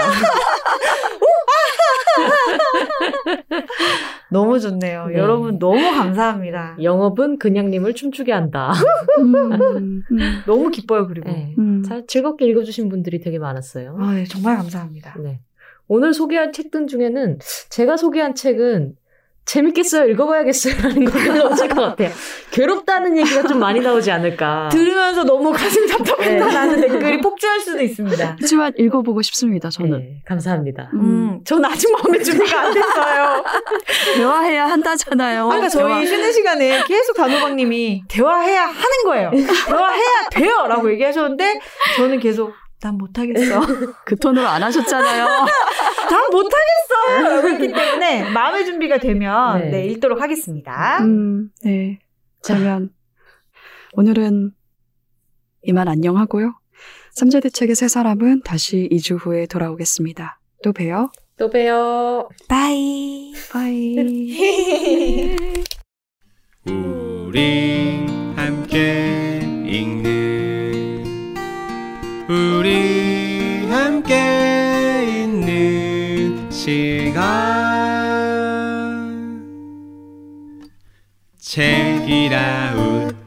너무 4.31 4.59
좋네요. 4.59 5.07
네. 5.07 5.17
여러분 5.17 5.59
너무 5.59 5.79
감사합니다. 5.91 6.77
영업은 6.81 7.39
그냥님을 7.39 7.93
춤추게 7.93 8.31
한다. 8.31 8.73
음, 9.19 9.35
음, 9.35 10.03
너무 10.45 10.69
기뻐요, 10.69 11.07
그리고. 11.07 11.29
네. 11.29 11.53
음. 11.57 11.83
잘 11.83 12.05
즐겁게 12.07 12.45
읽어주신 12.47 12.89
분들이 12.89 13.19
되게 13.19 13.39
많았어요. 13.39 13.97
아, 13.99 14.13
네, 14.13 14.23
정말 14.25 14.57
감사합니다. 14.57 15.15
네. 15.19 15.39
오늘 15.87 16.13
소개한 16.13 16.51
책들 16.51 16.87
중에는 16.87 17.39
제가 17.69 17.97
소개한 17.97 18.33
책은 18.33 18.95
재밌겠어요, 19.45 20.09
읽어봐야겠어요. 20.11 20.75
라는 20.81 21.05
거가 21.05 21.25
나오실 21.33 21.67
것 21.69 21.81
같아요. 21.81 22.09
괴롭다는 22.51 23.15
얘기가 23.19 23.43
좀 23.43 23.59
많이 23.59 23.79
나오지 23.79 24.09
않을까. 24.09 24.69
들으면서 24.71 25.23
너무 25.23 25.51
가슴 25.51 25.85
답답하다라는 25.87 26.81
네. 26.81 26.87
댓글이 26.87 27.21
폭주할 27.21 27.59
수도 27.59 27.81
있습니다. 27.81 28.37
하지만 28.41 28.73
읽어보고 28.77 29.21
싶습니다, 29.21 29.69
저는. 29.69 29.99
네, 29.99 30.21
감사합니다. 30.25 30.89
음, 30.93 30.99
음, 30.99 31.39
전 31.45 31.63
아직 31.63 31.91
마음의 31.91 32.23
준비가 32.23 32.59
안 32.61 32.73
됐어요. 32.73 33.43
대화해야 34.17 34.65
한다잖아요. 34.65 35.45
아까 35.51 35.69
저희 35.69 35.83
대화. 35.93 36.05
쉬는 36.05 36.31
시간에 36.33 36.81
계속 36.87 37.15
단호박님이 37.15 38.03
대화해야 38.07 38.63
하는 38.65 39.03
거예요. 39.05 39.31
대화해야 39.67 40.29
돼요! 40.31 40.65
라고 40.67 40.91
얘기하셨는데, 40.91 41.59
저는 41.97 42.19
계속, 42.19 42.53
난 42.85 42.99
못하겠어. 42.99 43.61
그 44.05 44.15
톤으로 44.15 44.45
안 44.47 44.61
하셨잖아요. 44.61 45.25
난 46.07 46.29
못하겠어! 46.31 47.47
했기 47.47 47.73
때문에, 47.73 48.29
마음의 48.29 48.65
준비가 48.65 48.99
되면, 48.99 49.59
네. 49.59 49.69
네, 49.71 49.85
읽도록 49.87 50.21
하겠습니다. 50.21 50.99
음, 50.99 51.49
네. 51.63 51.97
그러면 52.43 52.91
오늘은 53.93 54.51
이만 55.63 55.87
안녕하고요. 55.87 56.53
삼자대책의 57.13 57.73
세 57.73 57.87
사람은 57.87 58.43
다시 58.43 58.87
2주 58.91 59.17
후에 59.19 59.47
돌아오겠습니다. 59.47 60.39
또 60.63 60.71
봬요. 60.71 61.09
또 61.37 61.49
봬요. 61.49 62.29
Bye. 62.47 63.33
Bye. 63.51 63.95
우리 66.67 68.05
함께 68.35 69.39
읽는 69.65 70.14
우리 72.27 73.67
함께 73.69 75.23
있는 75.23 76.49
시간. 76.49 77.15
책이라운 81.39 83.24